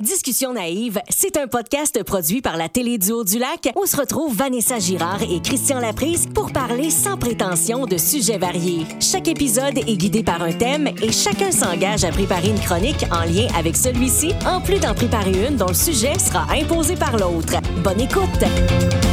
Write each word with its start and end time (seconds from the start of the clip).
Discussion 0.00 0.54
naïve, 0.54 0.98
c'est 1.10 1.36
un 1.36 1.46
podcast 1.46 2.02
produit 2.04 2.40
par 2.40 2.56
la 2.56 2.70
Télé 2.70 2.96
du 2.96 3.12
Haut-du-Lac 3.12 3.70
où 3.76 3.84
se 3.84 3.98
retrouvent 3.98 4.34
Vanessa 4.34 4.78
Girard 4.78 5.22
et 5.22 5.42
Christian 5.42 5.78
Laprise 5.78 6.26
pour 6.34 6.52
parler 6.52 6.88
sans 6.88 7.18
prétention 7.18 7.84
de 7.84 7.98
sujets 7.98 8.38
variés. 8.38 8.86
Chaque 8.98 9.28
épisode 9.28 9.76
est 9.76 9.96
guidé 9.98 10.22
par 10.22 10.42
un 10.42 10.52
thème 10.52 10.88
et 11.02 11.12
chacun 11.12 11.50
s'engage 11.50 12.04
à 12.04 12.12
préparer 12.12 12.48
une 12.48 12.60
chronique 12.60 13.04
en 13.12 13.24
lien 13.24 13.46
avec 13.54 13.76
celui-ci, 13.76 14.32
en 14.46 14.62
plus 14.62 14.80
d'en 14.80 14.94
préparer 14.94 15.48
une 15.48 15.56
dont 15.56 15.68
le 15.68 15.74
sujet 15.74 16.18
sera 16.18 16.46
imposé 16.50 16.94
par 16.96 17.18
l'autre. 17.18 17.56
Bonne 17.84 18.00
écoute! 18.00 19.09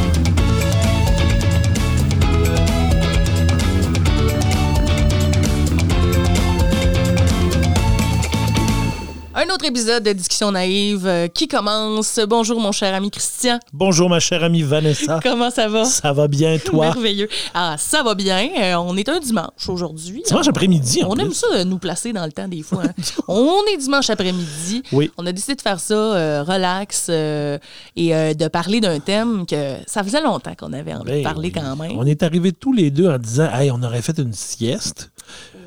Autre 9.58 9.64
épisode 9.66 10.04
de 10.04 10.12
Discussion 10.12 10.52
naïve 10.52 11.04
euh, 11.04 11.26
qui 11.26 11.48
commence? 11.48 12.20
Bonjour 12.28 12.60
mon 12.60 12.70
cher 12.70 12.94
ami 12.94 13.10
Christian. 13.10 13.58
Bonjour 13.72 14.08
ma 14.08 14.20
chère 14.20 14.44
amie 14.44 14.62
Vanessa. 14.62 15.18
Comment 15.24 15.50
ça 15.50 15.66
va? 15.66 15.84
Ça 15.84 16.12
va 16.12 16.28
bien 16.28 16.58
toi? 16.58 16.86
Merveilleux. 16.86 17.28
Ah, 17.54 17.74
ça 17.76 18.04
va 18.04 18.14
bien. 18.14 18.48
Euh, 18.56 18.74
on 18.76 18.96
est 18.96 19.08
un 19.08 19.18
dimanche 19.18 19.68
aujourd'hui. 19.68 20.22
Dimanche 20.24 20.46
après-midi 20.46 21.02
en 21.02 21.08
On 21.10 21.14
plus. 21.14 21.24
aime 21.24 21.32
ça 21.32 21.48
euh, 21.54 21.64
nous 21.64 21.78
placer 21.78 22.12
dans 22.12 22.24
le 22.24 22.30
temps 22.30 22.46
des 22.46 22.62
fois. 22.62 22.84
hein. 22.84 22.92
on 23.26 23.58
est 23.74 23.78
dimanche 23.78 24.08
après-midi. 24.10 24.84
Oui. 24.92 25.10
On 25.18 25.26
a 25.26 25.32
décidé 25.32 25.56
de 25.56 25.60
faire 25.60 25.80
ça 25.80 25.94
euh, 25.94 26.44
relax 26.44 27.08
euh, 27.10 27.58
et 27.96 28.10
de 28.36 28.46
parler 28.46 28.80
d'un 28.80 29.00
thème 29.00 29.44
que 29.44 29.74
ça 29.88 30.04
faisait 30.04 30.22
longtemps 30.22 30.54
qu'on 30.56 30.72
avait 30.72 30.94
envie 30.94 31.10
de 31.10 31.16
Ben 31.16 31.24
parler 31.24 31.50
quand 31.50 31.74
même. 31.74 31.98
On 31.98 32.06
est 32.06 32.22
arrivés 32.22 32.52
tous 32.52 32.72
les 32.72 32.92
deux 32.92 33.08
en 33.08 33.18
disant 33.18 33.48
Hey, 33.52 33.72
on 33.72 33.82
aurait 33.82 34.02
fait 34.02 34.18
une 34.20 34.32
sieste. 34.34 35.10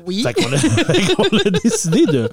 Oui. 0.06 0.22
Fait 0.22 0.34
qu'on 0.34 0.52
a, 0.52 0.58
qu'on 1.16 1.36
a 1.38 1.50
décidé 1.62 2.06
de. 2.06 2.28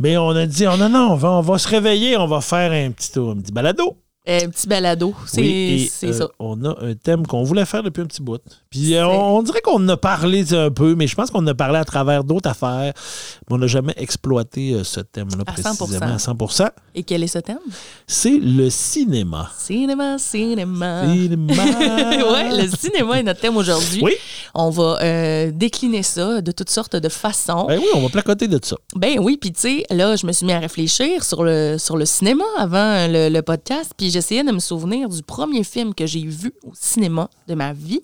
Mais 0.00 0.16
on 0.16 0.30
a 0.30 0.46
dit 0.46 0.66
oh, 0.66 0.76
non, 0.76 0.88
non, 0.88 1.12
on 1.12 1.16
va, 1.16 1.30
on 1.30 1.40
va 1.40 1.58
se 1.58 1.68
réveiller, 1.68 2.16
on 2.16 2.26
va 2.26 2.40
faire 2.40 2.72
un 2.72 2.90
petit 2.90 3.12
tour, 3.12 3.30
un 3.30 3.36
petit 3.36 3.52
balado. 3.52 3.96
Un 4.24 4.48
petit 4.50 4.68
balado. 4.68 5.14
C'est 5.26 5.40
Oui, 5.40 5.90
euh, 6.04 6.12
ça. 6.12 6.28
On 6.38 6.64
a 6.64 6.76
un 6.80 6.94
thème 6.94 7.26
qu'on 7.26 7.42
voulait 7.42 7.64
faire 7.64 7.82
depuis 7.82 8.02
un 8.02 8.06
petit 8.06 8.22
bout. 8.22 8.40
Puis 8.70 8.94
euh, 8.94 9.04
on, 9.04 9.38
on 9.38 9.42
dirait 9.42 9.60
qu'on 9.60 9.82
en 9.82 9.88
a 9.88 9.96
parlé 9.96 10.54
un 10.54 10.70
peu, 10.70 10.94
mais 10.94 11.08
je 11.08 11.16
pense 11.16 11.32
qu'on 11.32 11.40
en 11.40 11.46
a 11.48 11.54
parlé 11.54 11.78
à 11.80 11.84
travers 11.84 12.22
d'autres 12.22 12.48
affaires. 12.48 12.92
Mais 13.48 13.56
on 13.56 13.58
n'a 13.58 13.66
jamais 13.66 13.94
exploité 13.96 14.74
euh, 14.74 14.84
ce 14.84 15.00
thème-là 15.00 15.42
À 15.44 15.52
100%. 15.54 15.76
précisément 15.76 16.14
à 16.14 16.18
100 16.20 16.36
Et 16.94 17.02
quel 17.02 17.24
est 17.24 17.26
ce 17.26 17.40
thème? 17.40 17.58
C'est 18.06 18.38
le 18.40 18.70
cinéma. 18.70 19.50
Cinéma, 19.58 20.18
cinéma. 20.18 21.02
Cinéma. 21.12 21.64
ouais, 22.32 22.62
le 22.62 22.68
cinéma 22.76 23.18
est 23.18 23.24
notre 23.24 23.40
thème 23.40 23.56
aujourd'hui. 23.56 24.02
Oui. 24.04 24.12
On 24.54 24.70
va 24.70 24.98
euh, 25.02 25.50
décliner 25.52 26.04
ça 26.04 26.40
de 26.40 26.52
toutes 26.52 26.70
sortes 26.70 26.94
de 26.94 27.08
façons. 27.08 27.66
Ben 27.66 27.78
oui, 27.80 27.86
on 27.94 28.00
va 28.02 28.08
placoter 28.08 28.46
de 28.46 28.60
ça. 28.62 28.76
Ben 28.94 29.18
oui, 29.18 29.36
puis 29.36 29.50
tu 29.50 29.60
sais, 29.60 29.84
là, 29.90 30.14
je 30.14 30.26
me 30.26 30.32
suis 30.32 30.46
mis 30.46 30.52
à 30.52 30.60
réfléchir 30.60 31.24
sur 31.24 31.42
le, 31.42 31.76
sur 31.78 31.96
le 31.96 32.04
cinéma 32.04 32.44
avant 32.56 33.08
le, 33.08 33.28
le 33.28 33.42
podcast, 33.42 33.90
puis 33.96 34.11
j'essayais 34.12 34.44
de 34.44 34.52
me 34.52 34.58
souvenir 34.58 35.08
du 35.08 35.22
premier 35.22 35.64
film 35.64 35.94
que 35.94 36.06
j'ai 36.06 36.24
vu 36.24 36.52
au 36.64 36.72
cinéma 36.74 37.28
de 37.48 37.54
ma 37.54 37.72
vie. 37.72 38.02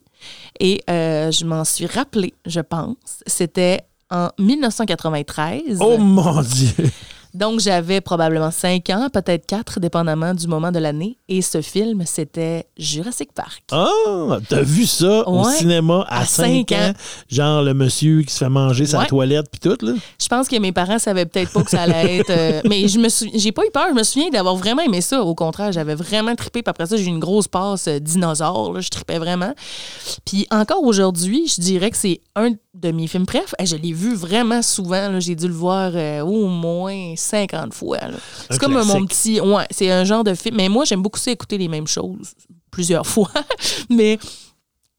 Et 0.59 0.81
euh, 0.91 1.31
je 1.31 1.45
m'en 1.45 1.65
suis 1.65 1.87
rappelé, 1.87 2.35
je 2.45 2.61
pense. 2.61 3.23
C'était 3.27 3.83
en 4.11 4.31
1993. 4.39 5.79
Oh 5.81 5.99
mon 5.99 6.43
Dieu! 6.43 6.91
Donc, 7.35 7.61
j'avais 7.61 8.01
probablement 8.01 8.51
5 8.51 8.89
ans, 8.91 9.09
peut-être 9.13 9.47
4, 9.47 9.81
dépendamment 9.81 10.35
du 10.35 10.47
moment 10.47 10.73
de 10.73 10.79
l'année. 10.79 11.19
Et 11.29 11.43
ce 11.43 11.61
film, 11.61 12.03
c'était 12.07 12.67
Jurassic 12.77 13.33
Park. 13.33 13.63
Ah, 13.71 14.39
t'as 14.49 14.63
vu 14.63 14.87
ça 14.87 15.29
au 15.29 15.45
cinéma 15.45 16.05
à, 16.09 16.21
à 16.21 16.25
5 16.25 16.45
cinq 16.69 16.73
ans? 16.73 16.89
ans. 16.91 16.93
Genre 17.29 17.63
le 17.63 17.75
monsieur 17.75 18.23
qui 18.23 18.33
se 18.33 18.39
fait 18.39 18.49
manger 18.49 18.87
sa 18.87 19.05
toilette 19.05 19.47
puis 19.51 19.61
tout, 19.61 19.85
là? 19.85 19.93
Je 20.21 20.27
pense 20.29 20.49
que 20.49 20.59
mes 20.59 20.73
parents 20.73 20.99
savaient 20.99 21.27
peut-être 21.27 21.53
pas 21.53 21.63
que 21.63 21.71
ça 21.71 21.83
allait 21.83 22.19
être. 22.19 22.31
euh, 22.31 22.61
mais 22.69 22.89
je 22.89 22.99
me 22.99 23.09
sou- 23.09 23.31
j'ai 23.35 23.53
pas 23.53 23.63
eu 23.67 23.71
peur. 23.71 23.87
Je 23.91 23.95
me 23.95 24.03
souviens 24.03 24.31
d'avoir 24.31 24.57
vraiment 24.57 24.83
aimé 24.83 25.01
ça. 25.01 25.23
Au 25.23 25.35
contraire, 25.35 25.71
j'avais 25.73 25.95
vraiment 25.95 26.35
trippé. 26.35 26.63
Puis 26.63 26.71
après 26.71 26.87
ça, 26.87 26.97
j'ai 26.97 27.05
eu 27.05 27.09
une 27.09 27.19
grosse 27.21 27.49
passe 27.49 27.89
euh, 27.89 27.99
dinosaure. 27.99 28.73
là. 28.73 28.81
Je 28.81 28.89
trippais 28.89 29.19
vraiment. 29.19 29.53
Puis 30.25 30.47
encore 30.51 30.83
aujourd'hui, 30.83 31.47
je 31.49 31.61
dirais 31.61 31.91
que 31.91 31.97
c'est 31.97 32.21
un 32.37 32.51
de 32.75 32.91
mes 32.93 33.07
films 33.07 33.27
préf. 33.27 33.55
Je 33.63 33.77
l'ai 33.77 33.93
vu 33.93 34.15
vraiment 34.15 34.63
souvent. 34.63 35.19
J'ai 35.21 35.35
dû 35.35 35.49
le 35.49 35.55
voir 35.55 35.91
euh, 35.95 36.21
au 36.21 36.47
moins 36.47 37.15
50 37.19 37.75
fois. 37.75 37.99
C'est 38.51 38.59
comme 38.59 38.75
mon 38.83 39.07
petit. 39.07 39.41
Ouais, 39.41 39.67
c'est 39.71 39.91
un 39.91 40.05
genre 40.05 40.25
de 40.25 40.35
film. 40.35 40.57
Mais 40.57 40.69
moi, 40.69 40.85
j'aime 40.85 41.03
beaucoup 41.03 41.19
ça 41.19 41.31
écouter 41.31 41.59
les 41.59 41.69
mêmes 41.69 41.87
choses 41.87 42.35
plusieurs 42.71 43.07
fois. 43.07 43.31
mais 43.91 44.19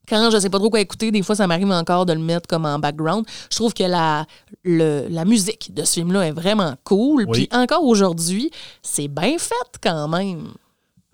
quand 0.08 0.32
je 0.32 0.40
sais 0.40 0.50
pas 0.50 0.58
trop 0.58 0.70
quoi 0.72 0.80
écouter, 0.80 1.12
des 1.12 1.22
fois, 1.22 1.36
ça 1.36 1.46
m'arrive 1.46 1.70
encore 1.72 2.06
de 2.06 2.14
le 2.14 2.20
mettre 2.20 2.48
comme 2.48 2.66
en 2.66 2.80
background. 2.80 3.26
Je 3.52 3.56
trouve 3.58 3.74
que 3.76 3.84
la, 3.84 4.26
le- 4.64 5.08
la 5.08 5.24
musique 5.24 5.72
de 5.74 5.84
ce 5.84 5.94
film-là 5.94 6.28
est 6.28 6.32
vraiment 6.32 6.74
cool. 6.84 7.26
Oui. 7.28 7.48
Puis 7.48 7.50
encore 7.52 7.84
aujourd'hui, 7.84 8.50
c'est 8.82 9.08
bien 9.08 9.38
fait 9.38 9.54
quand 9.82 10.08
même. 10.08 10.48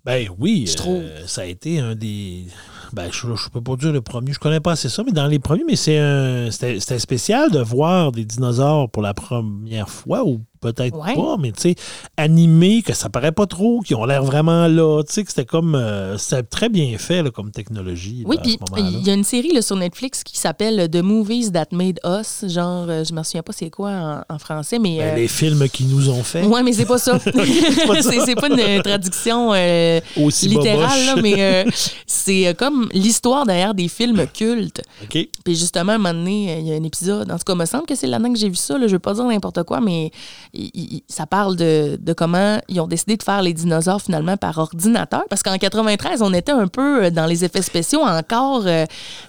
Ben 0.05 0.29
oui, 0.39 0.65
Je 0.67 0.73
euh, 0.73 0.75
trouve. 0.75 1.03
ça 1.27 1.41
a 1.41 1.45
été 1.45 1.79
un 1.79 1.95
des. 1.95 2.45
Ben, 2.93 3.09
je, 3.11 3.35
je 3.35 3.49
peux 3.49 3.59
pas 3.59 3.75
dire 3.75 3.91
le 3.91 4.01
premier, 4.01 4.31
je 4.31 4.39
connais 4.39 4.59
pas 4.59 4.73
assez 4.73 4.87
ça, 4.87 5.01
mais 5.03 5.11
dans 5.11 5.25
les 5.25 5.39
premiers, 5.39 5.63
mais 5.65 5.75
c'est 5.75 5.97
un. 5.97 6.49
C'était 6.51 6.79
c'était 6.79 6.99
spécial 6.99 7.49
de 7.51 7.59
voir 7.59 8.11
des 8.11 8.23
dinosaures 8.23 8.89
pour 8.89 9.01
la 9.01 9.13
première 9.15 9.89
fois, 9.89 10.23
ou 10.23 10.41
peut-être 10.73 10.95
Ouais. 10.97 11.15
pas, 11.15 11.37
mais 11.39 11.51
tu 11.51 11.61
sais, 11.61 11.75
animés, 12.17 12.81
que 12.81 12.93
ça 12.93 13.09
paraît 13.09 13.31
pas 13.31 13.45
trop, 13.45 13.81
qui 13.81 13.95
ont 13.95 14.05
l'air 14.05 14.23
vraiment 14.23 14.67
là, 14.67 15.01
tu 15.03 15.13
sais, 15.13 15.23
que 15.23 15.29
c'était 15.29 15.45
comme. 15.45 15.75
euh, 15.75 16.17
c'était 16.17 16.43
très 16.43 16.69
bien 16.69 16.97
fait, 16.97 17.21
là, 17.23 17.31
comme 17.31 17.51
technologie. 17.51 18.23
Oui, 18.25 18.37
à 18.37 18.41
puis 18.41 18.57
il 18.77 19.05
y 19.05 19.09
a 19.09 19.13
une 19.13 19.23
série 19.23 19.51
là, 19.53 19.61
sur 19.61 19.75
Netflix 19.75 20.23
qui 20.23 20.37
s'appelle 20.37 20.89
The 20.89 21.01
Movies 21.01 21.51
That 21.51 21.67
Made 21.71 21.99
Us. 22.05 22.45
Genre, 22.49 22.85
euh, 22.89 23.03
je 23.03 23.13
me 23.13 23.23
souviens 23.23 23.43
pas 23.43 23.53
c'est 23.53 23.69
quoi 23.69 23.89
en, 24.29 24.35
en 24.35 24.39
français, 24.39 24.79
mais. 24.79 24.97
Ben, 24.97 25.13
euh, 25.13 25.15
les 25.15 25.27
films 25.27 25.67
qui 25.69 25.85
nous 25.85 26.09
ont 26.09 26.23
fait. 26.23 26.43
Ouais, 26.45 26.63
mais 26.63 26.73
c'est 26.73 26.85
pas 26.85 26.97
ça. 26.97 27.19
c'est 27.19 28.35
pas 28.35 28.47
une 28.47 28.81
traduction 28.81 29.51
euh, 29.53 29.99
Aussi 30.21 30.47
littérale, 30.47 31.05
là, 31.05 31.15
mais 31.21 31.35
euh, 31.39 31.63
c'est 32.07 32.55
comme 32.57 32.87
l'histoire 32.93 33.45
derrière 33.45 33.73
des 33.73 33.87
films 33.87 34.25
cultes. 34.33 34.81
OK. 35.03 35.27
Puis 35.43 35.55
justement, 35.55 35.93
un 35.93 35.97
moment 35.97 36.13
donné, 36.13 36.59
il 36.59 36.67
y 36.67 36.73
a 36.73 36.75
un 36.75 36.83
épisode, 36.83 37.31
en 37.31 37.37
tout 37.37 37.43
cas, 37.45 37.53
il 37.53 37.59
me 37.59 37.65
semble 37.65 37.85
que 37.85 37.95
c'est 37.95 38.07
là-dedans 38.07 38.33
que 38.33 38.39
j'ai 38.39 38.49
vu 38.49 38.55
ça, 38.55 38.77
là, 38.77 38.87
je 38.87 38.93
veux 38.93 38.99
pas 38.99 39.13
dire 39.13 39.25
n'importe 39.25 39.63
quoi, 39.63 39.79
mais 39.81 40.11
il- 40.55 40.71
il- 40.95 41.03
ça 41.07 41.25
parle 41.25 41.55
de, 41.55 41.97
de 42.01 42.13
comment 42.13 42.59
ils 42.69 42.79
ont 42.81 42.87
décidé 42.87 43.17
de 43.17 43.23
faire 43.23 43.41
les 43.41 43.53
dinosaures 43.53 44.01
finalement 44.01 44.37
par 44.37 44.57
ordinateur. 44.57 45.23
Parce 45.29 45.43
qu'en 45.43 45.57
93, 45.57 46.21
on 46.21 46.33
était 46.33 46.51
un 46.51 46.67
peu 46.67 47.05
euh, 47.05 47.09
dans 47.09 47.25
les 47.25 47.43
effets 47.45 47.61
spéciaux 47.61 48.01
encore. 48.01 48.63
euh, 48.65 48.85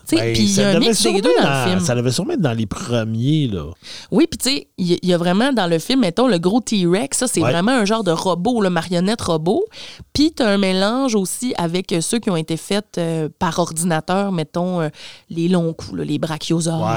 tu 0.09 0.17
sais, 0.17 0.23
Ben, 0.23 0.33
puis 0.35 0.43
il 0.45 0.57
y 0.57 0.63
a 0.63 0.69
un 0.71 0.79
mix 0.79 1.03
des 1.03 1.21
deux 1.21 1.31
dans 1.39 1.43
dans- 1.45 1.65
le 1.65 1.71
film. 1.71 1.81
Ça 1.81 1.95
devait 1.95 2.13
sûrement 2.13 2.33
être 2.35 2.41
dans 2.41 2.53
les 2.53 2.67
premiers, 2.67 3.49
là. 3.49 3.65
Oui, 4.11 4.27
puis 4.31 4.39
tu 4.39 4.51
sais, 4.51 4.69
il 4.79 4.99
y, 5.03 5.13
a 5.15 5.19
vraiment 5.19 5.53
dans 5.53 5.67
le 5.67 5.79
film, 5.79 6.01
mettons, 6.01 6.29
le 6.29 6.39
gros 6.39 6.61
T-Rex, 6.61 7.19
ça, 7.19 7.27
c'est 7.27 7.41
Ouais. 7.43 7.51
vraiment 7.51 7.73
un 7.73 7.85
genre 7.85 8.05
de 8.05 8.11
robot, 8.13 8.61
le 8.61 8.71
marionnette 8.71 9.21
robot. 9.23 9.65
Puis 10.13 10.33
tu 10.35 10.43
as 10.43 10.49
un 10.49 10.59
mélange 10.59 11.15
aussi 11.15 11.55
avec 11.59 11.93
euh, 11.93 12.01
ceux 12.01 12.19
qui 12.19 12.31
ont 12.31 12.37
été 12.37 12.57
faits 12.57 12.99
euh, 12.99 13.29
par 13.39 13.59
ordinateur, 13.59 14.33
mettons, 14.33 14.81
euh, 14.81 14.89
les 15.31 15.49
longs 15.49 15.73
coups, 15.73 15.99
là, 15.99 16.05
les 16.05 16.19
brachiosaures. 16.19 16.89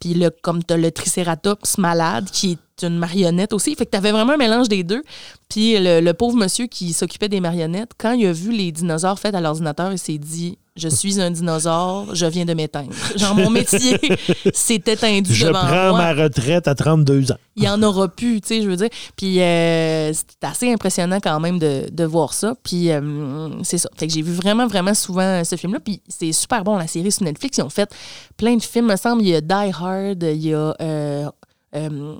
Puis 0.00 0.14
le, 0.14 0.30
comme 0.30 0.64
tu 0.64 0.74
as 0.74 0.76
le 0.76 0.90
Triceratops 0.90 1.78
malade, 1.78 2.26
qui 2.32 2.52
est 2.52 2.58
une 2.84 2.98
marionnette 2.98 3.52
aussi. 3.52 3.74
Fait 3.74 3.86
que 3.86 3.90
tu 3.90 3.96
avais 3.96 4.12
vraiment 4.12 4.32
un 4.34 4.36
mélange 4.38 4.68
des 4.68 4.84
deux. 4.84 5.02
Puis 5.48 5.78
le, 5.78 6.00
le 6.00 6.14
pauvre 6.14 6.36
monsieur 6.36 6.66
qui 6.66 6.92
s'occupait 6.92 7.28
des 7.28 7.40
marionnettes, 7.40 7.92
quand 7.98 8.12
il 8.12 8.26
a 8.26 8.32
vu 8.32 8.52
les 8.52 8.70
dinosaures 8.72 9.18
faits 9.18 9.34
à 9.34 9.40
l'ordinateur, 9.40 9.90
il 9.92 9.98
s'est 9.98 10.18
dit 10.18 10.58
Je 10.76 10.88
suis 10.88 11.20
un 11.20 11.30
dinosaure, 11.30 12.14
je 12.14 12.26
viens 12.26 12.44
de 12.44 12.52
m'éteindre. 12.54 12.92
Genre, 13.16 13.34
mon 13.34 13.48
métier 13.50 13.98
s'est 14.52 14.74
éteint 14.86 15.20
Je 15.28 15.46
devant 15.46 15.60
prends 15.60 15.96
ma 15.96 16.12
retraite 16.12 16.68
à 16.68 16.74
32 16.74 17.32
ans. 17.32 17.36
il 17.56 17.64
y 17.64 17.68
en 17.68 17.82
aura 17.82 18.08
plus, 18.08 18.40
tu 18.42 18.48
sais, 18.48 18.62
je 18.62 18.68
veux 18.68 18.76
dire. 18.76 18.90
Puis 19.16 19.40
euh, 19.40 20.12
c'est 20.12 20.44
assez 20.46 20.70
impressionnant 20.72 21.18
quand 21.22 21.40
même 21.40 21.58
de, 21.58 21.88
de 21.90 22.04
voir 22.04 22.34
ça. 22.34 22.54
Puis 22.62 22.90
euh, 22.90 23.48
c'est 23.64 23.78
ça. 23.78 23.88
Fait 23.96 24.06
que 24.06 24.12
j'ai 24.12 24.22
vu 24.22 24.32
vraiment, 24.34 24.66
vraiment 24.66 24.92
souvent 24.94 25.42
ce 25.44 25.56
film-là. 25.56 25.80
Puis 25.80 26.02
c'est 26.08 26.32
super 26.32 26.62
bon, 26.62 26.76
la 26.76 26.86
série 26.86 27.10
sur 27.10 27.24
Netflix. 27.24 27.56
Ils 27.56 27.62
ont 27.62 27.70
fait 27.70 27.90
plein 28.36 28.54
de 28.56 28.62
films, 28.62 28.86
me 28.86 28.96
semble. 28.96 29.22
Il 29.22 29.28
y 29.28 29.34
a 29.34 29.40
Die 29.40 29.72
Hard, 29.80 30.22
il 30.22 30.46
y 30.46 30.52
a... 30.54 30.74
euh, 30.80 31.28
euh, 31.76 32.14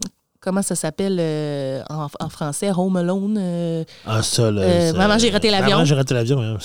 comment 0.48 0.62
ça 0.62 0.74
s'appelle 0.74 1.18
euh, 1.20 1.82
en, 1.90 2.06
en 2.20 2.28
français? 2.30 2.70
Home 2.74 2.96
Alone? 2.96 3.36
euh, 3.38 3.84
Ah, 4.06 4.22
ça, 4.22 4.50
là. 4.50 4.62
Euh, 4.62 4.92
Maman, 4.94 5.18
j'ai 5.18 5.28
raté 5.28 5.50
l'avion. 5.50 5.72
Maman, 5.76 5.84
j'ai 5.84 5.94
raté 5.94 6.14
l'avion. 6.14 6.40
hein. 6.40 6.56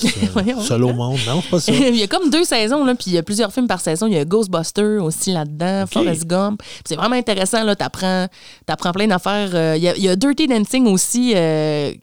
Seul 0.61 0.83
au 0.85 0.93
monde. 0.93 1.19
Non, 1.27 1.41
c'est 1.41 1.49
pas 1.49 1.59
ça. 1.59 1.71
il 1.89 1.95
y 1.97 2.03
a 2.03 2.07
comme 2.07 2.29
deux 2.29 2.45
saisons, 2.45 2.85
là, 2.85 2.95
puis 2.95 3.05
il 3.07 3.13
y 3.13 3.17
a 3.17 3.23
plusieurs 3.23 3.51
films 3.51 3.67
par 3.67 3.81
saison. 3.81 4.07
Il 4.07 4.13
y 4.13 4.17
a 4.17 4.23
Ghostbusters 4.25 5.03
aussi 5.03 5.33
là-dedans, 5.33 5.83
Ok. 5.83 5.91
Forrest 5.93 6.25
Gump. 6.25 6.61
C'est 6.85 6.95
vraiment 6.95 7.15
intéressant, 7.15 7.63
là. 7.65 7.75
T'apprends, 7.75 8.27
t'apprends 8.65 8.91
plein 8.93 9.07
d'affaires. 9.07 9.49
Euh, 9.53 9.73
Il 9.77 9.83
y, 9.83 9.89
a, 9.89 9.95
il 9.97 10.03
y 10.03 10.07
a 10.09 10.15
Dirty 10.15 10.47
Dancing 10.47 10.87
aussi. 10.87 11.33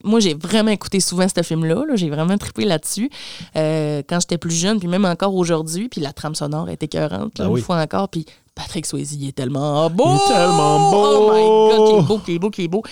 moi, 0.04 0.20
j'ai 0.20 0.34
vraiment 0.34 0.70
écouté 0.70 1.00
souvent 1.00 1.26
ce 1.34 1.42
film-là. 1.42 1.84
là. 1.88 1.96
J'ai 1.96 2.10
vraiment 2.10 2.36
trippé 2.36 2.64
là-dessus 2.66 3.10
quand 3.54 4.20
j'étais 4.20 4.38
plus 4.38 4.54
jeune, 4.54 4.78
puis 4.78 4.88
même 4.88 5.04
encore 5.06 5.34
aujourd'hui. 5.34 5.88
Puis 5.88 6.00
la 6.00 6.12
trame 6.12 6.34
sonore 6.34 6.68
est 6.68 6.82
écœurante, 6.82 7.38
là, 7.38 7.44
Ah 7.44 7.48
une 7.48 7.54
oui. 7.54 7.60
fois 7.62 7.76
encore. 7.80 8.08
Puis 8.10 8.26
Patrick 8.54 8.86
Swayze, 8.86 9.12
il 9.14 9.28
est 9.28 9.32
tellement 9.32 9.88
beau! 9.90 10.04
Il 10.08 10.16
est 10.16 10.34
tellement 10.34 10.90
beau! 10.90 11.06
Oh 11.06 11.32
my 11.32 11.76
God, 11.76 11.88
qu'il 11.88 11.98
est 11.98 12.02
beau, 12.08 12.18
qu'il 12.18 12.34
est 12.34 12.38
beau, 12.38 12.50
qu'il 12.50 12.64
est 12.64 12.68
beau. 12.68 12.82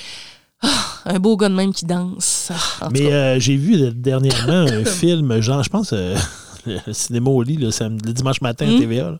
Ah, 0.62 0.68
un 1.04 1.18
beau 1.18 1.36
gars 1.36 1.48
de 1.48 1.54
même 1.54 1.72
qui 1.72 1.84
danse. 1.84 2.50
Ah, 2.80 2.88
Mais 2.90 3.12
euh, 3.12 3.38
j'ai 3.38 3.56
vu 3.56 3.92
dernièrement 3.92 4.66
un 4.70 4.84
film, 4.86 5.40
genre, 5.40 5.62
je 5.62 5.70
pense, 5.70 5.92
euh, 5.92 6.16
le 6.66 6.92
cinéma 6.92 7.30
au 7.30 7.42
lit, 7.42 7.56
le 7.56 8.12
dimanche 8.12 8.40
matin 8.40 8.66
à 8.66 8.70
Mm. 8.72 8.78
TVA. 8.80 9.10
là. 9.12 9.18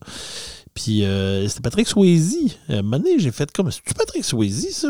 Puis 0.75 1.05
euh, 1.05 1.46
c'était 1.49 1.61
Patrick 1.61 1.87
Swayze. 1.88 2.37
Euh, 2.70 2.79
un 2.79 2.82
moment 2.82 2.99
donné, 2.99 3.19
j'ai 3.19 3.31
fait 3.32 3.50
comme, 3.52 3.70
c'est-tu 3.70 3.94
Patrick 3.94 4.25
Swayze, 4.25 4.69
ça? 4.73 4.88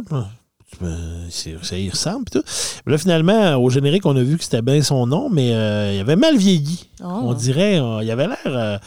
ça 1.62 1.78
y 1.78 1.88
ressemble. 1.90 2.26
tout. 2.30 2.42
Mais 2.86 2.92
là, 2.92 2.98
finalement, 2.98 3.56
au 3.56 3.70
générique, 3.70 4.04
on 4.06 4.16
a 4.16 4.22
vu 4.22 4.36
que 4.36 4.44
c'était 4.44 4.62
bien 4.62 4.80
son 4.82 5.06
nom, 5.06 5.28
mais 5.30 5.52
euh, 5.54 5.94
il 5.94 6.00
avait 6.00 6.16
mal 6.16 6.36
vieilli. 6.36 6.84
Oh. 7.02 7.06
On 7.24 7.32
dirait, 7.34 7.80
euh, 7.80 8.02
il 8.02 8.10
avait 8.10 8.26
l'air 8.26 8.38
euh, 8.46 8.78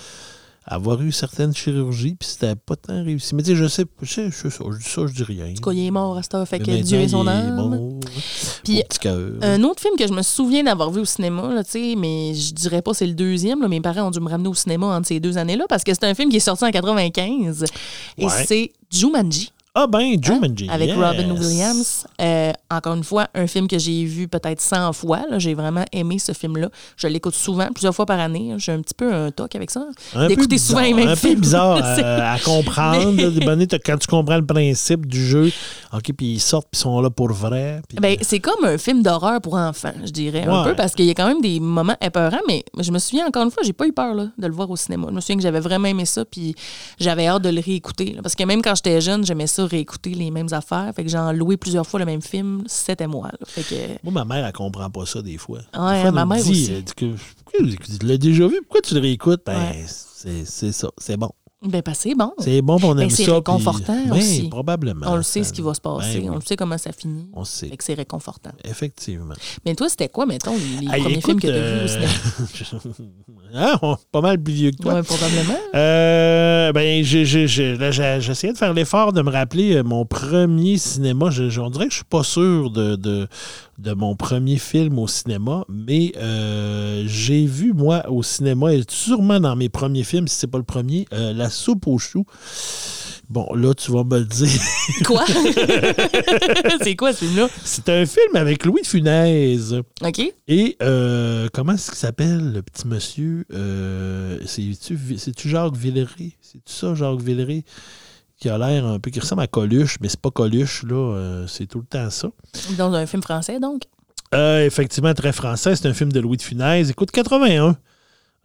avoir 0.66 1.02
eu 1.02 1.12
certaines 1.12 1.56
chirurgies, 1.56 2.16
puis 2.20 2.30
c'était 2.30 2.56
pas 2.56 2.76
tant 2.76 3.04
réussi. 3.04 3.34
Mais 3.36 3.42
tu 3.44 3.50
sais, 3.52 3.56
je 3.56 3.66
sais, 3.68 3.86
je 4.02 4.12
sais, 4.14 4.30
je 4.30 4.50
ça, 4.50 4.64
dis 4.64 4.84
ça, 4.90 5.02
je 5.08 5.14
dis 5.14 5.24
rien. 5.24 5.50
En 5.50 5.54
tout 5.54 5.62
cas, 5.62 5.72
il 5.72 5.88
est 5.88 5.92
mort 5.92 6.18
à 6.18 6.38
heure, 6.38 6.48
fait 6.48 6.60
que 6.60 6.82
Dieu 6.82 7.00
ait 7.00 7.08
son 7.08 7.28
est 7.28 7.32
âme. 7.32 8.00
Puis. 8.64 8.84
Un 9.42 9.64
autre 9.64 9.82
film 9.82 9.96
que 9.98 10.08
je 10.08 10.14
me 10.14 10.22
souviens 10.22 10.64
d'avoir 10.64 10.92
vu 10.92 11.02
au 11.02 11.06
cinéma, 11.06 11.54
là, 11.54 11.64
tu 11.64 11.72
sais, 11.72 11.96
mais 11.98 12.34
je 12.36 12.54
dirais 12.54 12.82
pas 12.82 12.94
c'est 12.94 13.08
le 13.08 13.14
deuxième. 13.14 13.62
là, 13.62 13.68
mes 13.68 13.82
parents 13.82 14.08
ont 14.08 14.12
dû 14.12 14.20
me 14.20 14.30
ramener 14.30 14.50
au 14.50 14.54
cinéma 14.54 14.88
entre 14.88 15.08
ces 15.08 15.20
deux 15.20 15.38
années-là 15.38 15.66
parce 15.68 15.84
que 15.84 15.94
c'est 15.94 16.06
un 16.06 16.14
film 16.14 16.30
qui 16.30 16.38
est 16.38 16.40
sorti 16.42 16.64
en 16.64 16.72
95 16.72 17.66
et 18.18 18.26
Ouais. 18.26 18.32
c'est 18.46 18.72
Jumanji. 18.92 19.52
Ah 19.74 19.88
ben, 19.88 20.00
hein, 20.00 20.16
Jumanji. 20.22 20.68
avec 20.70 20.90
yes. 20.90 20.98
Robin 20.98 21.32
Williams. 21.32 22.06
Euh, 22.20 22.52
encore 22.70 22.94
une 22.96 23.06
fois, 23.06 23.30
un 23.34 23.48
film 23.48 23.70
que 23.70 23.80
j'ai 23.80 24.04
vu 24.04 24.28
peut-être 24.28 24.60
100 24.60 24.92
fois. 24.92 25.22
J'ai 25.38 25.54
vraiment 25.54 25.86
aimé 25.94 26.20
ce 26.20 26.34
film-là. 26.34 26.70
Je 26.98 27.08
l'écoute 27.08 27.36
souvent, 27.36 27.68
plusieurs 27.74 27.96
fois 27.96 28.06
par 28.06 28.20
année. 28.20 28.54
J'ai 28.58 28.74
un 28.74 28.82
petit 28.82 28.94
peu 28.94 29.14
un 29.14 29.32
toc 29.32 29.56
avec 29.56 29.72
ça. 29.72 29.88
D'écouter 30.28 30.58
souvent 30.58 30.82
les 30.82 30.94
mêmes 30.94 31.08
un 31.08 31.16
films. 31.16 31.36
peu 31.36 31.42
bizarre 31.42 31.78
euh, 31.84 32.34
à 32.34 32.38
comprendre. 32.40 33.14
Mais- 33.16 33.80
quand 33.86 33.98
tu 33.98 34.08
comprends 34.08 34.36
le 34.36 34.46
principe 34.46 35.06
du 35.06 35.26
jeu, 35.26 35.52
OK, 35.94 36.12
puis 36.18 36.34
ils 36.34 36.40
sortent, 36.42 36.68
puis 36.70 36.78
ils 36.80 36.84
sont 36.84 37.00
là 37.00 37.10
pour 37.10 37.32
vrai. 37.32 37.82
Ben, 38.02 38.18
c'est 38.22 38.40
comme 38.40 38.66
un 38.66 38.78
film 38.78 39.02
d'horreur 39.02 39.40
pour 39.40 39.56
enfants, 39.56 39.94
je 40.04 40.12
dirais. 40.12 40.44
Un 40.46 40.66
peu, 40.66 40.76
parce 40.76 40.96
qu'il 40.96 41.06
y 41.06 41.12
a 41.12 41.14
quand 41.14 41.28
même 41.28 41.42
des 41.42 41.62
moments 41.62 41.96
épeurants, 42.02 42.42
mais 42.46 42.66
je 42.78 42.92
me 42.92 43.00
souviens, 43.00 43.26
encore 43.28 43.44
une 43.44 43.52
fois, 43.52 43.64
j'ai 43.64 43.74
pas 43.74 43.88
eu 43.88 43.94
peur 43.94 44.16
là, 44.16 44.28
de 44.38 44.48
le 44.48 44.54
voir 44.54 44.70
au 44.70 44.76
cinéma. 44.76 45.08
Je 45.10 45.16
me 45.16 45.22
souviens 45.22 45.38
que 45.38 45.44
j'avais 45.44 45.62
vraiment 45.62 45.88
aimé 45.88 46.04
ça, 46.04 46.26
puis 46.26 46.56
j'avais 47.00 47.28
hâte 47.28 47.44
de 47.44 47.50
le 47.50 47.62
réécouter. 47.62 48.14
là, 48.14 48.22
parce 48.22 48.36
que 48.36 48.44
même 48.44 48.62
quand 48.62 48.76
j'étais 48.76 49.00
jeune, 49.00 49.26
j'aimais 49.26 49.48
ça 49.48 49.61
réécouter 49.64 50.12
les 50.14 50.32
mêmes 50.32 50.52
affaires. 50.52 50.92
Fait 50.96 51.04
que 51.04 51.10
j'en 51.10 51.32
loué 51.32 51.58
plusieurs 51.58 51.86
fois 51.88 52.00
le 52.00 52.06
même 52.06 52.22
film, 52.22 52.64
c'était 52.68 53.08
moi. 53.08 53.28
là. 53.32 53.38
Fait 53.46 53.64
que. 53.64 53.76
Moi, 54.04 54.14
ma 54.14 54.26
mère, 54.26 54.46
elle 54.46 54.54
comprend 54.54 54.90
pas 54.90 55.06
ça 55.06 55.22
des 55.22 55.38
fois. 55.38 55.60
Des 55.74 55.80
Ouais, 55.80 56.02
fois, 56.02 56.12
ma 56.12 56.26
mère 56.26 56.44
dit, 56.44 56.52
aussi. 56.52 56.72
elle 56.74 56.84
dit 56.84 56.94
que, 56.96 57.16
pourquoi 57.44 57.60
tu 58.00 58.06
l'as 58.06 58.18
déjà 58.18 58.48
vu? 58.48 58.62
Pourquoi 58.62 58.82
tu 58.82 58.94
le 58.94 59.00
réécoutes? 59.02 59.42
Ben, 59.46 59.58
Ouais. 59.58 59.86
c'est 60.46 60.72
ça. 60.72 60.90
C'est 60.98 61.18
bon. 61.18 61.30
Ben, 61.64 61.84
pas 61.84 61.94
c'est 61.94 62.16
bon. 62.16 62.32
C'est 62.40 62.60
bon, 62.64 62.78
on 62.82 62.96
Ben, 62.96 63.04
aime 63.04 63.10
c'est 63.12 63.24
ça. 63.26 63.36
réconfortant 63.36 63.94
puis- 64.02 64.10
ben, 64.10 64.18
aussi. 64.18 64.50
probablement. 64.50 65.06
On 65.12 65.16
le 65.18 65.22
sait 65.22 65.44
Ça- 65.44 65.50
ce 65.50 65.54
qui 65.54 65.62
va 65.62 65.76
se 65.76 65.80
passer, 65.82 66.22
Ben 66.22 66.32
on 66.32 66.36
le 66.36 66.42
sait 66.42 66.56
comment 66.56 66.78
ça 66.80 66.92
finit. 66.92 67.28
on 67.34 67.44
sait. 67.44 67.68
Fait 67.70 67.78
que 67.78 67.84
c'est 67.84 67.94
réconfortant. 67.94 68.50
Effectivement. 68.64 69.36
Mais 69.64 69.76
toi, 69.76 69.88
c'était 69.88 70.10
quoi, 70.10 70.26
mettons, 70.26 70.56
les, 70.56 70.88
Hey, 70.88 71.02
premiers 71.02 71.22
films 71.22 71.40
que 71.40 71.48
tu 71.48 71.54
as 71.54 71.60
vus 71.60 71.80
au 71.80 71.84
euh, 71.84 71.88
cinéma? 71.88 73.80
on- 73.84 73.96
pas 74.12 74.22
mal 74.22 74.42
plus 74.42 74.54
vieux 74.56 74.72
que 74.72 74.78
toi. 74.78 74.96
Ouais, 74.96 75.04
probablement. 75.04 75.60
Euh, 75.76 76.72
ben, 76.72 77.04
j'essayais 77.04 78.54
de 78.54 78.58
faire 78.58 78.74
l'effort 78.74 79.14
de 79.14 79.22
me 79.22 79.30
rappeler 79.30 79.76
euh, 79.76 79.84
mon 79.84 80.04
premier 80.06 80.80
cinéma. 80.80 81.30
Je, 81.30 81.50
je- 81.52 81.62
on 81.62 81.70
dirait 81.70 81.86
que 81.86 81.92
je 81.92 81.98
suis 81.98 82.06
pas 82.06 82.24
sûr 82.24 82.72
de, 82.72 82.96
de, 82.96 83.28
de 83.78 83.94
mon 83.94 84.16
premier 84.16 84.58
film 84.58 84.98
au 84.98 85.08
cinéma, 85.08 85.64
mais 85.70 86.12
euh, 86.18 87.04
j'ai 87.06 87.46
vu, 87.46 87.74
moi, 87.74 88.04
au 88.10 88.24
cinéma, 88.24 88.74
et 88.74 88.82
sûrement 88.90 89.40
dans 89.40 89.56
mes 89.56 89.70
premiers 89.70 90.04
films, 90.04 90.28
si 90.28 90.38
c'est 90.38 90.48
pas 90.48 90.58
le 90.58 90.64
premier, 90.64 91.06
euh, 91.14 91.34
La 91.34 91.51
soupe 91.52 91.88
aux 91.88 91.98
choux. 92.00 92.26
Bon, 93.30 93.48
là, 93.56 93.74
tu 93.74 93.92
vas 93.92 94.04
me 94.04 94.20
le 94.20 94.26
dire. 94.26 94.60
Quoi? 95.06 95.24
c'est 96.82 96.96
quoi 96.98 97.14
ce 97.14 97.20
film-là? 97.26 97.48
C'est 97.64 97.88
un 97.88 98.06
film 98.06 98.36
avec 98.36 98.66
Louis 98.66 98.82
de 98.82 98.88
Funès. 98.88 99.74
OK? 100.04 100.22
Et 100.50 100.76
euh, 100.82 101.48
comment 101.54 101.74
est-ce 101.74 101.92
qu'il 101.92 102.00
s'appelle, 102.00 102.52
le 102.52 102.62
petit 102.62 102.88
monsieur? 102.88 103.46
Euh, 103.54 104.38
C'est-tu 104.46 105.00
c'est-tu 105.18 105.48
Jacques 105.50 105.76
Villeray? 105.78 106.34
C'est-tu 106.42 106.74
ça, 106.74 106.94
Jacques 106.94 107.22
Villeray? 107.22 107.64
Qui 108.38 108.50
a 108.50 108.58
l'air 108.58 108.86
un 108.86 109.00
peu, 109.00 109.12
qui 109.12 109.20
ressemble 109.20 109.44
à 109.44 109.48
Coluche, 109.48 109.98
mais 110.02 110.10
c'est 110.10 110.20
pas 110.20 110.32
Coluche, 110.32 110.84
là. 110.84 110.96
euh, 110.96 111.48
c'est 111.48 111.68
tout 111.68 111.80
le 111.80 111.86
temps 111.86 112.10
ça. 112.10 112.30
Dans 112.78 112.92
un 112.94 113.06
film 113.06 113.22
français, 113.22 113.60
donc? 113.60 113.84
Euh, 114.34 114.66
effectivement, 114.66 115.14
très 115.14 115.32
français. 115.32 115.76
C'est 115.76 115.88
un 115.88 115.94
film 115.94 116.12
de 116.12 116.20
Louis 116.20 116.38
de 116.38 116.42
Funès. 116.42 116.90
Écoute, 116.90 117.12
81. 117.12 117.78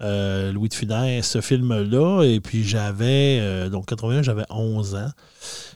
Euh, 0.03 0.53
Louis 0.53 0.69
de 0.69 0.75
Funès, 0.75 1.27
ce 1.27 1.41
film-là. 1.41 2.23
Et 2.25 2.41
puis 2.41 2.65
j'avais, 2.65 3.39
euh, 3.41 3.69
donc 3.69 3.87
81, 3.87 4.23
j'avais 4.23 4.45
11 4.51 4.95
ans. 4.95 5.09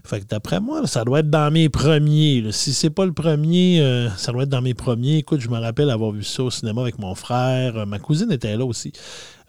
Fait 0.04 0.20
que 0.20 0.26
d'après 0.26 0.60
moi, 0.60 0.86
ça 0.86 1.04
doit 1.04 1.20
être 1.20 1.30
dans 1.30 1.50
mes 1.50 1.68
premiers. 1.68 2.40
là. 2.42 2.52
Si 2.52 2.72
c'est 2.72 2.90
pas 2.90 3.06
le 3.06 3.12
premier, 3.12 3.80
euh, 3.80 4.08
ça 4.16 4.32
doit 4.32 4.42
être 4.44 4.48
dans 4.48 4.62
mes 4.62 4.74
premiers. 4.74 5.18
Écoute, 5.18 5.40
je 5.40 5.48
me 5.48 5.58
rappelle 5.58 5.90
avoir 5.90 6.10
vu 6.12 6.22
ça 6.24 6.42
au 6.42 6.50
cinéma 6.50 6.80
avec 6.82 6.98
mon 6.98 7.14
frère. 7.14 7.86
Ma 7.86 7.98
cousine 7.98 8.30
était 8.32 8.56
là 8.56 8.64
aussi. 8.64 8.92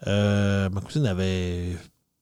Ma 0.06 0.68
cousine 0.84 1.06
avait 1.06 1.76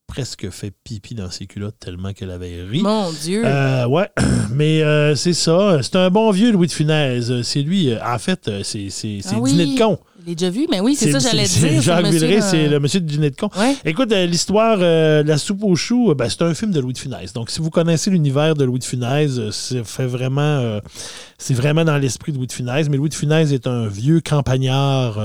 presque 0.06 0.50
fait 0.50 0.73
pipi 0.82 1.14
dans 1.14 1.31
ses 1.31 1.47
culottes 1.47 1.79
tellement 1.79 2.12
qu'elle 2.12 2.32
avait 2.32 2.62
ri. 2.62 2.82
Mon 2.82 3.12
Dieu! 3.12 3.43
Euh, 3.47 3.87
ouais, 3.87 4.08
mais 4.52 4.82
euh, 4.82 5.14
c'est 5.14 5.32
ça. 5.35 5.79
C'est 5.82 5.94
un 5.97 6.11
bon 6.11 6.31
vieux 6.32 6.50
Louis 6.50 6.67
de 6.67 6.73
Funès. 6.73 7.43
C'est 7.43 7.62
lui, 7.62 7.93
en 7.97 8.19
fait, 8.19 8.50
c'est 8.64 8.91
c'est- 8.91 9.20
c'est 9.23 9.37
Ah 9.37 9.38
oui. 9.38 9.52
Dîner 9.52 9.75
de 9.75 9.79
con. 9.79 9.99
Je 10.21 10.27
l'ai 10.27 10.35
déjà 10.35 10.51
vu, 10.51 10.67
mais 10.71 10.81
oui, 10.81 10.97
c'est 10.97 11.13
ça, 11.13 11.19
j'allais 11.19 11.45
dire. 11.45 11.81
Monsieur 12.03 12.11
Villeray, 12.11 12.43
c'est 12.43 12.69
le 12.69 12.79
monsieur 12.79 13.01
de 13.01 13.07
Dîner 13.07 13.31
de 13.31 13.37
con. 13.37 13.49
Ouais. 13.59 13.75
Écoute, 13.87 14.13
euh, 14.13 14.27
l'histoire 14.27 14.79
euh, 14.81 15.23
de 15.23 15.29
La 15.29 15.39
soupe 15.39 15.65
aux 15.65 15.77
choux, 15.77 16.11
euh, 16.11 16.15
ben, 16.15 16.29
c'est 16.29 16.43
un 16.43 16.53
film 16.53 16.73
de 16.73 16.81
Louis 16.81 16.93
de 16.93 16.99
Funès. 16.99 17.33
Donc, 17.33 17.49
si 17.49 17.61
vous 17.61 17.71
connaissez 17.71 18.11
l'univers 18.11 18.55
de 18.55 18.65
Louis 18.65 18.81
de 18.81 18.85
Funès, 18.85 19.39
euh, 19.39 19.51
c'est 19.51 19.83
fait 19.83 20.07
vraiment, 20.07 20.41
euh, 20.43 20.81
c'est 21.39 21.55
vraiment 21.55 21.85
dans 21.85 21.97
l'esprit 21.97 22.33
de 22.33 22.37
Louis 22.37 22.49
de 22.49 22.53
Funès. 22.53 22.89
Mais 22.91 22.99
Louis 22.99 23.09
de 23.09 23.15
Funès 23.15 23.51
est 23.53 23.67
un 23.67 23.87
vieux 23.87 24.21
campagnard 24.21 25.19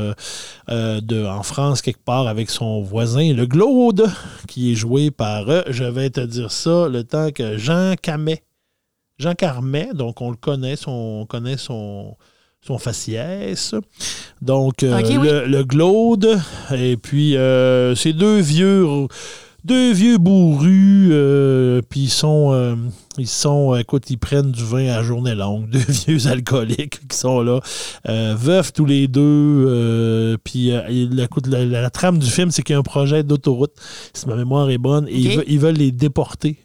euh, 0.70 1.02
de, 1.02 1.26
en 1.26 1.44
France, 1.44 1.82
quelque 1.82 2.04
part, 2.04 2.28
avec 2.28 2.50
son 2.50 2.82
voisin, 2.82 3.34
le 3.34 3.46
Glaude, 3.46 4.10
qui 4.48 4.72
est 4.72 4.76
joué 4.76 5.12
par, 5.12 5.46
je 5.70 5.84
vais 5.84 6.10
te 6.10 6.22
dire 6.22 6.52
ça, 6.52 6.88
le 6.88 7.04
temps 7.04 7.32
que 7.32 7.58
Jean 7.58 7.96
Camet. 8.02 8.44
Jean 9.18 9.34
Carmet, 9.34 9.90
donc 9.94 10.22
on 10.22 10.30
le 10.30 10.36
connaît, 10.36 10.76
son, 10.76 10.92
on 10.92 11.26
connaît 11.26 11.56
son, 11.56 12.18
son 12.66 12.78
faciès. 12.78 13.76
Donc, 14.42 14.84
euh, 14.84 14.96
oui. 15.20 15.50
le, 15.52 15.64
Glaude, 15.64 16.40
et 16.74 16.98
puis 16.98 17.36
euh, 17.38 17.94
ces 17.96 18.12
deux 18.14 18.40
vieux, 18.40 18.86
deux 19.64 19.94
vieux 19.94 20.18
bourrus, 20.18 21.10
euh, 21.12 21.82
puis 21.88 22.02
ils 22.02 22.10
sont, 22.10 22.52
euh, 22.54 22.76
ils 23.18 23.28
sont, 23.28 23.76
écoute, 23.76 24.10
ils 24.10 24.18
prennent 24.18 24.52
du 24.52 24.64
vin 24.64 24.88
à 24.88 25.04
journée 25.04 25.36
longue, 25.36 25.70
deux 25.72 25.80
vieux 26.08 26.28
alcooliques 26.28 27.08
qui 27.08 27.18
sont 27.18 27.42
là, 27.42 27.60
veufs 28.08 28.74
tous 28.74 28.86
les 28.86 29.08
deux, 29.08 30.36
puis 30.44 30.72
écoute, 31.20 31.48
la, 31.48 31.66
la- 31.66 31.82
la 31.82 31.90
trame 31.90 32.18
du 32.20 32.30
film, 32.30 32.50
c'est 32.52 32.64
qu'il 32.64 32.74
y 32.74 32.76
a 32.76 32.80
un 32.80 32.84
projet 32.84 33.24
d'autoroute, 33.24 33.74
si 34.14 34.28
ma 34.28 34.36
mémoire 34.36 34.70
est 34.72 34.78
bonne, 34.80 35.08
et 35.08 35.38
ils 35.48 35.60
veulent 35.60 35.76
les 35.78 35.92
déporter 35.92 36.58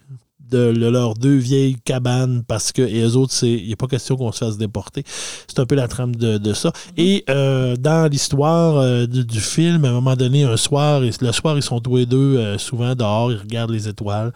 de, 0.50 0.72
de 0.72 0.86
leurs 0.88 1.14
deux 1.14 1.36
vieilles 1.36 1.76
cabanes 1.84 2.42
parce 2.46 2.72
que 2.72 2.82
et 2.82 3.00
eux 3.02 3.16
autres, 3.16 3.32
c'est 3.32 3.50
il 3.50 3.68
n'est 3.68 3.76
pas 3.76 3.86
question 3.86 4.16
qu'on 4.16 4.32
se 4.32 4.38
fasse 4.38 4.58
déporter. 4.58 5.04
C'est 5.48 5.58
un 5.58 5.66
peu 5.66 5.74
la 5.74 5.88
trame 5.88 6.14
de, 6.16 6.38
de 6.38 6.52
ça. 6.52 6.72
Et 6.96 7.24
euh, 7.30 7.76
dans 7.76 8.10
l'histoire 8.10 8.76
euh, 8.78 9.06
du, 9.06 9.24
du 9.24 9.40
film, 9.40 9.84
à 9.84 9.88
un 9.88 9.92
moment 9.92 10.16
donné, 10.16 10.44
un 10.44 10.56
soir, 10.56 11.02
et- 11.04 11.10
le 11.20 11.32
soir, 11.32 11.56
ils 11.56 11.62
sont 11.62 11.80
tous 11.80 11.96
les 11.96 12.06
deux 12.06 12.36
euh, 12.36 12.58
souvent 12.58 12.94
dehors, 12.94 13.30
ils 13.32 13.38
regardent 13.38 13.70
les 13.72 13.88
étoiles. 13.88 14.32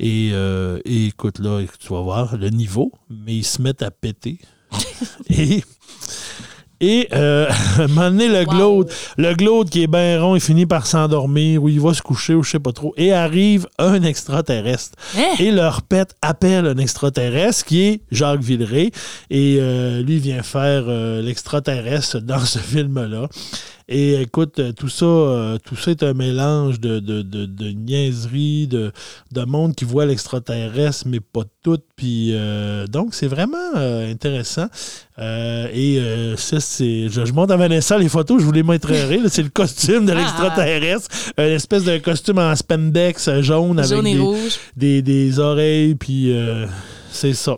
Et, 0.00 0.28
et 0.84 1.06
écoute, 1.06 1.38
là, 1.40 1.60
tu 1.78 1.92
vas 1.92 2.00
voir 2.00 2.36
le 2.36 2.48
niveau, 2.50 2.92
mais 3.10 3.36
ils 3.36 3.44
se 3.44 3.60
mettent 3.60 3.82
à 3.82 3.90
péter. 3.90 4.38
et. 5.30 5.62
Et 6.80 7.08
euh, 7.12 7.48
à 7.78 7.82
un 7.82 7.86
moment 7.88 8.10
donné, 8.10 8.28
le 8.28 8.38
Wow. 8.44 8.44
glaude, 8.54 8.92
le 9.16 9.34
glaude 9.34 9.70
qui 9.70 9.82
est 9.82 9.86
bien 9.86 10.20
rond, 10.22 10.34
il 10.36 10.40
finit 10.40 10.66
par 10.66 10.86
s'endormir 10.86 11.62
ou 11.62 11.68
il 11.68 11.80
va 11.80 11.92
se 11.94 12.02
coucher 12.02 12.34
ou 12.34 12.42
je 12.42 12.50
sais 12.52 12.58
pas 12.60 12.72
trop. 12.72 12.94
Et 12.96 13.12
arrive 13.12 13.66
un 13.78 14.02
extraterrestre. 14.02 14.96
Hein? 15.16 15.34
Et 15.38 15.50
leur 15.50 15.82
pète 15.82 16.14
appelle 16.22 16.66
un 16.66 16.76
extraterrestre 16.78 17.64
qui 17.64 17.82
est 17.82 18.00
Jacques 18.10 18.40
Villeray. 18.42 18.90
Et 19.30 19.58
euh, 19.60 20.02
lui 20.02 20.18
vient 20.18 20.42
faire 20.42 20.84
euh, 20.86 21.20
l'extraterrestre 21.22 22.20
dans 22.20 22.40
ce 22.44 22.58
film-là. 22.58 23.28
Et 23.90 24.20
écoute, 24.20 24.58
euh, 24.58 24.72
tout 24.72 24.90
ça, 24.90 25.06
euh, 25.06 25.56
tout 25.64 25.74
ça 25.74 25.90
est 25.92 26.02
un 26.02 26.12
mélange 26.12 26.78
de, 26.78 26.98
de, 26.98 27.22
de, 27.22 27.46
de 27.46 27.68
niaiseries, 27.70 28.66
de, 28.66 28.92
de 29.32 29.44
monde 29.44 29.74
qui 29.74 29.86
voit 29.86 30.04
l'extraterrestre, 30.04 31.04
mais 31.06 31.20
pas 31.20 31.44
tout. 31.62 31.78
Puis 31.96 32.32
euh, 32.34 32.86
donc, 32.86 33.14
c'est 33.14 33.26
vraiment 33.28 33.56
euh, 33.76 34.10
intéressant. 34.12 34.66
Et 35.18 36.00
ça, 36.36 36.60
c'est. 36.60 37.08
Je, 37.08 37.24
je 37.24 37.32
montre 37.32 37.52
à 37.52 37.56
Vanessa 37.56 37.96
les 37.98 38.08
photos, 38.08 38.40
je 38.40 38.44
vous 38.44 38.52
les 38.52 38.62
montrerai. 38.62 39.20
C'est 39.28 39.42
le 39.42 39.48
costume 39.48 40.04
de 40.06 40.12
Ah. 40.16 40.16
l'extraterrestre. 40.16 41.08
Une 41.38 41.44
espèce 41.44 41.84
de 41.84 41.96
costume 41.98 42.38
en 42.38 42.54
spandex 42.54 43.40
jaune 43.40 43.78
avec 43.80 43.98
et 43.98 44.02
des, 44.02 44.18
rouge. 44.18 44.58
des, 44.76 45.02
des 45.02 45.38
oreilles, 45.38 45.94
puis 45.94 46.32
c'est 47.10 47.34
ça. 47.34 47.56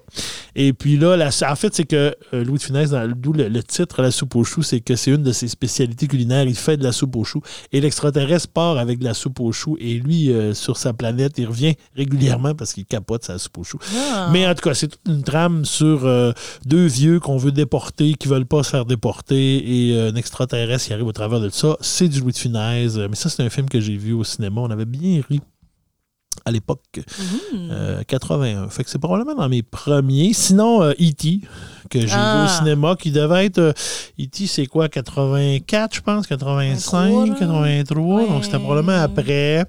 Et 0.57 0.73
puis 0.73 0.97
là, 0.97 1.17
la- 1.17 1.31
en 1.51 1.57
fait, 1.57 1.75
c'est 1.75 1.85
que 1.85 2.15
euh, 2.35 2.45
Louis 2.45 2.59
de 2.59 2.63
Funès, 2.63 2.91
d'où 3.17 3.33
le, 3.33 3.49
le 3.49 3.63
titre 3.63 4.03
La 4.03 4.11
soupe 4.11 4.35
aux 4.37 4.45
choux, 4.45 4.63
c'est 4.63 4.81
que 4.81 4.97
c'est 4.97 5.11
une 5.13 5.23
de 5.23 5.33
ses 5.33 5.49
spécialités 5.49 6.07
culinaires. 6.07 6.45
Il 6.45 6.57
fait 6.57 6.77
de 6.77 6.83
la 6.85 6.93
soupe 6.93 7.15
aux 7.17 7.25
choux. 7.25 7.41
Et 7.73 7.81
l'extraterrestre 7.81 8.49
part 8.49 8.79
avec 8.79 8.99
de 8.99 9.05
la 9.05 9.15
soupe 9.15 9.41
aux 9.41 9.53
choux. 9.53 9.77
Et 9.81 9.95
lui, 9.95 10.33
euh, 10.33 10.55
sur 10.55 10.77
sa 10.77 10.93
planète, 10.93 11.35
il 11.39 11.47
revient 11.47 11.75
régulièrement 11.97 12.55
parce 12.55 12.73
qu'il 12.73 12.85
capote 12.85 13.25
sa 13.25 13.39
soupe 13.39 13.59
aux 13.59 13.65
choux. 13.65 13.79
Ah. 13.97 14.29
Mais 14.33 14.47
en 14.47 14.55
tout 14.55 14.63
cas, 14.63 14.75
c'est 14.75 14.89
toute 14.89 15.01
une 15.09 15.23
trame 15.23 15.65
sur 15.65 16.05
euh, 16.05 16.33
deux 16.67 16.87
vieux 16.87 17.21
qu'on 17.21 17.37
veut 17.37 17.53
déporter, 17.53 18.15
qui 18.15 18.29
veulent 18.29 18.47
pas 18.47 18.63
se 18.63 18.71
faire 18.71 18.85
déporter, 18.87 19.89
et 19.89 19.95
euh, 19.97 20.11
un 20.11 20.15
extraterrestre 20.17 20.87
qui 20.87 20.93
arrive 20.93 21.07
au 21.07 21.13
travers 21.13 21.41
de 21.41 21.49
ça. 21.49 21.77
C'est 21.81 22.09
du 22.09 22.21
Louis 22.21 22.33
de 22.33 22.39
Funès. 22.39 22.97
Mais 22.97 23.15
ça, 23.17 23.29
c'est 23.29 23.43
un 23.43 23.51
film 23.51 23.69
que 23.69 23.81
j'ai 23.81 23.97
vu 23.97 24.13
au 24.13 24.25
cinéma. 24.25 24.61
On 24.61 24.71
avait 24.71 24.85
bien 24.85 25.21
ri. 25.29 25.41
À 26.45 26.51
l'époque. 26.51 26.81
Mhm. 26.97 27.69
Euh, 27.71 28.03
81. 28.07 28.69
Fait 28.71 28.83
que 28.85 28.91
c'est 28.91 28.99
probablement 28.99 29.35
dans 29.35 29.49
mes 29.49 29.63
premiers. 29.63 30.33
Sinon, 30.33 30.83
euh, 30.83 30.93
E.T., 30.93 31.41
que 31.91 32.01
j'ai 32.01 32.07
vu 32.07 32.13
Ah. 32.15 32.45
au 32.47 32.59
cinéma, 32.59 32.97
qui 32.97 33.11
devait 33.11 33.47
être. 33.47 33.59
euh, 33.59 33.73
E.T., 34.19 34.47
c'est 34.47 34.67
quoi 34.67 34.89
84, 34.89 35.95
je 35.97 36.01
pense 36.01 36.27
85, 36.27 37.37
83, 37.39 37.67
83. 37.69 38.27
Donc, 38.29 38.45
c'était 38.45 38.59
probablement 38.59 39.01
après. 39.03 39.65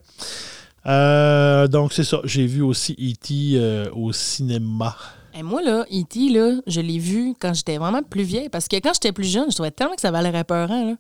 Euh, 0.88 1.68
donc, 1.68 1.94
c'est 1.94 2.04
ça. 2.04 2.20
J'ai 2.24 2.46
vu 2.48 2.62
aussi 2.62 2.94
E.T. 2.94 3.54
euh, 3.56 3.90
au 3.94 4.12
cinéma. 4.14 4.96
Et 5.34 5.44
moi, 5.44 5.62
là, 5.62 5.86
E.T., 5.92 6.30
là, 6.30 6.62
je 6.68 6.82
l'ai 6.82 7.00
vu 7.00 7.34
quand 7.40 7.54
j'étais 7.54 7.78
vraiment 7.78 8.02
plus 8.04 8.24
vieille. 8.24 8.50
Parce 8.50 8.68
que 8.68 8.76
quand 8.78 8.94
j'étais 8.94 9.12
plus 9.12 9.32
jeune, 9.32 9.46
je 9.50 9.56
trouvais 9.56 9.72
tellement 9.72 9.96
que 9.96 10.02
ça 10.02 10.10
avait 10.10 10.22
l'air 10.22 10.36
épeurant. 10.36 10.86
Là. 10.86 10.96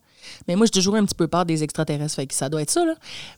Mais 0.47 0.55
moi, 0.55 0.65
j'ai 0.65 0.71
toujours 0.71 0.95
un 0.95 1.05
petit 1.05 1.15
peu 1.15 1.27
peur 1.27 1.45
des 1.45 1.63
extraterrestres. 1.63 2.15
Fait 2.15 2.27
que 2.27 2.33
ça 2.33 2.49
doit 2.49 2.61
être 2.61 2.71
ça. 2.71 2.85
Là. 2.85 2.93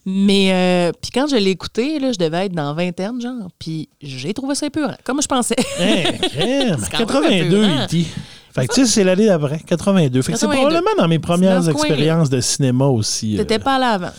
Mais 0.06 0.52
euh, 0.52 0.92
puis 1.02 1.12
quand 1.12 1.28
je 1.28 1.36
l'ai 1.36 1.52
écouté, 1.52 2.00
là, 2.00 2.12
je 2.12 2.18
devais 2.18 2.46
être 2.46 2.54
dans 2.54 2.74
vingtaine, 2.74 3.20
genre. 3.22 3.50
Puis 3.60 3.90
j'ai 4.02 4.34
trouvé 4.34 4.56
ça 4.56 4.68
épeurant, 4.68 4.96
comme 5.04 5.22
je 5.22 5.28
pensais. 5.28 5.56
Crème, 5.76 6.80
même 6.80 6.90
82, 6.90 7.44
un 7.44 7.50
peu, 7.50 7.64
hein? 7.66 7.86
E.T. 7.86 8.06
Fait 8.56 8.68
que 8.68 8.74
tu 8.74 8.82
sais, 8.82 8.88
c'est 8.92 9.04
l'année 9.04 9.26
d'après, 9.26 9.60
82. 9.60 10.22
Fait 10.22 10.34
que 10.34 10.38
c'est 10.38 10.46
82. 10.46 10.68
probablement 10.68 11.02
dans 11.02 11.08
mes 11.08 11.18
premières 11.20 11.68
expériences 11.68 12.30
de 12.30 12.40
cinéma 12.40 12.86
aussi. 12.86 13.34
euh, 13.36 13.38
T'étais 13.40 13.58
pas 13.60 13.76
allé 13.76 13.86
avant. 13.86 14.12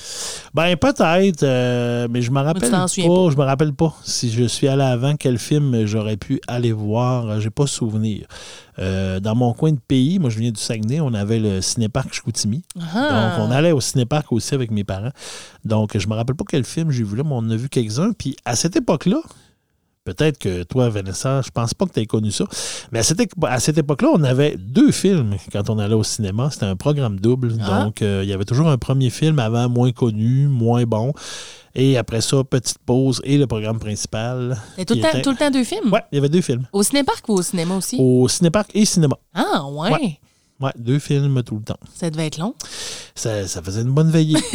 Ben 0.55 0.77
peut-être, 0.77 1.43
euh, 1.45 2.09
mais 2.11 2.21
je 2.21 2.31
me 2.33 2.41
rappelle 2.41 2.69
pas, 2.71 2.87
pas. 2.87 2.87
Je 3.31 3.37
me 3.37 3.45
rappelle 3.45 3.73
pas 3.73 3.95
si 4.03 4.31
je 4.33 4.45
suis 4.45 4.67
allé 4.69 4.83
avant 4.83 5.15
quel 5.17 5.39
film 5.39 5.85
j'aurais 5.87 6.17
pu 6.17 6.41
aller 6.49 6.73
voir. 6.73 7.29
Euh, 7.29 7.41
J'ai 7.41 7.51
pas 7.51 7.67
souvenir. 7.69 8.27
Euh, 8.81 9.21
dans 9.21 9.37
mon 9.37 9.53
coin 9.53 9.71
de 9.71 9.79
pays, 9.79 10.19
moi 10.19 10.31
je 10.31 10.39
viens 10.41 10.51
du 10.51 10.61
Saguenay, 10.61 11.01
on 11.01 11.15
avait 11.15 11.39
le 11.39 11.61
cinéparc 11.61 12.13
Chicoutimi. 12.13 12.65
Ah. 12.95 13.37
Donc 13.39 13.47
on 13.49 13.51
allait 13.53 13.71
au 13.71 13.81
cinéparc 13.81 14.33
aussi 14.33 14.53
avec 14.55 14.73
mes 14.73 14.83
parents. 14.83 15.13
Donc 15.65 15.97
je 15.97 16.09
me 16.09 16.15
rappelle 16.15 16.35
pas 16.35 16.45
quel 16.49 16.65
film 16.65 16.91
j'ai 16.91 17.05
vu 17.05 17.17
là, 17.17 17.23
mais 17.25 17.33
on 17.35 17.39
en 17.39 17.51
a 17.51 17.57
vu 17.57 17.69
quelques-uns. 17.69 18.13
Puis 18.19 18.35
à 18.45 18.57
cette 18.57 18.75
époque-là. 18.75 19.19
Peut-être 20.05 20.37
que 20.37 20.65
toi, 20.65 20.91
Vanessa, 20.91 21.41
je 21.41 21.49
pense 21.51 21.73
pas 21.73 21.87
que 21.87 21.93
tu 21.93 22.01
aies 22.01 22.07
connu 22.07 22.31
ça. 22.31 22.45
Mais 22.93 22.99
à 22.99 23.03
cette, 23.03 23.23
à 23.43 23.59
cette 23.59 23.79
époque-là, 23.79 24.09
on 24.13 24.23
avait 24.23 24.55
deux 24.59 24.93
films 24.93 25.37
quand 25.51 25.71
on 25.71 25.79
allait 25.79 25.95
au 25.95 26.03
cinéma. 26.03 26.51
C'était 26.51 26.67
un 26.67 26.77
programme 26.77 27.19
double. 27.19 27.55
Ah. 27.63 27.85
Donc, 27.85 28.03
euh, 28.03 28.21
il 28.23 28.29
y 28.29 28.35
avait 28.35 28.45
toujours 28.45 28.69
un 28.69 28.77
premier 28.77 29.09
film 29.09 29.39
avant, 29.39 29.67
moins 29.71 29.93
connu, 29.93 30.47
moins 30.47 30.83
bon. 30.85 31.15
Et 31.75 31.97
après 31.97 32.21
ça, 32.21 32.45
petite 32.45 32.79
pause 32.85 33.23
et 33.25 33.39
le 33.39 33.47
programme 33.47 33.79
principal. 33.79 34.59
Et 34.77 34.85
tout, 34.85 34.93
le 34.95 35.01
temps, 35.01 35.09
était- 35.09 35.23
tout 35.23 35.31
le 35.31 35.37
temps 35.37 35.51
deux 35.51 35.65
films? 35.65 35.91
Ouais, 35.91 36.05
il 36.13 36.17
y 36.17 36.19
avait 36.19 36.29
deux 36.29 36.43
films. 36.43 36.67
Au 36.73 36.83
cinéparc 36.83 37.27
ou 37.31 37.33
au 37.39 37.43
cinéma 37.43 37.75
aussi? 37.77 37.97
Au 37.99 38.29
cinéparc 38.29 38.71
et 38.75 38.85
cinéma. 38.85 39.17
Ah, 39.33 39.65
ouais. 39.71 39.91
Ouais. 39.91 40.19
Ouais, 40.61 40.71
deux 40.79 41.01
films 41.01 41.43
tout 41.43 41.57
le 41.57 41.63
temps. 41.63 41.77
Ça 41.95 42.09
devait 42.11 42.29
être 42.29 42.39
long. 42.39 42.55
Ça, 43.17 43.47
ça 43.49 43.61
faisait 43.61 43.83
une 43.83 43.91
bonne 43.93 44.11
veillée. 44.11 44.39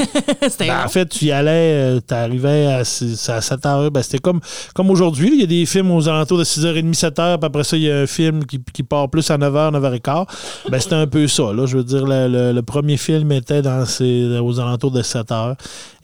Ben, 0.60 0.86
en 0.86 0.88
fait, 0.89 1.06
tu 1.08 1.25
y 1.25 1.32
allais, 1.32 2.00
tu 2.08 2.13
arrivais 2.13 2.68
à, 2.68 2.84
six- 2.86 3.29
à 3.29 3.41
7 3.41 3.65
heures. 3.65 3.91
Ben, 3.91 4.01
c'était 4.01 4.20
comme, 4.20 4.39
comme 4.74 4.89
aujourd'hui. 4.89 5.29
Il 5.34 5.39
y 5.41 5.44
a 5.44 5.46
des 5.46 5.65
films 5.65 5.91
aux 5.91 6.08
alentours 6.08 6.38
de 6.38 6.44
6h30, 6.44 6.94
7h. 6.98 7.38
Puis 7.38 7.46
après 7.46 7.63
ça, 7.63 7.77
il 7.77 7.84
y 7.84 7.91
a 7.91 8.00
un 8.00 8.08
film 8.08 8.46
qui, 8.46 8.60
qui 8.74 8.84
part 8.84 9.10
plus 9.10 9.29
à 9.29 9.38
9h, 9.38 9.74
9h15. 9.77 10.25
Ben, 10.70 10.79
c'était 10.79 10.96
un 10.96 11.08
peu 11.08 11.27
ça. 11.27 11.51
Là. 11.53 11.65
Je 11.65 11.77
veux 11.77 11.84
dire, 11.84 12.06
le, 12.06 12.27
le- 12.27 12.51
le 12.53 12.62
premier 12.62 12.98
film 12.98 13.32
était 13.34 13.62
dans 13.62 13.86
ces, 13.86 14.39
aux 14.39 14.60
alentours 14.60 14.91
de 14.91 15.01
7h. 15.01 15.56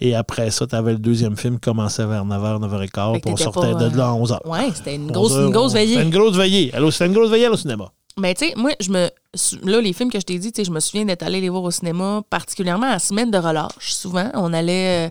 Et 0.01 0.13
après 0.15 0.51
ça, 0.51 0.67
tu 0.67 0.75
avais 0.75 0.91
le 0.93 0.99
deuxième 0.99 1.37
film 1.37 1.55
qui 1.55 1.61
commençait 1.61 2.05
vers 2.05 2.25
9h, 2.25 2.59
9h15. 2.61 3.13
Fait 3.15 3.19
Puis 3.21 3.31
on 3.31 3.37
sortait 3.37 3.71
pas, 3.73 3.89
de 3.89 3.97
là 3.97 4.07
à 4.09 4.11
11h. 4.13 4.37
Ouais, 4.47 4.71
c'était 4.73 4.95
une 4.95 5.11
grosse, 5.11 5.33
une 5.33 5.49
grosse 5.51 5.73
veillée. 5.73 5.93
C'était 5.95 6.05
une 6.05 6.09
grosse 6.17 6.35
veillée. 6.35 6.73
Allô, 6.75 6.91
C'était 6.91 7.07
une 7.07 7.13
grosse 7.13 7.29
veillée 7.29 7.47
au 7.47 7.55
cinéma. 7.57 7.85
Mais 8.17 8.33
tu 8.33 8.47
sais, 8.47 8.53
moi, 8.55 8.71
je 8.79 8.91
me. 8.91 9.09
Là, 9.63 9.81
les 9.81 9.91
films 9.93 10.09
que 10.11 10.19
je 10.19 10.25
t'ai 10.25 10.39
dit, 10.39 10.51
tu 10.51 10.61
sais, 10.61 10.65
je 10.65 10.71
me 10.71 10.79
souviens 10.79 11.05
d'être 11.05 11.23
allé 11.23 11.41
les 11.41 11.49
voir 11.49 11.63
au 11.63 11.71
cinéma, 11.71 12.21
particulièrement 12.29 12.87
à 12.87 12.91
la 12.93 12.99
semaine 12.99 13.31
de 13.31 13.37
relâche. 13.37 13.93
Souvent, 13.93 14.29
on 14.33 14.53
allait. 14.53 15.07
euh, 15.07 15.09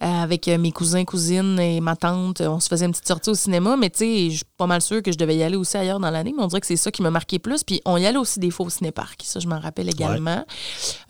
avec 0.00 0.46
euh, 0.46 0.58
mes 0.58 0.70
cousins, 0.70 1.04
cousines 1.04 1.58
et 1.58 1.80
ma 1.80 1.96
tante, 1.96 2.40
on 2.40 2.60
se 2.60 2.68
faisait 2.68 2.84
une 2.86 2.92
petite 2.92 3.08
sortie 3.08 3.30
au 3.30 3.34
cinéma, 3.34 3.76
mais 3.76 3.90
tu 3.90 3.98
sais, 3.98 4.30
je 4.30 4.36
suis 4.36 4.44
pas 4.56 4.68
mal 4.68 4.80
sûre 4.80 5.02
que 5.02 5.10
je 5.10 5.18
devais 5.18 5.34
y 5.34 5.42
aller 5.42 5.56
aussi 5.56 5.76
ailleurs 5.76 5.98
dans 5.98 6.12
l'année, 6.12 6.32
mais 6.36 6.40
on 6.40 6.46
dirait 6.46 6.60
que 6.60 6.68
c'est 6.68 6.76
ça 6.76 6.92
qui 6.92 7.02
m'a 7.02 7.10
marqué 7.10 7.40
plus. 7.40 7.64
Puis 7.64 7.80
on 7.84 7.96
y 7.96 8.06
allait 8.06 8.16
aussi 8.16 8.38
des 8.38 8.52
fois 8.52 8.66
au 8.66 8.70
cinéparc, 8.70 9.20
ça 9.24 9.40
je 9.40 9.48
m'en 9.48 9.58
rappelle 9.58 9.88
également. 9.88 10.44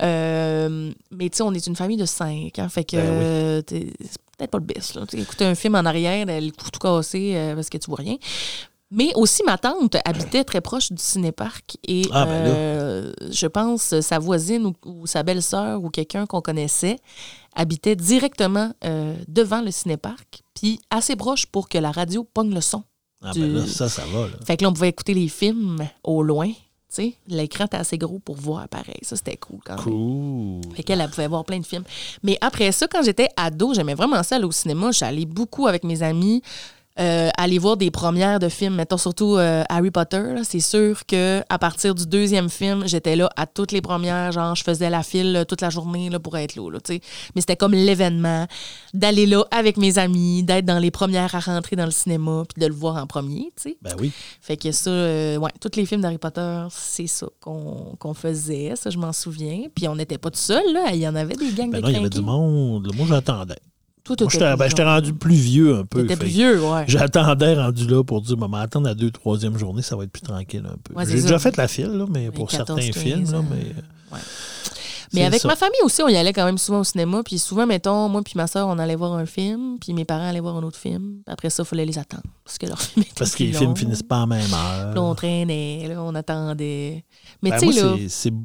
Euh, 0.03 0.91
mais 1.11 1.29
tu 1.29 1.37
sais, 1.37 1.43
on 1.43 1.53
est 1.53 1.67
une 1.67 1.77
famille 1.77 1.99
de 1.99 2.07
cinq, 2.07 2.59
hein, 2.59 2.71
fait 2.71 2.85
que 2.85 2.97
Ben 2.97 3.63
oui. 3.71 3.93
peut-être 4.39 4.51
pas 4.51 4.59
le 4.59 4.65
best. 4.65 4.95
Là. 4.95 5.03
Écouter 5.13 5.45
un 5.45 5.55
film 5.55 5.75
en 5.75 5.85
arrière, 5.85 6.25
le 6.27 6.51
cou 6.51 6.71
tout 6.71 6.81
cassé 6.81 7.33
euh, 7.35 7.55
parce 7.57 7.69
que 7.69 7.77
tu 7.77 7.91
vois 7.91 7.99
rien. 7.99 8.17
Mais 8.91 9.13
aussi, 9.17 9.43
ma 9.45 9.59
tante 9.59 9.97
habitait 10.07 10.45
très 10.45 10.61
proche 10.63 10.91
du 10.93 11.03
cinéparc 11.03 11.77
et 11.87 12.03
Ah, 12.11 12.25
ben 12.25 12.31
euh, 12.33 13.13
je 13.31 13.47
pense 13.47 14.01
sa 14.01 14.19
voisine 14.19 14.65
ou, 14.67 14.75
ou 14.87 15.07
sa 15.07 15.23
belle-sœur 15.23 15.83
ou 15.85 15.91
quelqu'un 15.91 16.25
qu'on 16.25 16.41
connaissait 16.41 16.97
habitait 17.55 17.97
directement 17.97 18.73
euh, 18.85 19.15
devant 19.27 19.61
le 19.61 19.71
cinéparc, 19.73 20.43
puis 20.55 20.81
assez 20.91 21.17
proche 21.17 21.45
pour 21.47 21.69
que 21.69 21.77
la 21.77 21.91
radio 21.91 22.25
pogne 22.25 22.55
le 22.55 22.61
son. 22.63 22.83
Ah, 23.23 23.33
Du- 23.33 23.41
ben 23.41 23.53
là, 23.57 23.67
ça, 23.67 23.89
ça 23.89 24.03
va. 24.13 24.21
Là. 24.29 24.35
Fait 24.47 24.57
que 24.57 24.63
là, 24.63 24.71
on 24.71 24.73
pouvait 24.73 24.89
écouter 24.89 25.13
les 25.13 25.29
films 25.29 25.87
au 26.05 26.23
loin. 26.23 26.47
tu 26.49 26.55
sais. 26.89 27.15
L'écran 27.27 27.65
était 27.67 27.77
assez 27.77 27.99
gros 27.99 28.21
pour 28.21 28.37
voir 28.37 28.69
pareil. 28.69 29.01
Ça, 29.03 29.17
c'était 29.17 29.37
cool 29.37 29.59
quand 29.65 29.75
même. 29.75 29.85
Cool. 29.85 30.75
Fait 30.77 30.83
qu'elle 30.85 31.01
elle 31.01 31.11
pouvait 31.11 31.27
voir 31.29 31.45
plein 31.45 31.59
de 31.59 31.67
films. 31.67 31.85
Mais 32.23 32.39
après 32.41 32.71
ça, 32.73 32.87
quand 32.87 33.03
j'étais 33.03 33.29
ado, 33.37 33.75
j'aimais 33.75 33.95
vraiment 33.95 34.23
ça 34.23 34.37
aller 34.37 34.45
au 34.45 34.53
cinéma. 34.53 34.93
J'allais 34.93 35.27
beaucoup 35.27 35.67
avec 35.67 35.83
mes 35.85 36.03
amis. 36.03 36.43
Euh, 37.01 37.29
aller 37.37 37.59
voir 37.59 37.77
des 37.77 37.91
premières 37.91 38.39
de 38.39 38.49
films, 38.49 38.75
mettons 38.75 38.97
surtout 38.97 39.37
euh, 39.37 39.63
Harry 39.69 39.91
Potter, 39.91 40.35
c'est 40.43 40.61
sûr 40.61 41.07
que 41.07 41.43
à 41.49 41.59
partir 41.59 41.95
du 41.95 42.07
deuxième 42.07 42.49
film, 42.49 42.87
j'étais 42.87 43.15
là 43.15 43.31
à 43.37 43.47
toutes 43.47 43.73
les 43.73 43.81
premières, 43.81 44.33
genre 44.33 44.55
je 44.55 44.65
faisais 44.65 44.91
la 44.91 45.03
file 45.03 45.33
là, 45.33 45.45
toute 45.45 45.61
la 45.61 45.71
journée 45.71 46.11
là, 46.11 46.19
pour 46.19 46.37
être 46.37 46.57
là, 46.57 46.71
là, 46.71 46.81
tu 46.81 46.95
sais. 46.95 47.01
Mais 47.35 47.41
c'était 47.41 47.57
comme 47.57 47.73
l'événement 47.73 48.47
d'aller 48.95 49.27
là 49.27 49.45
avec 49.51 49.77
mes 49.77 49.99
amis, 49.99 50.43
d'être 50.43 50.65
dans 50.65 50.79
les 50.79 50.91
premières 50.91 51.35
à 51.35 51.41
rentrer 51.41 51.77
dans 51.77 51.85
le 51.85 51.93
cinéma, 51.93 52.43
puis 52.53 52.61
de 52.61 52.67
le 52.67 52.75
voir 52.75 52.97
en 52.97 53.07
premier, 53.07 53.53
tu 53.57 53.71
sais. 53.71 53.77
Ben 53.81 53.95
oui. 54.01 54.11
Fait 54.41 54.57
que 54.57 54.73
ça, 54.73 54.91
euh, 54.91 55.37
ouais, 55.37 55.51
tous 55.61 55.77
les 55.77 55.87
films 55.87 56.01
d'Harry 56.01 56.19
Potter, 56.19 56.67
c'est 56.71 57.07
ça 57.07 57.27
qu'on 57.41 58.15
faisait, 58.15 58.75
ça 58.75 58.91
je 58.91 58.99
m'en 58.99 59.13
souviens. 59.13 59.63
Puis 59.75 59.87
on 59.87 59.95
n'était 59.95 60.19
pas 60.19 60.31
tout 60.31 60.39
seul, 60.39 60.73
là, 60.73 60.91
il 60.93 60.99
y 61.01 61.09
en 61.09 61.15
avait 61.15 61.35
des 61.35 61.53
gangs 61.53 61.71
Ben 61.71 61.81
de 61.81 61.83
non, 61.83 61.89
il 61.89 61.95
y 61.95 61.99
avait 61.99 62.11
du 62.11 62.21
monde. 62.21 62.91
Moi, 62.95 63.07
j'attendais. 63.09 63.57
J'étais 64.31 64.57
ben, 64.57 64.85
rendu 64.85 65.13
plus 65.15 65.35
vieux 65.35 65.77
un 65.77 65.85
peu. 65.85 66.03
T'étais 66.03 66.15
fait 66.15 66.21
plus 66.21 66.29
que 66.29 66.33
vieux, 66.33 66.63
ouais. 66.65 66.85
J'attendais 66.87 67.55
rendu 67.55 67.87
là 67.87 68.03
pour 68.05 68.21
dire, 68.23 68.37
maman, 68.37 68.59
attendre 68.59 68.87
la 68.87 68.95
deux, 68.95 69.11
troisième 69.11 69.59
journée, 69.59 69.83
ça 69.83 69.97
va 69.97 70.05
être 70.05 70.13
plus 70.13 70.23
tranquille 70.23 70.65
un 70.67 70.77
peu. 70.83 70.95
Ouais, 70.95 71.05
J'ai 71.07 71.21
déjà 71.23 71.39
fait 71.39 71.57
la 71.57 71.69
file, 71.69 71.87
là, 71.93 72.07
mais 72.11 72.31
pour 72.31 72.49
14, 72.49 72.67
certains 72.81 72.93
15 72.93 73.03
films, 73.03 73.33
là, 73.33 73.39
ans. 73.39 73.45
mais. 73.51 73.67
Ouais. 74.13 74.21
Mais 75.15 75.25
avec 75.25 75.41
ça. 75.41 75.49
ma 75.49 75.57
famille 75.57 75.81
aussi, 75.85 76.03
on 76.03 76.09
y 76.09 76.17
allait 76.17 76.35
quand 76.35 76.45
même 76.45 76.59
souvent 76.59 76.81
au 76.81 76.85
cinéma. 76.85 77.23
Puis 77.25 77.39
souvent, 77.39 77.67
mettons, 77.67 78.11
moi 78.11 78.21
puis 78.23 78.35
ma 78.37 78.47
soeur, 78.47 78.69
on 78.69 78.79
allait 78.79 78.95
voir 78.95 79.15
un 79.15 79.25
film, 79.25 79.79
puis 79.81 79.95
mes 79.95 80.05
parents 80.05 80.29
allaient 80.29 80.41
voir 80.41 80.57
un 80.57 80.63
autre 80.63 80.79
film. 80.79 81.23
Après 81.27 81.49
ça, 81.49 81.63
il 81.63 81.67
fallait 81.67 81.87
les 81.87 81.99
attendre. 81.99 82.25
Parce 82.45 82.59
que 82.59 82.67
leur 82.67 82.79
film 82.81 83.03
était 83.05 83.15
Parce 83.19 83.35
que 83.35 83.43
les 83.45 83.53
films 83.55 83.71
long. 83.71 83.75
finissent 83.77 84.03
pas 84.03 84.19
en 84.19 84.27
même 84.27 84.53
heure. 84.53 84.95
Là, 84.95 85.03
on 85.03 85.15
traînait, 85.15 85.87
là, 85.89 86.03
on 86.03 86.15
attendait. 86.15 87.05
Mais 87.43 87.51
Ben, 87.51 87.59
tu 87.59 87.73
sais, 87.73 87.83
là. 87.83 87.97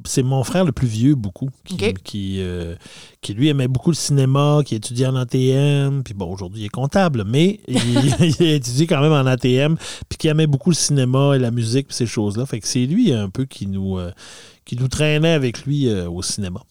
c'est- 0.05 0.23
mon 0.23 0.43
frère 0.45 0.63
le 0.63 0.71
plus 0.71 0.87
vieux, 0.87 1.15
beaucoup, 1.15 1.49
qui, 1.65 2.37
euh, 2.39 2.75
qui, 3.23 3.33
lui 3.33 3.49
aimait 3.49 3.67
beaucoup 3.67 3.89
le 3.89 3.95
cinéma, 3.95 4.61
qui 4.65 4.75
étudiait 4.75 5.07
en 5.07 5.15
ATM. 5.15 6.03
Puis 6.03 6.13
bon, 6.13 6.31
aujourd'hui, 6.31 6.61
il 6.61 6.65
est 6.65 6.69
comptable, 6.69 7.23
mais 7.25 7.59
il, 7.67 7.79
il 8.39 8.47
a 8.47 8.53
étudié 8.53 8.85
quand 8.85 9.01
même 9.01 9.11
en 9.11 9.25
ATM, 9.25 9.77
puis 10.09 10.17
qui 10.17 10.27
aimait 10.27 10.47
beaucoup 10.47 10.69
le 10.69 10.75
cinéma 10.75 11.35
et 11.35 11.39
la 11.39 11.51
musique, 11.51 11.87
puis 11.87 11.95
ces 11.95 12.05
choses-là. 12.05 12.45
Fait 12.45 12.59
que 12.59 12.67
c'est 12.67 12.85
lui 12.85 13.13
un 13.13 13.29
peu 13.29 13.45
qui 13.45 13.67
nous, 13.67 13.97
euh, 13.97 14.11
qui 14.65 14.75
nous 14.75 14.87
traînait 14.87 15.33
avec 15.33 15.65
lui 15.65 15.87
euh, 15.87 16.09
au 16.09 16.21
cinéma. 16.21 16.61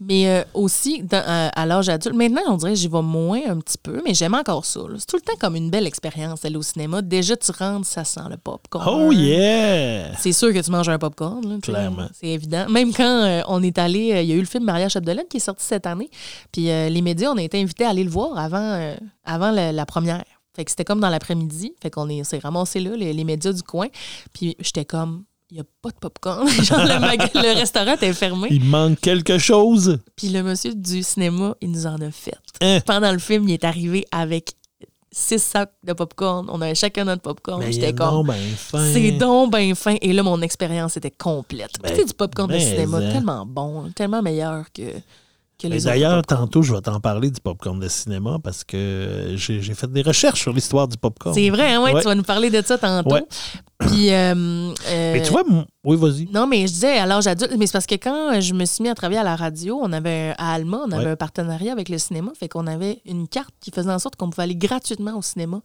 Mais 0.00 0.28
euh, 0.28 0.44
aussi, 0.54 1.02
dans- 1.02 1.22
à, 1.26 1.48
à 1.48 1.66
l'âge 1.66 1.88
adulte, 1.88 2.14
maintenant, 2.14 2.42
on 2.48 2.56
dirait 2.56 2.74
que 2.74 2.78
j'y 2.78 2.86
vais 2.86 3.02
moins 3.02 3.40
un 3.48 3.58
petit 3.58 3.78
peu, 3.78 4.00
mais 4.04 4.14
j'aime 4.14 4.34
encore 4.34 4.64
ça. 4.64 4.80
là. 4.80 4.94
C'est 4.98 5.06
tout 5.06 5.16
le 5.16 5.22
temps 5.22 5.36
comme 5.40 5.56
une 5.56 5.70
belle 5.70 5.86
expérience, 5.88 6.44
aller 6.44 6.56
au 6.56 6.62
cinéma. 6.62 7.02
Déjà, 7.02 7.36
tu 7.36 7.50
rentres, 7.50 7.86
ça 7.86 8.04
sent 8.04 8.20
le 8.30 8.36
popcorn. 8.36 8.86
Oh 8.88 9.10
yeah! 9.12 10.14
C'est 10.18 10.32
sûr 10.32 10.52
que 10.52 10.60
tu 10.60 10.70
manges 10.70 10.88
un 10.88 10.98
popcorn. 10.98 11.42
là, 11.48 11.56
tu 11.56 11.66
sais. 11.66 11.72
Clairement. 11.72 12.06
C'est 12.12 12.28
évident. 12.28 12.68
Même 12.68 12.92
quand 12.92 13.24
euh, 13.24 13.42
on 13.48 13.62
est 13.62 13.76
allé, 13.78 14.12
euh, 14.12 14.22
il 14.22 14.28
y 14.28 14.32
a 14.32 14.36
eu 14.36 14.40
le 14.40 14.46
film 14.46 14.64
Maria 14.64 14.88
Chapdelaine 14.88 15.26
qui 15.28 15.38
est 15.38 15.40
sorti 15.40 15.64
cette 15.64 15.86
année. 15.86 16.10
Puis 16.52 16.70
euh, 16.70 16.88
les 16.88 17.02
médias, 17.02 17.30
on 17.32 17.36
a 17.36 17.42
été 17.42 17.60
invités 17.60 17.84
à 17.84 17.90
aller 17.90 18.04
le 18.04 18.10
voir 18.10 18.38
avant, 18.38 18.56
euh, 18.74 18.94
avant 19.24 19.50
la, 19.50 19.72
la 19.72 19.84
première. 19.86 20.22
Fait 20.54 20.64
que 20.64 20.70
c'était 20.70 20.84
comme 20.84 21.00
dans 21.00 21.10
l'après-midi. 21.10 21.74
Fait 21.82 21.90
qu'on 21.90 22.08
est- 22.08 22.24
s'est 22.24 22.38
ramassé 22.38 22.80
là, 22.80 22.96
les, 22.96 23.12
les 23.12 23.24
médias 23.24 23.52
du 23.52 23.62
coin. 23.62 23.86
Puis 24.32 24.56
j'étais 24.60 24.84
comme, 24.84 25.24
il 25.50 25.54
n'y 25.54 25.60
a 25.60 25.64
pas 25.82 25.90
de 25.90 25.96
popcorn. 25.96 26.46
Genre, 26.62 26.80
le, 26.80 27.58
restaurant 27.58 27.94
était 27.94 28.12
fermé. 28.12 28.48
Il 28.50 28.64
manque 28.64 29.00
quelque 29.00 29.38
chose. 29.38 29.98
Puis 30.16 30.28
le 30.28 30.42
monsieur 30.42 30.74
du 30.74 31.02
cinéma, 31.02 31.54
il 31.60 31.70
nous 31.70 31.86
en 31.86 31.96
a 31.96 32.10
fait. 32.10 32.36
Hein? 32.60 32.80
Pendant 32.84 33.12
le 33.12 33.18
film, 33.18 33.48
il 33.48 33.54
est 33.54 33.64
arrivé 33.64 34.04
avec 34.12 34.52
six 35.10 35.38
sacs 35.38 35.72
de 35.84 35.92
popcorn. 35.94 36.48
On 36.50 36.60
avait 36.60 36.74
chacun 36.74 37.04
notre 37.04 37.22
popcorn. 37.22 37.62
Il 37.66 37.72
J'étais 37.72 37.94
comme, 37.94 38.10
donc 38.10 38.26
ben 38.26 38.36
fin. 38.56 38.92
c'est 38.92 39.12
donc 39.12 39.54
bien 39.56 39.74
fin. 39.74 39.96
Et 40.02 40.12
là, 40.12 40.22
mon 40.22 40.40
expérience 40.42 40.96
était 40.96 41.10
complète. 41.10 41.72
Ben, 41.82 41.88
C'était 41.88 42.04
du 42.04 42.14
popcorn 42.14 42.48
de 42.48 42.54
mais, 42.54 42.60
cinéma 42.60 42.98
hein. 42.98 43.12
tellement 43.12 43.46
bon, 43.46 43.90
tellement 43.94 44.22
meilleur 44.22 44.66
que, 44.72 44.82
les 45.64 45.80
D'ailleurs, 45.80 46.22
tantôt, 46.22 46.62
je 46.62 46.72
vais 46.72 46.80
t'en 46.80 47.00
parler 47.00 47.32
du 47.32 47.40
popcorn 47.40 47.80
de 47.80 47.88
cinéma 47.88 48.38
parce 48.44 48.62
que 48.62 49.32
j'ai 49.34 49.60
j'ai 49.60 49.74
fait 49.74 49.90
des 49.90 50.02
recherches 50.02 50.42
sur 50.42 50.52
l'histoire 50.52 50.86
du 50.86 50.96
popcorn. 50.96 51.34
C'est 51.34 51.50
vrai, 51.50 51.72
hein, 51.72 51.82
ouais, 51.82 51.94
Ouais. 51.94 52.00
tu 52.00 52.06
vas 52.06 52.14
nous 52.14 52.22
parler 52.22 52.48
de 52.48 52.62
ça 52.64 52.78
tantôt. 52.78 53.16
Ouais. 53.16 53.24
Puis. 53.78 54.12
euh, 54.12 54.34
euh, 54.88 55.12
Mais 55.12 55.22
tu 55.22 55.30
vois, 55.30 55.44
oui, 55.84 55.96
vas-y. 55.96 56.28
Non, 56.32 56.46
mais 56.48 56.66
je 56.66 56.72
disais 56.72 56.98
à 56.98 57.06
l'âge 57.06 57.26
adulte, 57.28 57.54
mais 57.56 57.66
c'est 57.66 57.72
parce 57.72 57.86
que 57.86 57.94
quand 57.94 58.40
je 58.40 58.52
me 58.52 58.64
suis 58.64 58.82
mis 58.82 58.88
à 58.88 58.94
travailler 58.94 59.20
à 59.20 59.24
la 59.24 59.36
radio, 59.36 59.78
on 59.80 59.92
avait 59.92 60.34
à 60.36 60.52
Alma, 60.54 60.80
on 60.86 60.90
avait 60.90 61.04
Ouais. 61.04 61.10
un 61.12 61.16
partenariat 61.16 61.70
avec 61.72 61.88
le 61.88 61.96
cinéma, 61.98 62.32
fait 62.38 62.48
qu'on 62.48 62.66
avait 62.66 63.00
une 63.06 63.28
carte 63.28 63.54
qui 63.60 63.70
faisait 63.70 63.90
en 63.90 63.98
sorte 64.00 64.16
qu'on 64.16 64.30
pouvait 64.30 64.42
aller 64.42 64.56
gratuitement 64.56 65.16
au 65.16 65.22
cinéma. 65.22 65.60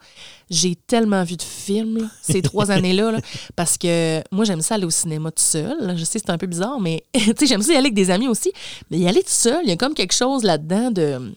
J'ai 0.52 0.76
tellement 0.76 1.24
vu 1.24 1.38
de 1.38 1.42
films 1.42 1.98
là, 1.98 2.06
ces 2.22 2.42
trois 2.44 2.70
années-là, 2.72 3.12
là, 3.14 3.20
parce 3.56 3.78
que 3.80 4.22
moi 4.32 4.46
j'aime 4.46 4.62
ça 4.62 4.76
aller 4.76 4.86
au 4.86 4.92
cinéma 4.92 5.32
tout 5.32 5.42
seul. 5.44 5.98
Je 5.98 6.04
sais 6.04 6.20
c'est 6.20 6.30
un 6.30 6.38
peu 6.38 6.48
bizarre, 6.48 6.80
mais 6.80 7.04
tu 7.14 7.24
sais 7.36 7.48
j'aime 7.48 7.64
ça 7.64 7.70
y 7.74 7.76
aller 7.76 7.86
avec 7.88 7.96
des 7.96 8.12
amis 8.12 8.28
aussi, 8.28 8.52
mais 8.92 9.00
y 9.00 9.08
aller 9.08 9.22
tout 9.24 9.30
seul, 9.30 9.62
il 9.64 9.70
y 9.70 9.74
a 9.74 9.76
comme 9.78 9.96
quelque 9.96 10.14
chose 10.14 10.44
là-dedans 10.44 10.92
de 10.92 11.34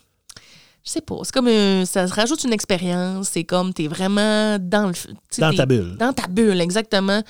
je 0.87 0.93
sais 0.93 1.00
pas, 1.00 1.16
c'est 1.25 1.33
comme 1.35 1.49
un- 1.49 1.85
ça 1.85 2.07
se 2.07 2.14
rajoute 2.14 2.45
une 2.45 2.52
expérience, 2.52 3.31
c'est 3.33 3.43
comme 3.45 3.75
t'es 3.75 3.88
vraiment 3.88 4.57
dans 4.61 4.87
le 4.88 4.95
Dans 5.38 5.52
ta 5.52 5.66
bulle. 5.66 5.97
dans 5.99 6.12
ta 6.12 6.28
bulle, 6.28 6.61
exactement. 6.61 7.23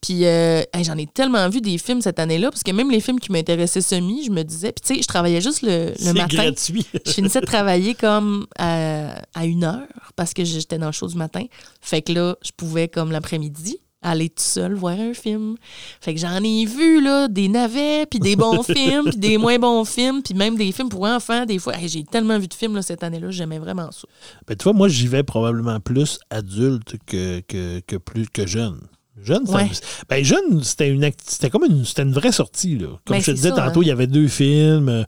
Puis 0.00 0.24
euh, 0.24 0.62
hey, 0.72 0.84
j'en 0.84 0.96
ai 0.96 1.06
tellement 1.06 1.48
vu 1.48 1.60
des 1.60 1.76
films 1.76 2.00
cette 2.02 2.18
année-là, 2.20 2.50
parce 2.50 2.62
que 2.62 2.70
même 2.70 2.90
les 2.90 3.00
films 3.00 3.18
qui 3.20 3.32
m'intéressaient 3.32 3.80
semi, 3.82 4.24
je 4.24 4.30
me 4.30 4.42
disais, 4.44 4.72
puis 4.72 4.82
tu 4.86 4.94
sais, 4.96 5.02
je 5.02 5.06
travaillais 5.08 5.40
juste 5.40 5.62
le, 5.62 5.92
le 6.04 6.12
matin. 6.12 6.26
gratuit. 6.44 6.86
Je 7.06 7.10
finissais 7.12 7.40
de 7.40 7.46
travailler 7.46 7.94
comme 7.94 8.46
à, 8.58 9.20
à 9.34 9.44
une 9.44 9.64
heure, 9.64 9.88
parce 10.16 10.32
que 10.32 10.44
j'étais 10.44 10.78
dans 10.78 10.86
le 10.86 10.92
show 10.92 11.08
du 11.08 11.16
matin. 11.16 11.44
Fait 11.80 12.02
que 12.02 12.12
là, 12.12 12.36
je 12.42 12.50
pouvais, 12.56 12.88
comme 12.88 13.10
l'après-midi, 13.10 13.78
aller 14.02 14.28
tout 14.28 14.42
seul 14.42 14.74
voir 14.74 14.98
un 14.98 15.14
film. 15.14 15.56
Fait 16.00 16.14
que 16.14 16.20
j'en 16.20 16.42
ai 16.42 16.64
vu, 16.64 17.02
là, 17.02 17.28
des 17.28 17.48
navets, 17.48 18.06
puis 18.06 18.18
des 18.18 18.36
bons 18.36 18.62
films, 18.64 19.10
puis 19.10 19.18
des 19.18 19.38
moins 19.38 19.58
bons 19.58 19.84
films, 19.84 20.22
puis 20.22 20.34
même 20.34 20.56
des 20.56 20.72
films 20.72 20.88
pour 20.88 21.04
enfants, 21.04 21.44
des 21.44 21.58
fois. 21.58 21.76
Hey, 21.76 21.88
J'ai 21.88 22.04
tellement 22.04 22.38
vu 22.38 22.48
de 22.48 22.54
films, 22.54 22.74
là, 22.74 22.82
cette 22.82 23.02
année-là, 23.02 23.30
j'aimais 23.30 23.58
vraiment 23.58 23.90
ça. 23.92 24.08
Ben, 24.46 24.56
tu 24.56 24.64
vois, 24.64 24.72
moi, 24.72 24.88
j'y 24.88 25.06
vais 25.06 25.22
probablement 25.22 25.80
plus 25.80 26.18
adulte 26.30 26.96
que, 27.06 27.40
que, 27.40 27.80
que 27.80 27.96
plus 27.96 28.28
que 28.28 28.46
jeune. 28.46 28.80
Jeune, 29.22 29.42
Ouais. 29.50 29.68
ben, 30.08 30.24
jeune, 30.24 30.62
c'était 30.62 30.88
une 30.88 31.08
c'était 31.26 31.50
comme 31.50 31.64
une, 31.64 31.84
c'était 31.84 32.02
une 32.02 32.12
vraie 32.12 32.32
sortie. 32.32 32.78
Là. 32.78 32.88
Comme 33.04 33.16
Ben, 33.16 33.20
je 33.20 33.26
te 33.26 33.30
disais 33.32 33.50
ça, 33.50 33.56
tantôt, 33.56 33.80
hein. 33.80 33.84
il 33.84 33.88
y 33.88 33.90
avait 33.90 34.06
deux 34.06 34.28
films, 34.28 35.04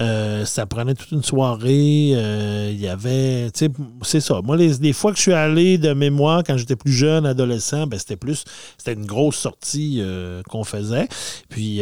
euh, 0.00 0.44
ça 0.44 0.66
prenait 0.66 0.94
toute 0.94 1.10
une 1.12 1.22
soirée. 1.22 2.10
euh, 2.14 2.70
Il 2.72 2.80
y 2.80 2.88
avait, 2.88 3.50
tu 3.50 3.66
sais, 3.66 3.70
c'est 4.02 4.20
ça. 4.20 4.40
Moi, 4.42 4.56
les, 4.56 4.74
les 4.78 4.92
fois 4.92 5.10
que 5.12 5.16
je 5.16 5.22
suis 5.22 5.32
allé 5.32 5.78
de 5.78 5.92
mémoire 5.92 6.42
quand 6.46 6.56
j'étais 6.56 6.76
plus 6.76 6.92
jeune, 6.92 7.26
adolescent, 7.26 7.86
ben, 7.86 7.98
c'était 7.98 8.16
plus, 8.16 8.44
c'était 8.78 8.92
une 8.92 9.06
grosse 9.06 9.36
sortie 9.36 9.98
euh, 10.00 10.42
qu'on 10.48 10.64
faisait. 10.64 11.08
Puis, 11.48 11.80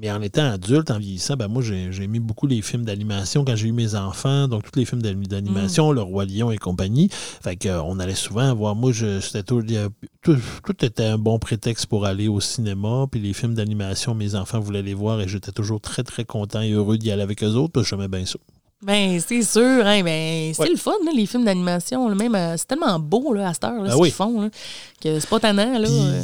mais 0.00 0.10
en 0.10 0.20
étant 0.22 0.50
adulte, 0.50 0.90
en 0.90 0.98
vieillissant, 0.98 1.34
ben, 1.36 1.48
moi, 1.48 1.62
j'ai 1.62 1.88
j'ai 1.92 2.04
aimé 2.04 2.18
beaucoup 2.20 2.46
les 2.46 2.62
films 2.62 2.84
d'animation 2.84 3.44
quand 3.44 3.56
j'ai 3.56 3.68
eu 3.68 3.72
mes 3.72 3.94
enfants, 3.94 4.48
donc 4.48 4.62
tous 4.70 4.78
les 4.78 4.84
films 4.84 5.02
d'ani- 5.02 5.26
d'animation, 5.26 5.92
Mm. 5.92 5.94
Le 5.94 6.02
Roi 6.02 6.24
Lion 6.24 6.50
et 6.50 6.58
compagnie. 6.58 7.08
Fait 7.10 7.56
que, 7.56 7.68
euh, 7.68 7.82
on 7.82 7.98
allait 7.98 8.14
souvent 8.14 8.54
voir. 8.54 8.74
Moi, 8.74 8.92
je, 8.92 9.20
c'était 9.20 9.42
tout, 9.42 9.62
tout, 10.22 10.36
tout 10.64 10.84
était 10.84 11.03
un 11.06 11.18
bon 11.18 11.38
prétexte 11.38 11.86
pour 11.86 12.04
aller 12.06 12.28
au 12.28 12.40
cinéma. 12.40 13.06
Puis 13.10 13.20
les 13.20 13.32
films 13.32 13.54
d'animation, 13.54 14.14
mes 14.14 14.34
enfants 14.34 14.60
voulaient 14.60 14.82
les 14.82 14.94
voir 14.94 15.20
et 15.20 15.28
j'étais 15.28 15.52
toujours 15.52 15.80
très, 15.80 16.02
très 16.02 16.24
content 16.24 16.60
et 16.62 16.70
heureux 16.72 16.98
d'y 16.98 17.10
aller 17.10 17.22
avec 17.22 17.42
eux 17.42 17.48
autres 17.54 17.72
parce 17.72 17.86
que 17.86 17.90
j'aimais 17.96 18.08
bien 18.08 18.26
ça. 18.26 18.38
Ben, 18.82 19.18
c'est 19.18 19.42
sûr, 19.42 19.86
hein, 19.86 20.02
ben, 20.02 20.52
c'est 20.52 20.60
Ouais. 20.62 20.68
le 20.68 20.76
fun, 20.76 20.92
là, 21.06 21.10
les 21.14 21.24
films 21.24 21.44
d'animation. 21.46 22.06
Même, 22.14 22.34
euh, 22.34 22.54
c'est 22.58 22.66
tellement 22.66 22.98
beau 22.98 23.32
là, 23.32 23.48
à 23.48 23.54
cette 23.54 23.64
heure, 23.64 23.82
là, 23.82 23.88
Ah 23.88 23.92
ce 23.92 23.96
oui. 23.96 24.08
qu'ils 24.08 24.14
font, 24.16 24.42
là, 24.42 24.50
que 25.02 25.20
c'est 25.20 25.28
pas 25.30 25.40
tannant. 25.40 25.78
Là, 25.78 25.88
euh. 25.88 26.22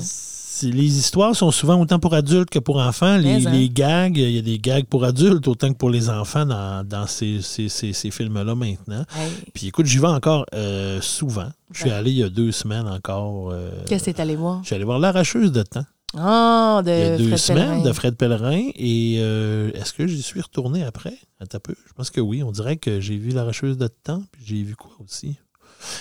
Les 0.63 0.99
histoires 0.99 1.35
sont 1.37 1.51
souvent 1.51 1.81
autant 1.81 1.99
pour 1.99 2.15
adultes 2.15 2.51
que 2.51 2.59
pour 2.59 2.77
enfants. 2.79 3.17
Les, 3.17 3.47
hein. 3.47 3.51
les 3.51 3.69
gags, 3.69 4.17
il 4.17 4.31
y 4.31 4.39
a 4.39 4.43
des 4.43 4.59
gags 4.59 4.85
pour 4.87 5.05
adultes 5.05 5.47
autant 5.49 5.73
que 5.73 5.79
pour 5.79 5.91
les 5.91 6.09
enfants 6.09 6.47
dans, 6.47 6.87
dans 6.87 7.07
ces, 7.07 7.41
ces- 7.43 7.69
ces- 7.69 7.93
ces 7.93 8.11
films-là 8.11 8.55
maintenant. 8.55 9.05
Hey, 9.17 9.31
Puis 9.55 9.67
écoute, 9.69 9.87
j'y 9.87 9.99
vais 9.99 10.07
encore 10.09 10.45
euh, 10.55 11.01
souvent. 11.01 11.49
Je 11.73 11.81
suis 11.81 11.91
Ouais. 11.91 11.95
allé 11.97 12.11
il 12.11 12.17
y 12.19 12.23
a 12.23 12.29
deux 12.29 12.53
semaines 12.53 12.89
encore. 12.89 13.51
euh, 13.53 13.71
Qu'est-ce 13.87 14.07
que 14.07 14.11
t'es 14.11 14.21
allé 14.23 14.37
voir? 14.37 14.61
je 14.63 14.67
suis 14.67 14.75
allé 14.75 14.85
voir 14.85 14.99
L'Arracheuse 14.99 15.53
de 15.53 15.63
temps. 15.63 15.85
Ah, 16.17 16.83
de 16.85 16.91
il 16.91 16.99
y 16.99 17.03
a 17.03 17.17
deux 17.19 17.27
Fred 17.29 17.39
semaines 17.39 17.69
Pellerin. 17.69 17.83
de 17.85 17.93
Fred 17.93 18.17
Pellerin. 18.17 18.69
Et 18.75 19.17
euh, 19.21 19.71
est-ce 19.75 19.93
que 19.93 20.07
j'y 20.09 20.23
suis 20.23 20.41
retourné 20.41 20.83
après? 20.83 21.15
Un 21.41 21.47
peu. 21.61 21.75
Je 21.87 21.93
pense 21.93 22.11
que 22.11 22.21
oui. 22.21 22.43
On 22.43 22.51
dirait 22.51 22.77
que 22.77 22.99
j'ai 23.01 23.17
vu 23.17 23.31
L'Arracheuse 23.31 23.79
de 23.79 23.87
temps. 23.87 24.23
Puis 24.33 24.43
j'ai 24.45 24.63
vu 24.65 24.75
quoi 24.75 24.91
aussi? 25.05 25.37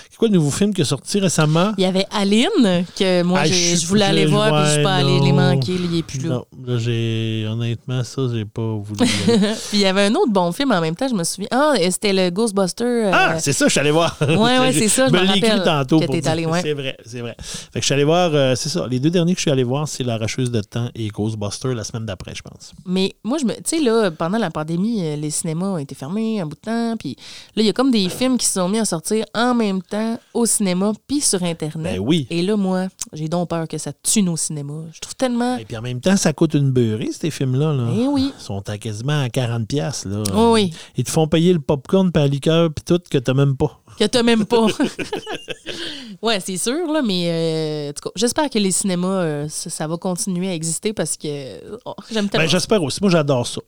C'est 0.09 0.17
quoi 0.17 0.27
le 0.27 0.33
nouveau 0.33 0.51
film 0.51 0.73
qui 0.73 0.81
est 0.81 0.85
sorti 0.85 1.19
récemment? 1.19 1.73
Il 1.77 1.83
y 1.83 1.87
avait 1.87 2.05
Aline, 2.11 2.85
que 2.97 3.23
moi, 3.23 3.39
Ah, 3.43 3.47
je 3.47 3.85
voulais 3.87 4.05
aller 4.05 4.25
voir, 4.25 4.51
puis 4.53 4.65
je 4.69 4.73
suis 4.75 4.83
pas 4.83 4.95
allée 4.95 5.19
les 5.19 5.31
manquer, 5.31 5.73
il 5.73 5.97
est 5.97 6.03
plus 6.03 6.19
là. 6.19 6.29
Non, 6.35 6.45
là, 6.65 6.77
j'ai. 6.77 7.45
Honnêtement, 7.49 8.03
ça, 8.03 8.21
j'ai 8.33 8.45
pas 8.45 8.61
voulu. 8.61 8.99
puis 9.27 9.47
il 9.73 9.79
y 9.79 9.85
avait 9.85 10.03
un 10.05 10.15
autre 10.15 10.31
bon 10.31 10.51
film 10.51 10.71
en 10.71 10.81
même 10.81 10.95
temps, 10.95 11.07
je 11.07 11.15
me 11.15 11.23
souviens. 11.23 11.47
Ah, 11.51 11.73
c'était 11.89 12.13
le 12.13 12.29
Ghostbuster. 12.29 12.83
euh, 12.83 13.11
ah, 13.13 13.39
c'est 13.39 13.53
ça, 13.53 13.65
je 13.67 13.71
suis 13.71 13.79
allé 13.79 13.91
voir. 13.91 14.17
Ouais, 14.21 14.59
ouais, 14.59 14.71
c'est 14.73 14.89
ça, 14.89 15.07
je 15.07 15.13
me 15.13 15.25
rappelle 15.25 15.63
tantôt. 15.63 15.99
que 15.99 16.05
pour 16.05 16.27
allé, 16.27 16.45
ouais. 16.45 16.61
C'est 16.61 16.73
vrai, 16.73 16.97
c'est 17.05 17.21
vrai. 17.21 17.35
Fait 17.39 17.79
que 17.79 17.81
je 17.81 17.85
suis 17.85 17.93
allé 17.93 18.03
voir, 18.03 18.31
euh, 18.33 18.55
c'est 18.55 18.69
ça. 18.69 18.85
Les 18.89 18.99
deux 18.99 19.09
derniers 19.09 19.33
que 19.33 19.39
je 19.39 19.43
suis 19.43 19.51
allé 19.51 19.63
voir, 19.63 19.87
c'est 19.87 20.03
L'Arracheuse 20.03 20.51
de 20.51 20.61
temps 20.61 20.89
et 20.95 21.07
Ghostbuster 21.07 21.73
la 21.73 21.83
semaine 21.83 22.05
d'après, 22.05 22.33
je 22.35 22.41
pense. 22.41 22.73
Mais 22.85 23.13
moi, 23.23 23.37
je 23.39 23.45
me. 23.45 23.53
Tu 23.55 23.61
sais, 23.65 23.79
là, 23.81 24.11
pendant 24.11 24.37
la 24.37 24.49
pandémie, 24.49 25.01
euh, 25.05 25.15
les 25.15 25.29
cinémas 25.29 25.67
ont 25.67 25.77
été 25.77 25.95
fermés 25.95 26.39
un 26.41 26.45
bout 26.45 26.55
de 26.55 26.61
temps. 26.61 26.95
Puis 26.97 27.15
là, 27.55 27.63
il 27.63 27.65
y 27.65 27.69
a 27.69 27.73
comme 27.73 27.91
des 27.91 28.09
films 28.09 28.37
qui 28.37 28.45
se 28.45 28.53
sont 28.53 28.67
mis 28.69 28.79
à 28.79 28.85
sortir 28.85 29.25
en 29.35 29.53
même 29.53 29.68
temps 29.81 30.19
au 30.33 30.45
cinéma 30.45 30.91
puis 31.07 31.21
sur 31.21 31.43
Internet. 31.43 31.93
Ben 31.95 31.99
oui. 31.99 32.27
Et 32.29 32.41
là, 32.41 32.55
moi, 32.57 32.87
j'ai 33.13 33.27
donc 33.27 33.49
peur 33.49 33.67
que 33.67 33.77
ça 33.77 33.91
tue 33.93 34.23
nos 34.23 34.35
cinémas. 34.37 34.85
Je 34.93 34.99
trouve 34.99 35.15
tellement. 35.15 35.57
Et 35.57 35.65
puis 35.65 35.77
en 35.77 35.81
même 35.81 36.01
temps, 36.01 36.17
ça 36.17 36.33
coûte 36.33 36.55
une 36.55 36.71
beurrée, 36.71 37.09
ces 37.11 37.29
films-là. 37.29 37.73
Là. 37.73 37.89
Eh 37.95 38.07
oui. 38.07 38.33
Ils 38.37 38.41
sont 38.41 38.67
à 38.67 38.77
quasiment 38.77 39.21
à 39.21 39.27
40$. 39.27 39.65
piastres, 39.65 40.07
Là. 40.07 40.23
Oh 40.35 40.51
oui. 40.53 40.73
Ils 40.97 41.03
te 41.03 41.11
font 41.11 41.27
payer 41.27 41.53
le 41.53 41.59
popcorn 41.59 42.11
par 42.11 42.27
liqueur 42.27 42.69
puis 42.73 42.83
tout 42.83 43.01
que 43.09 43.17
t'as 43.17 43.33
même 43.33 43.55
pas. 43.55 43.79
Que 43.99 44.05
t'as 44.05 44.23
même 44.23 44.45
pas. 44.45 44.65
ouais, 46.21 46.39
c'est 46.39 46.57
sûr, 46.57 46.91
là, 46.91 47.01
mais 47.01 47.25
euh, 47.27 47.89
en 47.89 47.93
tout 47.93 48.01
cas, 48.03 48.09
j'espère 48.15 48.49
que 48.49 48.57
les 48.59 48.71
cinémas, 48.71 49.07
euh, 49.23 49.47
ça, 49.49 49.69
ça 49.69 49.87
va 49.87 49.97
continuer 49.97 50.47
à 50.49 50.53
exister 50.53 50.93
parce 50.93 51.17
que 51.17 51.27
oh, 51.85 51.93
j'aime 52.11 52.29
tellement. 52.29 52.45
Ben, 52.45 52.49
j'espère 52.49 52.81
aussi. 52.81 52.99
Moi, 53.01 53.11
j'adore 53.11 53.45
ça. 53.45 53.61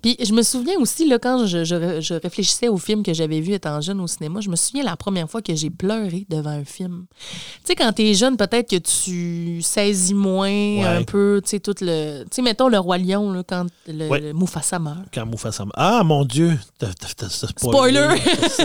Puis 0.00 0.16
je 0.22 0.32
me 0.32 0.42
souviens 0.42 0.78
aussi, 0.78 1.06
là, 1.08 1.18
quand 1.18 1.46
je, 1.46 1.64
je- 1.64 2.00
je 2.00 2.14
réfléchissais 2.14 2.68
au 2.68 2.76
film 2.78 3.02
que 3.02 3.12
j'avais 3.12 3.40
vu 3.40 3.52
étant 3.54 3.80
jeune 3.80 4.00
au 4.00 4.06
cinéma, 4.06 4.40
je 4.40 4.48
me 4.50 4.56
souviens 4.56 4.84
la 4.84 4.96
première 4.96 5.28
fois 5.28 5.42
que 5.42 5.54
j'ai 5.54 5.70
pleuré 5.70 6.26
devant 6.28 6.50
un 6.50 6.64
film. 6.64 7.06
Tu 7.20 7.26
sais, 7.64 7.74
quand 7.74 7.92
t'es 7.92 8.14
jeune, 8.14 8.36
peut-être 8.36 8.70
que 8.70 8.76
tu 8.76 9.62
saisis 9.62 10.14
moins 10.14 10.84
un 10.96 11.02
peu, 11.02 11.40
tu 11.42 11.50
sais, 11.50 11.60
tout 11.60 11.74
le... 11.80 12.22
Tu 12.24 12.28
sais, 12.36 12.42
mettons 12.42 12.68
le 12.68 12.78
Roi 12.78 12.98
Lion, 12.98 13.32
là, 13.32 13.42
quand 13.46 13.66
le, 13.88 14.08
Ouais. 14.08 14.20
le 14.20 14.32
Mufasa 14.32 14.78
meurt. 14.78 14.98
Quand 15.12 15.26
Mufasa. 15.26 15.64
Ah, 15.74 16.02
mon 16.04 16.24
Dieu! 16.24 16.56
Spoiler! 17.56 18.08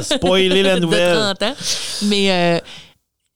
Spoilé 0.01 0.63
la 0.63 0.79
nouvelle. 0.79 1.06
De 1.13 1.35
30 1.39 1.43
ans. 1.43 1.55
Mais 2.03 2.31
euh, 2.31 2.59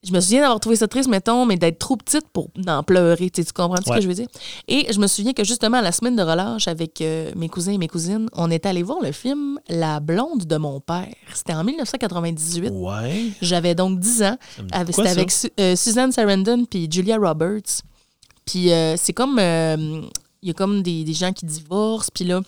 je 0.03 0.11
me 0.13 0.19
souviens 0.19 0.41
d'avoir 0.41 0.59
trouvé 0.59 0.75
ça 0.75 0.87
triste, 0.87 1.07
mettons, 1.09 1.45
mais 1.45 1.57
d'être 1.57 1.77
trop 1.77 1.95
petite 1.95 2.27
pour 2.33 2.49
en 2.67 2.81
pleurer. 2.83 3.29
Tu, 3.29 3.41
sais, 3.41 3.45
tu 3.45 3.53
comprends 3.53 3.77
ce 3.77 3.89
que 3.91 4.01
je 4.01 4.07
veux 4.07 4.13
dire? 4.15 4.27
Et 4.67 4.91
je 4.91 4.99
me 4.99 5.05
souviens 5.07 5.33
que 5.33 5.43
justement, 5.43 5.77
à 5.77 5.81
la 5.83 5.91
semaine 5.91 6.15
de 6.15 6.23
relâche 6.23 6.67
avec 6.67 7.01
euh, 7.01 7.31
mes 7.35 7.49
cousins 7.49 7.73
et 7.73 7.77
mes 7.77 7.87
cousines, 7.87 8.27
on 8.33 8.49
est 8.49 8.65
allé 8.65 8.81
voir 8.81 8.97
le 9.01 9.11
film 9.11 9.59
La 9.69 9.99
blonde 9.99 10.45
de 10.45 10.57
mon 10.57 10.79
père. 10.79 11.07
C'était 11.35 11.53
en 11.53 11.63
1998. 11.63 12.69
Ouais. 12.73 13.27
J'avais 13.41 13.75
donc 13.75 13.99
10 13.99 14.23
ans. 14.23 14.37
C'était 14.87 15.09
avec 15.09 15.31
Su- 15.31 15.51
euh, 15.59 15.75
Suzanne 15.75 16.11
Sarandon 16.11 16.65
puis 16.65 16.87
Julia 16.91 17.17
Roberts. 17.17 17.81
Puis 18.45 18.71
euh, 18.71 18.95
c'est 18.97 19.13
comme... 19.13 19.39
Il 20.43 20.47
y 20.47 20.49
a 20.49 20.53
comme 20.55 20.81
des, 20.81 21.03
des 21.03 21.13
gens 21.13 21.31
qui 21.33 21.45
divorcent, 21.45 22.09
puis 22.11 22.23
là... 22.25 22.41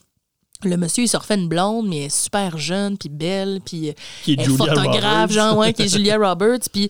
Le 0.65 0.77
monsieur, 0.77 1.03
il 1.03 1.07
se 1.07 1.17
refait 1.17 1.35
une 1.35 1.47
blonde, 1.47 1.87
mais 1.87 1.97
elle 1.97 2.05
est 2.05 2.09
super 2.23 2.57
jeune, 2.57 2.97
puis 2.97 3.09
belle, 3.09 3.59
puis 3.65 3.89
euh, 3.89 3.93
Qui 4.23 4.33
est 4.33 4.35
elle 4.39 4.45
Julia 4.45 4.57
photographe, 4.57 5.03
Roberts. 5.03 5.29
genre, 5.31 5.57
ouais, 5.57 5.73
qui 5.73 5.83
est 5.83 5.87
Julia 5.97 6.17
Roberts, 6.17 6.69
puis 6.71 6.89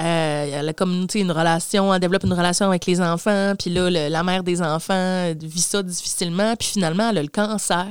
euh, 0.00 0.50
elle 0.60 0.68
a 0.68 0.72
comme, 0.72 1.06
tu 1.06 1.18
sais, 1.18 1.20
une 1.20 1.30
relation, 1.32 1.92
elle 1.94 2.00
développe 2.00 2.24
une 2.24 2.32
relation 2.32 2.66
avec 2.68 2.84
les 2.86 3.00
enfants, 3.00 3.54
puis 3.58 3.70
là, 3.70 3.88
le- 3.90 4.08
la 4.08 4.22
mère 4.22 4.42
des 4.42 4.60
enfants 4.62 5.32
vit 5.40 5.60
ça 5.60 5.82
difficilement, 5.82 6.56
puis 6.56 6.68
finalement, 6.68 7.10
elle 7.10 7.18
a 7.18 7.22
le 7.22 7.28
cancer. 7.28 7.86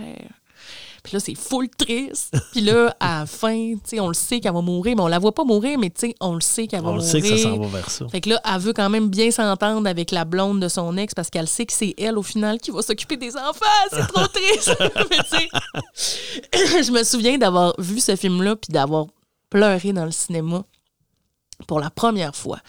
Puis 1.04 1.14
là, 1.14 1.20
c'est 1.20 1.36
full 1.36 1.68
triste. 1.70 2.34
Puis 2.54 2.62
là, 2.62 2.96
à 3.00 3.20
la 3.20 3.26
fin, 3.26 3.74
tu 3.74 3.80
sais, 3.84 4.00
on 4.00 4.08
le 4.08 4.14
sait 4.14 4.40
qu'elle 4.40 4.54
va 4.54 4.62
mourir, 4.62 4.96
mais 4.96 5.02
on 5.04 5.08
la 5.08 5.20
voit 5.20 5.34
pas 5.34 5.44
mourir, 5.44 5.78
mais 5.78 5.90
tu 5.90 6.08
sais, 6.08 6.16
on 6.22 6.34
le 6.36 6.40
sait 6.42 6.66
qu'elle 6.66 6.82
va 6.82 6.90
On 6.92 6.96
le 6.96 7.00
mourir. 7.00 7.12
sait 7.12 7.22
que 7.22 7.28
ça 7.28 7.38
s'en 7.44 7.58
va 7.58 7.68
vers 7.68 7.90
ça. 7.90 8.08
Fait 8.08 8.22
que 8.22 8.30
là, 8.30 8.40
elle 8.46 8.62
veut 8.62 8.72
quand 8.72 8.90
même 8.90 9.10
bien 9.10 9.30
s'entendre 9.30 9.86
avec 9.88 10.12
la 10.12 10.24
blonde 10.24 10.62
de 10.62 10.70
son 10.70 10.96
ex 10.96 11.14
parce 11.14 11.30
qu'elle 11.30 11.50
sait 11.50 11.66
que 11.66 11.74
c'est 11.74 11.94
elle, 11.98 12.18
au 12.18 12.24
final, 12.24 12.58
qui 12.60 12.72
va 12.72 12.82
s'occuper 12.82 13.18
des 13.18 13.36
enfants. 13.36 13.66
C'est 13.92 14.08
trop 14.08 14.28
triste. 14.28 14.76
Mais 15.10 15.14
je 16.84 16.92
me 16.92 17.04
souviens 17.04 17.38
d'avoir 17.38 17.74
vu 17.80 18.00
ce 18.00 18.16
film-là 18.16 18.56
puis 18.56 18.72
d'avoir 18.72 19.08
pleuré 19.50 19.92
dans 19.92 20.06
le 20.06 20.12
cinéma 20.12 20.64
pour 21.68 21.82
la 21.82 21.90
première 21.90 22.36
fois. 22.36 22.60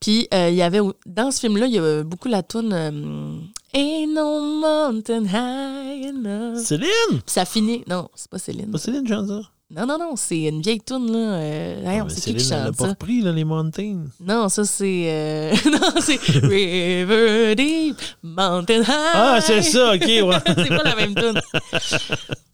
Puis, 0.00 0.26
euh, 0.34 0.48
il 0.50 0.56
y 0.56 0.62
avait, 0.62 0.80
dans 1.06 1.30
ce 1.30 1.40
film-là, 1.40 1.66
il 1.66 1.72
y 1.74 1.78
a 1.78 2.02
beaucoup 2.02 2.28
la 2.28 2.42
toune 2.42 2.72
euh, 2.72 3.38
Ain't 3.74 4.14
no 4.14 4.40
mountain 4.60 5.24
high 5.26 6.06
enough. 6.06 6.58
Céline! 6.64 6.88
Puis 7.10 7.22
ça 7.26 7.44
finit. 7.44 7.82
Non, 7.88 8.08
c'est 8.14 8.30
pas 8.30 8.38
Céline. 8.38 8.70
Pas 8.70 8.78
Céline, 8.78 9.06
chante 9.06 9.26
ça? 9.28 9.40
Non, 9.70 9.86
non, 9.86 9.98
non, 9.98 10.14
c'est 10.14 10.42
une 10.44 10.60
vieille 10.62 10.80
toune, 10.80 11.10
là. 11.10 11.18
Euh, 11.18 11.76
Ah, 11.80 11.82
voyons, 11.84 12.04
mais 12.04 12.10
c'est 12.10 12.20
qui 12.20 12.38
Céline, 12.44 12.62
qui 12.62 12.68
elle 12.68 12.74
pas 12.74 12.88
repris, 12.88 13.20
là, 13.22 13.32
les 13.32 13.44
Mountains. 13.44 14.04
Non, 14.20 14.48
ça 14.48 14.64
c'est. 14.64 15.04
euh, 15.08 15.52
non, 15.72 16.00
c'est 16.00 16.20
River 16.42 17.56
Deep, 17.56 17.96
Mountain 18.22 18.82
High. 18.82 18.86
Ah, 19.14 19.38
c'est 19.40 19.62
ça, 19.62 19.94
OK, 19.94 20.02
ouais. 20.02 20.22
c'est 20.46 20.68
pas 20.68 20.82
la 20.84 20.94
même 20.94 21.14
tune. 21.14 21.40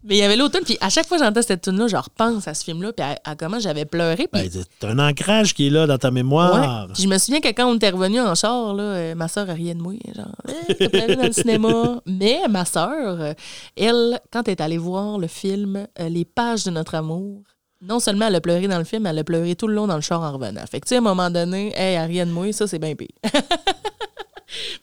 Mais 0.02 0.16
il 0.16 0.18
y 0.18 0.22
avait 0.22 0.36
l'automne, 0.36 0.62
puis 0.64 0.78
à 0.80 0.88
chaque 0.88 1.06
fois 1.06 1.18
que 1.18 1.24
j'entends 1.24 1.42
cette 1.42 1.60
tune 1.62 1.76
là 1.78 1.86
je 1.86 1.96
repense 1.96 2.48
à 2.48 2.54
ce 2.54 2.64
film-là, 2.64 2.92
puis 2.92 3.04
à, 3.04 3.18
à 3.24 3.36
comment 3.36 3.58
j'avais 3.58 3.84
pleuré. 3.84 4.28
Puis, 4.32 4.48
Ben, 4.48 4.50
c'est 4.50 4.86
un 4.86 4.98
ancrage 4.98 5.52
qui 5.54 5.66
est 5.66 5.70
là 5.70 5.86
dans 5.86 5.98
ta 5.98 6.10
mémoire. 6.10 6.86
ouais. 6.86 6.94
Puis 6.94 7.02
je 7.02 7.08
me 7.08 7.18
souviens 7.18 7.40
que 7.40 7.48
quand 7.48 7.66
on 7.70 7.74
était 7.76 7.90
revenu 7.90 8.18
en 8.20 8.34
char, 8.34 8.72
là, 8.74 8.82
euh, 8.82 9.14
ma 9.14 9.28
soeur 9.28 9.50
a 9.50 9.52
rien 9.52 9.74
de 9.74 9.80
moi. 9.82 9.92
Genre, 10.16 10.26
Eh, 10.68 10.74
t'as 10.74 10.88
pleuré 10.88 11.16
dans 11.16 11.22
le 11.26 11.32
cinéma. 11.32 12.00
Mais 12.06 12.40
ma 12.48 12.64
soeur, 12.64 13.20
euh, 13.20 13.34
elle, 13.76 14.20
quand 14.32 14.48
elle 14.48 14.52
est 14.52 14.60
allée 14.62 14.78
voir 14.78 15.18
le 15.18 15.26
film 15.26 15.86
euh, 15.98 16.08
Les 16.08 16.24
pages 16.24 16.64
de 16.64 16.70
notre 16.70 16.94
amour, 16.94 17.42
non 17.82 18.00
seulement 18.00 18.26
elle 18.28 18.34
a 18.36 18.40
pleuré 18.40 18.68
dans 18.68 18.78
le 18.78 18.84
film, 18.84 19.06
elle 19.06 19.18
a 19.18 19.24
pleuré 19.24 19.54
tout 19.54 19.66
le 19.66 19.74
long 19.74 19.86
dans 19.86 19.96
le 19.96 20.00
char 20.02 20.22
en 20.22 20.32
revenant. 20.32 20.62
Fait 20.70 20.80
que, 20.80 20.86
tu 20.86 20.90
sais, 20.90 20.94
à 20.96 20.98
un 20.98 21.02
moment 21.02 21.30
donné, 21.30 21.72
hey, 21.78 21.96
a 21.96 22.04
rien 22.04 22.24
de 22.26 22.30
moi, 22.30 22.52
ça, 22.52 22.66
c'est 22.66 22.78
bien 22.78 22.94
pire. 22.94 23.08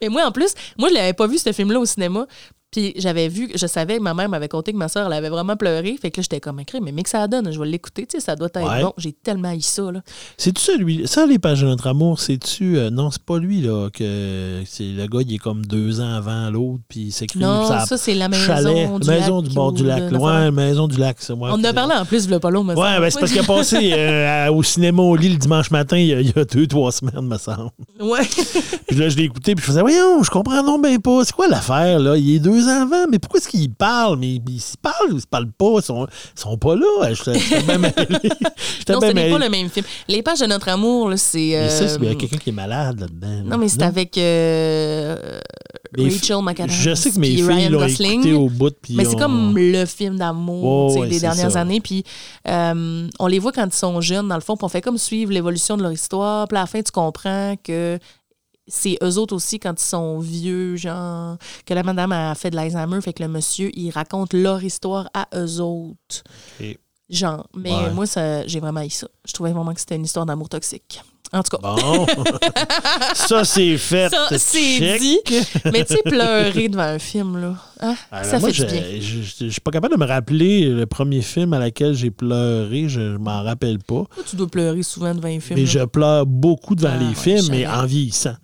Mais 0.02 0.08
moi, 0.10 0.26
en 0.26 0.32
plus, 0.32 0.54
moi, 0.78 0.90
je 0.90 0.94
l'avais 0.94 1.14
pas 1.14 1.28
vu, 1.28 1.38
ce 1.38 1.52
film-là, 1.52 1.80
au 1.80 1.86
cinéma. 1.86 2.26
Puis 2.78 2.94
j'avais 2.98 3.28
vu, 3.28 3.50
je 3.56 3.66
savais 3.66 3.98
que 3.98 4.04
ma 4.04 4.14
mère 4.14 4.30
m'avait 4.30 4.48
conté 4.50 4.72
que 4.72 4.78
ma 4.78 4.88
soeur, 4.88 5.08
elle 5.08 5.14
avait 5.14 5.30
vraiment 5.30 5.56
pleuré. 5.56 5.98
Fait 6.00 6.12
que 6.12 6.18
là, 6.18 6.22
j'étais 6.22 6.40
comme 6.40 6.60
écrit, 6.60 6.80
mais 6.80 6.92
mec, 6.92 7.08
ça 7.08 7.28
donne, 7.28 7.52
je 7.52 7.60
vais 7.60 7.66
l'écouter, 7.66 8.06
tu 8.06 8.20
sais, 8.20 8.24
ça 8.24 8.36
doit 8.36 8.50
être 8.54 8.62
Ouais. 8.70 8.84
bon. 8.84 8.94
J'ai 8.98 9.14
tellement 9.14 9.50
haï 9.50 9.64
ça, 9.64 9.92
là. 9.92 10.02
C'est-tu 10.38 10.62
celui 10.62 11.08
Ça, 11.08 11.26
les 11.26 11.40
pages 11.40 11.62
de 11.62 11.66
notre 11.66 11.88
amour, 11.88 12.20
c'est-tu. 12.20 12.78
euh, 12.78 12.92
non, 12.92 13.10
c'est 13.10 13.24
pas 13.24 13.40
lui, 13.40 13.62
là. 13.62 13.90
que 13.92 14.62
c'est 14.68 14.84
Le 14.84 15.08
gars, 15.08 15.22
il 15.28 15.34
est 15.34 15.38
comme 15.40 15.66
deux 15.66 16.02
ans 16.02 16.14
avant 16.18 16.52
l'autre, 16.52 16.82
puis 16.88 17.00
il 17.08 17.12
s'écrit. 17.12 17.40
Non, 17.40 17.68
ça- 17.68 17.88
ça, 17.88 17.98
c'est 17.98 18.14
la 18.14 18.30
maison 18.30 18.46
chalet, 18.46 18.88
du 19.00 19.08
maison 19.10 19.38
lac 19.42 19.50
du 19.50 19.56
bord 19.56 19.72
du 19.72 19.84
lac. 19.84 20.04
la 20.12 20.52
maison 20.52 20.88
du 20.88 20.98
lac, 21.00 21.18
c'est 21.20 21.34
moi. 21.34 21.50
On 21.52 21.56
en 21.56 21.64
a 21.64 21.74
parlé 21.74 21.96
en 21.96 22.06
plus, 22.06 22.30
le 22.30 22.38
pas 22.40 22.52
long, 22.52 22.64
me 22.64 22.76
Ouais, 22.76 23.00
ben, 23.00 23.10
c'est 23.10 23.20
parce 23.20 23.32
qu'il 23.32 23.42
a 23.42 23.44
passé 23.44 23.92
euh, 23.94 24.52
au 24.52 24.62
cinéma 24.62 25.02
au 25.02 25.16
lit 25.16 25.30
le 25.30 25.38
dimanche 25.38 25.72
matin 25.72 25.98
il 25.98 26.08
y 26.10 26.14
a, 26.14 26.22
il 26.22 26.28
y 26.28 26.40
a 26.40 26.46
deux, 26.46 26.68
trois 26.68 26.92
semaines, 26.92 27.22
me 27.26 27.38
semble. 27.40 27.72
Ouais. 28.00 28.20
Puis 28.88 28.96
là, 28.98 29.10
je 29.10 29.18
l'ai 29.18 29.24
écouté, 29.24 29.56
puis 29.56 29.64
je 29.66 29.72
faisais, 29.72 29.82
voyons, 29.82 30.22
je 30.22 30.30
comprends 30.30 30.62
non 30.62 30.78
ben 30.78 31.00
pas. 31.02 31.24
C'est 31.26 31.34
quoi 31.34 31.48
l'affaire, 31.48 31.98
là? 32.00 32.16
Il 32.18 32.36
est 32.36 32.40
deux 32.40 32.67
ans 32.68 32.82
avant, 32.84 33.06
mais 33.10 33.20
pourquoi 33.20 33.40
est-ce 33.40 33.48
qu'il 33.50 33.72
parle? 33.74 34.18
Mais 34.20 34.36
il 34.48 34.60
se 34.62 34.78
parle 34.78 35.12
ou 35.12 35.16
il 35.18 35.22
se 35.22 35.28
parle 35.28 35.50
pas? 35.52 35.76
Ils 35.78 35.82
sont, 35.84 36.08
ils 36.36 36.40
sont 36.40 36.58
pas 36.58 36.76
là. 36.76 37.14
J'étais 37.14 37.62
bien 37.64 37.78
mêlé. 37.78 37.94
Non, 38.90 39.02
ce 39.02 39.06
n'est 39.12 39.30
pas 39.32 39.40
le 39.40 39.50
même 39.50 39.70
film. 39.70 39.86
Les 40.08 40.22
pages 40.22 40.40
de 40.40 40.46
notre 40.46 40.70
amour, 40.70 41.12
c'est. 41.18 41.38
Mais 41.52 41.70
ça, 41.70 41.88
c'est- 41.88 41.98
il 41.98 42.04
y 42.04 42.08
a 42.08 42.12
euh, 42.12 42.16
quelqu'un 42.16 42.38
qui 42.38 42.50
est 42.50 42.54
malade 42.54 43.00
là-dedans. 43.00 43.44
Non, 43.46 43.58
mais 43.58 43.68
c'est 43.68 43.82
avec 43.84 44.18
euh, 44.18 45.40
Rachel 45.98 46.38
McAdams. 46.44 46.70
Je 46.70 46.94
sais 46.96 47.12
que 47.12 47.20
mes 47.20 47.36
filles 47.36 47.70
l'ont 47.70 47.86
écouté 47.86 48.34
au 48.34 48.50
bout. 48.50 48.74
Mais 48.90 49.06
c'est 49.06 49.16
comme 49.18 49.58
le 49.58 49.86
film 49.86 50.18
d'amour 50.18 50.96
ouais, 50.98 51.08
des 51.08 51.20
dernières 51.20 51.52
ça. 51.52 51.62
années. 51.62 51.82
Puis 51.82 52.04
euh, 52.48 53.08
on 53.20 53.28
les 53.28 53.40
voit 53.40 53.52
quand 53.52 53.66
ils 53.66 53.74
sont 53.78 54.00
jeunes, 54.02 54.28
dans 54.28 54.36
le 54.36 54.42
fond, 54.42 54.56
puis 54.56 54.66
on 54.66 54.70
fait 54.70 54.82
comme 54.82 54.98
suivre 54.98 55.32
l'évolution 55.32 55.78
de 55.78 55.84
leur 55.84 55.92
histoire. 55.92 56.48
Puis 56.48 56.58
à 56.58 56.62
la 56.62 56.68
fin, 56.68 56.82
tu 56.82 56.92
comprends 56.92 57.56
que 57.64 58.00
c'est 58.68 58.98
eux 59.04 59.18
autres 59.18 59.36
aussi 59.36 59.60
quand 59.60 59.74
ils 59.80 59.84
sont 59.86 60.20
vieux, 60.20 60.76
genre, 60.76 61.38
que 61.66 61.74
la 61.74 61.84
madame 61.84 62.12
a 62.12 62.36
fait 62.36 62.50
de 62.50 62.56
l'Alzheimer, 62.56 63.02
fait 63.02 63.14
que 63.14 63.24
le 63.24 63.30
monsieur, 63.30 63.70
il 63.78 63.90
raconte 63.92 64.34
leur 64.34 64.64
histoire 64.64 65.10
à 65.14 65.28
eux 65.36 65.60
autres. 65.62 66.24
Genre, 67.10 67.48
mais 67.56 67.72
Ouais. 67.72 67.92
moi, 67.92 68.06
ça, 68.06 68.46
j'ai 68.48 68.60
vraiment 68.60 68.82
eu 68.82 68.90
ça. 68.90 69.08
Je 69.26 69.32
trouvais 69.32 69.54
vraiment 69.54 69.74
que 69.74 69.80
c'était 69.80 69.96
une 69.96 70.04
histoire 70.04 70.26
d'amour 70.26 70.50
toxique. 70.50 71.02
En 71.34 71.42
tout 71.44 71.58
cas, 71.58 71.62
Bon. 71.62 72.06
ça, 73.14 73.44
c'est 73.44 73.78
fait. 73.78 74.10
Ça, 74.10 74.28
c'est 74.38 74.78
Check. 74.80 75.02
dit. 75.02 75.20
mais 75.66 75.84
tu 75.86 75.96
sais, 75.96 76.02
pleurer 76.04 76.70
devant 76.70 76.84
un 76.84 77.00
film, 77.00 77.38
là, 77.38 77.56
hein, 77.82 77.96
Ah, 78.12 78.24
ça 78.24 78.40
moi, 78.40 78.50
fait 78.52 78.64
du 78.66 78.70
je- 78.70 78.74
bien. 78.74 78.84
je 79.00 79.22
je- 79.22 79.46
je 79.46 79.50
suis 79.50 79.62
pas 79.62 79.72
capable 79.72 79.96
de 79.96 80.00
me 80.00 80.06
rappeler 80.06 80.70
le 80.70 80.86
premier 80.86 81.22
film 81.22 81.52
à 81.54 81.60
laquelle 81.60 81.94
j'ai 81.94 82.12
pleuré. 82.12 82.88
Je, 82.88 83.14
je 83.14 83.18
m'en 83.18 83.44
rappelle 83.44 83.80
pas. 83.80 84.04
Toi, 84.14 84.24
tu 84.26 84.36
dois 84.38 84.48
pleurer 84.48 84.84
souvent 84.84 85.14
devant 85.14 85.28
un 85.28 85.40
film. 85.40 85.60
Mais 85.60 85.66
là. 85.66 85.72
je 85.72 85.86
pleure 85.86 86.26
beaucoup 86.26 86.76
devant 86.76 86.92
Ah, 86.94 86.98
les 86.98 87.08
ouais, 87.08 87.14
films, 87.16 87.48
mais 87.52 87.68
en 87.68 87.86
vieillissant. 87.86 88.36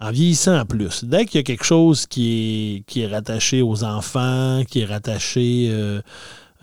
En 0.00 0.12
vieillissant 0.12 0.60
en 0.60 0.64
plus. 0.64 1.04
Dès 1.04 1.26
qu'il 1.26 1.38
y 1.38 1.40
a 1.40 1.42
quelque 1.42 1.64
chose 1.64 2.06
qui 2.06 2.30
est, 2.30 2.80
qui 2.86 3.00
est 3.00 3.08
rattaché 3.08 3.62
aux 3.62 3.82
enfants, 3.82 4.62
qui 4.68 4.80
est 4.80 4.84
rattaché 4.84 5.68
euh, 5.70 6.02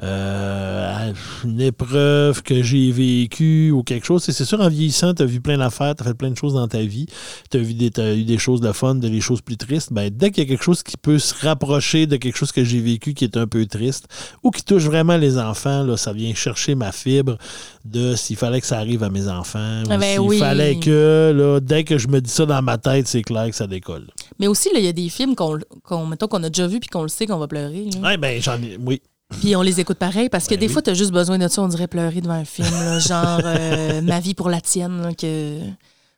euh, 0.03 1.13
une 1.45 1.61
épreuve 1.61 2.43
que 2.43 2.61
j'ai 2.61 2.91
vécue 2.91 3.71
ou 3.71 3.83
quelque 3.83 4.05
chose, 4.05 4.23
c'est 4.23 4.45
sûr, 4.45 4.59
en 4.59 4.67
vieillissant, 4.67 5.13
tu 5.13 5.23
as 5.23 5.25
vu 5.25 5.39
plein 5.39 5.57
d'affaires, 5.57 5.95
tu 5.95 6.03
as 6.03 6.07
fait 6.07 6.13
plein 6.13 6.31
de 6.31 6.37
choses 6.37 6.53
dans 6.53 6.67
ta 6.67 6.81
vie, 6.81 7.05
tu 7.49 7.57
as, 7.57 8.13
eu 8.13 8.23
des 8.23 8.37
choses 8.37 8.59
de 8.61 8.71
fun, 8.71 8.95
des 8.95 9.21
choses 9.21 9.41
plus 9.41 9.57
tristes. 9.57 9.93
Ben, 9.93 10.09
dès 10.13 10.31
qu'il 10.31 10.43
y 10.43 10.47
a 10.47 10.49
quelque 10.49 10.63
chose 10.63 10.83
qui 10.83 10.97
peut 10.97 11.19
se 11.19 11.33
rapprocher 11.45 12.07
de 12.07 12.17
quelque 12.17 12.35
chose 12.37 12.51
que 12.51 12.63
j'ai 12.63 12.81
vécu 12.81 13.13
qui 13.13 13.23
est 13.23 13.37
un 13.37 13.47
peu 13.47 13.65
triste 13.65 14.07
ou 14.43 14.51
qui 14.51 14.63
touche 14.63 14.83
vraiment 14.83 15.17
les 15.17 15.37
enfants, 15.37 15.83
là, 15.83 15.95
ça 15.95 16.11
vient 16.11 16.33
chercher 16.33 16.75
ma 16.75 16.91
fibre 16.91 17.37
de 17.85 18.15
s'il 18.15 18.35
fallait 18.35 18.59
que 18.59 18.67
ça 18.67 18.77
arrive 18.79 19.03
à 19.03 19.09
mes 19.09 19.27
enfants. 19.27 19.83
ou 19.85 19.91
Ah 19.91 19.97
ben 19.97 20.11
s'il 20.11 20.19
oui. 20.19 20.39
fallait 20.39 20.77
que, 20.77 21.33
là, 21.35 21.59
dès 21.59 21.83
que 21.83 21.97
je 21.97 22.07
me 22.07 22.19
dis 22.19 22.31
ça 22.31 22.45
dans 22.45 22.61
ma 22.61 22.77
tête, 22.77 23.07
c'est 23.07 23.21
clair 23.21 23.49
que 23.49 23.55
ça 23.55 23.67
décolle. 23.67 24.07
Mais 24.39 24.47
aussi, 24.47 24.69
il 24.75 24.83
y 24.83 24.87
a 24.87 24.93
des 24.93 25.09
films 25.09 25.35
qu'on, 25.35 25.59
mettons, 26.05 26.27
qu'on 26.27 26.43
a 26.43 26.49
déjà 26.49 26.67
vus 26.67 26.79
puis 26.79 26.89
qu'on 26.89 27.03
le 27.03 27.07
sait 27.07 27.27
qu'on 27.27 27.37
va 27.37 27.47
pleurer. 27.47 27.87
là. 27.93 28.09
Ouais, 28.09 28.17
ben, 28.17 28.41
j'en 28.41 28.61
ai. 28.61 28.77
Oui. 28.83 29.01
Puis 29.41 29.55
on 29.55 29.61
les 29.61 29.79
écoute 29.79 29.97
pareil 29.97 30.29
parce 30.29 30.45
que 30.45 30.51
Ben 30.55 30.59
des 30.59 30.67
oui. 30.67 30.73
fois, 30.73 30.81
tu 30.81 30.89
as 30.91 30.93
juste 30.93 31.11
besoin 31.11 31.37
de 31.37 31.47
ça, 31.47 31.61
on 31.61 31.67
dirait 31.67 31.87
pleurer 31.87 32.21
devant 32.21 32.35
un 32.35 32.45
film. 32.45 32.69
là, 32.71 32.99
genre 32.99 33.39
euh, 33.43 34.01
Ma 34.03 34.19
vie 34.19 34.33
pour 34.33 34.49
la 34.49 34.61
tienne, 34.61 35.01
là, 35.01 35.13
que 35.13 35.59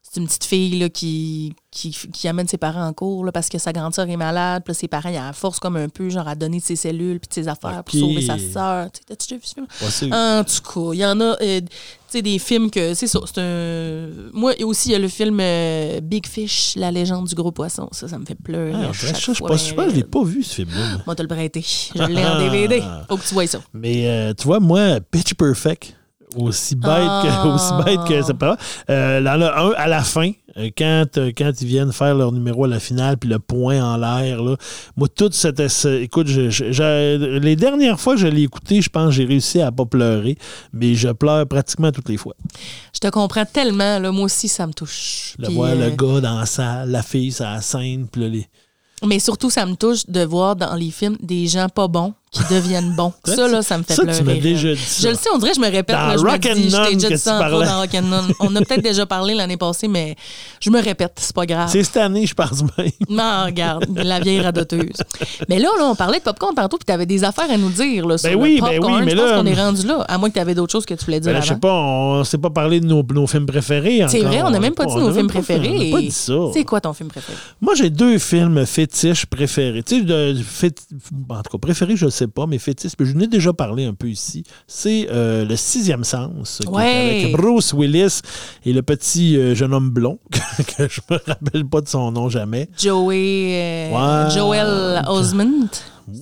c'est 0.04 0.20
une 0.22 0.28
petite 0.28 0.44
fille 0.46 0.80
là, 0.80 0.90
qui, 0.90 1.54
qui, 1.72 1.92
qui 1.92 2.28
amène 2.28 2.48
ses 2.48 2.58
parents 2.58 2.86
en 2.86 2.94
cours 2.94 3.26
là, 3.26 3.32
parce 3.32 3.50
que 3.50 3.58
sa 3.58 3.72
grande 3.74 3.94
sœur 3.94 4.10
est 4.10 4.16
malade. 4.18 4.64
Puis 4.66 4.76
ses 4.76 4.88
parents, 4.88 5.10
ils 5.10 5.16
la 5.16 5.34
force 5.34 5.60
comme 5.60 5.78
un 5.78 5.90
peu 5.90 6.10
genre 6.10 6.28
à 6.28 6.36
donner 6.36 6.60
de 6.60 6.64
ses 6.64 6.76
cellules 6.76 7.20
puis 7.20 7.30
de 7.30 7.34
ses 7.34 7.48
affaires 7.48 7.78
Ok. 7.80 7.86
pour 7.92 8.00
sauver 8.00 8.22
sa 8.22 8.38
sœur. 8.38 8.92
Tu 8.92 9.00
sais, 9.00 9.04
T'as-tu 9.08 9.28
déjà 9.28 9.36
vu 9.36 9.48
ce 9.80 9.90
film? 10.00 10.14
En 10.14 10.44
tout 10.44 10.62
cas, 10.74 10.94
il 10.94 11.00
y 11.00 11.06
en 11.06 11.20
a 11.22 11.36
euh, 11.42 11.62
sais, 12.10 12.22
des 12.22 12.40
films 12.40 12.70
que. 12.72 12.94
C'est 12.94 13.08
ça. 13.08 13.20
C'est 13.26 13.40
un. 13.42 14.08
Moi, 14.34 14.54
aussi, 14.64 14.90
il 14.90 14.92
y 14.94 14.96
a 14.96 15.00
le 15.00 15.08
film 15.08 15.40
euh, 15.42 16.00
Big 16.02 16.26
Fish, 16.28 16.74
La 16.76 16.92
légende 16.92 17.28
du 17.28 17.36
gros 17.36 17.52
poisson. 17.52 17.90
Ça, 17.92 18.08
ça 18.08 18.18
me 18.18 18.26
fait 18.26 18.36
pleurer. 18.36 18.74
Ah, 18.76 18.92
je 18.92 19.44
pas 19.44 19.58
super, 19.58 19.90
je 19.90 19.96
l'ai 19.96 20.04
pas 20.04 20.24
vu, 20.24 20.44
ce 20.44 20.56
film-là. 20.56 21.02
Moi, 21.06 21.16
te 21.16 21.22
le 21.22 21.28
prêter. 21.28 21.64
Je 21.96 22.04
l'ai 22.04 22.26
en 22.26 22.40
DVD. 22.40 22.82
Faut 23.10 23.18
que 23.18 23.28
tu 23.28 23.34
vois 23.34 23.48
ça. 23.48 23.60
Mais 23.74 24.08
euh, 24.08 24.34
tu 24.34 24.46
vois, 24.46 24.60
moi, 24.60 25.00
Pitch 25.12 25.34
Perfect, 25.34 25.96
aussi 26.36 26.76
bête, 26.76 26.92
Ah. 26.92 27.42
que, 27.44 27.48
aussi 27.50 27.74
bête 27.84 28.08
que 28.08 28.22
ça 28.22 28.34
peut 28.34 28.56
euh, 28.90 29.22
Dans 29.22 29.38
le 29.38 29.46
1, 29.46 29.72
à 29.78 29.88
la 29.88 30.02
fin, 30.04 30.32
quand, 30.78 31.06
euh, 31.18 31.32
quand 31.38 31.52
ils 31.62 31.68
viennent 31.68 31.92
faire 31.92 32.16
leur 32.16 32.32
numéro 32.32 32.66
à 32.66 32.68
la 32.68 32.80
finale, 32.80 33.18
puis 33.18 33.30
le 33.30 33.40
point 33.40 33.82
en 33.84 33.98
l'air, 33.98 34.42
là, 34.44 34.56
moi, 34.96 35.08
tout 35.08 35.30
cette. 35.32 35.68
ce- 35.68 36.02
Écoute, 36.02 36.28
je- 36.28 36.50
je- 36.50 36.72
je- 36.72 37.38
les 37.40 37.56
dernières 37.56 38.00
fois 38.00 38.16
que 38.16 38.20
je 38.22 38.28
l'ai 38.28 38.44
écouté, 38.44 38.82
je 38.82 38.90
pense 38.90 39.06
que 39.10 39.12
j'ai 39.12 39.26
réussi 39.26 39.62
à 39.62 39.72
pas 39.72 39.86
pleurer, 39.86 40.38
mais 40.74 40.96
je 40.96 41.10
pleure 41.10 41.46
pratiquement 41.48 41.92
toutes 41.92 42.10
les 42.10 42.18
fois. 42.18 42.34
Je 42.94 43.00
te 43.00 43.08
comprends 43.10 43.46
tellement. 43.46 44.00
Là, 44.00 44.12
moi 44.12 44.26
aussi, 44.26 44.48
ça 44.48 44.66
me 44.68 44.74
touche. 44.74 45.36
Le 45.40 45.50
voir 45.50 45.72
euh, 45.72 45.90
le 45.90 45.96
gars 45.96 46.22
dans 46.22 46.40
la 46.40 46.46
salle, 46.46 46.90
la 46.90 47.04
fille 47.04 47.34
la 47.40 47.62
scène, 47.62 48.08
puis 48.12 48.22
là, 48.22 48.28
les. 48.30 48.48
Mais 49.06 49.20
surtout, 49.20 49.52
ça 49.52 49.64
me 49.68 49.76
touche 49.76 50.08
de 50.08 50.22
voir 50.24 50.56
dans 50.56 50.74
les 50.74 50.90
films 50.90 51.18
des 51.22 51.46
gens 51.46 51.70
pas 51.70 51.88
bons 51.88 52.14
qui 52.38 52.54
deviennent 52.54 52.94
bons. 52.96 53.14
Ça, 53.26 53.48
là, 53.48 53.62
ça 53.62 53.78
me 53.78 53.84
fait 53.84 53.94
Ça, 53.96 54.04
pleurer. 54.04 54.18
tu 54.18 54.24
m'as 54.24 54.34
là. 54.34 54.40
déjà 54.40 54.74
dit 54.74 54.80
ça. 54.82 55.02
Je 55.04 55.08
le 55.10 55.16
sais, 55.16 55.30
on 55.34 55.38
dirait 55.38 55.52
que 55.52 55.58
je 55.58 55.62
me 55.62 55.70
répète. 55.72 55.96
Dans 55.96 56.08
là, 56.08 56.18
je 56.18 56.24
me 56.24 56.30
Rock 56.30 56.46
and 56.46 56.56
je 56.56 56.94
déjà 56.94 57.10
dit 57.10 57.18
ça 57.18 57.50
dans 57.50 57.80
Rock 57.82 57.90
and 57.96 58.02
None. 58.04 58.32
On 58.40 58.56
a 58.56 58.62
peut-être 58.62 58.82
déjà 58.84 59.06
parlé 59.06 59.34
l'année 59.34 59.58
passée, 59.58 59.88
mais 59.88 60.16
je 60.60 60.70
me 60.70 60.82
répète, 60.82 61.14
c'est 61.18 61.36
pas 61.36 61.46
grave. 61.46 61.70
C'est 61.72 61.84
cette 61.84 61.98
année, 61.98 62.26
je 62.26 62.34
pense 62.34 62.62
même. 62.78 62.90
Non, 63.10 63.46
regarde, 63.46 63.86
la 63.96 64.20
vieille 64.20 64.42
radoteuse. 64.42 64.92
Mais 65.50 65.60
là, 65.60 65.70
là, 65.78 65.86
on 65.86 65.96
parlait 65.96 66.20
de 66.20 66.24
popcorn 66.24 66.54
tantôt, 66.56 66.78
puis 66.78 66.86
tu 66.86 66.92
avais 66.94 67.06
des 67.06 67.24
affaires 67.24 67.50
à 67.52 67.58
nous 67.58 67.70
dire 67.70 68.06
là, 68.06 68.18
sur 68.18 68.30
Ben 68.30 68.36
le 68.38 68.44
oui, 68.44 68.60
ben 68.62 68.68
popcorn. 68.68 68.94
oui, 68.96 69.02
mais 69.06 69.12
je 69.12 69.18
pense 69.18 69.30
là- 69.32 69.38
qu'on 69.40 69.46
est 69.46 69.54
rendu 69.56 69.88
là, 69.88 70.06
à 70.08 70.18
moins 70.18 70.30
que 70.30 70.34
tu 70.36 70.40
avais 70.40 70.56
d'autres 70.56 70.72
choses 70.72 70.86
que 70.86 70.94
tu 70.94 71.06
voulais 71.06 71.20
dire 71.20 71.34
Ben, 71.34 71.42
je 71.42 71.48
sais 71.48 71.56
pas, 71.58 71.74
on 71.74 72.24
s'est 72.24 72.38
pas 72.38 72.50
parlé 72.50 72.80
de 72.80 72.86
nos, 72.86 73.04
nos 73.14 73.28
films 73.28 73.46
préférés. 73.46 74.06
C'est 74.08 74.22
vrai, 74.22 74.42
on 74.44 74.50
n'a 74.50 74.60
même 74.60 74.74
pas 74.76 74.86
dit 74.86 74.96
nos 74.96 75.12
films 75.12 75.28
préférés. 75.28 75.92
Pas 75.92 76.02
dit 76.02 76.12
ça. 76.12 76.34
C'est 76.54 76.64
quoi 76.64 76.82
ton 76.82 76.94
film 76.94 77.10
préféré? 77.10 77.38
Moi, 77.62 77.74
j'ai 77.76 77.90
deux 77.90 78.18
films 78.20 78.66
fétiches 78.66 79.26
préférés. 79.26 79.84
Tu 79.84 80.06
sais, 80.08 80.72
en 81.30 81.42
tout 81.42 81.52
cas, 81.52 81.58
préférés, 81.60 81.96
je 81.96 82.06
ne 82.06 82.27
sais 82.28 82.32
pas, 82.34 82.46
mais 82.48 82.58
je 83.06 83.14
n'ai 83.14 83.28
déjà 83.28 83.54
parlé 83.54 83.86
un 83.86 83.94
peu 83.94 84.10
ici. 84.10 84.44
C'est 84.68 85.08
euh, 85.12 85.46
Le 85.46 85.56
Sixième 85.56 86.04
Sens, 86.04 86.60
qui 86.62 86.68
est 86.68 86.70
Ouais. 86.72 87.22
avec 87.24 87.32
Bruce 87.34 87.74
Willis 87.74 88.22
et 88.66 88.74
le 88.74 88.82
petit 88.82 89.38
euh, 89.38 89.56
jeune 89.56 89.74
homme 89.74 89.90
blond, 89.90 90.20
que 90.32 90.88
je 90.90 91.02
me 91.10 91.18
rappelle 91.26 91.66
pas 91.66 91.82
de 91.82 91.88
son 91.88 92.12
nom 92.12 92.30
jamais. 92.30 92.70
Joey, 92.78 93.92
euh. 93.96 94.30
Joel 94.30 95.04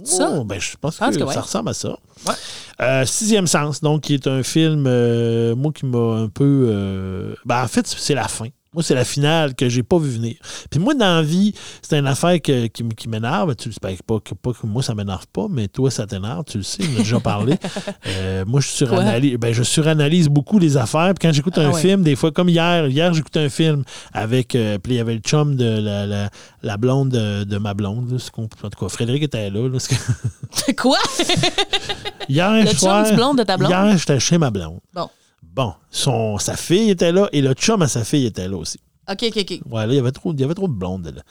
ça? 0.03 0.31
Oh, 0.33 0.43
ben, 0.43 0.59
je 0.59 0.75
pense, 0.79 0.97
pense 0.97 1.15
que, 1.15 1.19
que 1.19 1.27
ouais. 1.27 1.33
ça 1.33 1.41
ressemble 1.41 1.69
à 1.69 1.73
ça. 1.73 1.97
Ouais. 2.27 2.33
Euh, 2.81 3.05
Sixième 3.05 3.47
Sens, 3.47 3.81
donc, 3.81 4.01
qui 4.01 4.15
est 4.15 4.27
un 4.27 4.41
film, 4.43 4.85
euh, 4.87 5.55
moi, 5.55 5.71
qui 5.71 5.85
m'a 5.85 6.15
un 6.15 6.27
peu... 6.27 6.67
euh, 6.71 7.35
ben, 7.45 7.63
en 7.63 7.67
fait, 7.67 7.85
c'est 7.87 8.15
la 8.15 8.27
fin. 8.27 8.47
Moi, 8.75 8.83
c'est 8.83 8.93
la 8.93 9.05
finale 9.05 9.55
que 9.55 9.67
j'ai 9.69 9.81
pas 9.83 9.97
vu 9.97 10.09
venir. 10.11 10.35
Puis 10.69 10.79
moi, 10.79 10.93
dans 10.93 11.15
la 11.15 11.21
vie, 11.23 11.53
c'est 11.81 11.97
une 11.97 12.05
affaire 12.07 12.39
que- 12.41 12.67
qui, 12.67 13.07
m'énerve. 13.09 13.55
Tu 13.55 13.69
ben, 13.81 13.95
pas, 14.05 14.19
que, 14.19 14.33
pas 14.35 14.51
que 14.51 14.67
moi, 14.67 14.83
ça 14.83 14.93
m'énerve 14.93 15.25
pas, 15.33 15.47
mais 15.49 15.67
toi, 15.67 15.89
ça 15.89 16.05
t'énerve, 16.05 16.43
tu 16.45 16.57
le 16.57 16.63
sais, 16.63 16.83
on 16.91 16.95
a 16.95 16.97
déjà 16.99 17.19
parlé. 17.19 17.55
Euh, 18.07 18.43
moi, 18.45 18.61
je 18.61 18.67
suranalyse, 18.67 19.37
ben, 19.37 19.53
je 19.53 19.63
suranalyse 19.63 20.27
beaucoup 20.29 20.59
les 20.59 20.77
affaires. 20.77 21.13
Puis 21.15 21.27
quand 21.27 21.33
j'écoute 21.33 21.57
un 21.57 21.69
Ah 21.69 21.73
ouais. 21.73 21.81
film, 21.81 22.03
des 22.03 22.15
fois, 22.15 22.31
comme 22.31 22.49
hier, 22.49 22.87
hier, 22.87 23.13
j'écoutais 23.13 23.39
un 23.39 23.49
film 23.49 23.83
avec. 24.13 24.53
euh, 24.55 24.77
puis 24.77 24.93
il 24.93 24.95
y 24.97 24.99
avait 24.99 25.13
le 25.15 25.21
chum 25.21 25.55
de 25.55 25.79
la, 25.79 26.05
la, 26.05 26.29
la 26.61 26.77
blonde 26.77 27.09
de, 27.09 27.43
de 27.45 27.57
ma 27.57 27.73
blonde. 27.73 28.11
là, 28.11 28.17
en 28.37 28.69
tout 28.69 28.79
cas, 28.79 28.89
Frédéric 28.89 29.23
était 29.23 29.49
là. 29.49 29.67
là, 29.69 29.77
que- 29.79 30.71
Quoi? 30.81 30.97
hier, 32.29 32.51
Le 32.63 32.67
soir, 32.67 33.03
chum 33.05 33.11
du 33.11 33.15
blonde 33.17 33.37
de 33.39 33.43
ta 33.43 33.57
blonde? 33.57 33.71
Hier, 33.71 33.97
j'étais 33.97 34.19
chez 34.19 34.37
ma 34.37 34.51
blonde. 34.51 34.79
Bon. 34.93 35.09
Bon, 35.55 35.73
son, 35.89 36.37
sa 36.37 36.55
fille 36.57 36.89
était 36.89 37.11
là 37.13 37.29
et 37.31 37.41
le 37.41 37.53
chum 37.53 37.81
à 37.81 37.87
sa 37.87 38.03
fille 38.03 38.25
était 38.25 38.47
là 38.47 38.57
aussi. 38.57 38.79
OK, 39.09 39.23
OK, 39.29 39.37
OK. 39.39 39.59
Ouais, 39.71 39.85
là, 39.87 39.93
il 39.93 39.95
y 39.95 39.99
avait 39.99 40.11
trop, 40.11 40.33
il 40.33 40.39
y 40.41 40.43
avait 40.43 40.53
trop 40.55 40.67
de 40.67 40.73
blondes. 40.73 41.05
là. 41.15 41.21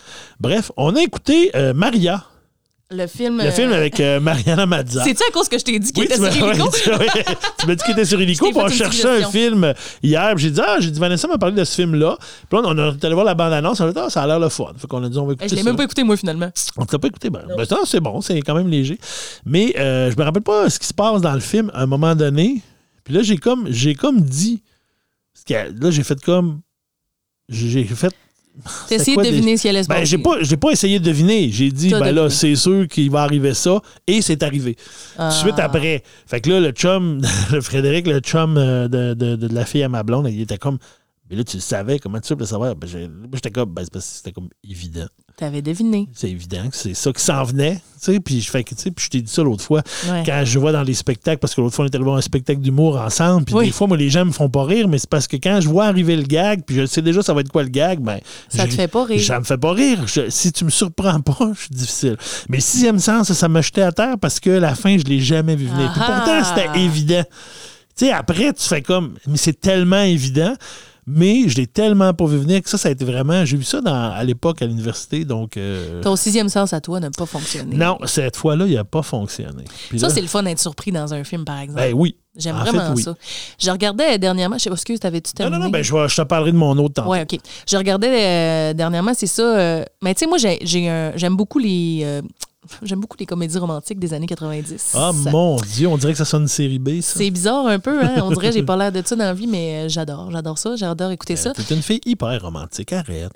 Bref, 0.41 0.71
on 0.77 0.95
a 0.97 1.03
écouté 1.03 1.51
euh, 1.55 1.75
Maria. 1.75 2.25
le 2.91 3.07
film. 3.09 3.39
Le 3.39 3.45
euh, 3.45 3.51
film 3.51 3.73
avec 3.73 3.99
euh, 4.01 4.21
Mariana 4.21 4.65
Mazza. 4.65 5.03
C'est-tu 5.05 5.25
à 5.29 5.33
cause 5.33 5.49
que 5.49 5.59
je 5.59 5.65
t'ai 5.65 5.79
dit 5.79 5.93
qu'il 5.93 6.05
Oui, 6.05 6.07
était 6.07 6.17
sur 6.17 6.27
Illico? 6.55 6.71
tu- 7.59 7.67
m'as 7.67 7.75
dit 7.75 7.83
qu'il 7.85 7.93
était 7.93 8.05
sur 8.05 8.21
Illico. 8.21 8.47
Puis 8.47 8.57
On 8.57 8.69
cherchait 8.69 9.25
un 9.25 9.29
film 9.29 9.75
hier. 10.03 10.33
puis 10.37 10.45
J'ai 10.45 10.51
dit, 10.53 10.61
ah, 10.65 10.77
j'ai 10.79 10.91
dit, 10.93 11.01
Vanessa 11.01 11.27
m'a 11.29 11.37
parlé 11.37 11.57
de 11.57 11.65
ce 11.65 11.75
film-là. 11.75 12.17
Puis 12.49 12.59
là, 12.59 12.63
on 12.67 12.79
est 12.95 13.05
allé 13.05 13.15
voir 13.15 13.27
la 13.27 13.35
bande-annonce. 13.35 13.81
On 13.81 13.89
a 13.89 13.93
dit, 13.93 13.99
ah, 14.01 14.09
ça 14.09 14.23
a 14.23 14.27
l'air 14.27 14.39
le 14.41 14.49
fun. 14.49 14.73
Fait 14.79 14.87
qu'on 14.87 15.03
a 15.05 15.09
dit, 15.09 15.19
on 15.19 15.27
va 15.27 15.33
écouter 15.33 15.47
Eh, 15.47 15.49
Je 15.51 15.57
l'ai 15.57 15.63
même 15.65 15.77
pas 15.77 15.85
écouté, 15.85 16.03
moi, 16.05 16.17
finalement. 16.17 16.51
On 16.79 16.87
t'a 16.87 16.99
pas 16.99 17.09
écouté. 17.09 17.29
Ben, 17.29 17.43
ben, 17.55 17.67
c'est 17.85 18.01
bon, 18.01 18.21
c'est 18.23 18.41
quand 18.41 18.55
même 18.55 18.69
léger. 18.69 18.99
Mais 19.45 19.75
euh, 19.79 20.11
je 20.13 20.17
me 20.17 20.23
rappelle 20.23 20.43
pas 20.43 20.71
ce 20.71 20.79
qui 20.79 20.87
se 20.87 20.95
passe 20.95 21.21
dans 21.21 21.35
le 21.35 21.41
film 21.41 21.71
à 21.75 21.83
un 21.83 21.87
moment 21.87 22.15
donné. 22.15 22.63
Puis 23.05 23.15
là, 23.15 23.23
j'ai 23.23 23.37
comme, 23.37 23.67
j'ai 23.71 23.95
comme 23.95 24.21
dit. 24.21 24.63
Là, 25.51 25.91
j'ai 25.91 26.03
fait 26.03 26.21
comme. 26.23 26.61
J'ai 27.49 27.85
fait. 27.85 28.13
T'as 28.89 28.95
essayé 28.97 29.17
de 29.17 29.23
des- 29.23 29.31
deviner 29.33 29.57
ce 29.57 29.63
qui 29.63 29.69
allait 29.69 29.83
se 29.83 29.89
Ben, 29.89 29.97
passer. 29.97 30.07
j'ai 30.07 30.19
pas, 30.19 30.37
j'ai 30.43 30.57
pas 30.57 30.71
essayé 30.71 31.01
de 31.01 31.05
deviner. 31.05 31.51
J'ai 31.51 31.71
dit, 31.73 31.91
ben 31.91 32.13
là, 32.15 32.31
c'est 32.31 32.55
sûr 32.55 32.87
qu'il 32.87 33.11
va 33.11 33.23
arriver 33.25 33.53
ça. 33.53 33.83
Et 34.07 34.23
c'est 34.23 34.43
arrivé. 34.45 34.77
Ah. 35.19 35.29
Tout 35.29 35.35
de 35.35 35.41
suite 35.51 35.59
après. 35.59 36.05
Fait 36.27 36.41
que 36.41 36.51
là, 36.51 36.61
le 36.61 36.71
chum, 36.71 37.21
le 37.53 37.61
Frédéric, 37.61 38.07
le 38.07 38.21
chum 38.21 38.57
euh, 38.57 38.87
de, 38.89 39.15
de- 39.15 39.35
de 39.37 39.53
la 39.55 39.65
fille 39.67 39.83
à 39.83 39.89
ma 39.89 40.03
blonde, 40.05 40.29
il 40.31 40.41
était 40.41 40.57
comme. 40.59 40.79
Mais 41.29 41.37
là, 41.37 41.43
tu 41.45 41.57
le 41.57 41.63
savais, 41.63 41.99
comment 41.99 42.21
tu 42.21 42.33
peux 42.37 42.41
le 42.41 42.47
savoir? 42.47 42.77
Ben, 42.77 42.89
j'étais 43.33 43.51
comme, 43.51 43.71
ben, 43.75 43.83
c'est 43.83 43.93
parce 43.93 44.07
que 44.09 44.13
c'était 44.19 44.33
comme 44.33 44.49
évident. 44.63 45.07
T'avais 45.37 45.63
deviné. 45.63 46.09
C'est 46.15 46.31
évident 46.31 46.69
que 46.71 46.77
c'est 46.77 46.95
ça 46.95 47.13
qui 47.13 47.21
s'en 47.21 47.43
venait. 47.43 47.81
Puis 48.25 48.41
je 48.43 48.51
fais 48.51 48.63
puis 48.63 48.77
je 48.99 49.09
t'ai 49.09 49.21
dit 49.23 49.33
ça 49.33 49.43
l'autre 49.43 49.65
fois, 49.65 49.83
Ouais. 50.09 50.23
quand 50.27 50.43
je 50.45 50.59
vois 50.59 50.71
dans 50.73 50.83
les 50.83 50.93
spectacles, 50.95 51.39
parce 51.39 51.55
que 51.55 51.61
l'autre 51.63 51.75
fois, 51.75 51.87
on 51.87 51.89
était 51.89 51.97
allé 51.97 52.05
voir 52.05 52.17
un 52.19 52.21
spectacle 52.21 52.61
d'humour 52.61 52.99
ensemble, 53.01 53.47
puis 53.47 53.55
Oui. 53.55 53.65
des 53.67 53.73
fois, 53.73 53.87
moi, 53.87 53.97
les 53.97 54.11
gens 54.11 54.25
me 54.27 54.31
font 54.31 54.49
pas 54.51 54.63
rire, 54.63 54.87
mais 54.89 54.99
c'est 54.99 55.09
parce 55.09 55.27
que 55.27 55.37
quand 55.37 55.61
je 55.61 55.69
vois 55.69 55.87
arriver 55.87 56.15
le 56.15 56.23
gag, 56.23 56.63
puis 56.67 56.77
je 56.77 56.85
sais 56.87 57.01
déjà 57.03 57.23
ça 57.23 57.33
va 57.35 57.41
être 57.41 57.49
quoi 57.51 57.63
le 57.63 57.71
gag, 57.71 57.99
ben. 58.01 58.21
Ça 58.49 58.67
te 58.67 58.75
fait 58.75 58.87
pas 58.89 59.05
rire. 59.07 59.21
Ça 59.25 59.41
me 59.41 59.45
fait 59.45 59.57
pas 59.57 59.73
rire. 59.73 60.07
Je- 60.07 60.29
si 60.29 60.53
tu 60.53 60.65
me 60.67 60.71
surprends 60.71 61.21
pas, 61.21 61.37
je 61.57 61.61
suis 61.63 61.75
difficile. 61.75 62.17
Mais 62.51 62.61
sixième 62.61 62.99
sens, 63.01 63.29
ça, 63.29 63.35
ça 63.35 63.49
m'a 63.49 63.63
jeté 63.63 63.83
à 63.83 63.91
terre 63.91 64.19
parce 64.21 64.39
que 64.39 64.51
la 64.51 64.75
fin, 64.75 64.97
je 64.99 65.05
l'ai 65.05 65.21
jamais 65.21 65.57
vu 65.57 65.67
venir. 65.67 65.91
Puis 65.93 66.03
pourtant, 66.07 66.45
c'était 66.45 66.79
évident. 66.79 67.25
Tu 67.97 68.05
sais, 68.07 68.13
après, 68.13 68.53
tu 68.53 68.69
fais 68.69 68.83
comme, 68.83 69.15
mais 69.27 69.37
c'est 69.39 69.59
tellement 69.59 70.03
évident. 70.03 70.55
Mais 71.07 71.49
je 71.49 71.57
l'ai 71.57 71.67
tellement 71.67 72.13
pas 72.15 72.25
vu 72.27 72.39
venir 72.39 72.63
que 72.63 72.69
ça, 72.71 72.79
ça 72.79 72.89
a 72.89 72.93
été 72.93 73.05
vraiment. 73.05 73.45
J'ai 73.45 73.57
vu 73.57 73.65
ça 73.65 73.81
dans- 73.81 74.11
à 74.13 74.25
l'époque 74.25 74.63
à 74.63 74.67
l'université, 74.67 75.25
donc. 75.25 75.57
euh, 75.57 76.01
Ton 76.03 76.17
sixième 76.17 76.49
sens 76.49 76.73
à 76.73 76.81
toi 76.81 76.99
n'a 77.01 77.11
pas 77.11 77.27
fonctionné. 77.27 77.77
non, 77.77 77.99
cette 78.07 78.37
fois-là, 78.37 78.67
il 78.67 78.75
n'a 78.75 78.85
pas 78.85 79.03
fonctionné. 79.03 79.65
Puis 79.91 79.99
Ça, 80.01 80.09
là- 80.09 80.15
c'est 80.15 80.23
le 80.23 80.29
fun 80.29 80.43
d'être 80.43 80.59
surpris 80.61 80.93
dans 80.93 81.13
un 81.13 81.25
film, 81.25 81.45
par 81.45 81.59
exemple. 81.61 81.81
Ben 81.81 81.93
oui. 81.95 82.17
J'aime 82.37 82.57
fait, 82.65 82.71
vraiment 82.73 82.95
oui. 82.95 83.03
ça. 83.03 83.15
Je 83.61 83.71
regardais 83.71 84.19
dernièrement, 84.19 84.59
je 84.59 84.65
sais 84.65 84.71
pas, 84.71 84.75
excuse, 84.75 84.99
t'avais-tu 84.99 85.31
Non, 85.31 85.35
terminé? 85.37 85.59
non, 85.59 85.65
non, 85.67 85.71
ben, 85.71 85.85
je, 85.85 85.93
vais- 85.95 86.09
je 86.09 86.17
te 86.17 86.23
parlerai 86.23 86.51
de 86.53 86.57
mon 86.57 86.77
autre 86.79 86.95
temps. 86.95 87.09
Ouais, 87.09 87.23
OK. 87.23 87.39
Je 87.69 87.77
regardais 87.77 88.09
euh, 88.11 88.73
dernièrement, 88.75 89.13
c'est 89.15 89.29
ça. 89.29 89.43
euh, 89.43 89.85
mais 90.03 90.15
tu 90.15 90.21
sais, 90.21 90.27
moi, 90.27 90.39
j'ai, 90.39 90.59
j'ai 90.63 90.89
un- 90.89 91.13
j'aime 91.17 91.37
beaucoup 91.37 91.59
les. 91.61 92.01
Euh, 92.65 92.77
j'aime 92.83 93.01
beaucoup 93.01 93.17
les 93.19 93.27
comédies 93.27 93.59
romantiques 93.59 93.99
des 93.99 94.13
années 94.15 94.27
90. 94.27 94.93
Ah, 94.95 95.11
Ça- 95.25 95.31
mon 95.31 95.57
Dieu, 95.57 95.89
on 95.89 95.97
dirait 95.97 96.13
que 96.13 96.19
ça 96.19 96.25
sonne 96.25 96.43
une 96.43 96.49
série 96.49 96.79
B, 96.79 97.01
ça. 97.01 97.19
C'est 97.19 97.31
bizarre 97.31 97.67
un 97.67 97.79
peu, 97.79 98.03
hein? 98.03 98.15
On 98.23 98.31
dirait 98.31 98.49
que 98.49 98.55
j'ai 98.55 98.63
pas 98.65 98.77
l'air 98.77 98.93
de 98.93 99.03
ça 99.05 99.17
dans 99.17 99.25
la 99.25 99.35
vie, 99.35 99.47
mais 99.47 99.85
euh, 99.85 99.89
j'adore. 99.89 100.31
J'adore 100.31 100.59
ça. 100.59 100.77
J'adore 100.77 101.11
écouter 101.11 101.37
ça. 101.37 101.53
T'es 101.53 101.75
une 101.75 101.83
fille 101.83 102.01
hyper 102.05 102.41
romantique, 102.43 102.93
arrête. 102.93 103.31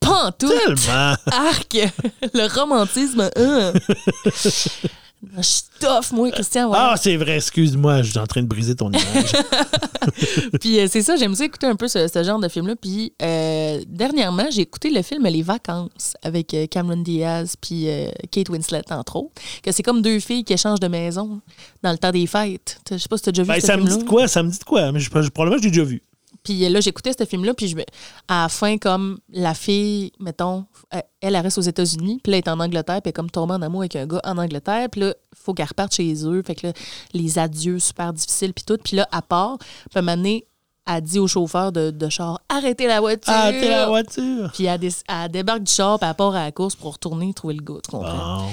Pas 0.00 0.26
en 0.26 0.32
tout. 0.32 0.48
Tellement. 0.48 1.14
Arc! 1.26 1.76
Le 2.34 2.54
romantisme. 2.54 3.28
hein. 3.36 3.72
Je 5.22 6.14
moi, 6.14 6.30
Christian. 6.30 6.70
Ah, 6.74 6.94
c'est 7.00 7.16
vrai, 7.16 7.36
excuse-moi, 7.36 8.02
je 8.02 8.10
suis 8.10 8.18
en 8.18 8.26
train 8.26 8.42
de 8.42 8.46
briser 8.46 8.74
ton 8.76 8.90
image. 8.90 9.32
Puis 10.60 10.78
euh, 10.78 10.86
c'est 10.90 11.02
ça, 11.02 11.16
j'aime 11.16 11.34
ça 11.34 11.44
écouter 11.44 11.66
un 11.66 11.74
peu 11.74 11.88
ce, 11.88 12.06
ce 12.06 12.22
genre 12.22 12.38
de 12.38 12.48
film-là. 12.48 12.74
Puis 12.76 13.12
euh, 13.22 13.80
dernièrement, 13.88 14.46
j'ai 14.50 14.62
écouté 14.62 14.90
le 14.90 15.02
film 15.02 15.24
Les 15.26 15.42
Vacances 15.42 16.14
avec 16.22 16.54
euh, 16.54 16.66
Cameron 16.66 16.98
Diaz 16.98 17.54
puis 17.60 17.88
Kate 18.30 18.48
Winslet, 18.50 18.82
entre 18.92 19.16
autres. 19.16 19.32
Que 19.62 19.72
c'est 19.72 19.82
comme 19.82 20.02
deux 20.02 20.20
filles 20.20 20.44
qui 20.44 20.52
échangent 20.52 20.80
de 20.80 20.88
maison 20.88 21.40
dans 21.82 21.92
le 21.92 21.98
temps 21.98 22.12
des 22.12 22.26
fêtes. 22.26 22.78
Je 22.90 22.98
sais 22.98 23.08
pas 23.08 23.16
si 23.16 23.24
tu 23.24 23.28
as 23.30 23.32
déjà 23.32 23.42
vu 23.42 23.48
Ben, 23.48 23.60
ce 23.60 23.66
ça 23.66 23.76
me 23.76 23.82
film-là. 23.82 23.96
dit 23.96 24.04
de 24.04 24.08
quoi? 24.08 24.28
Ça 24.28 24.42
me 24.42 24.50
dit 24.50 24.58
de 24.58 24.64
quoi? 24.64 24.92
Mais 24.92 25.00
je- 25.00 25.10
probablement, 25.10 25.58
je 25.58 25.64
l'ai 25.64 25.70
déjà 25.70 25.84
vu. 25.84 26.02
Puis 26.46 26.68
là, 26.68 26.80
j'écoutais 26.80 27.10
ce 27.18 27.24
film-là, 27.24 27.54
puis 27.54 27.66
je 27.66 27.74
me... 27.74 27.82
à 28.28 28.42
la 28.44 28.48
fin, 28.48 28.78
comme 28.78 29.18
la 29.32 29.52
fille, 29.52 30.12
mettons, 30.20 30.64
euh, 30.94 31.00
elle, 31.20 31.34
elle 31.34 31.42
reste 31.42 31.58
aux 31.58 31.62
États-Unis, 31.62 32.20
puis 32.22 32.30
là, 32.30 32.38
elle 32.38 32.44
est 32.44 32.48
en 32.48 32.60
Angleterre, 32.60 33.02
puis 33.02 33.06
elle 33.06 33.08
est 33.10 33.12
comme 33.14 33.30
tombée 33.30 33.54
en 33.54 33.62
amour 33.62 33.80
avec 33.80 33.96
un 33.96 34.06
gars 34.06 34.20
en 34.24 34.38
Angleterre, 34.38 34.88
puis 34.88 35.00
là, 35.00 35.08
il 35.08 35.38
faut 35.42 35.54
qu'elle 35.54 35.66
reparte 35.66 35.92
chez 35.94 36.24
eux. 36.24 36.40
Fait 36.46 36.54
que 36.54 36.68
là, 36.68 36.72
les 37.14 37.40
adieux 37.40 37.80
super 37.80 38.12
difficiles, 38.12 38.54
puis 38.54 38.64
tout. 38.64 38.78
Puis 38.82 38.96
là, 38.96 39.08
à 39.10 39.22
part, 39.22 39.58
moment 39.96 40.16
donné, 40.16 40.46
elle 40.88 41.00
dit 41.00 41.18
au 41.18 41.26
chauffeur 41.26 41.72
de, 41.72 41.90
de 41.90 42.08
char 42.08 42.40
Arrêtez 42.48 42.86
la 42.86 43.00
voiture 43.00 43.32
t'es 43.60 43.68
la 43.68 43.86
voiture. 43.88 44.50
Puis 44.54 44.66
elle, 44.66 44.78
dé- 44.78 44.88
elle 45.08 45.28
débarque 45.32 45.64
du 45.64 45.72
char, 45.72 45.98
puis 45.98 46.08
elle 46.08 46.14
part 46.14 46.32
à 46.36 46.44
la 46.44 46.52
course 46.52 46.76
pour 46.76 46.92
retourner 46.92 47.34
trouver 47.34 47.54
le 47.54 47.62
gars, 47.64 47.80
tu 47.82 47.90
comprends? 47.90 48.42
Bon. 48.42 48.48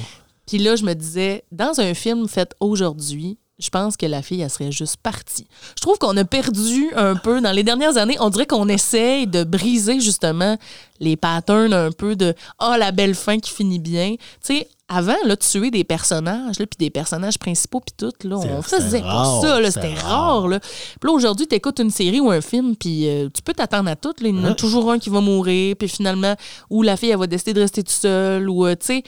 Puis 0.47 0.57
là, 0.57 0.75
je 0.75 0.83
me 0.83 0.95
disais, 0.95 1.43
dans 1.51 1.79
un 1.79 1.93
film 1.93 2.27
fait 2.27 2.55
aujourd'hui, 2.59 3.37
je 3.59 3.69
pense 3.69 3.97
que 3.97 4.05
la 4.07 4.21
fille, 4.21 4.41
elle 4.41 4.49
serait 4.49 4.71
juste 4.71 4.97
partie. 4.97 5.47
Je 5.77 5.81
trouve 5.81 5.97
qu'on 5.99 6.17
a 6.17 6.25
perdu 6.25 6.91
un 6.95 7.15
peu 7.15 7.39
dans 7.39 7.51
les 7.51 7.63
dernières 7.63 7.97
années. 7.97 8.17
On 8.19 8.29
dirait 8.29 8.47
qu'on 8.47 8.67
essaye 8.67 9.27
de 9.27 9.43
briser 9.43 9.99
justement 9.99 10.57
les 10.99 11.15
patterns 11.15 11.71
un 11.73 11.91
peu 11.91 12.15
de 12.15 12.33
ah 12.59 12.77
la 12.77 12.91
belle 12.91 13.13
fin 13.15 13.37
qui 13.39 13.51
finit 13.51 13.79
bien. 13.79 14.15
Tu 14.45 14.57
sais, 14.57 14.67
avant 14.87 15.15
là, 15.25 15.37
tuer 15.37 15.69
des 15.71 15.83
personnages 15.83 16.59
là, 16.59 16.65
puis 16.65 16.77
des 16.79 16.89
personnages 16.89 17.37
principaux 17.37 17.79
puis 17.79 17.93
tout 17.97 18.27
là, 18.27 18.37
on 18.37 18.61
faisait 18.61 19.01
pas 19.01 19.39
ça 19.41 19.59
là, 19.59 19.71
c'était 19.71 19.93
rare. 19.95 20.39
rare 20.41 20.47
là. 20.47 20.59
Puis 20.59 21.07
là 21.09 21.11
aujourd'hui, 21.11 21.47
tu 21.47 21.55
écoutes 21.55 21.79
une 21.79 21.89
série 21.91 22.19
ou 22.19 22.31
un 22.31 22.41
film 22.41 22.75
puis 22.75 23.07
euh, 23.07 23.29
tu 23.33 23.41
peux 23.41 23.53
t'attendre 23.53 23.89
à 23.89 23.95
tout. 23.95 24.13
là. 24.19 24.29
Il 24.29 24.35
y 24.35 24.39
en 24.39 24.43
a 24.45 24.49
Hein? 24.49 24.53
toujours 24.53 24.91
un 24.91 24.99
qui 24.99 25.09
va 25.09 25.21
mourir 25.21 25.75
puis 25.77 25.87
finalement 25.87 26.35
ou 26.69 26.81
la 26.83 26.97
fille 26.97 27.09
elle 27.11 27.17
va 27.19 27.27
décider 27.27 27.53
de 27.53 27.61
rester 27.61 27.81
toute 27.83 27.91
seule 27.93 28.49
ou 28.49 28.65
euh, 28.65 28.75
tu 28.75 28.87
sais. 28.87 29.03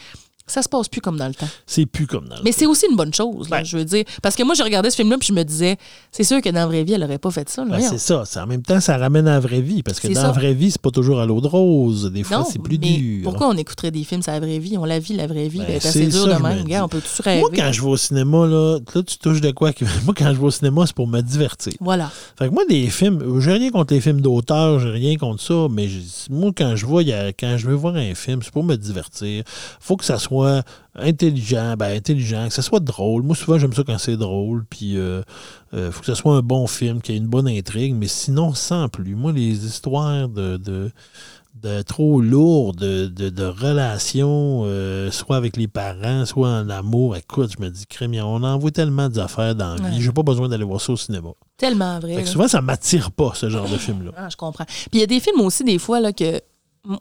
Ça 0.47 0.61
se 0.61 0.69
passe 0.69 0.87
plus 0.87 1.01
comme 1.01 1.17
dans 1.17 1.27
le 1.27 1.33
temps. 1.33 1.47
C'est 1.65 1.87
plus 1.87 2.05
comme 2.05 2.27
dans 2.27 2.35
le 2.35 2.43
Mais 2.43 2.51
c'est 2.51 2.67
aussi 2.67 2.85
une 2.89 2.95
bonne 2.95 3.13
chose, 3.13 3.49
là, 3.49 3.57
Ben. 3.57 3.63
je 3.65 3.77
veux 3.77 3.83
dire. 3.85 4.03
Parce 4.21 4.35
que 4.35 4.43
moi, 4.43 4.53
je 4.53 4.61
regardais 4.61 4.91
ce 4.91 4.95
film-là 4.97 5.17
puis 5.17 5.27
je 5.29 5.33
me 5.33 5.41
disais, 5.43 5.75
c'est 6.11 6.23
sûr 6.23 6.39
que 6.39 6.49
dans 6.49 6.59
la 6.59 6.67
vraie 6.67 6.83
vie, 6.83 6.93
elle 6.93 7.03
aurait 7.03 7.17
pas 7.17 7.31
fait 7.31 7.49
ça. 7.49 7.65
Ben, 7.65 7.79
c'est 7.81 7.97
ça. 7.97 8.23
C'est- 8.25 8.39
En 8.39 8.45
même 8.45 8.61
temps, 8.61 8.79
ça 8.79 8.95
ramène 8.97 9.27
à 9.27 9.31
la 9.33 9.39
vraie 9.39 9.61
vie. 9.61 9.81
Parce 9.81 9.99
que 9.99 10.07
C'est 10.07 10.13
dans 10.13 10.21
ça. 10.21 10.27
la 10.27 10.33
vraie 10.33 10.53
vie, 10.53 10.69
c'est 10.69 10.81
pas 10.81 10.91
toujours 10.91 11.19
à 11.19 11.25
l'eau 11.25 11.41
de 11.41 11.47
rose. 11.47 12.11
Des 12.13 12.23
fois, 12.23 12.45
c'est 12.49 12.59
plus 12.61 12.77
mais 12.77 12.87
dur. 12.97 13.23
pourquoi 13.23 13.47
on 13.49 13.57
écouterait 13.57 13.89
des 13.89 14.03
films 14.03 14.21
sur 14.21 14.33
la 14.33 14.39
vraie 14.39 14.59
vie? 14.59 14.77
On 14.77 14.85
la 14.85 14.99
vit, 14.99 15.13
la 15.15 15.25
vraie 15.25 15.47
vie. 15.47 15.59
Ben, 15.59 15.79
c'est 15.81 15.91
c'est 15.91 16.05
dur 16.07 16.25
ça, 16.25 16.37
de 16.37 16.41
même. 16.43 16.61
Regarde, 16.61 16.85
on 16.85 16.89
peut 16.89 17.01
tous 17.01 17.21
rêver. 17.21 17.39
Moi, 17.41 17.49
quand 17.55 17.71
je 17.71 17.81
vais 17.81 17.87
au 17.87 17.97
cinéma, 17.97 18.45
là, 18.45 18.77
là, 18.93 19.01
tu 19.03 19.17
touches 19.17 19.41
de 19.41 19.49
quoi? 19.51 19.71
Moi, 20.05 20.13
quand 20.15 20.31
je 20.31 20.37
vais 20.39 20.45
au 20.45 20.51
cinéma, 20.51 20.83
c'est 20.85 20.95
pour 20.95 21.07
me 21.07 21.21
divertir. 21.21 21.73
Voilà. 21.79 22.11
Fait 22.37 22.49
que 22.49 22.53
moi, 22.53 22.63
des 22.69 22.87
films, 22.89 23.39
j'ai 23.41 23.53
rien 23.53 23.71
contre 23.71 23.93
les 23.95 24.01
films 24.01 24.21
d'auteur, 24.21 24.79
j'ai 24.79 24.89
rien 24.91 25.15
contre 25.17 25.41
ça, 25.41 25.67
mais 25.71 25.87
j'ai- 25.87 26.03
moi, 26.29 26.51
quand 26.55 26.75
je 26.75 26.85
vois, 26.85 27.01
il 27.01 27.07
y 27.09 27.13
a- 27.13 27.29
quand 27.33 27.57
je 27.57 27.65
veux 27.67 27.73
voir 27.75 27.95
un 27.95 28.13
film, 28.13 28.41
c'est 28.43 28.51
pour 28.53 28.63
me 28.63 28.75
divertir. 28.75 29.43
faut 29.79 29.95
que 29.97 30.05
ça 30.05 30.19
soit 30.19 30.34
intelligent, 30.95 31.75
ben 31.77 31.95
intelligent, 31.95 32.47
que 32.47 32.53
ça 32.53 32.61
soit 32.61 32.79
drôle. 32.79 33.23
Moi, 33.23 33.35
souvent, 33.35 33.59
j'aime 33.59 33.73
ça 33.73 33.83
quand 33.85 33.97
c'est 33.97 34.17
drôle, 34.17 34.65
puis 34.69 34.97
euh, 34.97 35.21
euh, 35.73 35.91
faut 35.91 36.01
que 36.01 36.05
ça 36.05 36.15
soit 36.15 36.35
un 36.35 36.41
bon 36.41 36.67
film, 36.67 37.01
qu'il 37.01 37.15
y 37.15 37.17
ait 37.17 37.21
une 37.21 37.27
bonne 37.27 37.47
intrigue, 37.47 37.95
mais 37.95 38.07
sinon, 38.07 38.53
sans 38.53 38.87
plus. 38.89 39.15
Moi, 39.15 39.31
les 39.31 39.65
histoires 39.65 40.29
de... 40.29 40.57
de 40.57 40.91
de 41.63 41.81
trop 41.81 42.19
lourdes, 42.21 42.77
de, 42.77 43.07
de, 43.07 43.29
de 43.29 43.45
relations, 43.45 44.63
euh, 44.65 45.09
soit 45.09 45.37
avec 45.37 45.55
les 45.55 45.69
parents, 45.69 46.25
soit 46.25 46.49
en 46.49 46.69
amour. 46.69 47.15
Écoute, 47.15 47.51
je 47.57 47.63
me 47.63 47.69
dis, 47.69 47.85
crème, 47.87 48.13
on 48.15 48.43
en 48.43 48.57
voit 48.57 48.71
tellement 48.71 49.07
d'affaires 49.07 49.55
dans 49.55 49.75
la 49.75 49.89
vie. 49.89 49.95
Ouais. 49.95 50.01
J'ai 50.01 50.11
pas 50.11 50.21
besoin 50.21 50.49
d'aller 50.49 50.65
voir 50.65 50.81
ça 50.81 50.91
au 50.91 50.97
cinéma. 50.97 51.29
Tellement 51.57 51.97
vrai. 51.99 52.15
Fait 52.17 52.23
que 52.23 52.29
souvent, 52.29 52.49
ça 52.49 52.61
m'attire 52.61 53.09
pas, 53.09 53.31
ce 53.35 53.49
genre 53.49 53.69
de 53.69 53.77
film-là. 53.77 54.11
Ah, 54.17 54.27
je 54.29 54.35
comprends. 54.35 54.65
Puis 54.65 54.89
il 54.95 54.99
y 54.99 55.03
a 55.03 55.07
des 55.07 55.21
films 55.21 55.39
aussi, 55.39 55.63
des 55.63 55.79
fois, 55.79 56.01
là, 56.01 56.11
que. 56.11 56.41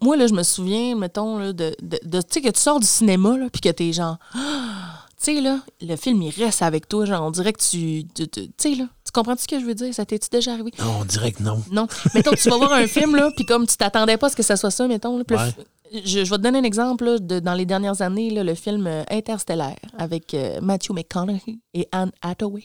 Moi, 0.02 0.16
là, 0.16 0.26
je 0.26 0.34
me 0.34 0.42
souviens, 0.42 0.94
mettons, 0.96 1.38
là, 1.38 1.52
de. 1.52 1.74
de, 1.82 1.98
de- 2.04 2.20
tu 2.20 2.26
sais, 2.30 2.40
que 2.42 2.48
tu 2.50 2.60
sors 2.60 2.80
du 2.80 2.86
cinéma, 2.86 3.36
là, 3.36 3.46
puis 3.52 3.60
que 3.60 3.68
t'es 3.70 3.92
genre. 3.92 4.16
Ah! 4.34 4.40
Tu 5.24 5.36
sais, 5.36 5.40
là, 5.40 5.60
le 5.80 5.96
film, 5.96 6.20
il 6.20 6.28
reste 6.30 6.60
avec 6.60 6.86
toi. 6.86 7.06
Genre, 7.06 7.22
on 7.24 7.30
dirait 7.30 7.54
que 7.54 7.60
tu. 7.62 8.04
Tu 8.14 8.28
tu- 8.28 8.50
sais, 8.58 8.74
là. 8.74 8.84
Tu 9.06 9.10
comprends 9.12 9.34
ce 9.38 9.48
que 9.48 9.58
je 9.58 9.64
veux 9.64 9.74
dire? 9.74 9.94
Ça 9.94 10.04
t'est-tu 10.04 10.28
déjà 10.28 10.52
arrivé? 10.52 10.70
Non, 10.78 10.96
on 11.00 11.04
dirait 11.06 11.32
que 11.32 11.42
non. 11.42 11.62
Non. 11.70 11.86
Mettons, 12.14 12.32
tu 12.32 12.50
vas 12.50 12.58
voir 12.58 12.72
un 12.74 12.86
film, 12.86 13.16
là, 13.16 13.30
puis 13.34 13.46
comme 13.46 13.66
tu 13.66 13.74
t'attendais 13.78 14.18
pas 14.18 14.26
à 14.26 14.30
ce 14.30 14.36
que 14.36 14.42
ça 14.42 14.56
soit 14.58 14.70
ça, 14.72 14.86
mettons. 14.86 15.16
Là, 15.16 15.24
Ouais. 15.30 16.00
je, 16.04 16.24
je 16.24 16.30
vais 16.30 16.36
te 16.36 16.42
donner 16.42 16.58
un 16.58 16.64
exemple, 16.64 17.04
là, 17.06 17.18
de, 17.18 17.38
dans 17.40 17.54
les 17.54 17.64
dernières 17.64 18.02
années, 18.02 18.28
là, 18.28 18.44
le 18.44 18.54
film 18.54 18.86
euh, 18.86 19.02
Interstellaire 19.10 19.78
avec 19.96 20.34
euh, 20.34 20.60
Matthew 20.60 20.90
McConaughey 20.92 21.58
et 21.72 21.88
Anne 21.90 22.10
Hathaway. 22.20 22.64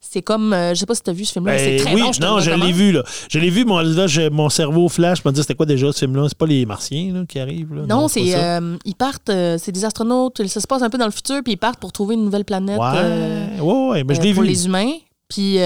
C'est 0.00 0.22
comme, 0.22 0.52
euh, 0.52 0.74
je 0.74 0.78
sais 0.80 0.86
pas 0.86 0.94
si 0.94 1.02
tu 1.02 1.10
as 1.10 1.12
vu 1.12 1.24
ce 1.24 1.32
film-là, 1.32 1.52
mais 1.52 1.58
Ben 1.58 1.78
c'est 1.78 1.84
très 1.84 1.94
oui, 1.94 2.02
bon. 2.02 2.12
Je 2.12 2.20
non, 2.20 2.38
je 2.40 2.50
l'ai 2.52 2.72
vu, 2.72 2.92
là. 2.92 3.02
Je 3.28 3.38
l'ai 3.38 3.50
vu, 3.50 3.64
mon, 3.64 3.78
là, 3.80 4.06
mon 4.30 4.48
cerveau 4.48 4.88
flash 4.88 5.24
m'a 5.24 5.32
dit 5.32 5.40
c'était 5.40 5.54
quoi 5.56 5.66
déjà 5.66 5.92
ce 5.92 5.98
film-là? 5.98 6.26
C'est 6.28 6.38
pas 6.38 6.46
les 6.46 6.64
Martiens 6.66 7.12
là, 7.12 7.24
qui 7.28 7.38
arrivent? 7.40 7.74
Là? 7.74 7.82
Non, 7.86 8.06
c'est 8.08 8.24
c'est 8.24 8.36
euh, 8.36 8.76
ils 8.84 8.94
partent, 8.94 9.28
euh, 9.28 9.58
c'est 9.60 9.72
des 9.72 9.84
astronautes, 9.84 10.46
ça 10.46 10.60
se 10.60 10.66
passe 10.66 10.82
un 10.82 10.88
peu 10.90 10.98
dans 10.98 11.04
le 11.06 11.10
futur, 11.10 11.42
puis 11.42 11.54
ils 11.54 11.58
partent 11.58 11.80
pour 11.80 11.92
trouver 11.92 12.14
une 12.14 12.24
nouvelle 12.24 12.44
planète 12.44 12.78
euh, 12.80 13.58
Ouais, 13.58 13.60
ouais, 13.60 13.88
ouais, 13.90 14.04
mais 14.04 14.14
je 14.14 14.20
l'ai 14.20 14.32
pour 14.34 14.44
vu. 14.44 14.48
les 14.48 14.66
humains. 14.66 14.92
Puis 15.28 15.58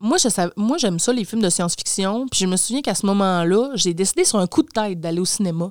moi, 0.00 0.16
je 0.16 0.28
sav- 0.28 0.50
moi, 0.56 0.78
j'aime 0.78 0.98
ça, 0.98 1.12
les 1.12 1.24
films 1.24 1.42
de 1.42 1.50
science-fiction. 1.50 2.26
Puis 2.28 2.40
je 2.40 2.46
me 2.46 2.56
souviens 2.56 2.80
qu'à 2.82 2.94
ce 2.96 3.06
moment-là, 3.06 3.70
j'ai 3.76 3.94
décidé 3.94 4.24
sur 4.24 4.38
un 4.40 4.46
coup 4.48 4.62
de 4.62 4.68
tête 4.68 4.98
d'aller 5.00 5.20
au 5.20 5.24
cinéma. 5.24 5.70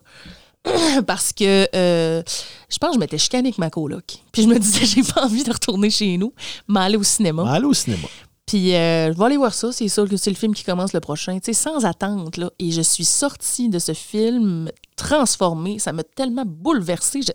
Parce 1.08 1.34
que 1.34 1.67
euh, 1.76 2.21
je 2.69 2.78
pense 2.78 2.89
que 2.91 2.95
je 2.95 3.00
m'étais 3.00 3.17
chicanée 3.17 3.50
avec 3.50 3.58
ma 3.58 3.69
coloc. 3.69 4.04
Puis 4.32 4.43
je 4.43 4.47
me 4.47 4.58
disais, 4.60 4.86
j'ai 4.86 5.04
pas 5.04 5.24
envie 5.26 5.43
de 5.43 5.52
retourner 5.52 5.89
chez 5.89 6.17
nous, 6.17 6.34
mais 6.67 6.82
aller 6.82 6.97
au 6.97 7.04
cinéma. 7.04 7.52
Allez 7.52 7.65
au 7.65 7.74
cinéma. 7.74 8.08
Puis 8.45 8.76
euh, 8.76 9.13
je 9.13 9.17
vais 9.17 9.26
aller 9.26 9.38
voir 9.38 9.54
ça, 9.54 9.71
c'est 9.71 9.88
sûr 9.88 10.08
que 10.10 10.17
c'est 10.17 10.30
le 10.30 10.36
film 10.36 10.54
qui 10.54 10.63
commence 10.63 10.93
le 10.93 11.00
prochain, 11.00 11.36
tu 11.39 11.45
sais, 11.45 11.54
sans 11.54 11.86
attente. 11.86 12.38
Là. 12.38 12.52
Et 12.60 12.71
je 12.71 12.82
suis 12.82 13.06
sortie 13.06 13.69
de 13.69 13.80
ce 13.80 13.93
film 13.93 14.69
transformée. 14.97 15.80
Ça 15.80 15.93
m'a 15.93 16.04
tellement 16.04 16.43
bouleversée. 16.45 17.21
Je- 17.21 17.32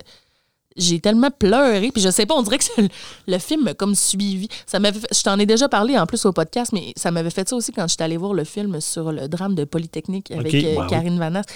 j'ai 0.77 1.01
tellement 1.01 1.31
pleuré. 1.31 1.91
Puis 1.91 2.03
je 2.03 2.11
sais 2.11 2.27
pas, 2.27 2.35
on 2.35 2.43
dirait 2.43 2.59
que 2.59 2.65
le, 2.83 2.89
le 3.29 3.39
film 3.39 3.65
m'a 3.65 3.73
comme 3.73 3.95
suivi. 3.95 4.47
Ça 4.67 4.79
m'avait 4.79 5.01
je 5.11 5.23
t'en 5.23 5.39
ai 5.39 5.47
déjà 5.47 5.71
parlé 5.71 5.99
en 5.99 6.05
plus 6.05 6.27
au 6.27 6.33
podcast, 6.33 6.71
mais 6.75 6.93
ça 6.97 7.11
m'avait 7.11 7.31
fait 7.31 7.49
ça 7.49 7.57
aussi 7.57 7.73
quand 7.73 7.89
j'étais 7.89 8.05
allée 8.05 8.19
voir 8.19 8.35
le 8.35 8.45
film 8.45 8.79
sur 8.83 9.11
le 9.11 9.27
drame 9.27 9.55
de 9.55 9.65
Polytechnique 9.65 10.31
avec 10.33 10.53
euh, 10.53 10.77
oui. 10.81 10.87
Karine 10.91 11.19
Vanasse. 11.19 11.47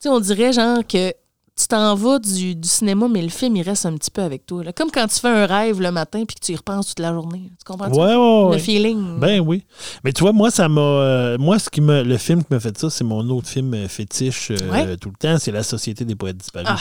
Tu 0.00 0.04
sais, 0.04 0.08
on 0.08 0.20
dirait 0.20 0.52
genre 0.52 0.86
que 0.86 1.12
tu 1.60 1.66
t'en 1.66 1.96
vas 1.96 2.20
du, 2.20 2.54
du 2.54 2.68
cinéma, 2.68 3.08
mais 3.10 3.20
le 3.20 3.30
film, 3.30 3.56
il 3.56 3.62
reste 3.62 3.84
un 3.84 3.96
petit 3.96 4.12
peu 4.12 4.22
avec 4.22 4.46
toi. 4.46 4.62
là. 4.62 4.72
Comme 4.72 4.92
quand 4.92 5.08
tu 5.08 5.18
fais 5.18 5.26
un 5.28 5.44
rêve 5.44 5.80
le 5.80 5.90
matin 5.90 6.22
puis 6.24 6.36
que 6.36 6.44
tu 6.46 6.52
y 6.52 6.56
repenses 6.56 6.86
toute 6.88 7.00
la 7.00 7.12
journée. 7.12 7.50
Tu 7.58 7.64
comprends? 7.64 7.88
Ouais, 7.90 8.14
ouais, 8.14 8.14
Le 8.14 8.48
ouais. 8.50 8.58
feeling. 8.60 9.18
Ben 9.18 9.40
oui. 9.40 9.64
Mais 10.04 10.12
tu 10.12 10.20
vois, 10.22 10.32
moi, 10.32 10.52
ça 10.52 10.68
m'a. 10.68 10.80
euh, 10.80 11.38
moi, 11.38 11.58
ce 11.58 11.68
qui 11.68 11.80
me. 11.80 12.04
Le 12.04 12.16
film 12.16 12.44
qui 12.44 12.52
m'a 12.54 12.60
fait 12.60 12.78
ça, 12.78 12.90
c'est 12.90 13.02
mon 13.02 13.28
autre 13.30 13.48
film 13.48 13.74
euh, 13.74 13.88
fétiche 13.88 14.52
euh, 14.52 14.96
tout 14.96 15.10
le 15.10 15.16
temps, 15.16 15.36
c'est 15.38 15.50
La 15.50 15.64
Société 15.64 16.04
des 16.04 16.14
poètes 16.14 16.36
disparus. 16.36 16.68
Ah. 16.70 16.78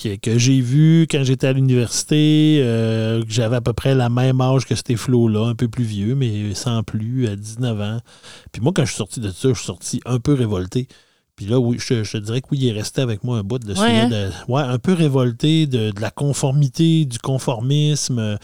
Que, 0.00 0.14
que 0.14 0.38
j'ai 0.38 0.60
vu 0.60 1.08
quand 1.10 1.24
j'étais 1.24 1.48
à 1.48 1.52
l'université, 1.52 2.60
euh, 2.62 3.22
que 3.24 3.30
j'avais 3.32 3.56
à 3.56 3.60
peu 3.60 3.72
près 3.72 3.96
la 3.96 4.08
même 4.08 4.40
âge 4.40 4.64
que 4.66 4.74
ces 4.76 4.94
flots-là, 4.96 5.46
un 5.48 5.54
peu 5.56 5.66
plus 5.68 5.84
vieux, 5.84 6.14
mais 6.14 6.54
sans 6.54 6.84
plus, 6.84 7.26
à 7.26 7.34
19 7.34 7.80
ans. 7.80 7.98
Puis 8.52 8.62
moi, 8.62 8.72
quand 8.74 8.84
je 8.84 8.90
suis 8.90 8.96
sorti 8.98 9.18
de 9.18 9.30
ça, 9.30 9.48
je 9.48 9.54
suis 9.54 9.66
sorti 9.66 10.00
un 10.06 10.20
peu 10.20 10.32
révolté. 10.32 10.86
Puis 11.40 11.48
là, 11.48 11.58
oui, 11.58 11.78
je, 11.80 12.04
je 12.04 12.12
te 12.12 12.16
dirais 12.18 12.42
que 12.42 12.48
oui, 12.50 12.58
il 12.60 12.68
est 12.68 12.72
resté 12.72 13.00
avec 13.00 13.24
moi 13.24 13.38
un 13.38 13.42
bout 13.42 13.58
de 13.58 13.72
Ouais, 13.72 13.78
hein? 14.00 14.08
de- 14.10 14.28
ouais, 14.52 14.60
un 14.60 14.76
peu 14.78 14.92
révolté 14.92 15.66
de, 15.66 15.90
de 15.90 15.98
la 16.02 16.10
conformité, 16.10 17.06
du 17.06 17.18
conformisme, 17.18 18.36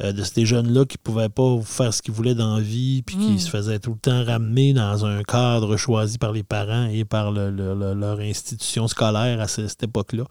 euh, 0.00 0.12
de 0.12 0.22
ces 0.22 0.46
jeunes-là 0.46 0.84
qui 0.84 0.98
pouvaient 0.98 1.28
pas 1.28 1.58
faire 1.64 1.92
ce 1.92 2.02
qu'ils 2.02 2.14
voulaient 2.14 2.34
dans 2.34 2.56
la 2.56 2.62
vie, 2.62 3.02
puis 3.02 3.16
qui 3.16 3.32
Mm. 3.32 3.38
se 3.38 3.50
faisaient 3.50 3.78
tout 3.78 3.92
le 3.92 3.98
temps 3.98 4.24
ramener 4.24 4.72
dans 4.72 5.04
un 5.06 5.22
cadre 5.22 5.76
choisi 5.76 6.18
par 6.18 6.32
les 6.32 6.42
parents 6.42 6.86
et 6.86 7.04
par 7.04 7.32
le- 7.32 7.50
le- 7.50 7.74
le- 7.74 7.94
leur 7.94 8.20
institution 8.20 8.86
scolaire 8.88 9.40
à 9.40 9.48
ce- 9.48 9.66
cette 9.68 9.82
époque-là. 9.82 10.24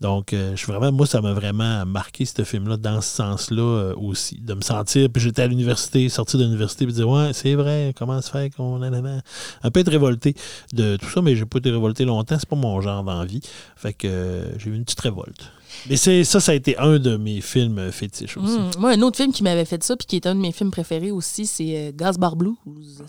Donc, 0.00 0.32
euh, 0.32 0.52
je 0.52 0.56
suis 0.56 0.72
vraiment, 0.72 0.92
moi, 0.92 1.06
ça 1.06 1.20
m'a 1.20 1.32
vraiment 1.32 1.84
marqué 1.86 2.24
ce 2.24 2.44
film-là 2.44 2.76
dans 2.76 3.00
ce 3.00 3.16
sens-là 3.16 3.62
euh, 3.62 3.94
aussi, 3.96 4.40
de 4.40 4.54
me 4.54 4.60
sentir. 4.62 5.08
Puis 5.10 5.22
j'étais 5.22 5.42
à 5.42 5.46
l'université, 5.46 6.08
sorti 6.08 6.36
de 6.36 6.42
l'université, 6.44 6.84
puis 6.84 6.94
dire 6.94 7.08
ouais, 7.08 7.32
c'est 7.32 7.54
vrai, 7.54 7.94
comment 7.96 8.20
se 8.20 8.30
fait 8.30 8.50
qu'on 8.54 8.80
un 8.82 9.70
peu 9.70 9.80
être 9.80 9.90
révolté 9.90 10.34
de 10.72 10.96
tout 10.96 11.08
ça, 11.08 11.20
mais 11.22 11.34
j'ai 11.36 11.44
pas 11.44 11.58
été 11.58 11.70
révolté 11.70 12.04
longtemps, 12.04 12.36
c'est 12.38 12.48
pas 12.48 12.56
mon 12.56 12.80
genre 12.80 13.02
d'envie. 13.04 13.40
Fait 13.76 13.92
que 13.92 14.44
j'ai 14.58 14.70
eu 14.70 14.74
une 14.74 14.84
petite 14.84 15.00
révolte. 15.00 15.50
Mais 15.88 15.96
c'est 15.96 16.24
ça, 16.24 16.40
ça 16.40 16.52
a 16.52 16.54
été 16.54 16.76
un 16.78 16.98
de 16.98 17.16
mes 17.16 17.40
films 17.40 17.78
euh, 17.78 17.92
fétiches 17.92 18.36
aussi. 18.36 18.54
Hum, 18.54 18.70
Moi, 18.78 18.90
un 18.92 19.02
autre 19.02 19.16
film 19.16 19.32
qui 19.32 19.42
m'avait 19.42 19.64
fait 19.64 19.82
ça, 19.82 19.96
puis 19.96 20.06
qui 20.06 20.16
est 20.16 20.26
un 20.26 20.34
de 20.34 20.40
mes 20.40 20.52
films 20.52 20.70
préférés 20.70 21.10
aussi, 21.10 21.46
c'est 21.46 21.76
euh, 21.76 21.92
Gaz 21.94 22.18
Bar 22.18 22.36
Blues. 22.36 22.54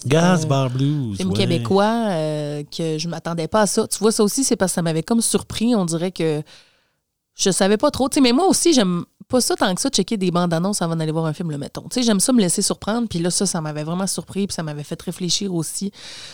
Gas 0.05 0.45
Bar 0.45 0.69
Blues. 0.69 1.17
film 1.17 1.29
ouais. 1.29 1.37
québécois 1.37 2.07
euh, 2.09 2.63
que 2.75 2.97
je 2.97 3.07
m'attendais 3.07 3.47
pas 3.47 3.61
à 3.61 3.67
ça. 3.67 3.87
Tu 3.87 3.99
vois, 3.99 4.11
ça 4.11 4.23
aussi, 4.23 4.43
c'est 4.43 4.55
parce 4.55 4.71
que 4.71 4.75
ça 4.75 4.81
m'avait 4.81 5.03
comme 5.03 5.21
surpris. 5.21 5.75
On 5.75 5.85
dirait 5.85 6.11
que 6.11 6.41
je 7.39 7.51
savais 7.51 7.77
pas 7.77 7.89
trop. 7.89 8.09
Mais 8.21 8.33
moi 8.33 8.45
aussi, 8.47 8.73
j'aime 8.73 9.05
pas 9.27 9.41
ça 9.41 9.55
tant 9.55 9.73
que 9.73 9.81
ça, 9.81 9.89
checker 9.89 10.17
des 10.17 10.31
bandes 10.31 10.53
annonces 10.53 10.81
avant 10.81 10.95
d'aller 10.95 11.11
voir 11.11 11.25
un 11.25 11.33
film, 11.33 11.51
le 11.51 11.57
mettons. 11.57 11.83
Tu 11.83 11.95
sais, 11.95 12.03
j'aime 12.03 12.19
ça 12.19 12.33
me 12.33 12.41
laisser 12.41 12.61
surprendre. 12.61 13.07
Puis 13.07 13.19
là, 13.19 13.31
ça, 13.31 13.45
ça 13.45 13.61
m'avait 13.61 13.83
vraiment 13.83 14.07
surpris. 14.07 14.47
Puis 14.47 14.55
ça 14.55 14.63
m'avait 14.63 14.83
fait 14.83 15.01
réfléchir 15.01 15.53
aussi 15.53 15.91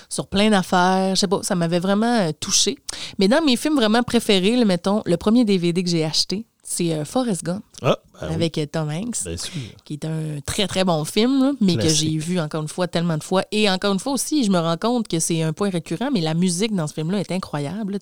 sur 0.09 0.27
plein 0.27 0.49
d'affaires. 0.49 1.15
Je 1.15 1.19
sais 1.21 1.27
pas, 1.27 1.41
ça 1.43 1.55
m'avait 1.55 1.79
vraiment 1.79 2.19
euh, 2.19 2.31
touché. 2.39 2.77
Mais 3.19 3.27
dans 3.27 3.43
mes 3.43 3.55
films 3.55 3.75
vraiment 3.75 4.01
préférés, 4.01 4.57
le 4.57 4.65
mettons, 4.65 5.03
le 5.05 5.17
premier 5.17 5.45
DVD 5.45 5.83
que 5.83 5.89
j'ai 5.89 6.03
acheté, 6.03 6.45
c'est 6.63 6.93
euh, 6.93 7.05
Forrest 7.05 7.43
Gump 7.43 7.63
Ah, 7.81 7.97
ben 8.21 8.31
avec 8.31 8.57
euh, 8.57 8.65
Tom 8.71 8.89
Hanks 8.89 9.23
bien 9.25 9.35
sûr. 9.37 9.51
qui 9.83 9.93
est 9.93 10.05
un 10.05 10.39
très 10.45 10.67
très 10.67 10.85
bon 10.85 11.03
film, 11.03 11.41
là, 11.43 11.51
mais 11.59 11.73
Classique. 11.75 12.07
que 12.07 12.11
j'ai 12.13 12.17
vu 12.17 12.39
encore 12.39 12.61
une 12.61 12.69
fois 12.69 12.87
tellement 12.87 13.17
de 13.17 13.23
fois. 13.23 13.43
Et 13.51 13.69
encore 13.69 13.91
une 13.93 13.99
fois 13.99 14.13
aussi, 14.13 14.43
je 14.45 14.49
me 14.51 14.57
rends 14.59 14.77
compte 14.77 15.07
que 15.09 15.19
c'est 15.19 15.41
un 15.41 15.51
point 15.51 15.69
récurrent, 15.69 16.09
mais 16.13 16.21
la 16.21 16.33
musique 16.33 16.73
dans 16.73 16.87
ce 16.87 16.93
film-là 16.93 17.19
est 17.19 17.31
incroyable. 17.33 17.97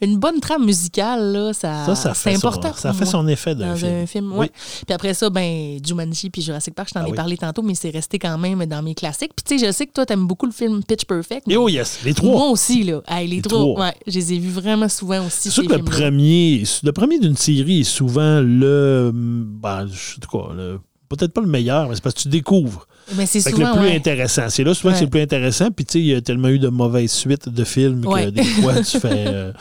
une 0.00 0.18
bonne 0.18 0.40
trame 0.40 0.64
musicale, 0.64 1.32
là, 1.32 1.52
ça, 1.52 1.84
Ça, 1.86 1.94
ça 1.94 2.14
c'est 2.14 2.34
son, 2.36 2.46
important. 2.48 2.72
ça 2.74 2.92
fait 2.94 3.04
son 3.04 3.28
effet 3.28 3.54
dans 3.54 3.76
film. 3.76 3.92
un 3.92 4.06
film. 4.06 4.32
Oui. 4.32 4.38
ouais. 4.38 4.50
Puis 4.86 4.94
après 4.94 5.12
ça, 5.14 5.28
ben, 5.28 5.78
Jumanji 5.84 6.30
puis 6.30 6.40
Jurassic 6.42 6.74
Park, 6.74 6.88
je 6.88 6.94
t'en 6.94 7.00
Ah 7.00 7.08
ai 7.08 7.10
oui. 7.10 7.16
parlé 7.16 7.36
tantôt, 7.36 7.60
mais 7.62 7.74
c'est 7.74 7.90
resté 7.90 8.18
quand 8.18 8.38
même 8.38 8.64
dans 8.66 8.82
mes 8.82 8.94
classiques. 8.94 9.32
Puis 9.36 9.44
tu 9.46 9.58
sais, 9.58 9.66
je 9.66 9.72
sais 9.72 9.86
que 9.86 9.92
toi, 9.92 10.06
t'aimes 10.06 10.26
beaucoup 10.26 10.46
le 10.46 10.52
film 10.52 10.82
Pitch 10.82 11.04
Perfect. 11.04 11.46
Et 11.50 11.56
oh 11.58 11.68
yes, 11.68 11.98
les 12.04 12.14
trois. 12.14 12.30
Moi 12.32 12.48
aussi, 12.48 12.84
là. 12.84 13.02
Hey, 13.06 13.28
les, 13.28 13.36
Les 13.36 13.42
trois, 13.42 13.58
trois. 13.58 13.80
ouais, 13.86 13.94
je 14.06 14.14
les 14.18 14.32
ai 14.32 14.38
vus 14.38 14.50
vraiment 14.50 14.88
souvent 14.88 15.26
aussi. 15.26 15.42
C'est 15.42 15.50
sûr 15.50 15.66
que 15.66 15.74
le 15.74 15.84
premier, 15.84 16.62
le 16.82 16.92
premier 16.92 17.18
d'une 17.18 17.36
série 17.36 17.80
est 17.80 17.84
souvent 17.84 18.40
le. 18.40 19.01
Ben, 19.10 19.86
je 19.86 19.92
sais 20.14 20.20
quoi, 20.28 20.52
le- 20.56 20.78
peut-être 21.08 21.32
pas 21.34 21.40
le 21.42 21.46
meilleur, 21.48 21.88
mais 21.88 21.94
c'est 21.94 22.02
parce 22.02 22.14
que 22.14 22.20
tu 22.22 22.28
découvres. 22.28 22.86
Mais 23.16 23.26
c'est 23.26 23.42
que 23.42 23.50
souvent. 23.50 23.72
le 23.74 23.78
plus 23.80 23.88
ouais. 23.88 23.96
intéressant. 23.96 24.48
C'est 24.48 24.62
là 24.64 24.72
souvent 24.74 24.92
que 24.92 24.98
c'est 24.98 25.04
le 25.04 25.10
plus 25.10 25.20
intéressant. 25.20 25.70
Puis 25.72 25.84
tu 25.84 25.92
sais, 25.94 25.98
il 26.00 26.06
y 26.06 26.14
a 26.14 26.20
tellement 26.22 26.48
eu 26.48 26.58
de 26.60 26.68
mauvaises 26.68 27.10
suites 27.10 27.48
de 27.48 27.64
films 27.64 28.06
Ouais. 28.06 28.26
que 28.26 28.30
des 28.30 28.44
fois 28.44 28.80
tu 28.82 28.98
fais. 29.00 29.24
euh, 29.26 29.52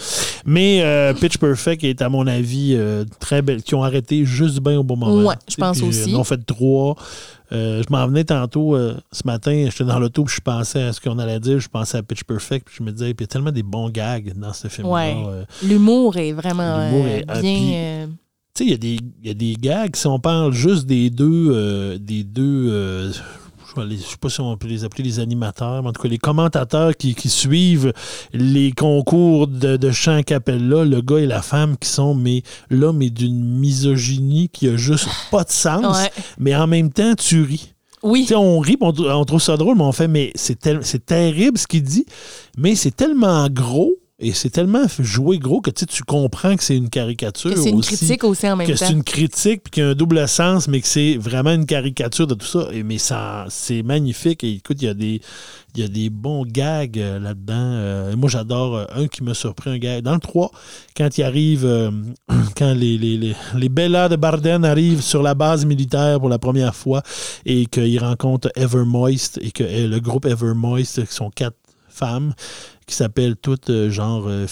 Mais 0.46 0.82
euh, 0.84 1.14
Pitch 1.16 1.38
Perfect 1.40 1.84
est, 1.84 2.02
à 2.04 2.08
mon 2.10 2.26
avis, 2.28 2.76
euh, 2.78 3.04
très 3.20 3.42
belle. 3.42 3.64
Qui 3.64 3.74
ont 3.76 3.84
arrêté 3.84 4.24
juste 4.26 4.60
bien 4.62 4.80
au 4.80 4.84
bon 4.84 4.96
moment. 4.96 5.28
Ouais, 5.28 5.36
je 5.50 5.56
pense 5.56 5.80
Puis, 5.80 5.88
aussi. 5.90 6.12
Ils 6.12 6.16
ont 6.16 6.24
fait 6.24 6.38
trois. 6.46 6.96
Je 7.52 7.84
m'en 7.90 8.08
venais 8.08 8.24
tantôt 8.24 8.78
ce 9.12 9.22
matin, 9.26 9.68
j'étais 9.70 9.84
dans 9.84 10.00
l'auto, 10.00 10.24
puis 10.24 10.36
je 10.38 10.42
pensais 10.42 10.84
à 10.84 10.94
ce 10.94 11.02
qu'on 11.02 11.20
allait 11.20 11.40
dire, 11.42 11.60
je 11.60 11.68
pensais 11.68 11.98
à 11.98 12.04
Pitch 12.04 12.24
Perfect, 12.24 12.68
puis 12.68 12.76
je 12.80 12.84
me 12.84 12.92
disais, 12.94 13.14
puis 13.14 13.26
il 13.26 13.28
y 13.28 13.30
a 13.30 13.34
tellement 13.34 13.52
des 13.52 13.64
bons 13.64 13.90
gags 13.90 14.32
dans 14.38 14.54
ce 14.54 14.70
film-là. 14.70 15.44
L'humour 15.64 16.16
est 16.16 16.32
vraiment 16.32 16.80
est- 17.06 17.26
ah, 17.28 17.42
bien. 17.42 18.06
puis- 18.08 18.16
tu 18.54 18.64
sais, 18.64 18.66
il 18.66 18.72
y, 18.72 18.74
a 18.74 18.78
des- 18.78 19.00
y 19.24 19.30
a 19.30 19.34
des 19.34 19.54
gags, 19.60 19.96
si 19.96 20.08
on 20.08 20.20
parle 20.20 20.54
juste 20.54 20.86
des 20.86 21.10
deux, 21.10 21.50
euh, 21.52 21.98
des 22.00 22.24
deux 22.24 22.68
euh, 22.72 23.12
je 23.74 23.82
ne 23.82 23.96
sais 23.96 24.18
pas 24.20 24.28
si 24.30 24.42
on 24.42 24.58
peut 24.58 24.68
les 24.68 24.84
appeler 24.84 25.04
les 25.06 25.20
animateurs, 25.22 25.82
mais 25.82 25.90
en 25.90 25.94
tout 25.94 26.02
cas 26.02 26.10
les 26.10 26.18
commentateurs 26.18 26.96
qui, 26.98 27.16
qui 27.16 27.30
suivent 27.30 27.94
les 28.34 28.74
concours 28.74 29.48
de, 29.48 29.78
de 29.78 29.92
chant 29.92 30.18
à 30.18 30.24
cappella, 30.24 30.84
le 30.84 31.00
gars 31.02 31.20
et 31.20 31.26
la 31.26 31.42
femme 31.42 31.78
qui 31.78 31.88
sont, 31.88 32.14
mais 32.14 32.44
l'homme 32.70 33.02
est 33.02 33.10
d'une 33.10 33.42
misogynie 33.60 34.50
qui 34.50 34.68
a 34.68 34.76
juste 34.76 35.08
pas 35.32 35.46
de 35.46 35.52
sens, 35.52 36.00
ouais. 36.02 36.12
mais 36.38 36.54
en 36.54 36.68
même 36.68 36.92
temps, 36.92 37.16
tu 37.16 37.42
ris. 37.44 37.74
Oui. 38.04 38.28
On 38.36 38.60
rit, 38.60 38.78
on 38.82 39.24
trouve 39.26 39.42
ça 39.42 39.56
drôle, 39.56 39.78
mais 39.78 39.84
on 39.84 39.92
fait, 39.94 40.08
mais 40.10 40.32
c'est 40.36 40.60
tel- 40.60 40.80
c'est 40.84 41.06
terrible 41.06 41.58
ce 41.58 41.68
qu'il 41.68 41.84
dit, 41.84 42.06
mais 42.58 42.76
c'est 42.76 42.92
tellement 42.96 43.48
gros 43.48 43.94
et 44.22 44.34
c'est 44.34 44.50
tellement 44.50 44.84
joué 45.00 45.40
gros 45.40 45.62
que 45.62 45.72
tu 45.72 46.04
comprends 46.04 46.56
que 46.56 46.64
c'est 46.64 46.78
une 46.78 46.90
caricature 46.90 47.52
Que 47.54 47.60
c'est 47.60 47.70
une 47.70 47.80
aussi 47.80 47.96
critique 47.98 48.24
aussi 48.24 48.48
en 48.50 48.56
même 48.56 48.68
que 48.68 48.74
temps. 48.74 48.86
c'est 48.86 48.94
une 48.94 49.04
critique 49.04 49.64
puis 49.64 49.72
qu'il 49.72 49.84
y 49.84 49.86
a 49.86 49.90
un 49.90 49.96
double 49.96 50.28
sens, 50.28 50.68
mais 50.68 50.80
que 50.82 50.88
c'est 50.88 51.18
vraiment 51.18 51.52
une 51.52 51.66
caricature 51.66 52.28
de 52.28 52.36
tout 52.36 52.46
ça. 52.46 52.68
Et, 52.72 52.84
mais 52.84 52.98
ça, 52.98 53.46
c'est 53.50 53.84
magnifique. 53.84 54.44
Et 54.44 54.54
écoute, 54.54 54.78
il 54.82 54.86
y 54.86 54.90
a 54.90 54.94
des, 54.94 55.22
il 55.76 55.82
y 55.82 55.84
a 55.84 55.88
des 55.88 56.10
bons 56.10 56.46
gags 56.46 56.98
euh, 57.00 57.20
là-dedans. 57.20 57.54
Euh, 57.58 58.16
moi, 58.16 58.30
j'adore 58.30 58.76
euh, 58.76 58.86
un 58.96 59.08
qui 59.08 59.24
m'a 59.24 59.34
surpris, 59.34 59.70
un 59.72 59.78
gag. 59.78 60.04
Dans 60.04 60.14
le 60.14 60.20
3, 60.20 60.52
quand 60.96 61.18
il 61.18 61.24
arrive, 61.24 61.66
quand 62.58 62.74
les, 62.74 62.98
les, 62.98 63.18
les, 63.18 63.36
les 63.56 63.70
Bellas 63.70 64.10
de 64.10 64.16
Barden 64.16 64.64
arrivent 64.66 65.02
sur 65.02 65.24
la 65.24 65.34
base 65.34 65.66
militaire 65.66 66.20
pour 66.20 66.30
la 66.30 66.40
première 66.40 66.76
fois 66.76 67.02
et 67.46 67.66
qu'ils 67.66 68.00
rencontrent 68.00 68.50
Evermoist 68.56 69.40
et 69.42 69.52
que 69.52 69.64
euh, 69.64 69.88
le 69.88 70.00
groupe 70.00 70.26
Evermoist, 70.26 71.06
qui 71.06 71.14
sont 71.14 71.30
quatre 71.30 71.58
femmes, 71.90 72.34
qui 72.86 72.96
s'appellent 72.96 73.38
toutes 73.38 73.70
euh, 73.70 73.90
genre 73.90 74.28
euh, 74.28 74.48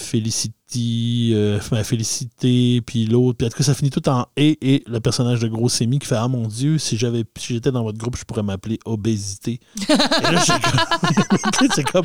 Felicity, 0.70 1.32
euh, 1.34 1.58
Félicité, 1.84 2.80
puis 2.84 3.06
l'autre. 3.06 3.38
Puis 3.38 3.46
en 3.46 3.50
tout 3.50 3.58
cas, 3.58 3.64
ça 3.64 3.74
finit 3.74 3.90
tout 3.90 4.06
en 4.08 4.26
et 4.36 4.58
et 4.62 4.84
le 4.86 5.00
personnage 5.00 5.40
de 5.40 5.48
Gros 5.48 5.68
Sémi 5.68 5.98
qui 5.98 6.06
fait 6.06 6.16
Ah 6.16 6.28
mon 6.28 6.46
Dieu, 6.46 6.78
si 6.78 6.96
j'avais 6.96 7.24
si 7.38 7.54
j'étais 7.54 7.70
dans 7.72 7.82
votre 7.82 7.98
groupe, 7.98 8.16
je 8.16 8.24
pourrais 8.24 8.42
m'appeler 8.42 8.78
Obésité. 8.84 9.60
et 9.88 9.92
là, 10.32 10.42
comme- 10.46 11.68
c'est 11.74 11.84
comme 11.84 12.04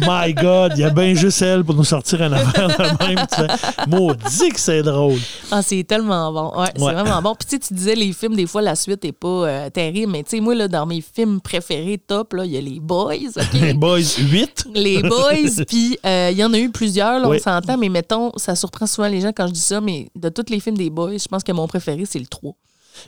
My 0.00 0.32
God, 0.34 0.72
il 0.76 0.80
y 0.80 0.84
a 0.84 0.90
bien 0.90 1.14
juste 1.14 1.42
elle 1.42 1.64
pour 1.64 1.74
nous 1.74 1.84
sortir 1.84 2.22
un 2.22 2.32
affaire 2.32 2.68
de 2.68 3.04
même. 3.06 3.26
Tu 3.30 3.36
fais, 3.36 3.86
Maudit 3.88 4.48
que 4.52 4.60
c'est 4.60 4.82
drôle. 4.82 5.18
Ah, 5.50 5.62
c'est 5.62 5.84
tellement 5.84 6.32
bon. 6.32 6.60
Ouais, 6.60 6.68
c'est 6.76 6.82
Ouais. 6.82 6.92
vraiment 6.92 7.22
bon. 7.22 7.34
Puis 7.34 7.46
tu 7.48 7.56
sais, 7.56 7.58
tu 7.58 7.74
disais 7.74 7.94
les 7.94 8.12
films, 8.12 8.36
des 8.36 8.46
fois, 8.46 8.62
la 8.62 8.74
suite 8.76 9.04
est 9.04 9.12
pas 9.12 9.28
euh, 9.28 9.70
terrible. 9.70 10.12
Mais 10.12 10.22
tu 10.22 10.30
sais, 10.30 10.40
moi, 10.40 10.54
là, 10.54 10.68
dans 10.68 10.86
mes 10.86 11.00
films 11.00 11.40
préférés 11.40 11.98
top, 11.98 12.34
il 12.44 12.50
y 12.52 12.56
a 12.56 12.60
les 12.60 12.80
Boys. 12.80 13.14
OK? 13.36 13.52
Les 13.64 13.72
Boys 13.74 14.00
8. 14.18 14.66
les 14.74 15.02
Boys, 15.02 15.64
puis 15.66 15.96
euh, 16.04 16.28
il 16.32 16.38
y 16.38 16.44
en 16.44 16.52
a 16.52 16.58
eu 16.58 16.70
plusieurs, 16.70 17.18
là, 17.18 17.28
on 17.28 17.38
s'entend, 17.38 17.78
mais 17.78 17.88
mettons, 18.04 18.32
ça 18.36 18.54
surprend 18.54 18.86
souvent 18.86 19.08
les 19.08 19.20
gens 19.20 19.32
quand 19.34 19.46
je 19.46 19.52
dis 19.52 19.60
ça, 19.60 19.80
mais 19.80 20.10
de 20.14 20.28
tous 20.28 20.50
les 20.50 20.60
films 20.60 20.76
des 20.76 20.90
Boys, 20.90 21.16
je 21.16 21.26
pense 21.26 21.42
que 21.42 21.52
mon 21.52 21.66
préféré, 21.66 22.04
c'est 22.04 22.18
le 22.18 22.26
3. 22.26 22.52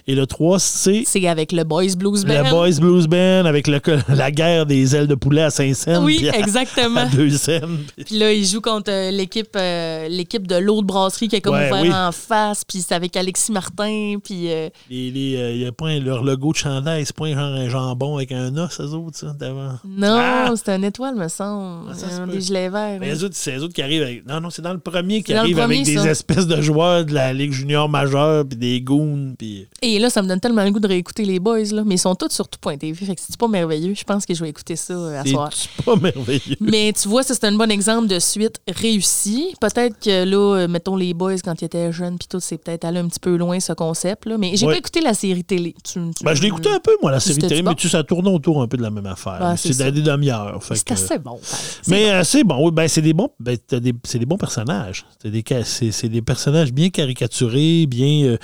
Et 0.06 0.14
le 0.14 0.26
3, 0.26 0.58
c'est 0.58 1.04
C'est 1.06 1.26
avec 1.28 1.52
le 1.52 1.64
Boys 1.64 1.94
Blues 1.96 2.24
Band. 2.24 2.42
le 2.44 2.50
Boys 2.50 2.80
Blues 2.80 3.06
Band 3.06 3.44
avec 3.46 3.66
le- 3.66 3.80
la 4.14 4.30
guerre 4.30 4.66
des 4.66 4.94
ailes 4.96 5.06
de 5.06 5.14
poulet 5.14 5.42
à 5.42 5.50
Saint-Saëns. 5.50 6.02
Oui, 6.04 6.28
à- 6.28 6.38
exactement. 6.38 7.00
À 7.00 7.06
deux 7.06 7.30
scènes. 7.30 7.78
Puis 8.04 8.18
là, 8.18 8.32
ils 8.32 8.44
jouent 8.46 8.60
contre 8.60 8.90
euh, 8.90 9.10
l'équipe 9.10 9.54
euh, 9.56 10.08
l'équipe 10.08 10.46
de 10.46 10.56
l'autre 10.56 10.86
brasserie 10.86 11.28
qui 11.28 11.36
est 11.36 11.40
comme 11.40 11.54
Ouais, 11.54 11.68
ouvert 11.70 11.82
oui. 11.82 11.92
en 11.92 12.10
face, 12.12 12.64
puis 12.64 12.80
c'est 12.86 12.94
avec 12.94 13.16
Alexis 13.16 13.52
Martin, 13.52 14.16
puis... 14.22 14.50
euh, 14.50 14.68
Les, 14.90 15.10
les, 15.10 15.36
euh, 15.36 15.52
y 15.54 15.66
a 15.66 15.72
pas 15.72 15.88
un- 15.88 16.00
leur 16.00 16.22
logo 16.24 16.52
de 16.52 16.56
chandail, 16.56 17.04
c'est 17.06 17.14
pas 17.16 17.26
un 17.26 17.34
genre 17.34 17.42
un 17.54 17.68
jambon 17.68 18.16
avec 18.16 18.32
un 18.32 18.56
os, 18.56 18.80
eux 18.80 18.84
autres, 18.94 19.16
ça, 19.18 19.34
d'avant. 19.38 19.72
Non, 19.86 20.18
Ah! 20.20 20.52
c'est 20.56 20.70
un 20.72 20.82
étoile, 20.82 21.14
me 21.16 21.28
semble. 21.28 21.88
Ah, 21.90 21.94
ça 21.94 22.06
Un 22.22 22.26
des 22.26 22.40
gilets 22.40 22.68
verts. 22.68 22.98
Mais 23.00 23.10
hein. 23.10 23.14
les 23.14 23.24
autres, 23.24 23.34
c'est 23.36 23.52
les 23.52 23.62
autres 23.62 23.74
qui 23.74 23.82
arrivent 23.82 24.02
avec. 24.02 24.26
Non, 24.26 24.40
non, 24.40 24.50
c'est 24.50 24.62
dans 24.62 24.72
le 24.72 24.78
premier 24.78 25.22
qui 25.22 25.32
arrive 25.34 25.56
premier, 25.56 25.80
avec 25.80 25.86
des 25.86 26.06
espèces 26.08 26.46
de 26.46 26.60
joueurs 26.60 27.04
de 27.04 27.12
la 27.14 27.32
Ligue 27.32 27.52
junior 27.52 27.88
majeure, 27.88 28.44
puis 28.46 28.56
des 28.58 28.80
goons, 28.80 29.34
puis. 29.38 29.66
Et 29.82 29.98
là, 29.98 30.08
ça 30.10 30.22
me 30.22 30.28
donne 30.28 30.40
tellement 30.40 30.64
le 30.64 30.70
goût 30.70 30.80
de 30.80 30.88
réécouter 30.88 31.24
les 31.24 31.38
boys, 31.38 31.62
là. 31.72 31.82
Mais 31.84 31.96
ils 31.96 31.98
sont 31.98 32.14
tous 32.14 32.30
sur 32.30 32.48
tout.tv. 32.48 32.94
Fait 32.94 33.14
que 33.14 33.20
c'est 33.20 33.36
pas 33.36 33.48
merveilleux. 33.48 33.94
Je 33.94 34.04
pense 34.04 34.24
que 34.24 34.32
je 34.34 34.42
vais 34.42 34.48
écouter 34.48 34.74
ça 34.76 34.94
euh, 34.94 35.20
à 35.20 35.24
soir. 35.24 35.50
C'est 35.52 35.84
pas 35.84 35.96
merveilleux. 35.96 36.56
Mais 36.60 36.92
tu 36.92 37.08
vois, 37.08 37.22
ça, 37.22 37.34
c'est 37.34 37.44
un 37.44 37.52
bon 37.52 37.70
exemple 37.70 38.08
de 38.08 38.18
suite 38.18 38.60
réussie. 38.68 39.54
Peut-être 39.60 39.98
que 40.00 40.24
là, 40.24 40.56
euh, 40.60 40.68
mettons 40.68 40.96
les 40.96 41.12
boys 41.14 41.36
quand 41.44 41.60
ils 41.60 41.66
étaient 41.66 41.92
jeunes, 41.92 42.16
puis 42.18 42.26
tout, 42.28 42.40
c'est 42.40 42.56
peut-être 42.58 42.84
allé 42.84 43.00
un 43.00 43.08
petit 43.08 43.20
peu 43.20 43.36
loin, 43.36 43.60
ce 43.60 43.72
concept. 43.74 44.26
Là. 44.26 44.38
Mais 44.38 44.56
j'ai 44.56 44.66
Ouais. 44.66 44.72
pas 44.74 44.78
écouté 44.78 45.00
la 45.00 45.12
série 45.14 45.44
télé. 45.44 45.74
Tu- 45.84 46.00
tu- 46.16 46.24
Ben, 46.24 46.34
je 46.34 46.40
l'ai 46.42 46.48
écouté 46.48 46.70
un 46.70 46.80
peu, 46.80 46.92
moi, 47.02 47.10
la 47.12 47.20
série 47.20 47.38
télé, 47.38 47.62
bon? 47.62 47.70
mais 47.70 47.76
tu 47.76 47.88
sais, 47.88 47.92
ça 47.96 48.02
tourne 48.02 48.26
autour 48.28 48.62
un 48.62 48.68
peu 48.68 48.76
de 48.76 48.82
la 48.82 48.90
même 48.90 49.06
affaire. 49.06 49.38
Ah, 49.40 49.56
c'est 49.56 49.76
demi-heures. 49.92 50.62
fait 50.64 50.74
C'est 50.76 50.90
assez 50.92 51.18
bon. 51.18 51.38
C'est 51.42 51.88
Mais 51.90 52.04
bon. 52.06 52.10
euh, 52.12 52.24
c'est 52.24 52.44
bon, 52.44 52.64
oui, 52.66 52.70
ben, 52.72 52.88
c'est 52.88 53.02
des 53.02 53.12
bons, 53.12 53.30
ben, 53.38 53.56
des, 53.70 53.92
c'est 54.04 54.18
des 54.18 54.26
bons 54.26 54.38
personnages. 54.38 55.04
Des, 55.24 55.44
c'est 55.64 56.08
des 56.08 56.22
personnages 56.22 56.72
bien 56.72 56.88
caricaturés, 56.90 57.86
bien, 57.86 58.24
euh, 58.24 58.38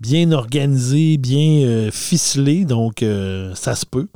bien 0.00 0.30
organisés, 0.32 1.16
bien 1.16 1.64
euh, 1.66 1.90
ficelés, 1.90 2.64
donc 2.64 3.02
euh, 3.02 3.52
ça 3.54 3.74
se 3.74 3.86
peut. 3.86 4.06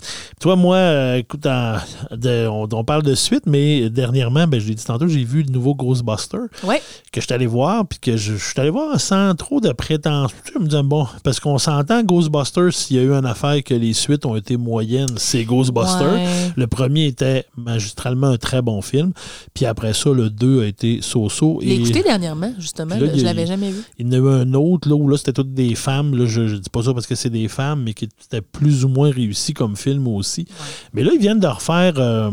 Toi, 0.41 0.57
moi, 0.57 0.77
euh, 0.77 1.17
écoute, 1.17 1.47
en- 1.47 1.77
de- 2.15 2.47
on, 2.47 2.69
on 2.73 2.85
parle 2.85 3.03
de 3.03 3.15
suite, 3.15 3.45
mais 3.47 3.89
dernièrement, 3.91 4.47
ben, 4.47 4.61
je 4.61 4.69
l'ai 4.69 4.75
dit 4.75 4.85
tantôt, 4.85 5.09
j'ai 5.09 5.25
vu 5.25 5.43
le 5.43 5.51
nouveau 5.53 5.75
Ghostbuster 5.75 6.39
Ouais. 6.65 6.83
que 7.13 7.21
je 7.21 7.27
suis 7.27 7.35
allé 7.35 7.47
voir, 7.47 7.87
puis 7.87 7.99
que 7.99 8.17
je, 8.17 8.35
je 8.37 8.45
suis 8.45 8.61
allé 8.61 8.71
voir 8.71 9.01
sans 9.01 9.35
trop 9.35 9.61
de 9.61 9.73
prétention. 9.73 10.37
Sais, 10.45 10.59
me 10.59 10.65
disant, 10.67 10.85
bon, 10.85 11.07
parce 11.25 11.41
qu'on 11.41 11.59
s'entend 11.59 12.03
Ghostbusters, 12.03 12.73
s'il 12.73 12.97
y 12.97 12.99
a 13.01 13.03
eu 13.03 13.13
une 13.13 13.27
affaire 13.27 13.63
que 13.65 13.75
les 13.75 13.93
suites 13.93 14.27
ont 14.27 14.37
été 14.37 14.57
moyennes, 14.57 15.17
c'est 15.17 15.45
Ghostbusters. 15.45 16.13
Ouais. 16.15 16.27
Le 16.57 16.67
premier 16.67 17.07
était 17.07 17.45
magistralement 17.57 18.29
un 18.29 18.37
très 18.37 18.63
bon 18.63 18.83
film. 18.83 19.13
Puis 19.55 19.67
après 19.67 19.95
ça, 19.95 20.11
le 20.11 20.31
2 20.31 20.63
a 20.63 20.67
été 20.67 20.99
so-so. 21.01 21.59
Je 21.63 21.67
Et 21.69 21.75
écouté 21.77 22.03
dernièrement, 22.03 22.53
justement. 22.59 22.97
Là, 22.97 23.07
je 23.15 23.25
l'avais 23.25 23.47
jamais 23.47 23.71
vu. 23.71 23.81
il 23.99 24.07
y 24.07 24.09
en 24.11 24.13
a 24.13 24.17
eu 24.17 24.29
un 24.43 24.55
autre 24.55 24.89
là, 24.89 24.95
où 24.95 25.09
là, 25.09 25.17
c'était 25.17 25.33
toutes 25.33 25.53
des 25.55 25.70
femmes. 25.75 26.15
Là, 26.17 26.27
je 26.27 26.43
ne 26.43 26.57
dis 26.59 26.71
pas 26.71 26.83
ça 26.83 26.93
parce 26.95 27.07
que 27.07 27.15
c'est 27.15 27.31
des 27.31 27.49
femmes, 27.49 27.83
mais 27.85 27.95
qui 27.95 28.05
était 28.07 28.41
plus 28.41 28.85
ou 28.85 28.89
moins 28.89 29.11
réussi 29.11 29.55
comme 29.55 29.77
film 29.77 30.07
aussi. 30.09 30.47
Mais 30.93 31.03
là, 31.03 31.11
ils 31.15 31.21
viennent 31.21 31.41
de 31.41 31.47
refaire. 31.47 31.95
euh, 31.99 32.31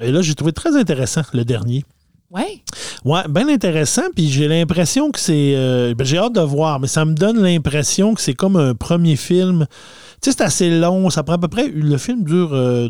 et 0.00 0.10
là, 0.12 0.22
j'ai 0.22 0.34
trouvé 0.34 0.52
très 0.52 0.76
intéressant 0.76 1.22
le 1.32 1.44
dernier. 1.44 1.84
Ouais. 2.30 2.62
Ouais, 3.04 3.22
bien 3.28 3.48
intéressant. 3.48 4.02
Puis 4.14 4.28
j'ai 4.30 4.46
l'impression 4.46 5.10
que 5.10 5.18
c'est. 5.18 5.54
euh, 5.56 5.94
ben, 5.94 6.04
j'ai 6.06 6.18
hâte 6.18 6.34
de 6.34 6.40
voir, 6.40 6.78
mais 6.78 6.86
ça 6.86 7.04
me 7.04 7.14
donne 7.14 7.42
l'impression 7.42 8.14
que 8.14 8.20
c'est 8.20 8.34
comme 8.34 8.56
un 8.56 8.74
premier 8.74 9.16
film. 9.16 9.66
Tu 10.22 10.30
sais, 10.30 10.36
c'est 10.38 10.44
assez 10.44 10.78
long. 10.78 11.10
Ça 11.10 11.22
prend 11.24 11.34
à 11.34 11.38
peu 11.38 11.48
près. 11.48 11.68
Le 11.68 11.96
film 11.98 12.22
dure. 12.24 12.52
euh, 12.54 12.88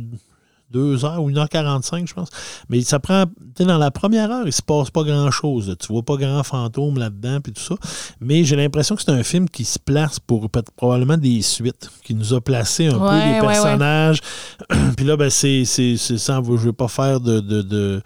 deux 0.71 1.05
heures 1.05 1.23
ou 1.23 1.31
1h45, 1.31 2.07
je 2.09 2.15
pense. 2.15 2.29
Mais 2.69 2.81
ça 2.83 2.99
prend. 3.01 3.25
Tu 3.27 3.33
sais, 3.59 3.65
dans 3.65 3.79
la 3.79 3.91
première 3.91 4.31
heure, 4.31 4.47
il 4.47 4.53
se 4.53 4.63
passe 4.63 4.91
pas 4.91 5.03
grand-chose. 5.03 5.75
Tu 5.81 5.93
vois 5.93 6.03
pas 6.03 6.17
grand 6.17 6.43
fantôme 6.43 6.99
là-dedans, 6.99 7.41
puis 7.41 7.53
tout 7.53 7.63
ça. 7.63 7.75
Mais 8.21 8.45
j'ai 8.45 8.57
l'impression 8.57 8.95
que 8.97 9.03
c'est 9.03 9.11
un 9.11 9.23
film 9.23 9.49
qui 9.49 9.65
se 9.65 9.79
place 9.79 10.19
pour 10.21 10.49
probablement 10.77 11.17
des 11.17 11.43
suites, 11.43 11.91
qui 12.05 12.15
nous 12.15 12.35
a 12.35 12.41
placé 12.41 12.87
un 12.87 12.99
peu 12.99 13.05
les 13.33 13.41
personnages. 13.41 14.21
puis 14.97 15.05
là, 15.07 15.17
ben, 15.17 15.31
c'est. 15.31 15.65
c'est- 15.65 15.97
c'est 15.97 16.19
sans. 16.19 16.43
Je 16.45 16.51
veux 16.67 16.73
pas 16.73 16.89
faire 16.89 17.21
de- 17.21 17.41
de- 17.41 17.63
de 17.63 18.03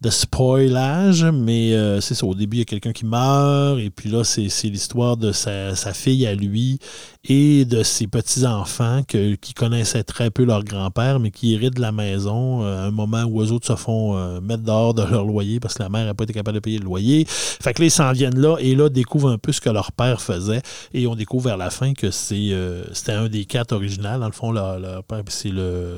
de 0.00 0.10
spoilage, 0.10 1.24
mais 1.24 1.72
euh, 1.72 2.00
c'est 2.00 2.14
ça. 2.14 2.24
Au 2.24 2.34
début, 2.34 2.58
il 2.58 2.60
y 2.60 2.62
a 2.62 2.66
quelqu'un 2.66 2.92
qui 2.92 3.04
meurt, 3.04 3.80
et 3.80 3.90
puis 3.90 4.08
là, 4.08 4.22
c'est 4.22 4.68
l'histoire 4.68 5.16
de 5.16 5.32
sa, 5.32 5.74
sa 5.74 5.92
fille 5.92 6.24
à 6.24 6.34
lui 6.34 6.78
et 7.24 7.64
de 7.64 7.82
ses 7.82 8.06
petits-enfants 8.06 9.02
qui 9.02 9.54
connaissaient 9.54 10.04
très 10.04 10.30
peu 10.30 10.44
leur 10.44 10.62
grand-père, 10.62 11.18
mais 11.18 11.32
qui 11.32 11.52
héritent 11.52 11.74
de 11.74 11.80
la 11.80 11.90
maison 11.90 12.62
euh, 12.62 12.84
à 12.84 12.86
un 12.86 12.90
moment 12.92 13.24
où 13.24 13.42
eux 13.42 13.50
autres 13.50 13.66
se 13.66 13.74
font 13.74 14.16
euh, 14.16 14.40
mettre 14.40 14.62
dehors 14.62 14.94
de 14.94 15.02
leur 15.02 15.24
loyer 15.24 15.58
parce 15.58 15.74
que 15.74 15.82
la 15.82 15.88
mère 15.88 16.06
n'a 16.06 16.14
pas 16.14 16.24
été 16.24 16.32
capable 16.32 16.54
de 16.54 16.60
payer 16.60 16.78
le 16.78 16.84
loyer. 16.84 17.24
Fait 17.26 17.74
que 17.74 17.82
là, 17.82 17.86
ils 17.86 17.90
s'en 17.90 18.12
viennent 18.12 18.38
là, 18.38 18.56
et 18.60 18.76
là, 18.76 18.88
découvrent 18.88 19.30
un 19.30 19.38
peu 19.38 19.50
ce 19.50 19.60
que 19.60 19.70
leur 19.70 19.90
père 19.90 20.20
faisait, 20.20 20.62
et 20.94 21.08
on 21.08 21.16
découvre 21.16 21.46
vers 21.46 21.56
la 21.56 21.70
fin 21.70 21.92
que 21.92 22.06
euh, 22.06 22.84
c'était 22.92 23.12
un 23.12 23.28
des 23.28 23.46
quatre 23.46 23.72
originales. 23.72 24.20
Dans 24.20 24.26
le 24.26 24.32
fond, 24.32 24.52
leur, 24.52 24.78
leur 24.78 25.02
père, 25.02 25.24
c'est 25.26 25.50
le... 25.50 25.96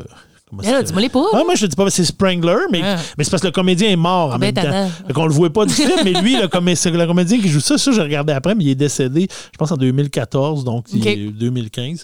c'est- 0.63 0.83
dis-moi 0.85 1.01
les 1.03 1.09
pas. 1.09 1.25
ah, 1.33 1.43
moi, 1.45 1.55
je 1.55 1.63
te 1.67 1.71
dis 1.71 1.77
pas, 1.77 1.89
c'est 1.91 2.05
Sprangler, 2.05 2.57
mais, 2.71 2.81
Ah. 2.83 2.97
mais 3.17 3.25
c'est 3.25 3.31
parce 3.31 3.41
que 3.43 3.47
le 3.49 3.53
comédien 3.53 3.89
est 3.91 3.97
mort 3.97 4.31
en 4.31 4.33
Ah, 4.33 4.39
même 4.39 4.53
ben, 4.55 4.65
temps. 4.65 4.91
Fait 5.07 5.13
qu'on 5.13 5.27
le 5.27 5.33
voit 5.33 5.51
pas 5.51 5.65
du 5.67 5.75
film, 5.75 5.91
mais 6.05 6.13
lui, 6.21 6.37
le, 6.37 6.47
comé- 6.49 6.75
le 6.75 7.07
comédien 7.07 7.39
qui 7.41 7.49
joue 7.49 7.61
ça, 7.61 7.79
ça, 7.79 7.93
j'ai 7.93 8.03
regardé 8.03 8.33
après, 8.33 8.55
mais 8.55 8.65
il 8.65 8.71
est 8.71 8.75
décédé, 8.75 9.29
je 9.53 9.57
pense, 9.59 9.71
en 9.73 9.77
2014, 9.77 10.65
donc 10.65 10.87
il 10.93 11.07
est 11.07 11.17
2015. 11.31 12.03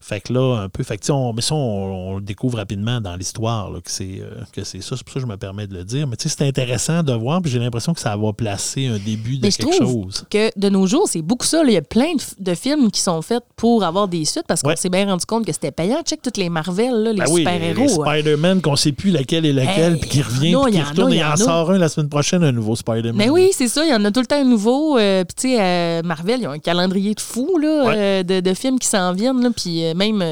Fait 0.00 0.20
que 0.20 0.32
là, 0.32 0.62
un 0.64 0.68
peu, 0.68 0.82
fait 0.82 0.96
que, 0.96 1.12
on, 1.12 1.32
mais 1.34 1.42
ça, 1.42 1.54
on, 1.54 2.12
on 2.12 2.14
le 2.16 2.22
découvre 2.22 2.56
rapidement 2.58 3.00
dans 3.00 3.14
l'histoire, 3.16 3.70
là, 3.70 3.80
que 3.80 3.90
c'est 3.90 4.20
euh, 4.22 4.42
que 4.52 4.64
c'est 4.64 4.80
ça. 4.80 4.96
C'est 4.96 5.04
pour 5.04 5.12
ça 5.12 5.20
que 5.20 5.26
je 5.26 5.30
me 5.30 5.36
permets 5.36 5.66
de 5.66 5.74
le 5.74 5.84
dire. 5.84 6.06
Mais 6.06 6.16
tu 6.16 6.28
sais, 6.28 6.34
c'est 6.38 6.46
intéressant 6.48 7.02
de 7.02 7.12
voir, 7.12 7.42
puis 7.42 7.50
j'ai 7.50 7.58
l'impression 7.58 7.92
que 7.92 8.00
ça 8.00 8.16
va 8.16 8.32
placer 8.32 8.86
un 8.86 8.98
début 8.98 9.36
de 9.36 9.42
Mais 9.42 9.50
je 9.50 9.58
quelque 9.58 9.76
trouve 9.76 10.04
chose. 10.04 10.24
que 10.30 10.50
de 10.58 10.68
nos 10.70 10.86
jours, 10.86 11.06
c'est 11.08 11.20
beaucoup 11.20 11.44
ça. 11.44 11.62
là. 11.62 11.68
Il 11.68 11.74
y 11.74 11.76
a 11.76 11.82
plein 11.82 12.12
de, 12.38 12.54
films 12.54 12.90
qui 12.90 13.00
sont 13.02 13.20
faits 13.20 13.42
pour 13.56 13.84
avoir 13.84 14.08
des 14.08 14.24
suites 14.24 14.44
parce 14.48 14.62
qu'on 14.62 14.70
Ouais. 14.70 14.76
s'est 14.76 14.88
bien 14.88 15.04
rendu 15.06 15.26
compte 15.26 15.44
que 15.44 15.52
c'était 15.52 15.70
payant. 15.70 16.00
Check 16.02 16.22
toutes 16.22 16.38
les 16.38 16.48
Marvel, 16.48 16.90
là, 16.94 17.12
les 17.12 17.18
Ben 17.18 17.26
oui, 17.30 17.44
hein. 17.88 18.04
Spider-Man, 18.04 18.60
qu'on 18.62 18.76
sait 18.76 18.92
plus 18.92 19.10
laquelle 19.10 19.44
est 19.46 19.52
laquelle, 19.52 19.94
Hey, 19.94 19.98
puis 20.00 20.08
qui 20.10 20.22
revient, 20.22 20.56
puis 20.64 20.72
qui 20.72 20.80
en 20.80 20.84
retourne, 20.84 21.12
et 21.12 21.22
en 21.24 21.28
en 21.28 21.32
a. 21.32 21.36
sort 21.36 21.70
un 21.70 21.78
la 21.78 21.88
semaine 21.88 22.08
prochaine, 22.08 22.42
un 22.44 22.52
nouveau 22.52 22.76
Spider-Man. 22.76 23.14
Mais 23.16 23.28
oui, 23.30 23.50
c'est 23.52 23.68
ça. 23.68 23.84
Il 23.84 23.90
y 23.90 23.94
en 23.94 24.04
a 24.04 24.10
tout 24.10 24.20
le 24.20 24.26
temps 24.26 24.40
un 24.40 24.44
nouveau. 24.44 24.98
euh, 24.98 25.24
Puis, 25.24 25.34
tu 25.36 25.48
sais, 25.56 25.60
euh, 25.60 26.02
Marvel, 26.04 26.40
ils 26.40 26.46
ont 26.46 26.52
un 26.52 26.58
calendrier 26.58 27.14
de 27.14 27.20
fou 27.20 27.58
là, 27.58 27.84
Ouais. 27.86 27.94
euh, 27.96 28.22
de, 28.22 28.40
de 28.40 28.54
films 28.54 28.78
qui 28.78 28.88
s'en 28.88 29.12
viennent. 29.12 29.42
là. 29.42 29.50
Puis, 29.56 29.84
euh, 29.84 29.94
même, 29.94 30.22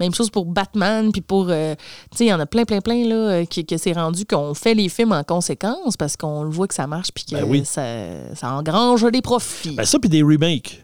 même 0.00 0.14
chose 0.14 0.30
pour 0.30 0.46
Batman. 0.46 1.10
Puis, 1.12 1.20
pour. 1.20 1.46
tu 1.46 1.52
sais, 1.52 2.24
il 2.24 2.28
y 2.28 2.32
en 2.32 2.40
a 2.40 2.46
plein, 2.46 2.64
plein, 2.64 2.80
plein 2.80 3.04
là, 3.06 3.44
qui, 3.46 3.64
que 3.64 3.76
c'est 3.76 3.92
rendu 3.92 4.24
qu'on 4.24 4.54
fait 4.54 4.74
les 4.74 4.88
films 4.88 5.12
en 5.12 5.22
conséquence 5.24 5.96
parce 5.98 6.16
qu'on 6.16 6.42
le 6.44 6.50
voit 6.50 6.66
que 6.68 6.74
ça 6.74 6.86
marche. 6.86 7.08
Puis 7.14 7.24
que 7.24 7.36
Ben 7.36 7.44
oui. 7.44 7.62
ça, 7.64 7.82
ça 8.34 8.50
engrange 8.52 9.04
des 9.10 9.22
profits. 9.22 9.70
Ben 9.72 9.84
ça, 9.84 9.98
puis 9.98 10.08
des 10.08 10.22
remakes. 10.22 10.82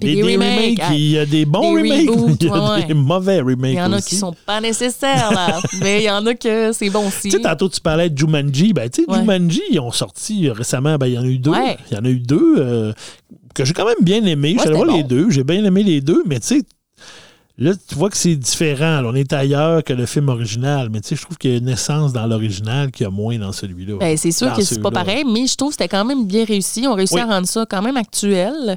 Puis 0.00 0.16
des 0.16 0.22
remakes, 0.22 0.78
ah, 0.82 0.92
il 0.92 1.10
y 1.12 1.18
a 1.18 1.24
des 1.24 1.46
bons 1.46 1.74
des 1.74 1.80
remakes, 1.82 2.10
reboots, 2.10 2.36
il 2.40 2.46
y 2.46 2.50
a 2.50 2.74
ouais, 2.74 2.84
des 2.84 2.94
mauvais 2.94 3.40
remakes 3.40 3.72
il 3.72 3.78
y 3.78 3.80
en 3.80 3.92
a 3.92 3.96
aussi. 3.96 4.10
qui 4.10 4.16
sont 4.16 4.34
pas 4.44 4.60
nécessaires, 4.60 5.32
là. 5.32 5.60
mais 5.80 6.02
il 6.02 6.04
y 6.04 6.10
en 6.10 6.24
a 6.26 6.34
que 6.34 6.72
c'est 6.72 6.90
bon 6.90 7.08
aussi. 7.08 7.30
Tu 7.30 7.36
sais, 7.36 7.40
tantôt, 7.40 7.68
tu 7.70 7.80
parlais 7.80 8.10
de 8.10 8.16
Jumanji. 8.16 8.74
Ben, 8.74 8.88
tu 8.90 9.02
sais, 9.04 9.10
Ouais. 9.10 9.18
Jumanji, 9.18 9.62
ils 9.70 9.80
ont 9.80 9.90
sorti 9.90 10.50
récemment, 10.50 10.96
ben, 10.98 11.06
il 11.06 11.14
y 11.14 11.18
en 11.18 11.22
a 11.22 11.26
eu 11.26 11.38
deux. 11.38 11.52
Ouais. 11.52 11.78
Il 11.90 11.96
y 11.96 12.00
en 12.00 12.04
a 12.04 12.08
eu 12.10 12.20
deux 12.20 12.56
euh, 12.58 12.92
que 13.54 13.64
j'ai 13.64 13.72
quand 13.72 13.86
même 13.86 13.96
bien 14.02 14.22
aimé. 14.24 14.54
Je 14.56 14.60
suis 14.60 14.68
allé 14.68 14.76
voir 14.76 14.94
les 14.94 15.02
deux. 15.04 15.30
J'ai 15.30 15.42
bien 15.42 15.64
aimé 15.64 15.82
les 15.82 16.02
deux, 16.02 16.22
mais 16.26 16.38
tu 16.38 16.46
sais, 16.58 16.62
là, 17.56 17.72
tu 17.74 17.94
vois 17.94 18.10
que 18.10 18.16
c'est 18.18 18.36
différent. 18.36 19.00
là. 19.00 19.04
on 19.06 19.14
est 19.14 19.32
ailleurs 19.32 19.82
que 19.82 19.94
le 19.94 20.04
film 20.04 20.28
original, 20.28 20.90
mais 20.92 21.00
tu 21.00 21.08
sais, 21.08 21.16
je 21.16 21.22
trouve 21.22 21.38
qu'il 21.38 21.50
y 21.50 21.54
a 21.54 21.56
une 21.56 21.68
essence 21.70 22.12
dans 22.12 22.26
l'original 22.26 22.90
qu'il 22.92 23.04
y 23.04 23.06
a 23.06 23.10
moins 23.10 23.38
dans 23.38 23.52
celui-là. 23.52 23.96
Ben, 23.98 24.16
c'est 24.18 24.32
sûr 24.32 24.48
Dans 24.48 24.54
que 24.54 24.62
c'est 24.62 24.82
pas 24.82 24.90
pareil, 24.90 25.24
mais 25.26 25.46
je 25.46 25.56
trouve 25.56 25.70
que 25.70 25.76
c'était 25.80 25.88
quand 25.88 26.04
même 26.04 26.26
bien 26.26 26.44
réussi. 26.44 26.84
On 26.86 26.92
a 26.92 26.96
réussi 26.96 27.14
Oui. 27.14 27.20
à 27.22 27.26
rendre 27.26 27.46
ça 27.48 27.64
quand 27.68 27.80
même 27.80 27.96
actuel. 27.96 28.76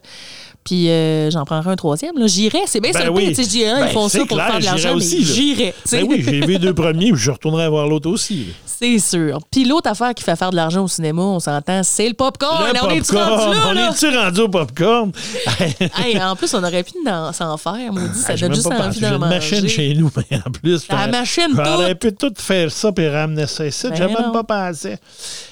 Puis 0.63 0.89
euh, 0.89 1.31
j'en 1.31 1.43
prendrai 1.43 1.71
un 1.71 1.75
troisième. 1.75 2.17
là. 2.17 2.27
J'irais. 2.27 2.61
C'est 2.67 2.79
bien 2.79 2.91
Ben 2.91 2.99
ça 2.99 3.05
le 3.05 3.11
oui. 3.11 3.33
sais, 3.35 3.43
Je 3.43 3.49
dirais, 3.49 3.79
Ben, 3.81 3.87
ils 3.87 3.93
font 3.93 4.07
ça 4.09 4.19
pour 4.25 4.37
clair, 4.37 4.47
faire 4.51 4.59
de 4.59 4.65
l'argent, 4.65 4.95
mais 4.95 5.01
sais. 5.01 5.73
Ben 5.91 6.05
oui, 6.07 6.21
j'ai 6.23 6.39
vu 6.41 6.47
les 6.53 6.59
deux 6.59 6.73
premiers, 6.73 7.11
puis 7.11 7.19
je 7.21 7.31
retournerai 7.31 7.67
voir 7.69 7.87
l'autre 7.87 8.09
aussi. 8.09 8.47
C'est 8.65 8.99
sûr. 8.99 9.39
Puis 9.51 9.65
l'autre 9.65 9.89
affaire 9.89 10.13
qui 10.13 10.23
fait 10.23 10.35
faire 10.35 10.51
de 10.51 10.55
l'argent 10.55 10.83
au 10.83 10.87
cinéma, 10.87 11.21
on 11.21 11.39
s'entend, 11.39 11.81
c'est 11.83 12.07
le 12.07 12.13
popcorn. 12.13 12.63
Le 12.73 12.79
on 12.83 12.89
est-tu 12.89 13.15
rendu 13.15 13.55
là, 13.55 13.63
on 13.69 13.71
là? 13.73 13.89
est-tu 13.91 14.15
rendu 14.17 14.39
au 14.41 14.49
popcorn? 14.49 15.11
Hey, 15.97 16.19
en 16.21 16.35
plus, 16.35 16.53
on 16.53 16.63
aurait 16.63 16.83
pu 16.83 16.93
s'en 17.33 17.57
faire. 17.57 17.91
Maudit, 17.91 18.17
ça 18.19 18.33
Ah, 18.33 18.35
donne 18.37 18.49
même 18.49 18.55
juste 18.55 18.67
envie 18.67 18.99
d'en 18.99 19.11
une 19.13 19.17
manger. 19.17 19.35
machine 19.35 19.67
chez 19.67 19.93
nous, 19.93 20.09
mais 20.31 20.37
en 20.45 20.51
plus. 20.51 20.87
La 20.89 21.07
machine 21.07 21.47
J'aurais 21.55 21.95
toute. 21.95 21.99
pu 21.99 22.27
tout 22.27 22.33
faire 22.37 22.71
ça 22.71 22.91
et 22.97 23.09
ramener 23.09 23.47
ça 23.47 23.65
ici. 23.65 23.87
Ben 23.89 23.95
J'ai 23.95 24.05
même 24.07 24.15
non. 24.27 24.31
pas 24.31 24.43
pensé. 24.43 24.97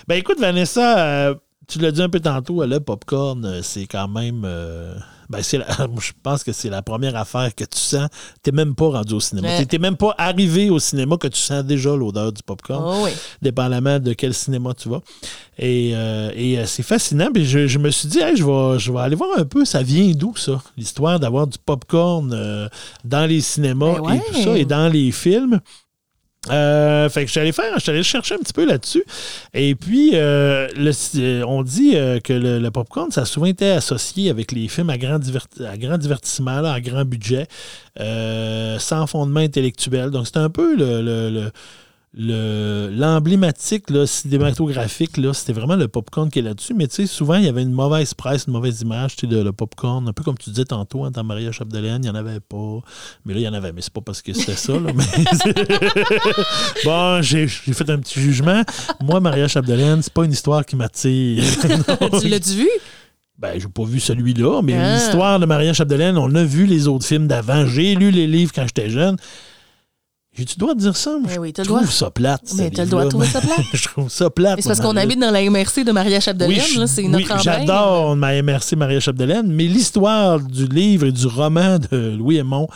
Ben 0.08 0.16
écoute, 0.16 0.40
Vanessa, 0.40 0.98
euh, 1.00 1.36
tu 1.70 1.80
l'as 1.80 1.92
dit 1.92 2.02
un 2.02 2.10
peu 2.10 2.20
tantôt, 2.20 2.66
le 2.66 2.80
popcorn, 2.80 3.46
euh, 3.46 3.62
c'est 3.62 3.86
quand 3.86 4.08
même. 4.08 4.42
euh, 4.46 4.96
ben, 5.30 5.44
c'est 5.44 5.60
je 6.02 6.12
pense 6.24 6.44
que 6.44 6.52
c'est 6.52 6.70
la 6.72 6.82
première 6.82 7.16
affaire 7.16 7.54
que 7.54 7.64
tu 7.64 7.78
sens. 7.78 8.10
T'es 8.42 8.52
même 8.52 8.74
pas 8.74 8.90
rendu 8.90 9.14
au 9.14 9.20
cinéma. 9.20 9.48
Ouais. 9.48 9.58
T'es- 9.60 9.66
T'es 9.68 9.78
même 9.78 9.96
pas 9.96 10.16
arrivé 10.18 10.72
au 10.72 10.80
cinéma 10.80 11.18
que 11.18 11.28
tu 11.28 11.40
sens 11.40 11.64
déjà 11.64 11.96
l'odeur 11.96 12.32
du 12.34 12.42
popcorn 12.42 12.84
Oh 12.86 13.04
oui. 13.06 13.12
dépendamment 13.42 14.00
de 14.00 14.14
quel 14.14 14.34
cinéma 14.34 14.74
tu 14.74 14.90
vas. 14.90 15.02
Et, 15.60 15.92
euh, 15.94 16.32
et, 16.36 16.66
c'est 16.66 16.82
fascinant. 16.84 17.30
Puis 17.32 17.46
je, 17.46 17.68
je 17.68 17.78
me 17.78 17.92
suis 17.92 18.08
dit, 18.08 18.20
Hey, 18.20 18.36
je, 18.36 18.44
vais, 18.44 18.80
je 18.80 18.92
vais 18.92 19.00
aller 19.00 19.16
voir 19.16 19.30
un 19.38 19.46
peu, 19.46 19.66
ça 19.66 19.84
vient 19.84 20.12
d'où 20.16 20.36
ça, 20.36 20.62
l'histoire 20.78 21.20
d'avoir 21.20 21.46
du 21.46 21.60
popcorn 21.64 22.32
euh, 22.34 22.68
dans 23.04 23.28
les 23.30 23.42
cinémas 23.42 23.94
Ben 23.96 24.02
ouais. 24.02 24.18
et 24.18 24.34
tout 24.34 24.42
ça, 24.44 24.58
et 24.58 24.66
dans 24.66 24.92
les 24.92 25.12
films. 25.12 25.60
Euh, 26.52 27.10
fait 27.10 27.22
que 27.22 27.28
je 27.28 27.32
suis 27.32 27.40
allé 27.40 27.52
faire, 27.52 27.74
je 27.76 27.82
suis 27.82 27.92
allé 27.92 28.04
chercher 28.04 28.36
un 28.36 28.40
petit 28.40 28.54
peu 28.54 28.66
là-dessus. 28.66 29.04
Et 29.54 29.76
puis, 29.76 30.12
euh, 30.16 30.68
euh, 30.78 31.44
on 31.48 31.64
dit 31.64 31.96
euh, 31.96 32.20
que 32.20 32.34
le, 32.34 32.70
popcorn, 32.70 33.12
ça 33.12 33.22
a 33.22 33.26
souvent 33.26 33.46
été 33.46 33.70
associé 33.72 34.30
avec 34.30 34.52
les 34.52 34.68
films 34.68 34.90
à 34.90 34.98
grand, 34.98 35.20
à 35.68 35.78
grand 35.78 35.98
divertissement, 35.98 36.64
à 36.64 36.82
grand 36.82 37.06
budget, 37.06 37.48
euh, 38.00 38.80
sans 38.80 39.08
fondement 39.08 39.40
intellectuel. 39.40 40.12
Donc, 40.12 40.28
c'est 40.28 40.38
un 40.38 40.50
peu 40.50 40.76
le- 40.76 41.02
le- 41.02 41.52
le, 42.12 42.90
le- 42.90 42.96
l'emblématique 42.96 43.86
cinématographique, 44.06 45.18
là, 45.18 45.34
c'était 45.34 45.54
vraiment 45.54 45.76
le 45.76 45.88
popcorn 45.88 46.30
qui 46.32 46.40
est 46.40 46.42
là-dessus. 46.42 46.74
Mais 46.74 46.88
tu 46.88 46.96
sais, 46.96 47.06
souvent, 47.06 47.36
il 47.36 47.46
y 47.46 47.48
avait 47.48 47.62
une 47.62 47.72
mauvaise 47.72 48.14
presse, 48.16 48.46
une 48.48 48.54
mauvaise 48.54 48.82
image 48.82 49.16
de 49.18 49.42
le 49.42 49.52
popcorn. 49.52 50.08
Un 50.08 50.14
peu 50.14 50.24
comme 50.24 50.38
tu 50.38 50.50
disais 50.50 50.66
tantôt, 50.66 51.04
hein, 51.06 51.12
dans 51.12 51.24
Maria 51.24 51.52
Chapdelaine, 51.52 52.02
il 52.04 52.10
n'y 52.10 52.10
en 52.10 52.16
avait 52.16 52.40
pas. 52.40 52.80
Mais 53.26 53.34
là, 53.36 53.40
il 53.40 53.44
y 53.44 53.48
en 53.48 53.54
avait. 53.54 53.72
Mais 53.74 53.82
c'est 53.82 53.94
pas 53.94 54.02
parce 54.02 54.22
que 54.22 54.34
c'était 54.34 54.56
ça. 54.56 54.74
là, 54.74 54.92
mais- 54.94 55.54
bon, 56.86 57.22
j'ai, 57.22 57.48
j'ai 57.48 57.74
fait 57.74 57.90
un 57.90 58.00
petit 58.00 58.20
jugement. 58.20 58.64
Moi, 59.02 59.20
Maria 59.20 59.48
Chapdelaine, 59.48 60.02
c'est 60.02 60.14
pas 60.14 60.26
une 60.26 60.32
histoire 60.32 60.66
qui 60.66 60.76
m'attire. 60.76 61.44
tu 62.22 62.28
l'as-tu 62.28 62.50
vu? 62.52 62.70
Ben, 63.38 63.54
j'ai 63.60 63.68
pas 63.70 63.84
vu 63.86 64.00
celui-là, 64.00 64.62
mais 64.62 64.74
Ah. 64.76 64.96
l'histoire 64.96 65.40
de 65.40 65.46
Maria 65.46 65.74
Chapdelaine, 65.74 66.18
on 66.18 66.34
a 66.36 66.44
vu 66.44 66.66
les 66.66 66.88
autres 66.88 67.06
films 67.06 67.28
d'avant. 67.28 67.66
J'ai 67.66 67.96
lu 67.96 68.12
les 68.12 68.28
livres 68.28 68.52
quand 68.54 68.64
j'étais 68.68 68.90
jeune. 68.90 69.16
J'ai-tu 70.40 70.56
le 70.56 70.60
droit 70.60 70.74
de 70.74 70.80
dire 70.80 70.96
ça? 70.96 71.12
Moi, 71.12 71.28
Eh 71.30 71.34
je 71.36 71.40
oui, 71.40 71.54
t'as 71.54 71.64
le 71.64 71.68
trouve 71.68 71.92
ça 71.92 72.10
plate. 72.10 72.42
Mais 72.58 72.70
le 72.70 72.70
droit 72.70 72.86
de 72.86 72.86
livre-là. 72.86 73.10
trouver 73.10 73.28
ça 73.28 73.42
plate. 73.42 73.66
je 73.74 73.84
trouve 73.88 74.10
ça 74.10 74.30
plate. 74.30 74.56
Mais 74.56 74.62
C'est 74.62 74.70
parce 74.70 74.80
qu'on 74.80 74.96
habite 74.98 75.20
dans 75.20 75.32
la 75.32 75.42
MRC 75.50 75.84
de 75.86 75.92
Maria 75.92 76.20
Chapdelaine, 76.20 76.52
Oui, 76.58 76.74
je- 76.82 76.86
c'est 76.86 77.04
notre. 77.04 77.42
J'adore 77.42 78.16
ma 78.16 78.42
MRC 78.42 78.76
Maria 78.78 79.00
Chapdelaine, 79.00 79.48
mais 79.48 79.66
l'histoire 79.66 80.40
du 80.40 80.66
livre 80.68 81.08
et 81.08 81.12
du 81.12 81.28
roman 81.28 81.78
de 81.92 82.16
Louis 82.18 82.38
Aymon, 82.38 82.68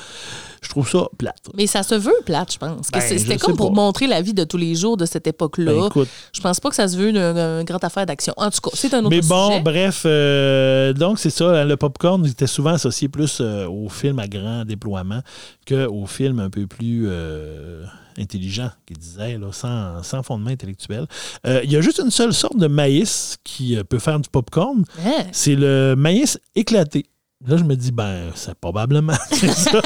je 0.64 0.70
trouve 0.70 0.90
ça 0.90 1.08
plate. 1.18 1.50
Mais 1.56 1.68
ça 1.68 1.84
se 1.84 1.96
veut 1.96 2.12
plate, 2.26 2.54
je 2.54 2.58
pense. 2.58 2.90
Ben, 2.92 3.02
C'était 3.02 3.38
comme 3.38 3.56
pour 3.56 3.70
pas. 3.74 3.76
montrer 3.82 4.08
la 4.08 4.22
vie 4.22 4.34
de 4.34 4.44
tous 4.44 4.58
les 4.58 4.76
jours 4.76 4.98
de 4.98 5.06
cette 5.06 5.28
époque-là. 5.28 5.90
Ben, 5.94 6.06
je 6.34 6.42
pense 6.42 6.60
pas 6.60 6.70
que 6.70 6.76
ça 6.76 6.88
se 6.88 6.98
veut 6.98 7.10
une, 7.10 7.64
grande 7.64 7.84
affaire 7.84 8.06
d'action. 8.06 8.34
En 8.38 8.50
tout 8.50 8.62
cas, 8.62 8.72
c'est 8.74 8.94
un 8.94 9.00
autre 9.00 9.10
Mais 9.10 9.22
bon, 9.22 9.48
sujet. 9.50 9.62
bref, 9.62 10.04
euh, 10.06 10.94
donc 10.94 11.20
c'est 11.20 11.30
ça, 11.30 11.62
hein, 11.62 11.66
le 11.66 11.78
popcorn 11.78 12.26
était 12.26 12.48
souvent 12.48 12.72
associé 12.72 13.08
plus 13.10 13.40
euh, 13.42 13.68
aux 13.68 13.90
films 13.90 14.20
à 14.20 14.28
grand 14.28 14.66
déploiement 14.66 15.22
qu'aux 15.68 16.06
films 16.06 16.40
un 16.40 16.50
peu 16.50 16.68
plus 16.68 17.06
euh, 17.08 17.84
intelligents, 18.18 18.72
qui 18.86 18.94
disaient, 18.94 19.38
là, 19.38 19.48
sans, 19.52 20.04
sans 20.04 20.24
fondement 20.24 20.50
intellectuel. 20.52 21.08
Il 21.46 21.72
y 21.72 21.76
a 21.76 21.82
juste 21.82 22.00
une 22.04 22.12
seule 22.12 22.34
sorte 22.34 22.58
de 22.58 22.68
maïs 22.68 23.38
qui 23.44 23.76
peut 23.90 24.00
faire 24.00 24.20
du 24.20 24.30
popcorn, 24.30 24.84
Hein? 25.06 25.24
c'est 25.32 25.56
le 25.56 25.96
maïs 25.98 26.40
éclaté. 26.56 27.06
Là, 27.46 27.58
je 27.58 27.64
me 27.64 27.76
dis, 27.76 27.92
ben, 27.92 28.32
c'est 28.36 28.56
probablement 28.56 29.14
ça. 29.32 29.82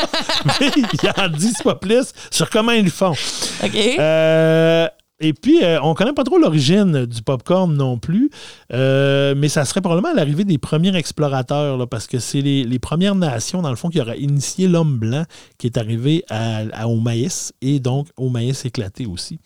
Mais 0.46 0.72
ils 0.76 1.22
en 1.24 1.28
disent 1.30 1.62
pas 1.64 1.76
plus 1.76 2.12
sur 2.30 2.50
comment 2.50 2.72
ils 2.72 2.86
le 2.86 2.92
font. 2.92 3.12
OK. 3.64 3.76
Euh, 3.76 4.88
et 5.20 5.34
puis, 5.34 5.64
euh, 5.64 5.82
on 5.82 5.96
connaît 5.96 6.14
pas 6.14 6.24
trop 6.24 6.38
l'origine 6.38 7.08
du 7.08 7.24
popcorn 7.24 7.74
non 7.74 7.98
plus, 7.98 8.30
euh, 8.72 9.34
mais 9.36 9.50
ça 9.50 9.66
serait 9.66 9.82
probablement 9.82 10.14
l'arrivée 10.14 10.44
des 10.44 10.60
premiers 10.60 10.96
explorateurs, 10.96 11.88
parce 11.90 12.06
que 12.06 12.20
c'est 12.20 12.42
les, 12.42 12.80
premières 12.80 13.16
nations, 13.16 13.64
dans 13.64 13.72
le 13.72 13.76
fond, 13.76 13.90
qui 13.90 14.00
auraient 14.00 14.20
initié 14.20 14.68
l'homme 14.68 14.98
blanc 15.00 15.24
qui 15.58 15.66
est 15.66 15.78
arrivé 15.78 16.24
au 16.86 17.00
maïs 17.00 17.52
et 17.62 17.80
donc 17.80 18.08
au 18.16 18.30
maïs 18.30 18.64
éclaté 18.66 19.08
aussi. 19.08 19.40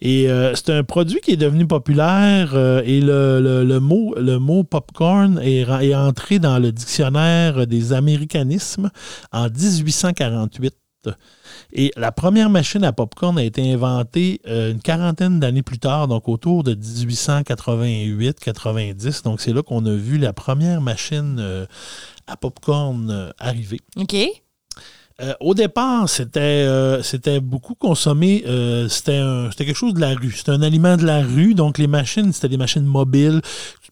Et 0.00 0.30
euh, 0.30 0.54
c'est 0.54 0.70
un 0.70 0.84
produit 0.84 1.20
qui 1.20 1.32
est 1.32 1.36
devenu 1.36 1.66
populaire 1.66 2.56
et 2.56 3.00
le, 3.02 3.78
mot, 3.78 4.14
le 4.16 4.38
mot 4.38 4.64
popcorn 4.64 5.38
est 5.42 5.94
entré 5.94 6.38
dans 6.38 6.58
le 6.58 6.72
dictionnaire 6.72 7.66
des 7.66 7.92
américanismes 7.92 8.90
en 9.32 9.48
1848. 9.50 10.79
Et 11.72 11.92
la 11.96 12.12
première 12.12 12.50
machine 12.50 12.84
à 12.84 12.92
popcorn 12.92 13.38
a 13.38 13.44
été 13.44 13.72
inventée 13.72 14.40
euh, 14.46 14.72
une 14.72 14.80
quarantaine 14.80 15.40
d'années 15.40 15.62
plus 15.62 15.78
tard, 15.78 16.08
donc 16.08 16.28
autour 16.28 16.62
de 16.64 16.74
1888-90. 16.74 19.22
Donc 19.24 19.40
c'est 19.40 19.52
là 19.52 19.62
qu'on 19.62 19.84
a 19.86 19.94
vu 19.94 20.18
la 20.18 20.32
première 20.32 20.80
machine 20.80 21.36
euh, 21.38 21.66
à 22.26 22.36
popcorn 22.36 23.08
euh, 23.10 23.30
arriver. 23.38 23.78
OK. 23.96 24.16
Euh, 25.22 25.34
au 25.40 25.52
départ, 25.54 26.08
c'était 26.08 26.40
euh, 26.40 27.02
c'était 27.02 27.40
beaucoup 27.40 27.74
consommé. 27.74 28.42
euh, 28.46 28.88
c'était 28.88 29.20
quelque 29.66 29.76
chose 29.76 29.92
de 29.92 30.00
la 30.00 30.14
rue. 30.14 30.32
C'était 30.32 30.52
un 30.52 30.62
aliment 30.62 30.96
de 30.96 31.04
la 31.04 31.20
rue. 31.20 31.52
Donc, 31.54 31.76
les 31.76 31.86
machines, 31.86 32.32
c'était 32.32 32.48
des 32.48 32.56
machines 32.56 32.86
mobiles. 32.86 33.42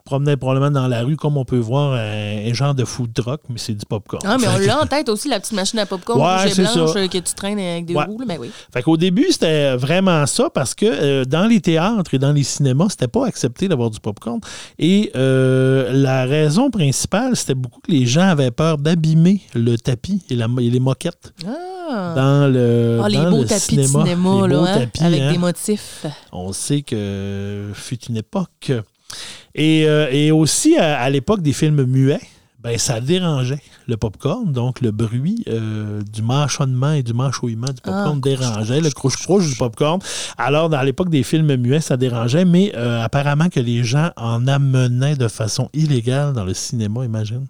Promenais 0.09 0.39
probablement 0.39 0.71
dans 0.71 0.89
la 0.89 1.03
rue, 1.03 1.17
comme 1.17 1.37
on 1.37 1.45
peut 1.45 1.59
voir 1.59 1.93
un, 1.93 2.49
un 2.49 2.55
genre 2.55 2.75
de 2.75 2.87
food 2.87 3.13
truck, 3.13 3.43
mais 3.51 3.59
c'est 3.59 3.75
du 3.75 3.85
popcorn. 3.85 4.23
Ah, 4.27 4.39
mais 4.41 4.47
on 4.49 4.57
l'a 4.59 4.81
en 4.81 4.87
tête 4.87 5.11
aussi, 5.11 5.29
la 5.29 5.39
petite 5.39 5.53
machine 5.53 5.79
à 5.81 5.85
popcorn 5.85 6.19
Ouais, 6.19 6.51
blanche 6.55 6.67
ça. 6.67 6.81
euh, 6.99 7.09
que 7.09 7.19
tu 7.19 7.35
traînes 7.35 7.59
avec 7.59 7.85
des 7.85 7.95
Ouais. 7.95 8.05
roues. 8.07 8.19
là. 8.21 8.25
Ben 8.27 8.39
oui. 8.41 8.51
Fait 8.73 8.81
qu'au 8.83 8.97
début, 8.97 9.27
c'était 9.31 9.77
vraiment 9.77 10.25
ça 10.25 10.49
parce 10.49 10.75
que 10.75 10.87
euh, 10.87 11.25
dans 11.27 11.47
les 11.47 11.61
théâtres 11.61 12.15
et 12.15 12.19
dans 12.19 12.33
les 12.33 12.43
cinémas, 12.43 12.87
c'était 12.89 13.07
pas 13.07 13.27
accepté 13.27 13.69
d'avoir 13.69 13.91
du 13.91 14.01
popcorn. 14.01 14.41
Et 14.79 15.11
euh, 15.15 15.93
la 15.93 16.25
raison 16.25 16.71
principale, 16.71 17.37
c'était 17.37 17.55
beaucoup 17.55 17.81
que 17.83 17.93
les 17.93 18.07
gens 18.07 18.29
avaient 18.29 18.51
peur 18.51 18.79
d'abîmer 18.79 19.43
le 19.55 19.77
tapis 19.77 20.23
et, 20.31 20.37
la, 20.37 20.47
et 20.59 20.71
les 20.71 20.81
moquettes 20.81 21.35
Ah, 21.47 22.15
dans 22.17 22.51
le, 22.51 23.01
Ah, 23.05 23.09
les 23.11 23.17
dans 23.19 23.31
beaux 23.31 23.43
le 23.43 23.47
tapis 23.47 23.77
de 23.77 23.83
cinéma. 23.83 24.05
cinéma, 24.07 24.31
Les 24.47 24.55
là, 24.55 24.59
beaux 24.59 24.65
hein, 24.67 24.79
tapis, 24.79 25.05
avec 25.05 25.21
hein. 25.21 25.33
des 25.33 25.39
motifs. 25.39 26.07
On 26.33 26.51
sait 26.55 26.81
que 26.81 27.71
fut 27.75 28.03
une 28.07 28.17
époque. 28.17 28.73
Et, 29.55 29.87
euh, 29.87 30.09
et 30.11 30.31
aussi, 30.31 30.77
à, 30.77 31.01
à 31.01 31.11
l'époque 31.11 31.43
des 31.43 31.53
films 31.53 31.85
muets, 31.85 32.21
ben, 32.61 32.77
ça 32.77 33.01
dérangeait 33.01 33.63
le 33.87 33.97
popcorn. 33.97 34.53
Donc, 34.53 34.81
le 34.81 34.91
bruit 34.91 35.45
euh, 35.49 36.03
du 36.13 36.23
mâchonnement 36.23 36.93
et 36.93 37.03
du 37.03 37.15
mâchouillement 37.15 37.69
du 37.69 37.81
popcorn 37.81 38.19
Ah, 38.19 38.21
dérangeait, 38.21 38.81
le 38.81 38.91
crouche-crouche 38.91 39.49
du 39.49 39.55
popcorn. 39.55 40.01
Alors, 40.37 40.69
dans 40.69 40.83
l'époque 40.83 41.09
des 41.09 41.23
films 41.23 41.57
muets, 41.57 41.81
ça 41.81 41.97
dérangeait, 41.97 42.45
mais 42.45 42.73
euh, 42.77 43.03
apparemment 43.03 43.49
que 43.49 43.61
les 43.61 43.85
gens 43.85 44.11
en 44.17 44.47
amenaient 44.49 45.17
de 45.17 45.29
façon 45.29 45.71
illégale 45.73 46.33
dans 46.33 46.45
le 46.45 46.55
cinéma, 46.55 47.05
imagine. 47.05 47.47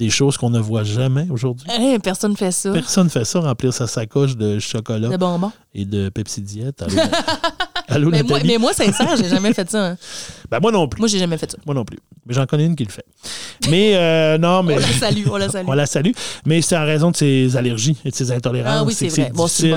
Des 0.00 0.08
choses 0.08 0.38
qu'on 0.38 0.48
ne 0.48 0.58
voit 0.58 0.82
jamais 0.82 1.26
aujourd'hui. 1.30 1.66
Hein, 1.70 1.98
personne 2.02 2.34
fait 2.34 2.50
ça. 2.52 2.72
Personne 2.72 3.04
ne 3.04 3.10
fait 3.10 3.26
ça, 3.26 3.38
remplir 3.40 3.74
sa 3.74 3.86
sacoche 3.86 4.34
de 4.34 4.58
chocolat 4.58 5.08
De 5.10 5.16
bonbons. 5.18 5.52
et 5.74 5.84
de 5.84 6.08
Pepsi 6.08 6.40
Diète. 6.40 6.82
Allô, 7.88 8.08
Mais 8.10 8.22
moi, 8.22 8.38
mais 8.44 8.56
moi, 8.56 8.72
sincère, 8.72 9.14
j'ai 9.16 9.28
jamais 9.28 9.52
fait 9.52 9.68
ça. 9.68 9.88
hein. 9.90 9.96
Ben, 10.50 10.58
moi 10.62 10.72
non 10.72 10.88
plus. 10.88 11.00
Moi, 11.00 11.08
j'ai 11.08 11.18
jamais 11.18 11.36
fait 11.36 11.50
ça. 11.50 11.58
Moi 11.66 11.74
non 11.74 11.84
plus. 11.84 11.98
Mais 12.24 12.32
j'en 12.34 12.46
connais 12.46 12.64
une 12.64 12.76
qui 12.76 12.84
le 12.84 12.90
fait. 12.90 13.04
Mais 13.68 13.94
euh, 13.96 14.38
non, 14.38 14.62
mais 14.64 14.74
On 14.76 14.78
la 14.78 14.86
salue, 14.86 15.26
on 15.30 15.36
la 15.36 15.48
salue. 15.50 15.66
on 15.68 15.72
la 15.72 15.86
salue. 15.86 16.12
Mais 16.46 16.62
c'est 16.62 16.76
en 16.78 16.84
raison 16.86 17.10
de 17.10 17.16
ses 17.16 17.56
allergies 17.58 17.96
et 18.04 18.10
de 18.10 18.14
ses 18.14 18.30
intolérances. 18.32 18.72
Ah 18.78 18.84
oui, 18.84 18.94
c'est 18.94 19.08
vrai. 19.08 19.30
Bon, 19.34 19.46
c'est 19.48 19.74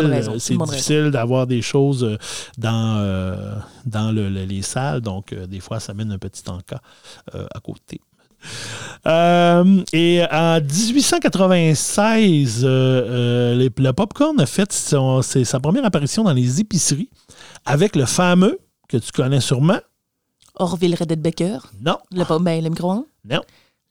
difficile, 0.57 1.09
d'avoir 1.11 1.47
des 1.47 1.61
choses 1.61 2.03
euh, 2.05 2.17
dans, 2.57 2.97
euh, 2.99 3.55
dans 3.85 4.11
le- 4.11 4.29
le- 4.29 4.45
les 4.45 4.61
salles. 4.61 5.01
Donc, 5.01 5.33
euh, 5.33 5.47
des 5.47 5.59
fois, 5.59 5.79
ça 5.81 5.93
mène 5.93 6.11
un 6.11 6.17
petit 6.19 6.43
encas 6.47 6.79
à 7.33 7.59
côté. 7.59 7.99
Euh, 9.05 9.83
et 9.91 10.23
en 10.31 10.59
1896, 10.61 12.63
euh, 12.63 12.67
euh, 12.67 13.55
les- 13.55 13.69
le 13.75 13.91
popcorn 13.93 14.39
a 14.39 14.45
fait 14.45 14.71
son- 14.71 15.21
sa 15.21 15.59
première 15.59 15.85
apparition 15.85 16.23
dans 16.23 16.33
les 16.33 16.59
épiceries 16.61 17.09
avec 17.65 17.95
le 17.95 18.05
fameux, 18.05 18.59
que 18.87 18.97
tu 18.97 19.11
connais 19.11 19.41
sûrement, 19.41 19.79
Orville 20.55 20.95
Redenbacher. 20.95 21.57
non, 21.81 21.97
Le, 22.11 22.23
pop- 22.25 22.41
ben, 22.43 22.63
le 22.63 22.69
micro-ondes. 22.69 23.05
non, 23.29 23.41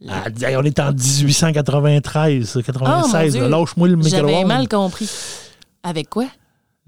Ah, 0.09 0.24
on 0.59 0.64
est 0.64 0.80
en 0.80 0.92
1893, 0.92 2.59
96. 2.64 3.36
Oh, 3.40 3.48
Lâche-moi 3.48 3.88
le 3.88 4.03
J'avais 4.03 4.22
micro-ondes. 4.22 4.46
mal 4.48 4.68
compris. 4.68 5.09
Avec 5.82 6.09
quoi? 6.09 6.26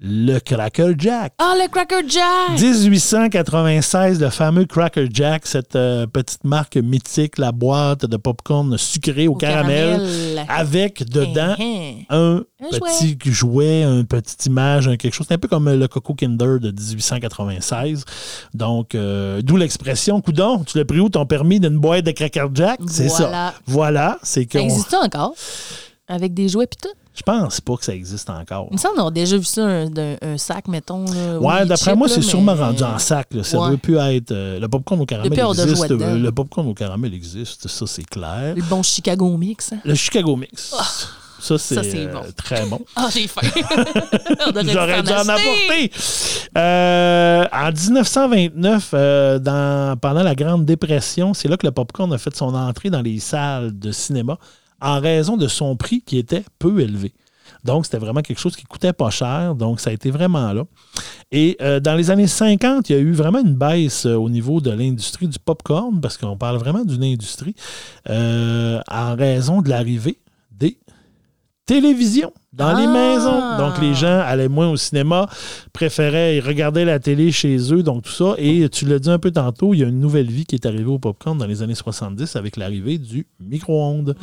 Le 0.03 0.41
Cracker 0.41 0.93
Jack. 0.99 1.35
Ah, 1.39 1.55
le 1.57 1.69
Cracker 1.69 2.03
Jack! 2.09 2.59
1896, 2.61 4.21
le 4.21 4.29
fameux 4.29 4.65
Cracker 4.65 5.07
Jack, 5.09 5.47
cette 5.47 5.77
euh, 5.77 6.07
petite 6.09 6.43
marque 6.43 6.77
mythique, 6.77 7.39
la 7.39 7.53
boîte 7.53 8.05
de 8.05 8.17
popcorn 8.17 8.77
sucré 8.77 9.29
au, 9.29 9.33
Au 9.33 9.37
caramel, 9.37 9.99
caramel. 10.01 10.47
avec 10.49 11.09
dedans 11.09 11.55
Hein, 11.61 11.95
hein. 12.11 12.43
un, 12.61 12.67
Un 12.67 12.79
petit 12.79 13.17
jouet, 13.31 13.85
une 13.85 14.05
petite 14.05 14.45
image, 14.47 14.89
un 14.89 14.97
quelque 14.97 15.15
chose. 15.15 15.27
C'est 15.29 15.35
un 15.35 15.39
peu 15.39 15.49
comme 15.49 15.71
le 15.71 15.87
Coco 15.87 16.15
Kinder 16.15 16.59
de 16.59 16.73
1896. 16.73 18.05
Donc, 18.53 18.97
euh, 18.97 19.43
d'où 19.43 19.57
l'expression, 19.57 20.21
coudon, 20.21 20.65
tu 20.65 20.77
l'as 20.77 20.85
pris 20.85 20.99
où? 20.99 21.09
Ton 21.09 21.25
permis 21.25 21.61
d'une 21.61 21.79
boîte 21.79 22.05
de 22.05 22.11
Cracker 22.11 22.49
Jack? 22.53 22.81
C'est 22.89 23.09
ça. 23.09 23.55
Voilà. 23.67 24.19
C'est 24.25 24.51
Ça 24.53 24.59
qu'on... 24.59 24.65
existe 24.65 24.95
encore? 24.95 25.35
Avec 26.09 26.35
des 26.35 26.49
jouets 26.49 26.67
pis 26.67 26.77
tout? 26.83 26.89
Je 27.17 27.23
pense 27.23 27.61
pas 27.61 27.77
que 27.77 27.85
ça 27.85 27.95
existe 27.95 28.29
encore. 28.29 28.67
Il 28.71 28.75
me 28.75 28.79
semble 28.79 28.97
qu'on 28.97 29.07
a 29.07 29.11
déjà 29.11 29.39
vu 29.39 29.45
ça, 29.45 29.63
un, 29.65 30.37
sac, 30.37 30.67
mettons. 30.69 31.05
Là, 31.07 31.39
Ouais, 31.39 31.55
oui, 31.63 31.69
d'après 31.69 31.95
moi, 31.95 32.09
c'est 32.09 32.17
mais- 32.17 32.23
sûrement 32.23 32.55
rendu 32.55 32.83
en 32.83 32.99
sac. 32.99 33.29
là. 33.33 33.43
Ça 33.45 33.59
Ouais. 33.59 33.67
ne 33.67 33.71
veut 33.73 33.77
plus 33.79 33.97
être. 33.97 34.33
euh, 34.33 34.59
le 34.59 34.69
popcorn 34.69 35.01
au 35.01 35.07
caramel 35.07 35.33
existe. 35.33 35.91
euh, 35.93 36.19
le 36.19 36.33
popcorn 36.33 36.67
au 36.69 36.75
caramel 36.75 37.15
existe, 37.15 37.69
ça, 37.69 37.87
c'est 37.87 38.05
clair. 38.05 38.55
Le 38.57 38.63
bon 38.63 38.83
Chicago 38.83 39.37
Mix. 39.37 39.73
hein. 39.73 39.79
Le 39.85 39.95
Chicago 39.95 40.35
Mix. 40.37 40.75
Ça, 41.41 41.59
c'est 41.59 41.75
Ça, 41.77 41.83
c'est 41.83 42.07
euh, 42.07 42.13
bon. 42.13 42.23
très 42.37 42.65
bon. 42.67 42.81
Ah, 42.97 43.09
j'ai 43.13 43.27
faim. 43.29 43.43
J'aurais 44.67 45.03
dû 45.03 45.11
en 45.13 45.29
apporter. 45.29 45.91
Euh, 46.57 47.45
en 47.53 47.71
1929, 47.73 48.91
euh, 48.95 49.39
dans, 49.39 49.97
pendant 49.99 50.23
la 50.23 50.35
Grande 50.35 50.65
Dépression, 50.65 51.35
c'est 51.35 51.49
là 51.49 51.57
que 51.57 51.67
le 51.67 51.73
popcorn 51.73 52.13
a 52.13 52.19
fait 52.19 52.35
son 52.35 52.55
entrée 52.55 52.91
dans 52.91 53.03
les 53.03 53.19
salles 53.21 53.79
de 53.79 53.93
cinéma 53.93 54.39
en 54.81 55.01
raison 55.01 55.37
de 55.37 55.49
son 55.49 55.77
prix 55.77 56.03
qui 56.03 56.19
était 56.19 56.45
peu 56.59 56.81
élevé. 56.81 57.13
Donc, 57.65 57.87
c'était 57.87 57.99
vraiment 57.99 58.21
quelque 58.21 58.39
chose 58.39 58.57
qui 58.57 58.65
coûtait 58.65 58.93
pas 58.93 59.11
cher. 59.11 59.55
Donc, 59.55 59.81
ça 59.81 59.91
a 59.91 59.93
été 59.93 60.11
vraiment 60.11 60.53
là. 60.53 60.65
Et 61.33 61.57
euh, 61.61 61.81
dans 61.81 61.95
les 61.95 62.11
années 62.11 62.27
50, 62.27 62.91
il 62.91 62.93
y 62.93 62.97
a 62.97 63.01
eu 63.01 63.13
vraiment 63.13 63.41
une 63.41 63.55
baisse 63.55 64.07
euh, 64.07 64.15
au 64.15 64.29
niveau 64.29 64.61
de 64.61 64.71
l'industrie 64.71 65.29
du 65.29 65.39
popcorn, 65.39 66.01
parce 66.01 66.19
qu'on 66.19 66.37
parle 66.37 66.59
vraiment 66.59 66.85
d'une 66.85 67.05
industrie, 67.05 67.55
euh, 68.09 68.81
en 68.91 69.17
raison 69.17 69.63
de 69.63 69.71
l'arrivée 69.71 70.19
des 70.51 70.79
télévisions. 71.67 72.33
Dans 72.57 72.77
les 72.77 72.85
Ah! 72.85 72.93
maisons. 72.93 73.59
Donc, 73.59 73.81
les 73.81 73.95
gens 73.95 74.21
allaient 74.21 74.49
moins 74.49 74.69
au 74.71 74.77
cinéma, 74.77 75.29
préféraient 75.73 76.41
regarder 76.41 76.85
la 76.85 76.99
télé 76.99 77.33
chez 77.33 77.57
eux, 77.73 77.83
donc 77.83 78.03
tout 78.05 78.13
ça. 78.13 78.35
Et 78.39 78.69
tu 78.69 78.87
l'as 78.87 78.99
dit 78.99 79.11
un 79.11 79.19
peu 79.19 79.31
tantôt, 79.31 79.75
il 79.75 79.81
y 79.81 79.85
a 79.85 79.89
une 79.89 80.01
nouvelle 80.01 80.31
vie 80.31 80.45
qui 80.47 80.55
est 80.55 80.67
arrivée 80.67 80.85
au 80.91 80.99
popcorn 80.99 81.37
dans 81.39 81.47
les 81.47 81.63
années 81.63 81.75
70 81.75 82.37
avec 82.37 82.57
l'arrivée 82.57 82.99
du 82.99 83.27
micro-ondes. 83.41 84.15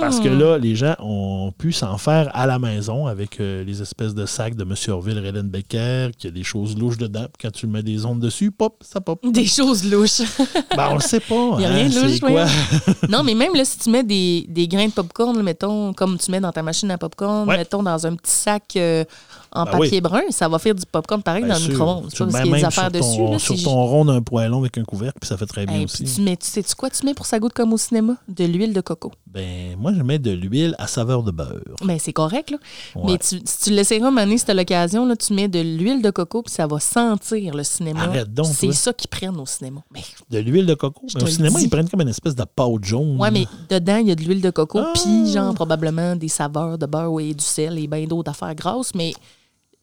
Parce 0.00 0.20
que 0.20 0.28
là, 0.28 0.58
les 0.58 0.74
gens 0.76 0.94
ont 1.00 1.52
pu 1.56 1.72
s'en 1.72 1.98
faire 1.98 2.30
à 2.34 2.46
la 2.46 2.58
maison 2.58 3.06
avec 3.06 3.40
euh, 3.40 3.64
les 3.64 3.80
espèces 3.82 4.14
de 4.14 4.26
sacs 4.26 4.54
de 4.54 4.62
M. 4.64 4.74
Orville 4.88 5.20
Becker, 5.44 6.10
qui 6.16 6.26
a 6.26 6.30
des 6.30 6.42
choses 6.44 6.76
louches 6.76 6.98
dedans. 6.98 7.26
Quand 7.40 7.50
tu 7.50 7.66
mets 7.66 7.82
des 7.82 8.04
ondes 8.04 8.20
dessus, 8.20 8.50
pop, 8.50 8.82
ça 8.82 9.00
pop. 9.00 9.20
Des 9.24 9.46
choses 9.46 9.84
louches. 9.90 10.22
Ben, 10.76 10.88
on 10.90 10.94
le 10.94 11.00
sait 11.00 11.18
pas. 11.20 11.56
Il 11.58 11.62
y 11.62 11.64
a 11.64 11.70
hein, 11.70 11.74
rien 11.74 11.88
de 11.88 12.00
louche, 12.06 12.20
quoi? 12.20 12.44
non, 13.08 13.24
mais 13.24 13.34
même 13.34 13.54
là, 13.54 13.64
si 13.64 13.78
tu 13.78 13.90
mets 13.90 14.04
des, 14.04 14.46
des 14.48 14.68
grains 14.68 14.86
de 14.86 14.92
popcorn, 14.92 15.40
mettons, 15.42 15.92
comme 15.92 16.16
tu 16.18 16.30
mets 16.30 16.40
dans 16.40 16.52
ta 16.52 16.62
machine 16.62 16.90
à 16.90 16.98
popcorn, 16.98 17.48
Ouais. 17.48 17.56
mettons 17.56 17.77
dans 17.82 18.06
un 18.06 18.14
petit 18.16 18.30
sac 18.32 18.64
euh, 18.76 19.04
en 19.52 19.64
Ben 19.64 19.70
papier 19.72 19.88
oui. 19.92 20.00
brun, 20.00 20.20
ça 20.30 20.48
va 20.48 20.58
faire 20.58 20.74
du 20.74 20.84
popcorn 20.90 21.22
pareil 21.22 21.44
Bien 21.44 21.54
dans 21.54 21.58
le 21.58 21.64
sûr. 21.64 21.72
micro-ondes. 21.72 22.06
C'est 22.10 22.18
pas 22.18 22.24
ben, 22.26 22.42
qu'il 22.42 22.50
y 22.50 22.54
a 22.54 22.58
des 22.58 22.64
affaires 22.64 22.82
sur 22.84 22.90
dessus. 22.92 23.16
ton, 23.16 23.32
Là, 23.32 23.38
sur 23.38 23.56
si 23.56 23.64
ton 23.64 23.84
rond 23.86 24.04
d'un 24.04 24.20
poêlon 24.22 24.58
avec 24.60 24.76
un 24.78 24.84
couvercle, 24.84 25.18
puis 25.20 25.28
ça 25.28 25.36
fait 25.36 25.46
très 25.46 25.66
bien 25.66 25.76
Hey, 25.76 25.84
aussi. 25.84 26.04
puis 26.04 26.12
tu 26.14 26.20
mets, 26.22 26.36
tu 26.36 26.62
quoi 26.76 26.90
tu 26.90 27.04
mets 27.06 27.14
pour 27.14 27.26
ça 27.26 27.38
goûte 27.38 27.52
comme 27.54 27.72
au 27.72 27.78
cinéma? 27.78 28.14
De 28.28 28.44
l'huile 28.44 28.72
de 28.72 28.80
coco. 28.80 29.12
Ben, 29.30 29.76
moi, 29.78 29.92
je 29.94 30.02
mets 30.02 30.18
de 30.18 30.30
l'huile 30.30 30.74
à 30.78 30.86
saveur 30.86 31.22
de 31.22 31.30
beurre. 31.30 31.60
Ben, 31.84 31.98
c'est 31.98 32.12
correct, 32.14 32.50
là. 32.50 32.56
Ouais. 32.96 33.02
Mais 33.12 33.18
tu, 33.18 33.40
si 33.44 33.58
tu 33.64 33.70
l'essaieras 33.70 34.10
maner, 34.10 34.38
si 34.38 34.46
t'as 34.46 34.54
l'occasion, 34.54 35.04
là, 35.06 35.16
tu 35.16 35.34
mets 35.34 35.48
de 35.48 35.60
l'huile 35.60 36.00
de 36.00 36.10
coco, 36.10 36.42
puis 36.42 36.52
ça 36.52 36.66
va 36.66 36.80
sentir 36.80 37.54
le 37.54 37.62
cinéma. 37.62 38.04
Arrête 38.04 38.32
donc, 38.32 38.46
C'est 38.46 38.72
ça 38.72 38.92
qu'ils 38.92 39.08
prennent 39.08 39.36
au 39.38 39.44
cinéma. 39.46 39.82
Mais, 39.92 40.00
De 40.30 40.38
l'huile 40.38 40.64
de 40.66 40.74
coco? 40.74 41.02
Mais 41.14 41.22
au 41.22 41.26
cinéma, 41.26 41.58
dis. 41.58 41.66
ils 41.66 41.70
prennent 41.70 41.88
comme 41.88 42.00
une 42.00 42.08
espèce 42.08 42.34
de 42.34 42.44
pâte 42.44 42.82
jaune. 42.84 43.20
ouais, 43.20 43.30
mais 43.30 43.46
dedans, 43.68 43.98
il 43.98 44.08
y 44.08 44.10
a 44.10 44.14
de 44.14 44.22
l'huile 44.22 44.40
de 44.40 44.50
coco, 44.50 44.78
Ah! 44.78 44.92
puis 44.94 45.30
genre 45.30 45.52
probablement 45.54 46.16
des 46.16 46.28
saveurs 46.28 46.78
de 46.78 46.86
beurre 46.86 47.20
et 47.20 47.34
du 47.34 47.44
sel 47.44 47.78
et 47.78 47.86
bien 47.86 48.06
d'autres 48.06 48.30
affaires 48.30 48.54
grasses. 48.54 48.94
Mais 48.94 49.12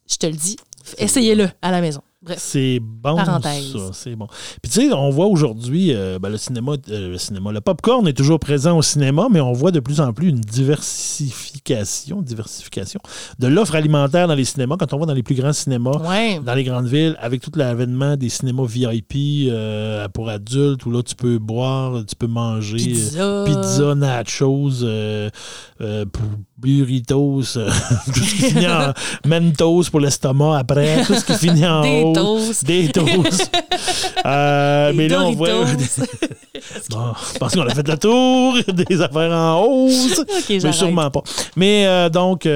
je 0.10 0.16
te 0.18 0.26
le 0.26 0.34
dis, 0.34 0.58
essayez-le 0.98 1.50
à 1.62 1.70
la 1.72 1.82
maison. 1.82 2.02
Bref. 2.26 2.38
C'est 2.40 2.80
bon, 2.82 3.16
Parenthèse. 3.18 3.72
ça. 3.72 3.90
C'est 3.94 4.16
bon. 4.16 4.26
Puis 4.64 4.72
tu 4.72 4.82
sais, 4.82 4.94
on 4.94 5.12
voit 5.12 5.28
aujourd'hui, 5.28 5.94
euh, 5.94 6.18
ben, 6.20 6.30
le 6.30 6.38
cinéma, 6.38 6.72
euh, 6.90 7.10
le 7.12 7.18
cinéma, 7.20 7.52
le 7.52 7.62
popcorn 7.62 8.08
est 8.08 8.14
toujours 8.14 8.40
présent 8.40 8.76
au 8.78 8.82
cinéma, 8.82 9.28
mais 9.32 9.40
on 9.42 9.54
voit 9.54 9.70
de 9.72 9.80
plus 9.80 10.02
en 10.02 10.12
plus 10.12 10.30
une 10.30 10.40
diversification, 10.42 12.22
diversification 12.24 13.00
de 13.40 13.48
l'offre 13.48 13.76
alimentaire 13.76 14.28
dans 14.28 14.34
les 14.36 14.44
cinémas. 14.46 14.76
Quand 14.78 14.92
on 14.94 14.98
va 14.98 15.06
dans 15.06 15.14
les 15.14 15.22
plus 15.24 15.36
grands 15.36 15.54
cinémas, 15.54 15.98
Ouais. 16.00 16.40
dans 16.44 16.56
les 16.56 16.64
grandes 16.64 16.88
villes, 16.88 17.16
avec 17.20 17.42
tout 17.42 17.52
l'avènement 17.56 18.18
des 18.18 18.30
cinémas 18.30 18.66
VIP 18.66 19.50
euh, 19.52 20.08
pour 20.10 20.30
adultes, 20.30 20.86
où 20.86 20.92
là, 20.92 21.04
tu 21.04 21.16
peux 21.16 21.38
boire, 21.38 22.04
tu 22.08 22.16
peux 22.16 22.28
manger. 22.28 22.78
Pizza. 22.78 23.44
Pizza, 23.46 23.94
nachos, 23.96 24.84
burritos, 26.58 27.58
euh, 27.58 27.70
tout 28.14 28.14
ce 28.20 28.20
qui 28.36 28.36
finit 28.52 28.68
en 28.68 28.94
Mentos 29.26 29.84
pour 29.92 30.00
l'estomac 30.00 30.58
après, 30.60 31.04
tout 31.06 31.14
ce 31.16 31.26
qui 31.26 31.34
finit 31.34 31.66
en 31.68 31.82
Des 31.82 32.02
haut. 32.04 32.14
toasts. 32.14 32.66
Des 32.66 32.90
toasts. 32.90 33.52
Euh, 34.26 34.92
Des 34.92 34.98
mais 34.98 35.08
là, 35.08 35.22
on 35.22 35.34
voit. 35.34 35.50
Bon, 36.90 37.14
je 37.34 37.38
pense 37.38 37.54
qu'on 37.54 37.62
a 37.68 37.76
fait 37.76 37.88
le 37.88 37.98
tour 37.98 38.56
des 38.74 39.00
affaires 39.02 39.32
en 39.32 39.62
hausse. 39.62 40.20
Mais 40.50 40.72
sûrement 40.72 41.12
pas. 41.12 41.22
Mais 41.56 41.86
euh, 41.86 42.10
donc, 42.10 42.48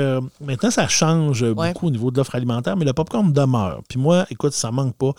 maintenant, 0.44 0.72
ça 0.72 0.88
change 0.88 1.44
Ouais. 1.44 1.70
beaucoup 1.74 1.88
au 1.88 1.92
niveau 1.92 2.10
de 2.10 2.18
l'offre 2.18 2.34
alimentaire, 2.34 2.76
mais 2.76 2.86
le 2.86 2.94
popcorn 2.94 3.32
demeure. 3.32 3.82
Puis 3.88 4.00
moi, 4.00 4.26
écoute, 4.32 4.54
ça 4.54 4.72
manque 4.72 4.96
pas. 4.96 5.12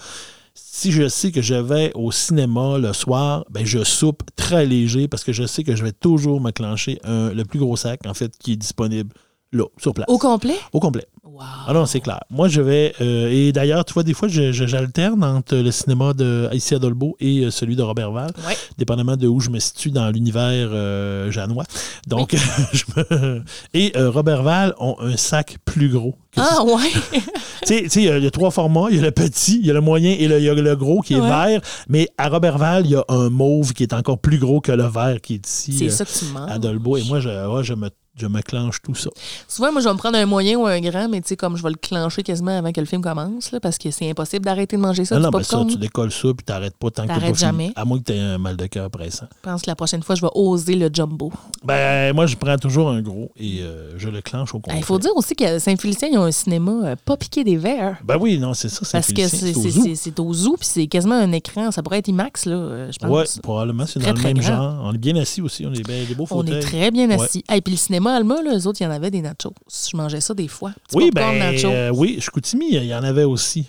Si 0.55 0.93
je 0.93 1.09
sais 1.09 1.31
que 1.31 1.43
je 1.43 1.55
vais 1.55 1.93
au 1.95 2.11
cinéma 2.11 2.79
le 2.79 2.93
soir, 2.93 3.45
ben 3.51 3.65
je 3.65 3.85
soupe 3.85 4.23
très 4.37 4.67
léger 4.67 5.09
parce 5.09 5.25
que 5.25 5.33
je 5.33 5.47
sais 5.47 5.63
que 5.63 5.77
je 5.77 5.85
vais 5.85 5.93
toujours 5.93 6.41
me 6.41 6.51
clencher 6.51 6.99
le 7.05 7.43
plus 7.45 7.59
gros 7.59 7.77
sac, 7.77 8.01
en 8.07 8.15
fait, 8.15 8.37
qui 8.39 8.53
est 8.53 8.57
disponible 8.57 9.15
là, 9.53 9.65
sur 9.79 9.93
place. 9.95 10.07
Au 10.09 10.19
complet? 10.19 10.57
Au 10.73 10.81
complet. 10.81 11.07
Wow. 11.25 11.41
Ah 11.69 11.73
non, 11.73 11.87
c'est 11.87 12.01
clair. 12.01 12.21
Moi, 12.31 12.49
je 12.49 12.61
vais. 12.61 12.93
euh, 13.01 13.31
et 13.31 13.53
d'ailleurs, 13.53 13.85
tu 13.85 13.95
vois, 13.95 14.03
des 14.03 14.15
fois, 14.15 14.29
j'alterne 14.29 15.23
entre 15.25 15.57
le 15.57 15.71
cinéma 15.71 16.13
de 16.13 16.49
ici 16.53 16.75
à 16.75 16.79
Dolbeau 16.79 17.17
et 17.21 17.45
euh, 17.45 17.51
celui 17.51 17.77
de 17.77 17.83
Robertval, 17.83 18.31
Ouais. 18.47 18.57
dépendamment 18.79 19.17
de 19.17 19.27
où 19.29 19.41
je 19.41 19.51
me 19.51 19.59
situe 19.59 19.91
dans 19.91 20.11
l'univers 20.11 20.69
euh, 20.73 21.31
janois. 21.31 21.65
Donc, 22.09 22.35
je 22.73 22.85
me... 22.97 23.43
Et 23.75 23.93
euh, 23.97 24.11
Robertval 24.11 24.75
ont 24.79 24.97
un 25.01 25.17
sac 25.17 25.57
plus 25.65 25.89
gros. 25.89 26.15
que 26.33 26.41
Ah, 26.41 26.63
ouais. 26.65 26.91
tu 27.67 27.89
sais, 27.89 28.03
il 28.03 28.03
y 28.05 28.09
a- 28.11 28.19
il 28.19 28.25
y 28.25 28.27
a 28.27 28.31
trois 28.31 28.51
formats. 28.51 28.87
Il 28.91 28.97
y 28.97 28.99
a 28.99 29.03
le 29.03 29.11
petit, 29.11 29.59
il 29.61 29.67
y 29.67 29.71
a 29.71 29.75
le 29.75 29.81
moyen 29.81 30.11
et 30.19 30.27
le, 30.29 30.39
il 30.39 30.45
y 30.45 30.49
a 30.49 30.55
le 30.55 30.77
gros 30.77 31.01
qui 31.01 31.15
est 31.15 31.21
Ouais. 31.21 31.29
vert. 31.29 31.61
Mais 31.89 32.09
à 32.19 32.29
Robertval, 32.29 32.85
il 32.87 32.93
y 32.93 32.97
a 32.97 33.05
un 33.09 33.31
mauve 33.31 33.73
qui 33.73 33.83
est 33.85 33.93
encore 33.95 34.19
plus 34.19 34.39
gros 34.39 34.61
que 34.61 34.73
le 34.73 34.85
vert 34.87 35.21
qui 35.23 35.35
est 35.35 35.47
ici 35.47 35.73
C'est 35.79 35.91
ça 35.91 36.05
que 36.05 36.11
tu 36.11 36.25
manges. 36.33 36.51
à 36.51 36.59
Dolbeau. 36.59 36.97
Et 36.97 37.05
moi, 37.05 37.21
je, 37.21 37.29
ouais, 37.29 37.63
je, 37.65 37.75
me, 37.75 37.89
je 38.17 38.27
me 38.27 38.43
clenche 38.43 38.83
tout 38.83 38.95
ça. 38.95 39.09
Souvent, 39.49 39.73
moi, 39.73 39.81
je 39.81 39.87
vais 39.89 39.95
me 39.95 39.99
prendre 39.99 40.19
un 40.19 40.27
moyen 40.27 40.57
ou 40.59 40.67
un 40.67 40.81
grand, 40.81 41.09
mais 41.09 41.21
tu 41.21 41.29
sais, 41.29 41.37
comme 41.37 41.57
je 41.57 41.63
vais 41.63 41.71
le 41.71 41.77
clencher 41.77 42.23
quasiment 42.23 42.59
avant 42.59 42.71
que 42.73 42.81
le 42.81 42.87
film 42.87 43.01
commence, 43.03 43.51
là, 43.53 43.61
parce 43.61 43.79
que 43.79 43.91
c'est 43.91 44.11
impossible 44.11 44.45
d'arrêter 44.45 44.77
de 44.77 44.83
manger 44.83 45.05
ça. 45.05 45.15
non, 45.15 45.21
du 45.21 45.25
non, 45.33 45.39
mais 45.39 45.45
ça, 45.45 45.65
tu 45.69 45.77
décolles 45.79 46.13
ça 46.13 46.29
puis 46.37 46.45
t'arrêtes 46.45 46.77
pas 46.77 46.91
tant 46.91 47.07
que 47.07 47.13
fini. 47.15 47.35
jamais. 47.35 47.73
À 47.77 47.85
moins 47.85 47.99
que 47.99 48.05
t'aies 48.05 48.19
un 48.19 48.39
mal 48.39 48.57
de 48.57 48.67
cœur 48.67 48.91
pressant. 48.91 49.27
Je 49.45 49.51
pense 49.51 49.63
que 49.63 49.67
la 49.71 49.77
prochaine 49.77 50.03
fois, 50.03 50.15
je 50.17 50.23
vais 50.23 50.31
oser 50.35 50.75
le 50.75 50.91
jumbo. 50.93 51.33
Ben, 51.65 52.13
moi, 52.15 52.27
je 52.27 52.37
prends 52.37 52.57
toujours 52.59 52.91
un 52.91 53.01
gros 53.01 53.31
et 53.39 53.61
euh, 53.63 53.99
je 53.99 54.09
le 54.09 54.21
clenche 54.21 54.55
au 54.55 54.59
complet. 54.61 54.79
Il 54.79 54.85
faut 54.85 54.99
dire 54.99 55.13
aussi 55.17 55.35
qu'à 55.35 55.59
Saint-Félicien, 55.61 56.09
ils 56.13 56.19
ont 56.19 56.25
un 56.25 56.33
cinéma 56.33 56.73
euh, 56.85 56.97
pas 57.05 57.17
piqué 57.17 57.45
des 57.45 57.57
verres. 57.57 57.99
Ben 58.05 58.17
oui, 58.21 58.39
non, 58.39 58.55
c'est 58.55 58.69
ça. 58.69 58.81
Parce 58.93 59.13
que 59.13 59.27
c'est 59.29 60.21
au 60.21 60.33
zoo. 60.35 60.57
puis 60.57 60.67
c'est 60.67 60.87
quasiment 60.89 61.15
un 61.15 61.33
écran. 61.33 61.71
Ça 61.71 61.83
pourrait 61.83 61.99
être 61.99 62.09
IMAX, 62.09 62.47
là, 62.47 62.57
euh, 62.57 62.93
je 62.93 62.99
pense. 62.99 63.11
Ouais, 63.11 63.25
probablement, 63.43 63.87
c'est 63.87 64.01
dans 64.01 64.13
Très, 64.15 64.29
le 64.29 64.35
même 64.35 64.43
grand. 64.43 64.57
genre. 64.57 64.81
On 64.85 64.93
est 64.95 64.99
bien 64.99 65.17
assis 65.17 65.41
aussi, 65.43 65.65
on 65.67 65.73
est 65.73 65.87
bien, 65.87 66.05
des 66.09 66.15
beaux 66.15 66.25
On 66.25 66.39
fauteuils. 66.39 66.57
est 66.57 66.61
très 66.61 66.91
bien 66.91 67.09
Ouais. 67.09 67.23
assis. 67.23 67.45
Et 67.55 67.61
puis 67.61 67.75
le 67.75 67.79
cinéma 67.79 68.00
Alma, 68.09 68.43
là, 68.43 68.57
eux 68.57 68.67
autres, 68.67 68.81
il 68.81 68.85
y 68.85 68.87
en 68.87 68.91
avait 68.91 69.11
des 69.11 69.21
nachos. 69.21 69.53
Je 69.91 69.97
mangeais 69.97 70.21
ça 70.21 70.33
des 70.35 70.49
fois. 70.49 70.71
Petit 70.89 70.97
Oui, 70.97 71.11
ben, 71.15 71.39
nachos. 71.39 71.69
euh, 71.69 71.91
oui, 71.91 72.19
Chicoutimi, 72.21 72.75
il 72.75 72.85
y 72.85 72.95
en 72.95 73.03
avait 73.03 73.25
aussi. 73.25 73.67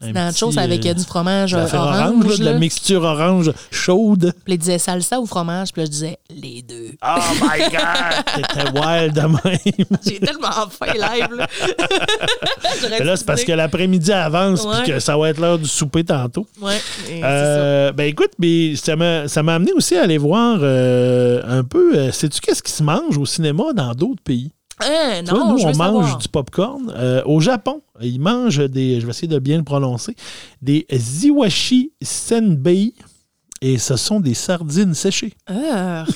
Nachos 0.00 0.58
avec 0.58 0.86
euh, 0.86 0.94
du 0.94 1.04
fromage 1.04 1.54
orange. 1.54 2.26
là, 2.26 2.36
de 2.38 2.44
la 2.44 2.54
mixture 2.54 3.02
orange 3.02 3.52
chaude. 3.70 4.32
Puis 4.44 4.52
là, 4.52 4.54
ils 4.54 4.58
disaient 4.58 4.78
salsa 4.78 5.20
ou 5.20 5.26
fromage, 5.26 5.72
puis 5.72 5.82
là, 5.82 5.86
je 5.86 5.90
disais 5.90 6.18
les 6.30 6.62
deux. 6.62 6.92
Oh 7.06 7.18
my 7.42 7.58
God! 7.70 8.24
T'étais 8.34 8.70
wild 8.80 9.14
de 9.14 9.20
même. 9.20 9.98
J'ai 10.04 10.18
tellement 10.20 10.50
faim 10.70 10.92
live, 10.94 11.28
là. 11.36 11.46
Mais 12.90 13.04
là, 13.04 13.16
c'est 13.16 13.26
parce 13.26 13.44
que 13.44 13.52
l'après-midi 13.52 14.12
avance 14.12 14.66
puis 14.66 14.92
que 14.92 15.00
ça 15.00 15.16
va 15.16 15.28
être 15.30 15.38
l'heure 15.40 15.58
du 15.58 15.68
souper 15.68 16.04
tantôt. 16.04 16.46
Ouais, 16.60 16.78
Euh, 17.10 17.92
ben 17.92 18.04
écoute, 18.04 18.30
mais 18.38 18.76
ça 18.76 18.96
m'a 18.96 19.28
ça 19.28 19.42
m'a 19.42 19.54
amené 19.56 19.72
aussi 19.72 19.96
à 19.96 20.02
aller 20.04 20.18
voir 20.18 20.58
euh, 20.62 21.40
un 21.46 21.62
peu. 21.64 22.10
Sais-tu 22.12 22.40
qu'est-ce 22.40 22.62
qui 22.62 22.72
se 22.72 22.82
mange 22.82 23.18
au 23.18 23.26
cinéma 23.26 23.64
dans 23.74 23.92
d'autres 23.94 24.22
pays? 24.22 24.50
Ça. 24.80 24.88
Hein, 24.90 25.22
vois, 25.28 25.38
nous, 25.38 25.60
on 25.62 25.66
mange 25.76 25.76
savoir. 25.76 26.18
du 26.18 26.28
popcorn. 26.28 26.92
Euh, 26.96 27.22
au 27.26 27.40
Japon, 27.40 27.82
ils 28.00 28.20
mangent 28.20 28.58
des, 28.68 29.00
je 29.00 29.06
vais 29.06 29.10
essayer 29.10 29.28
de 29.28 29.38
bien 29.38 29.58
le 29.58 29.64
prononcer, 29.64 30.14
des 30.62 30.86
ziwashi 30.92 31.92
senbei. 32.02 32.94
Et 33.62 33.76
ce 33.76 33.96
sont 33.96 34.20
des 34.20 34.32
sardines 34.32 34.94
séchées. 34.94 35.34
Ah, 35.46 36.06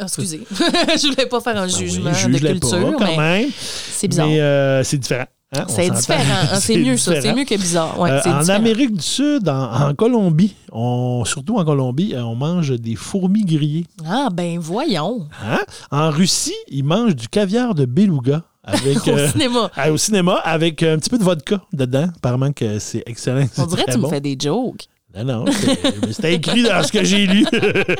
excusez. 0.00 0.40
je 0.50 1.10
voulais 1.10 1.26
pas 1.28 1.40
faire 1.40 1.58
un 1.58 1.66
Ben 1.66 1.72
oui, 1.74 1.88
jugement 1.88 2.10
de 2.10 2.38
culture, 2.38 2.70
pas, 2.70 2.92
quand 3.04 3.16
mais 3.18 3.40
même. 3.42 3.50
c'est 3.58 4.08
bizarre. 4.08 4.26
Mais 4.28 4.40
euh, 4.40 4.82
c'est 4.82 4.96
différent. 4.96 5.26
Hein, 5.60 5.94
différent. 5.94 6.22
c'est 6.60 6.76
mieux, 6.78 6.96
ça. 6.96 7.12
C'est 7.12 7.16
différent. 7.20 7.36
mieux 7.36 7.44
que 7.44 7.54
bizarre. 7.56 7.98
Ouais, 7.98 8.10
Euh, 8.10 8.18
en 8.26 8.40
différent. 8.40 8.58
Amérique 8.58 8.94
du 8.96 9.02
Sud, 9.02 9.48
en, 9.48 9.88
en 9.88 9.94
Colombie, 9.94 10.54
on, 10.72 11.24
surtout 11.24 11.56
en 11.56 11.64
Colombie, 11.64 12.14
euh, 12.14 12.22
on 12.22 12.34
mange 12.34 12.70
des 12.78 12.94
fourmis 12.96 13.44
grillées. 13.44 13.86
Ah, 14.06 14.28
ben 14.32 14.58
voyons. 14.58 15.28
Hein? 15.44 15.60
En 15.90 16.10
Russie, 16.10 16.54
ils 16.68 16.84
mangent 16.84 17.16
du 17.16 17.28
caviar 17.28 17.74
de 17.74 17.84
beluga 17.84 18.42
avec, 18.64 18.98
Au 19.06 19.10
euh, 19.10 19.28
cinéma. 19.28 19.70
ah, 19.76 19.92
au 19.92 19.96
cinéma 19.96 20.34
avec 20.44 20.82
un 20.82 20.98
petit 20.98 21.10
peu 21.10 21.18
de 21.18 21.24
vodka 21.24 21.60
dedans. 21.72 22.08
Apparemment 22.16 22.52
que 22.52 22.78
c'est 22.78 23.02
excellent. 23.06 23.46
On 23.58 23.66
dirait 23.66 23.84
que 23.84 23.92
tu 23.92 23.98
me 23.98 24.08
fais 24.08 24.20
des 24.20 24.36
jokes. 24.38 24.86
Non, 25.16 25.24
non, 25.24 25.44
c'est- 25.50 26.00
mais 26.06 26.12
c'était 26.12 26.34
écrit 26.34 26.62
dans 26.64 26.82
ce 26.82 26.92
que 26.92 27.02
j'ai 27.04 27.26
lu. 27.26 27.46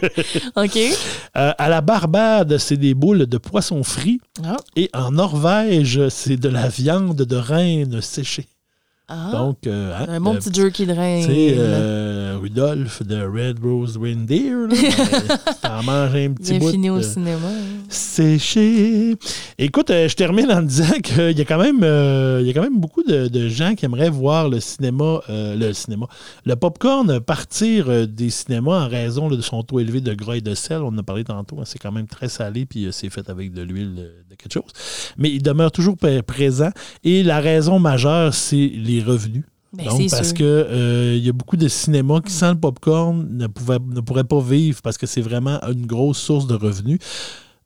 OK? 0.57 0.77
Euh, 0.77 1.53
à 1.57 1.69
la 1.69 1.81
Barbade, 1.81 2.59
c'est 2.59 2.77
des 2.77 2.95
boules 2.95 3.27
de 3.27 3.39
poisson 3.39 3.83
frit. 3.83 4.21
Ah. 4.45 4.57
Et 4.77 4.91
en 4.93 5.11
Norvège, 5.13 6.09
c'est 6.09 6.37
de 6.37 6.49
la 6.49 6.69
viande 6.69 7.17
de 7.23 7.37
reine 7.37 8.01
séchée. 8.01 8.47
Ah. 9.09 9.31
Donc, 9.31 9.69
euh, 9.69 9.93
hein, 9.97 10.07
un 10.09 10.21
bon 10.21 10.35
euh, 10.35 10.39
petit 10.39 10.53
jerky 10.53 10.85
de 10.85 10.93
rein. 10.93 11.21
Tu 11.21 11.27
sais, 11.29 11.55
euh, 11.57 12.37
Rudolph 12.43 13.05
de 13.05 13.23
Red 13.23 13.61
Rose 13.63 13.97
Reindeer, 13.97 14.67
t'en 15.63 15.83
manges 15.85 16.17
un 16.17 16.33
petit 16.33 16.51
Bien 16.51 16.59
bout. 16.59 16.71
fini 16.73 16.91
au 16.91 16.97
euh, 16.97 17.03
cinéma. 17.03 17.47
hein. 17.47 17.85
séché. 17.89 19.15
Écoute, 19.59 19.91
je 19.91 20.15
termine 20.17 20.51
en 20.51 20.61
disant 20.61 20.99
qu'il 21.05 21.39
y 21.39 21.41
a 21.41 21.45
quand 21.45 21.59
même, 21.59 21.85
il 22.41 22.47
y 22.49 22.51
a 22.51 22.53
quand 22.53 22.63
même 22.63 22.81
beaucoup 22.81 23.05
de, 23.05 23.29
de 23.29 23.49
gens 23.49 23.77
qui 23.77 23.85
aimeraient 23.85 24.11
voir 24.11 24.49
le 24.49 24.59
cinéma, 24.59 25.21
le 25.29 25.73
cinéma, 25.73 26.09
le 26.45 26.57
popcorn 26.57 27.21
partir 27.21 28.09
des 28.09 28.31
cinémas 28.31 28.87
en 28.87 28.89
raison 28.89 29.29
là, 29.29 29.37
de 29.37 29.43
son 29.43 29.63
taux 29.63 29.79
élevé 29.79 30.01
de 30.01 30.15
gras 30.15 30.37
et 30.37 30.41
de 30.41 30.55
sel. 30.57 30.79
On 30.79 30.89
en 30.89 30.99
a 30.99 31.03
parlé 31.05 31.23
tantôt, 31.23 31.61
hein, 31.61 31.65
c'est 31.65 31.79
quand 31.79 31.93
même 31.93 32.09
très 32.09 32.29
salé, 32.29 32.67
puis 32.67 32.89
c'est 32.91 33.09
fait 33.11 33.31
avec 33.31 33.53
de 33.53 33.63
l'huile 33.63 33.95
de, 33.95 34.35
quelque 34.37 34.53
chose. 34.53 34.73
Mais 35.17 35.31
il 35.31 35.43
demeure 35.43 35.71
toujours 35.71 35.97
présent. 36.27 36.71
Et 37.05 37.23
la 37.23 37.39
raison 37.39 37.79
majeure, 37.79 38.35
c'est 38.35 38.57
les 38.75 38.96
revenus. 39.03 39.45
Ben, 39.73 39.85
Donc, 39.89 40.11
parce 40.11 40.33
que 40.33 40.45
euh, 40.45 41.15
il 41.17 41.25
y 41.25 41.29
a 41.29 41.33
beaucoup 41.33 41.57
de 41.57 41.69
cinémas 41.69 42.21
qui, 42.21 42.33
sans 42.33 42.51
le 42.51 42.59
popcorn, 42.59 43.27
ne, 43.31 43.47
pouvaient, 43.47 43.79
ne 43.79 44.01
pourraient 44.01 44.25
pas 44.25 44.41
vivre 44.41 44.81
parce 44.83 44.97
que 44.97 45.07
c'est 45.07 45.21
vraiment 45.21 45.61
une 45.63 45.87
grosse 45.87 46.19
source 46.19 46.47
de 46.47 46.55
revenus. 46.55 46.99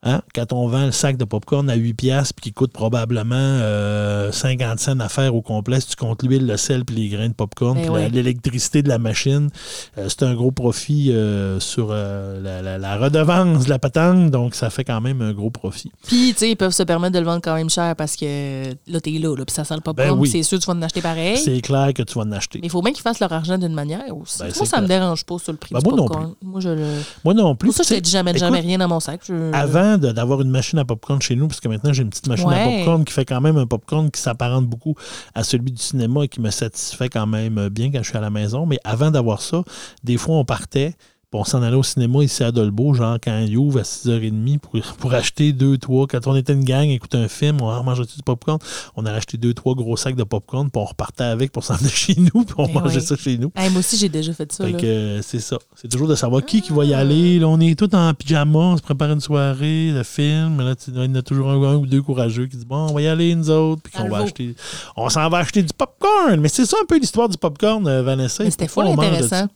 Hein? 0.03 0.23
Quand 0.35 0.55
on 0.55 0.67
vend 0.67 0.87
le 0.87 0.93
sac 0.93 1.19
de 1.19 1.25
popcorn 1.27 1.69
à 1.69 1.75
8 1.75 1.93
piastres 1.93 2.33
puis 2.35 2.45
qui 2.45 2.53
coûte 2.55 2.73
probablement 2.73 3.35
euh, 3.37 4.33
50 4.33 4.79
cents 4.81 4.99
à 4.99 5.09
faire 5.11 5.35
au 5.35 5.43
complet, 5.43 5.79
si 5.81 5.89
tu 5.89 5.97
comptes 5.97 6.23
l'huile, 6.23 6.47
le 6.47 6.57
sel 6.57 6.87
puis 6.87 6.97
les 6.97 7.09
grains 7.09 7.29
de 7.29 7.35
popcorn, 7.35 7.75
Ben 7.75 7.83
puis 7.83 7.91
oui. 7.91 8.11
l'électricité 8.11 8.83
de 8.83 8.89
la 8.89 8.99
machine, 8.99 9.51
euh, 9.99 10.07
c'est 10.09 10.23
un 10.23 10.35
gros 10.35 10.53
profit 10.53 11.13
euh, 11.13 11.61
sur 11.61 11.89
euh, 11.91 12.41
la, 12.41 12.63
la- 12.63 12.79
la 12.79 12.97
redevance 12.97 13.65
de 13.67 13.69
la 13.71 13.79
patente, 13.79 14.31
donc 14.31 14.55
ça 14.55 14.71
fait 14.71 14.85
quand 14.85 15.03
même 15.03 15.21
un 15.21 15.33
gros 15.33 15.51
profit. 15.51 15.93
Puis, 16.07 16.33
tu 16.33 16.39
sais, 16.39 16.51
ils 16.53 16.57
peuvent 16.57 16.73
se 16.73 16.83
permettre 16.83 17.13
de 17.13 17.19
le 17.19 17.27
vendre 17.27 17.43
quand 17.43 17.55
même 17.55 17.69
cher 17.71 17.95
parce 17.95 18.17
que 18.17 18.71
là, 18.87 19.01
t'es 19.01 19.11
là, 19.11 19.37
là 19.37 19.45
puis 19.45 19.55
ça 19.55 19.65
sent 19.65 19.75
le 19.75 19.81
popcorn, 19.83 20.09
Ben 20.11 20.17
oui. 20.19 20.29
c'est 20.31 20.43
sûr 20.43 20.59
que 20.59 20.65
tu 20.65 20.71
vas 20.71 20.79
en 20.79 20.83
acheter 20.83 21.03
pareil. 21.03 21.37
C'est 21.37 21.61
clair 21.61 21.93
que 21.95 22.03
tu 22.03 22.15
vas 22.15 22.23
en 22.25 22.33
acheter. 22.33 22.59
Mais 22.63 22.69
il 22.69 22.71
faut 22.71 22.81
bien 22.81 22.93
qu'ils 22.93 23.03
fassent 23.03 23.21
leur 23.21 23.33
argent 23.35 23.59
d'une 23.59 23.75
manière 23.75 24.17
aussi. 24.17 24.39
Ben, 24.39 24.51
moi, 24.57 24.65
ça 24.67 24.81
me 24.81 24.87
clair. 24.87 25.01
dérange 25.01 25.25
pas 25.27 25.37
sur 25.39 25.53
le 25.53 25.59
prix 25.59 25.75
Ben, 25.75 25.81
du 25.81 25.89
moi 25.89 25.97
non 25.97 26.07
popcorn. 26.07 26.35
Moi, 26.43 26.61
je 26.61 26.71
le... 26.71 26.87
Moi 27.23 27.35
non 27.35 27.55
plus. 27.55 27.69
Pour 27.69 27.77
ça, 27.85 27.95
je 27.95 28.01
dis 28.01 28.11
jamais, 28.11 28.31
écoute, 28.31 28.49
rien 28.51 28.79
dans 28.79 28.89
mon 28.89 29.01
sac. 29.01 29.21
Je- 29.29 29.53
Avant 29.53 29.89
d'avoir 29.99 30.41
une 30.43 30.51
machine 30.51 30.78
à 30.78 30.84
popcorn 30.84 31.20
chez 31.22 31.36
nous, 31.36 31.49
parce 31.49 31.61
que 31.61 31.68
maintenant 31.68 31.93
j'ai 31.93 32.03
une 32.03 32.11
petite 32.11 32.26
machine 32.28 32.49
à 32.49 32.57
Ouais. 32.57 32.76
popcorn 32.78 33.05
qui 33.05 33.12
fait 33.12 33.24
quand 33.24 33.41
même 33.41 33.57
un 33.57 33.66
popcorn 33.66 34.11
qui 34.11 34.20
s'apparente 34.20 34.66
beaucoup 34.66 34.95
à 35.34 35.43
celui 35.45 35.72
du 35.72 35.82
cinéma 35.82 36.24
et 36.24 36.28
qui 36.28 36.41
me 36.41 36.51
satisfait 36.51 37.09
quand 37.09 37.26
même 37.26 37.68
bien 37.68 37.91
quand 37.91 38.03
je 38.03 38.09
suis 38.09 38.18
à 38.18 38.20
la 38.20 38.30
maison. 38.30 38.66
Mais 38.66 38.78
avant 38.84 39.11
d'avoir 39.11 39.43
ça, 39.43 39.62
des 40.05 40.16
fois 40.16 40.36
on 40.36 40.45
partait. 40.45 40.95
On 41.33 41.45
s'en 41.45 41.62
allait 41.62 41.76
au 41.76 41.83
cinéma 41.85 42.24
ici 42.24 42.43
à 42.43 42.51
Dolbeau, 42.51 42.93
genre 42.93 43.16
quand 43.22 43.39
il 43.47 43.57
ouvre 43.57 43.78
à 43.78 43.83
6h30 43.83 44.59
pour, 44.59 44.72
pour 44.99 45.14
acheter 45.14 45.53
deux, 45.53 45.78
trois. 45.78 46.07
Quand 46.09 46.26
on 46.26 46.35
était 46.35 46.53
une 46.53 46.64
gang, 46.64 46.89
écouter 46.89 47.18
un 47.18 47.28
film, 47.28 47.59
on 47.61 47.83
mangeait 47.85 48.03
du 48.03 48.22
popcorn? 48.24 48.59
On 48.97 49.07
allait 49.07 49.18
acheter 49.18 49.39
deux, 49.39 49.55
trois 49.55 49.74
gros 49.76 49.97
sacs 49.97 50.16
de 50.16 50.24
popcorn, 50.24 50.70
puis 50.70 50.83
on 50.83 50.85
repartait 50.85 51.24
avec 51.24 51.53
pour 51.53 51.62
s'en 51.62 51.74
venir 51.76 51.93
chez 51.93 52.16
nous, 52.16 52.45
puis 52.45 52.55
on 52.59 52.66
Ben 52.66 52.81
mangeait 52.83 53.01
ça 53.01 53.14
chez 53.16 53.39
nous. 53.39 53.53
Hey, 53.55 53.70
moi 53.70 53.78
aussi, 53.78 53.97
j'ai 53.97 54.09
déjà 54.09 54.33
fait 54.33 54.51
ça. 54.53 54.64
Fait 54.64 54.72
là. 54.72 54.78
que 54.78 54.87
euh, 54.87 55.22
c'est 55.22 55.39
ça. 55.39 55.57
C'est 55.76 55.89
toujours 55.89 56.09
de 56.09 56.16
savoir 56.16 56.45
qui, 56.45 56.62
qui 56.62 56.72
va 56.72 56.83
Ah. 56.83 56.87
y 56.87 56.95
aller. 56.95 57.39
Là, 57.39 57.47
on 57.49 57.61
est 57.61 57.78
tous 57.78 57.95
en 57.97 58.12
pyjama, 58.12 58.59
on 58.59 58.76
se 58.76 58.83
prépare 58.83 59.12
une 59.12 59.20
soirée, 59.20 59.93
le 59.93 60.03
film. 60.03 60.61
Là, 60.61 60.74
il 60.89 60.95
y 60.97 60.99
en 61.07 61.14
a 61.14 61.22
toujours 61.22 61.51
un, 61.51 61.62
un 61.62 61.76
ou 61.76 61.87
deux 61.87 62.03
courageux 62.03 62.47
qui 62.47 62.57
disent 62.57 62.66
Bon, 62.66 62.89
on 62.91 62.95
va 62.95 63.03
y 63.03 63.07
aller, 63.07 63.35
nous 63.37 63.51
autres. 63.51 63.83
Puis 63.83 63.93
qu'on 63.93 64.09
va 64.09 64.18
acheter. 64.24 64.55
On 64.97 65.09
s'en 65.09 65.28
va 65.28 65.39
acheter 65.39 65.62
du 65.62 65.72
popcorn. 65.72 66.41
Mais 66.41 66.49
c'est 66.49 66.66
ça 66.66 66.76
un 66.83 66.87
peu 66.87 66.99
l'histoire 66.99 67.28
du 67.28 67.39
popcorn, 67.39 67.87
euh, 67.87 68.03
Vanessa. 68.03 68.45
C'était 68.51 68.66
de 68.66 68.81
intéressant. 68.81 69.47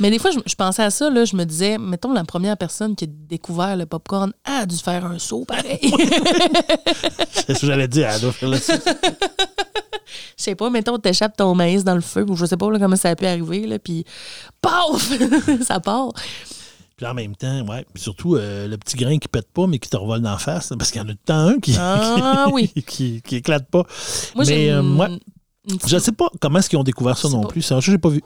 Mais 0.00 0.10
des 0.10 0.18
fois, 0.18 0.32
je, 0.32 0.38
je 0.44 0.54
pensais 0.56 0.82
à 0.82 0.90
ça, 0.90 1.08
là, 1.08 1.19
je 1.24 1.36
me 1.36 1.44
disais, 1.44 1.78
mettons, 1.78 2.12
la 2.12 2.24
première 2.24 2.56
personne 2.56 2.94
qui 2.96 3.04
a 3.04 3.08
découvert 3.08 3.76
le 3.76 3.86
popcorn 3.86 4.32
a 4.44 4.66
dû 4.66 4.76
faire 4.76 5.04
un 5.04 5.18
saut 5.18 5.44
pareil. 5.44 5.78
C'est 7.32 7.54
ce 7.54 7.60
que 7.60 7.66
j'allais 7.66 7.88
dire. 7.88 8.08
Elle 8.10 8.20
doit 8.20 8.32
faire 8.32 8.48
le 8.48 8.56
Je 8.56 10.42
sais 10.44 10.54
pas, 10.54 10.70
mettons, 10.70 10.98
t'échappes 10.98 11.36
ton 11.36 11.54
maïs 11.54 11.84
dans 11.84 11.94
le 11.94 12.00
feu, 12.00 12.24
ou 12.28 12.34
je 12.36 12.46
sais 12.46 12.56
pas 12.56 12.70
là, 12.70 12.78
comment 12.78 12.96
ça 12.96 13.10
a 13.10 13.16
pu 13.16 13.26
arriver, 13.26 13.66
là, 13.66 13.78
puis 13.78 14.04
paf! 14.60 15.12
ça 15.62 15.80
part. 15.80 16.12
Puis 16.96 17.06
en 17.06 17.14
même 17.14 17.34
temps, 17.36 17.66
ouais. 17.66 17.86
Puis 17.94 18.02
surtout, 18.02 18.36
euh, 18.36 18.66
le 18.68 18.76
petit 18.76 18.96
grain 18.96 19.18
qui 19.18 19.28
pète 19.28 19.50
pas, 19.52 19.66
mais 19.66 19.78
qui 19.78 19.88
te 19.88 19.96
revole 19.96 20.20
d'en 20.20 20.36
face. 20.38 20.72
Parce 20.78 20.90
qu'il 20.90 21.00
y 21.00 21.04
en 21.04 21.08
a 21.08 21.12
tout 21.12 21.18
le 21.18 21.26
temps 21.26 21.46
un 21.48 21.58
qui, 21.58 21.74
Ah, 21.78 22.44
qui, 22.48 22.52
oui. 22.52 22.68
qui, 22.86 23.22
qui 23.22 23.36
éclate 23.36 23.70
pas. 23.70 23.84
Moi, 24.34 24.44
mais 24.46 24.70
euh, 24.70 24.82
moi, 24.82 25.08
une 25.08 25.18
je 25.86 25.98
sais 25.98 26.12
pas 26.12 26.28
comment 26.40 26.58
est-ce 26.58 26.68
qu'ils 26.68 26.78
ont 26.78 26.84
découvert 26.84 27.16
ça 27.16 27.28
Je 27.28 27.34
non 27.34 27.42
pas. 27.42 27.48
plus. 27.48 27.62
Ça, 27.62 27.80
j'ai 27.80 27.96
pas 27.98 28.08
vu. 28.10 28.22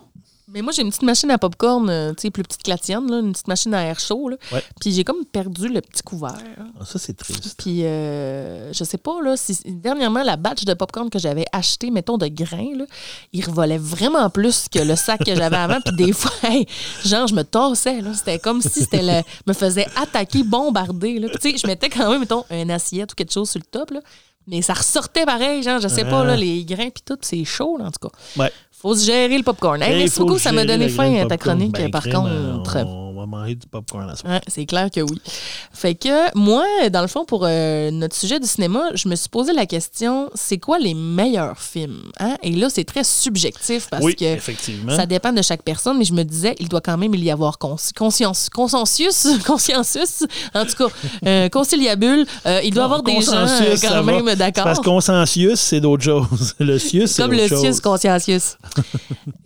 Mais 0.54 0.62
moi, 0.62 0.72
j'ai 0.72 0.82
une 0.82 0.90
petite 0.90 1.02
machine 1.02 1.30
à 1.32 1.36
popcorn, 1.38 1.90
euh, 1.90 2.12
tu 2.14 2.22
sais, 2.22 2.30
plus 2.30 2.44
petite 2.44 2.62
que 2.62 2.70
la 2.70 2.78
tienne, 2.78 3.10
là, 3.10 3.18
une 3.18 3.32
petite 3.32 3.48
machine 3.48 3.74
à 3.74 3.82
air 3.82 3.98
chaud. 3.98 4.28
Là. 4.28 4.36
Ouais. 4.52 4.62
Puis 4.80 4.92
j'ai 4.92 5.02
comme 5.02 5.24
perdu 5.24 5.66
le 5.68 5.80
petit 5.80 6.04
couvert. 6.04 6.38
Ah, 6.80 6.84
ça, 6.84 7.00
c'est 7.00 7.16
triste. 7.16 7.56
Puis 7.58 7.84
euh, 7.84 8.72
je 8.72 8.84
sais 8.84 8.96
pas, 8.98 9.20
là, 9.20 9.36
si 9.36 9.58
dernièrement, 9.66 10.22
la 10.22 10.36
batch 10.36 10.64
de 10.64 10.72
popcorn 10.74 11.10
que 11.10 11.18
j'avais 11.18 11.44
acheté, 11.52 11.90
mettons, 11.90 12.18
de 12.18 12.28
grains, 12.28 12.76
là, 12.76 12.84
il 13.32 13.44
revolait 13.44 13.78
vraiment 13.78 14.30
plus 14.30 14.66
que 14.72 14.78
le 14.78 14.94
sac 14.94 15.24
que 15.24 15.34
j'avais 15.34 15.56
avant. 15.56 15.80
Puis 15.84 15.96
des 15.96 16.12
fois, 16.14 16.30
hey, 16.48 16.66
genre, 17.04 17.26
je 17.26 17.34
me 17.34 17.42
tassais. 17.42 18.00
C'était 18.14 18.38
comme 18.38 18.62
si 18.62 18.82
c'était 18.82 19.02
le. 19.02 19.22
me 19.48 19.54
faisait 19.54 19.88
attaquer, 19.96 20.44
bombarder, 20.44 21.20
tu 21.40 21.50
sais, 21.50 21.58
je 21.58 21.66
mettais 21.66 21.88
quand 21.88 22.08
même, 22.08 22.20
mettons, 22.20 22.44
un 22.50 22.68
assiette 22.70 23.10
ou 23.10 23.14
quelque 23.16 23.32
chose 23.32 23.50
sur 23.50 23.58
le 23.58 23.66
top, 23.66 23.90
là. 23.90 24.00
Mais 24.46 24.60
ça 24.60 24.74
ressortait 24.74 25.24
pareil, 25.24 25.62
genre, 25.62 25.80
je 25.80 25.88
sais 25.88 26.04
pas, 26.04 26.20
Ah. 26.20 26.24
là, 26.24 26.36
les 26.36 26.64
grains, 26.64 26.90
puis 26.90 27.02
tout, 27.04 27.16
c'est 27.22 27.42
chaud, 27.44 27.78
là, 27.78 27.86
en 27.86 27.90
tout 27.90 28.08
cas. 28.08 28.14
Ouais. 28.36 28.52
Faut 28.84 28.94
se 28.94 29.06
gérer 29.06 29.38
le 29.38 29.42
popcorn. 29.42 29.82
Hey, 29.82 29.96
merci 29.96 30.20
beaucoup, 30.20 30.38
ça 30.38 30.52
m'a 30.52 30.66
donné 30.66 30.90
faim, 30.90 31.22
de 31.22 31.26
ta 31.26 31.38
chronique, 31.38 31.72
Ben, 31.72 31.90
par 31.90 32.02
contre. 32.02 32.76
On 32.84 33.13
va 33.24 33.38
manger 33.38 33.54
du 33.54 33.66
popcorn 33.66 34.08
à 34.10 34.16
soir. 34.16 34.40
C'est 34.48 34.66
clair 34.66 34.90
que 34.90 35.00
oui. 35.00 35.20
Fait 35.72 35.94
que 35.94 36.36
moi, 36.36 36.64
dans 36.90 37.02
le 37.02 37.08
fond, 37.08 37.24
pour 37.24 37.44
euh, 37.44 37.90
notre 37.90 38.16
sujet 38.16 38.40
du 38.40 38.46
cinéma, 38.46 38.90
je 38.94 39.08
me 39.08 39.16
suis 39.16 39.28
posé 39.28 39.52
la 39.52 39.66
question 39.66 40.30
c'est 40.34 40.58
quoi 40.58 40.78
les 40.78 40.94
meilleurs 40.94 41.58
films 41.58 42.10
hein? 42.20 42.36
Et 42.42 42.52
là, 42.52 42.68
c'est 42.70 42.84
très 42.84 43.04
subjectif 43.04 43.88
parce 43.90 44.04
oui, 44.04 44.14
que 44.14 44.24
effectivement. 44.24 44.94
ça 44.96 45.06
dépend 45.06 45.32
de 45.32 45.42
chaque 45.42 45.62
personne, 45.62 45.98
mais 45.98 46.04
je 46.04 46.12
me 46.12 46.22
disais, 46.22 46.54
il 46.58 46.68
doit 46.68 46.80
quand 46.80 46.96
même 46.96 47.14
y 47.14 47.30
avoir 47.30 47.58
cons- 47.58 47.76
conscience, 47.96 48.48
consensus, 48.50 49.26
consensus, 49.46 50.24
en 50.54 50.64
tout 50.64 50.74
cas, 50.76 50.94
euh, 51.26 51.48
conciliabule. 51.48 52.26
Euh, 52.46 52.60
il 52.64 52.72
doit 52.72 52.82
y 52.82 52.86
avoir 52.86 53.02
des 53.02 53.20
gens 53.20 53.32
euh, 53.46 53.76
quand 53.80 54.02
même 54.02 54.34
d'accord. 54.34 54.64
Parce 54.64 54.78
que 54.80 54.84
consensus, 54.84 55.58
c'est 55.58 55.80
d'autres 55.80 56.04
choses. 56.04 56.54
Le 56.58 56.78
sius, 56.78 57.10
c'est 57.12 57.22
Comme 57.22 57.32
le 57.32 57.48
chose. 57.48 57.60
sius 57.60 57.80
consciencius. 57.80 58.56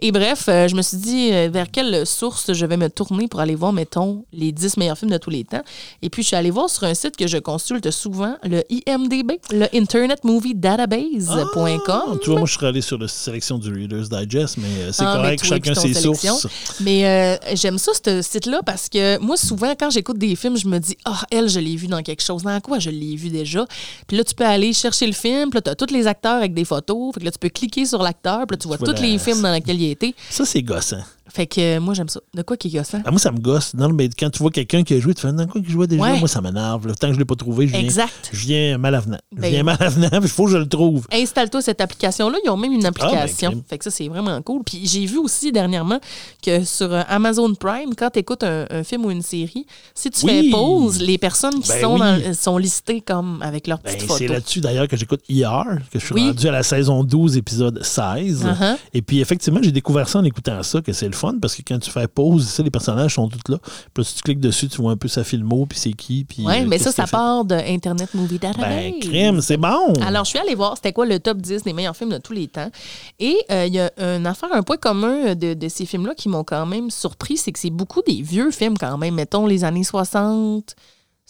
Et 0.01 0.13
bref, 0.13 0.45
je 0.47 0.75
me 0.75 0.83
suis 0.83 0.97
dit 0.97 1.31
vers 1.49 1.71
quelle 1.71 2.07
source 2.07 2.53
je 2.53 2.67
vais 2.67 2.77
me 2.77 2.89
tourner 2.89 3.29
pour 3.29 3.41
aller 3.41 3.55
voir, 3.55 3.68
mettons, 3.73 4.25
les 4.33 4.53
10 4.53 4.77
meilleurs 4.77 4.99
films 4.99 5.11
de 5.11 5.19
tous 5.19 5.31
les 5.31 5.45
temps. 5.45 5.63
Et 6.03 6.11
puis, 6.11 6.23
je 6.23 6.29
suis 6.29 6.37
allée 6.37 6.51
voir 6.51 6.69
sur 6.71 6.85
un 6.85 6.95
site 6.95 7.17
que 7.17 7.27
je 7.27 7.39
consulte 7.39 7.91
souvent, 7.91 8.37
le 8.45 8.63
IMDB, 8.71 9.39
le 9.51 9.67
Internet 9.75 10.25
Movie 10.25 10.55
Database.com. 10.55 11.79
Ah, 11.89 12.15
tu 12.23 12.31
vois, 12.31 12.39
moi, 12.41 12.47
je 12.49 12.55
serais 12.55 12.67
allé 12.69 12.81
sur 12.81 12.99
la 12.99 13.09
sélection 13.09 13.59
du 13.59 13.73
Reader's 13.73 14.09
Digest, 14.09 14.57
mais 14.59 14.69
euh, 14.83 14.93
c'est 14.93 15.05
Ah, 15.05 15.15
correct, 15.17 15.45
chacun 15.45 15.75
ses 15.75 15.95
sélection. 15.95 16.37
sources. 16.37 16.47
Mais 16.81 17.07
euh, 17.07 17.37
j'aime 17.55 17.79
ça, 17.79 17.93
ce 17.95 18.23
site-là, 18.23 18.63
parce 18.65 18.89
que 18.89 19.19
moi, 19.19 19.37
souvent, 19.37 19.75
quand 19.79 19.91
j'écoute 19.91 20.19
des 20.19 20.37
films, 20.37 20.57
je 20.57 20.67
me 20.69 20.79
dis, 20.79 20.97
ah, 21.05 21.23
elle, 21.31 21.49
je 21.49 21.61
l'ai 21.61 21.77
vu 21.77 21.87
dans 21.87 22.03
quelque 22.03 22.23
chose. 22.23 22.43
Dans 22.43 22.61
quoi 22.61 22.79
je 22.79 22.91
l'ai 22.91 23.17
vu 23.17 23.29
déjà? 23.31 23.67
Puis 24.07 24.17
là, 24.17 24.25
tu 24.25 24.35
peux 24.35 24.45
aller 24.47 24.73
chercher 24.73 25.07
le 25.07 25.13
film, 25.13 25.51
puis 25.51 25.59
là, 25.59 25.63
tu 25.63 25.71
as 25.71 25.75
tous 25.75 25.93
les 25.93 26.07
acteurs 26.07 26.37
avec 26.37 26.55
des 26.55 26.65
photos. 26.65 27.15
Fait 27.15 27.21
que 27.21 27.25
là, 27.27 27.31
tu 27.31 27.39
peux 27.39 27.49
cliquer 27.49 27.85
sur 27.87 28.03
l'acteur, 28.03 28.47
puis 28.47 28.55
là, 28.55 28.59
tu 28.59 28.69
vois 28.69 28.79
tous 28.79 29.01
les 29.03 29.19
films 29.19 29.43
dans 29.43 29.53
lesquels 29.53 29.81
il 29.81 29.89
a 29.89 29.93
été. 29.93 30.15
Ça, 30.31 30.45
c'est 30.45 30.63
gossant. 30.63 31.03
Fait 31.29 31.47
que 31.47 31.61
euh, 31.61 31.81
moi, 31.81 31.95
j'aime 31.95 32.09
ça. 32.09 32.21
De 32.35 32.43
quoi 32.43 32.57
qui 32.57 32.69
est 32.69 32.79
gossant? 32.79 33.01
Ah, 33.05 33.11
moi, 33.11 33.19
ça 33.21 33.31
me 33.33 33.39
gosse. 33.39 33.75
Non, 33.75 33.89
mais 33.91 34.09
quand 34.09 34.31
tu 34.31 34.39
vois 34.39 34.51
quelqu'un 34.51 34.83
qui 34.83 34.95
a 34.95 35.01
joué, 35.01 35.15
tu 35.15 35.21
fais, 35.23 35.33
dans 35.33 35.47
quoi 35.47 35.61
qu'il 35.61 35.71
jouait 35.71 35.87
déjà? 35.87 36.03
Ouais. 36.03 36.19
Moi, 36.19 36.29
ça 36.29 36.41
m'énerve. 36.41 36.87
là. 36.89 36.95
Tant 36.95 37.09
que 37.09 37.13
je 37.13 37.19
ne 37.19 37.23
l'ai 37.23 37.25
pas 37.27 37.35
trouvé, 37.35 37.67
je 37.67 37.73
viens, 37.73 37.81
Exact. 37.81 38.31
je 38.33 38.39
viens 38.47 38.79
mal 38.79 38.95
avenant. 38.95 39.19
Je 39.37 39.41
Ben- 39.41 39.51
viens 39.51 39.63
mal 39.63 39.77
avenant, 39.81 40.09
il 40.23 40.29
faut 40.29 40.47
que 40.47 40.53
je 40.53 40.57
le 40.59 40.69
trouve. 40.69 41.07
Installe-toi 41.13 41.63
cette 41.63 41.81
application-là. 41.81 42.39
Ils 42.45 42.51
ont 42.51 42.57
même 42.57 42.73
une 42.73 42.87
application. 42.87 43.51
ben, 43.51 43.57
crime. 43.57 43.63
fait 43.69 43.79
que 43.79 43.85
ça, 43.85 43.91
c'est 43.91 44.09
vraiment 44.09 44.41
cool. 44.43 44.63
Puis 44.65 44.81
j'ai 44.85 45.07
vu 45.07 45.19
aussi 45.19 45.53
dernièrement 45.53 46.01
que 46.43 46.65
sur 46.65 46.93
euh, 46.93 47.03
Amazon 47.09 47.55
Prime, 47.55 47.95
quand 47.97 48.11
tu 48.11 48.19
écoutes 48.21 48.43
un, 48.43 48.67
un 48.71 48.83
film 48.85 49.05
ou 49.05 49.11
une 49.11 49.23
série, 49.23 49.67
si 49.95 50.11
tu 50.11 50.25
Oui. 50.27 50.45
fais 50.45 50.51
pause, 50.51 51.01
les 51.01 51.19
personnes 51.19 51.61
qui 51.61 51.69
Ben 51.69 51.81
sont, 51.83 51.95
oui. 51.95 52.01
dans- 52.01 52.35
sont 52.35 52.59
listées 52.59 53.01
comme 53.01 53.41
avec 53.43 53.67
leurs 53.67 53.79
Ben, 53.79 53.93
petites 53.95 54.03
c'est 54.03 54.07
photos. 54.07 54.29
là-dessus 54.29 54.61
d'ailleurs 54.61 54.89
que 54.89 54.97
j'écoute 54.97 55.21
hier, 55.29 55.65
que 55.93 55.99
je 55.99 56.05
suis 56.07 56.15
Oui. 56.15 56.27
rendu 56.29 56.49
à 56.49 56.53
la 56.53 56.63
saison 56.63 57.05
12, 57.05 57.37
épisode 57.37 57.83
16. 57.83 58.45
Uh-huh. 58.45 58.77
Et 58.95 59.03
puis 59.03 59.21
effectivement, 59.21 59.61
j'ai 59.63 59.73
découvert 59.73 60.09
ça 60.09 60.19
en 60.21 60.25
écoutant 60.25 60.63
ça, 60.63 60.81
que 60.81 60.93
c'est 60.93 61.07
le 61.07 61.13
fun, 61.19 61.35
parce 61.41 61.55
que 61.55 61.63
quand 61.67 61.79
tu 61.79 61.91
fais 61.91 62.09
pause, 62.09 62.47
ça, 62.47 62.63
les 62.63 62.71
personnages 62.71 63.15
sont 63.15 63.29
tous 63.29 63.53
là. 63.53 63.59
Puis 63.93 64.05
si 64.05 64.15
tu 64.17 64.23
cliques 64.23 64.41
dessus, 64.41 64.69
tu 64.69 64.81
vois 64.81 64.93
un 64.93 64.97
peu 64.97 65.09
sa 65.09 65.25
filmo, 65.25 65.67
puis 65.67 65.79
c'est 65.79 65.93
qui. 65.93 66.25
Puis, 66.25 66.45
Oui, 66.47 66.63
euh, 66.63 66.67
mais 66.67 66.79
ça, 66.79 66.93
ça 66.93 67.07
part 67.07 67.45
de 67.45 67.55
Internet 67.55 68.15
Movie 68.15 68.39
Database. 68.39 68.69
Ben, 68.69 69.01
crème, 69.01 69.41
c'est 69.41 69.57
bon. 69.57 69.93
Alors, 70.03 70.25
je 70.25 70.31
suis 70.31 70.39
allée 70.39 70.55
voir 70.55 70.77
c'était 70.77 70.93
quoi 70.93 71.07
le 71.07 71.19
top 71.19 71.39
10 71.39 71.63
des 71.65 71.73
meilleurs 71.73 71.97
films 71.97 72.11
de 72.11 72.19
tous 72.19 72.33
les 72.33 72.49
temps. 72.49 72.71
Et 73.19 73.37
euh, 73.51 73.67
il 73.67 73.75
y 73.75 73.81
a 73.81 73.91
une 73.99 74.27
affaire, 74.27 74.51
un 74.53 74.63
point 74.63 74.77
commun 74.77 75.35
de, 75.35 75.55
de 75.55 75.69
ces 75.69 75.87
films-là 75.87 76.15
qui 76.15 76.29
m'ont 76.29 76.45
quand 76.45 76.67
même 76.67 76.91
surpris, 76.91 77.37
c'est 77.37 77.53
que 77.53 77.59
c'est 77.59 77.71
beaucoup 77.71 78.03
des 78.07 78.23
vieux 78.23 78.51
films 78.51 78.79
quand 78.79 78.97
même. 78.99 79.15
Mettons 79.15 79.47
les 79.47 79.65
années 79.65 79.85
60, 79.85 80.75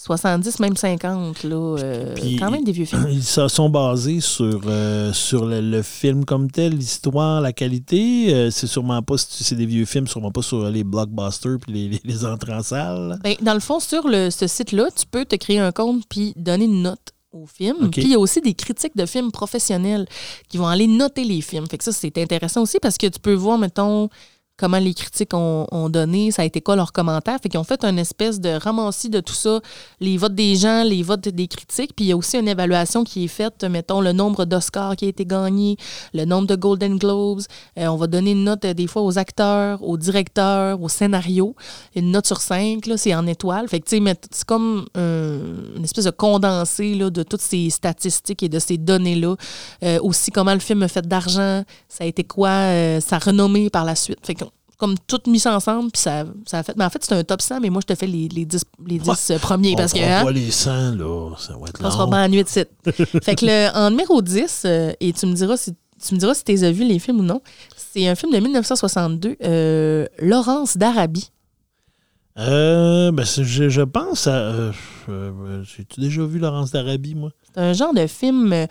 70, 0.00 0.60
même 0.60 0.76
50. 0.76 1.42
Là, 1.42 1.56
euh, 1.56 2.14
Puis- 2.14 2.36
quand 2.36 2.52
même 2.52 2.62
des 2.62 2.70
vieux 2.70 2.84
films. 2.84 3.08
Ils 3.10 3.22
se 3.24 3.48
sont 3.48 3.68
basés 3.68 4.20
sur, 4.20 4.60
euh, 4.66 5.12
sur 5.12 5.44
le, 5.44 5.60
le 5.60 5.82
film 5.82 6.24
comme 6.24 6.48
tel, 6.50 6.74
l'histoire, 6.76 7.40
la 7.40 7.52
qualité. 7.52 8.32
Euh, 8.32 8.50
c'est 8.52 8.68
sûrement 8.68 9.02
pas, 9.02 9.18
si 9.18 9.42
c'est 9.42 9.56
des 9.56 9.66
vieux 9.66 9.84
films, 9.86 10.06
sûrement 10.06 10.30
pas 10.30 10.42
sur 10.42 10.70
les 10.70 10.84
blockbusters 10.84 11.58
puis 11.60 11.72
les, 11.72 11.88
les, 11.88 12.00
les 12.04 12.24
entrées 12.24 12.54
en 12.54 12.62
salle. 12.62 13.18
Ben, 13.24 13.34
dans 13.42 13.54
le 13.54 13.60
fond, 13.60 13.80
sur 13.80 14.06
le, 14.06 14.30
ce 14.30 14.46
site-là, 14.46 14.88
tu 14.94 15.04
peux 15.04 15.24
te 15.24 15.34
créer 15.34 15.58
un 15.58 15.72
compte 15.72 16.04
puis 16.08 16.32
donner 16.36 16.66
une 16.66 16.82
note 16.82 17.12
au 17.32 17.46
film. 17.46 17.90
Puis 17.90 18.02
il 18.02 18.10
y 18.10 18.14
a 18.14 18.18
aussi 18.20 18.40
des 18.40 18.54
critiques 18.54 18.96
de 18.96 19.04
films 19.04 19.32
professionnels 19.32 20.06
qui 20.48 20.58
vont 20.58 20.68
aller 20.68 20.86
noter 20.86 21.24
les 21.24 21.40
films. 21.40 21.66
Fait 21.68 21.76
que 21.76 21.84
ça, 21.84 21.92
c'est 21.92 22.16
intéressant 22.18 22.62
aussi 22.62 22.78
parce 22.80 22.96
que 22.96 23.08
tu 23.08 23.18
peux 23.18 23.34
voir, 23.34 23.58
mettons, 23.58 24.08
comment 24.58 24.78
les 24.78 24.94
critiques 24.94 25.32
ont, 25.34 25.66
ont 25.70 25.88
donné, 25.88 26.30
ça 26.30 26.42
a 26.42 26.44
été 26.44 26.60
quoi 26.60 26.76
leurs 26.76 26.92
commentaires. 26.92 27.38
Fait 27.42 27.48
qu'ils 27.48 27.60
ont 27.60 27.64
fait 27.64 27.84
une 27.84 27.98
espèce 27.98 28.40
de 28.40 28.50
ramassis 28.50 29.08
de 29.08 29.20
tout 29.20 29.34
ça, 29.34 29.60
les 30.00 30.16
votes 30.16 30.34
des 30.34 30.56
gens, 30.56 30.82
les 30.82 31.02
votes 31.02 31.28
des 31.28 31.48
critiques. 31.48 31.94
Puis 31.96 32.06
il 32.06 32.08
y 32.08 32.12
a 32.12 32.16
aussi 32.16 32.36
une 32.36 32.48
évaluation 32.48 33.04
qui 33.04 33.24
est 33.24 33.28
faite, 33.28 33.64
mettons, 33.64 34.00
le 34.00 34.12
nombre 34.12 34.44
d'Oscars 34.44 34.96
qui 34.96 35.06
a 35.06 35.08
été 35.08 35.24
gagné, 35.24 35.76
le 36.12 36.24
nombre 36.24 36.46
de 36.46 36.56
Golden 36.56 36.98
Globes. 36.98 37.42
Euh, 37.78 37.86
on 37.86 37.96
va 37.96 38.06
donner 38.06 38.32
une 38.32 38.44
note 38.44 38.64
euh, 38.64 38.74
des 38.74 38.86
fois 38.86 39.02
aux 39.02 39.18
acteurs, 39.18 39.82
aux 39.82 39.96
directeurs, 39.96 40.82
au 40.82 40.88
scénario. 40.88 41.54
Une 41.94 42.10
note 42.10 42.26
sur 42.26 42.40
cinq, 42.40 42.86
là, 42.86 42.96
c'est 42.96 43.14
en 43.14 43.26
étoiles. 43.26 43.68
Fait 43.68 43.80
que, 43.80 43.88
tu 43.88 44.04
sais, 44.04 44.14
c'est 44.30 44.44
comme 44.44 44.86
une 44.94 45.84
espèce 45.84 46.04
de 46.04 46.10
condensé 46.10 46.94
là, 46.94 47.10
de 47.10 47.22
toutes 47.22 47.40
ces 47.40 47.70
statistiques 47.70 48.42
et 48.42 48.48
de 48.48 48.58
ces 48.58 48.76
données-là. 48.76 49.36
Euh, 49.82 49.98
aussi, 50.02 50.30
comment 50.30 50.52
le 50.52 50.60
film 50.60 50.82
a 50.82 50.88
fait 50.88 51.06
d'argent, 51.06 51.64
ça 51.88 52.04
a 52.04 52.06
été 52.06 52.24
quoi, 52.24 52.48
euh, 52.48 53.00
sa 53.00 53.18
renommée 53.18 53.70
par 53.70 53.84
la 53.84 53.94
suite. 53.94 54.18
Fait 54.24 54.34
que 54.34 54.44
comme 54.78 54.94
tout 55.06 55.20
mis 55.26 55.46
ensemble, 55.46 55.90
puis 55.90 56.00
ça, 56.00 56.24
ça 56.46 56.60
a 56.60 56.62
fait. 56.62 56.74
Mais 56.76 56.84
en 56.84 56.90
fait, 56.90 57.04
c'est 57.04 57.14
un 57.14 57.24
top 57.24 57.42
100, 57.42 57.60
mais 57.60 57.68
moi, 57.68 57.82
je 57.82 57.92
te 57.92 57.98
fais 57.98 58.06
les, 58.06 58.28
les 58.28 58.46
10, 58.46 58.64
les 58.86 58.98
10 58.98 59.32
premiers 59.42 59.76
parce 59.76 59.92
que. 59.92 59.98
On 59.98 60.02
hein, 60.02 60.22
voit 60.22 60.32
les 60.32 60.50
100, 60.50 60.92
là. 60.96 61.34
Ça 61.36 61.54
va 61.54 61.68
être 61.68 61.80
on 61.84 61.90
sera 61.90 62.08
pas 62.08 62.24
en 62.24 62.28
nuit 62.28 62.44
de 62.44 62.48
site. 62.48 62.70
fait 63.22 63.34
que 63.34 63.44
le, 63.44 63.76
en 63.76 63.90
numéro 63.90 64.22
10, 64.22 64.62
euh, 64.64 64.92
et 65.00 65.12
tu 65.12 65.26
me 65.26 65.34
diras 65.34 65.56
si 65.56 65.74
tu 66.00 66.14
me 66.14 66.20
diras 66.20 66.34
si 66.34 66.44
tu 66.44 66.64
as 66.64 66.70
vu 66.70 66.84
les 66.84 66.98
films 66.98 67.20
ou 67.20 67.24
non, 67.24 67.42
c'est 67.76 68.06
un 68.06 68.14
film 68.14 68.32
de 68.32 68.38
1962, 68.38 69.36
euh, 69.42 70.06
Laurence 70.20 70.76
d'Arabie. 70.76 71.30
Euh, 72.38 73.10
ben, 73.10 73.24
je, 73.24 73.68
je 73.68 73.82
pense 73.82 74.28
à. 74.28 74.36
euh, 74.36 74.72
euh, 75.08 75.62
J'ai-tu 75.64 76.00
déjà 76.00 76.24
vu 76.24 76.38
Laurence 76.38 76.70
d'Arabie, 76.70 77.16
moi? 77.16 77.30
C'est 77.42 77.60
un 77.60 77.72
genre 77.72 77.92
de 77.92 78.06
film, 78.06 78.52
euh, 78.52 78.66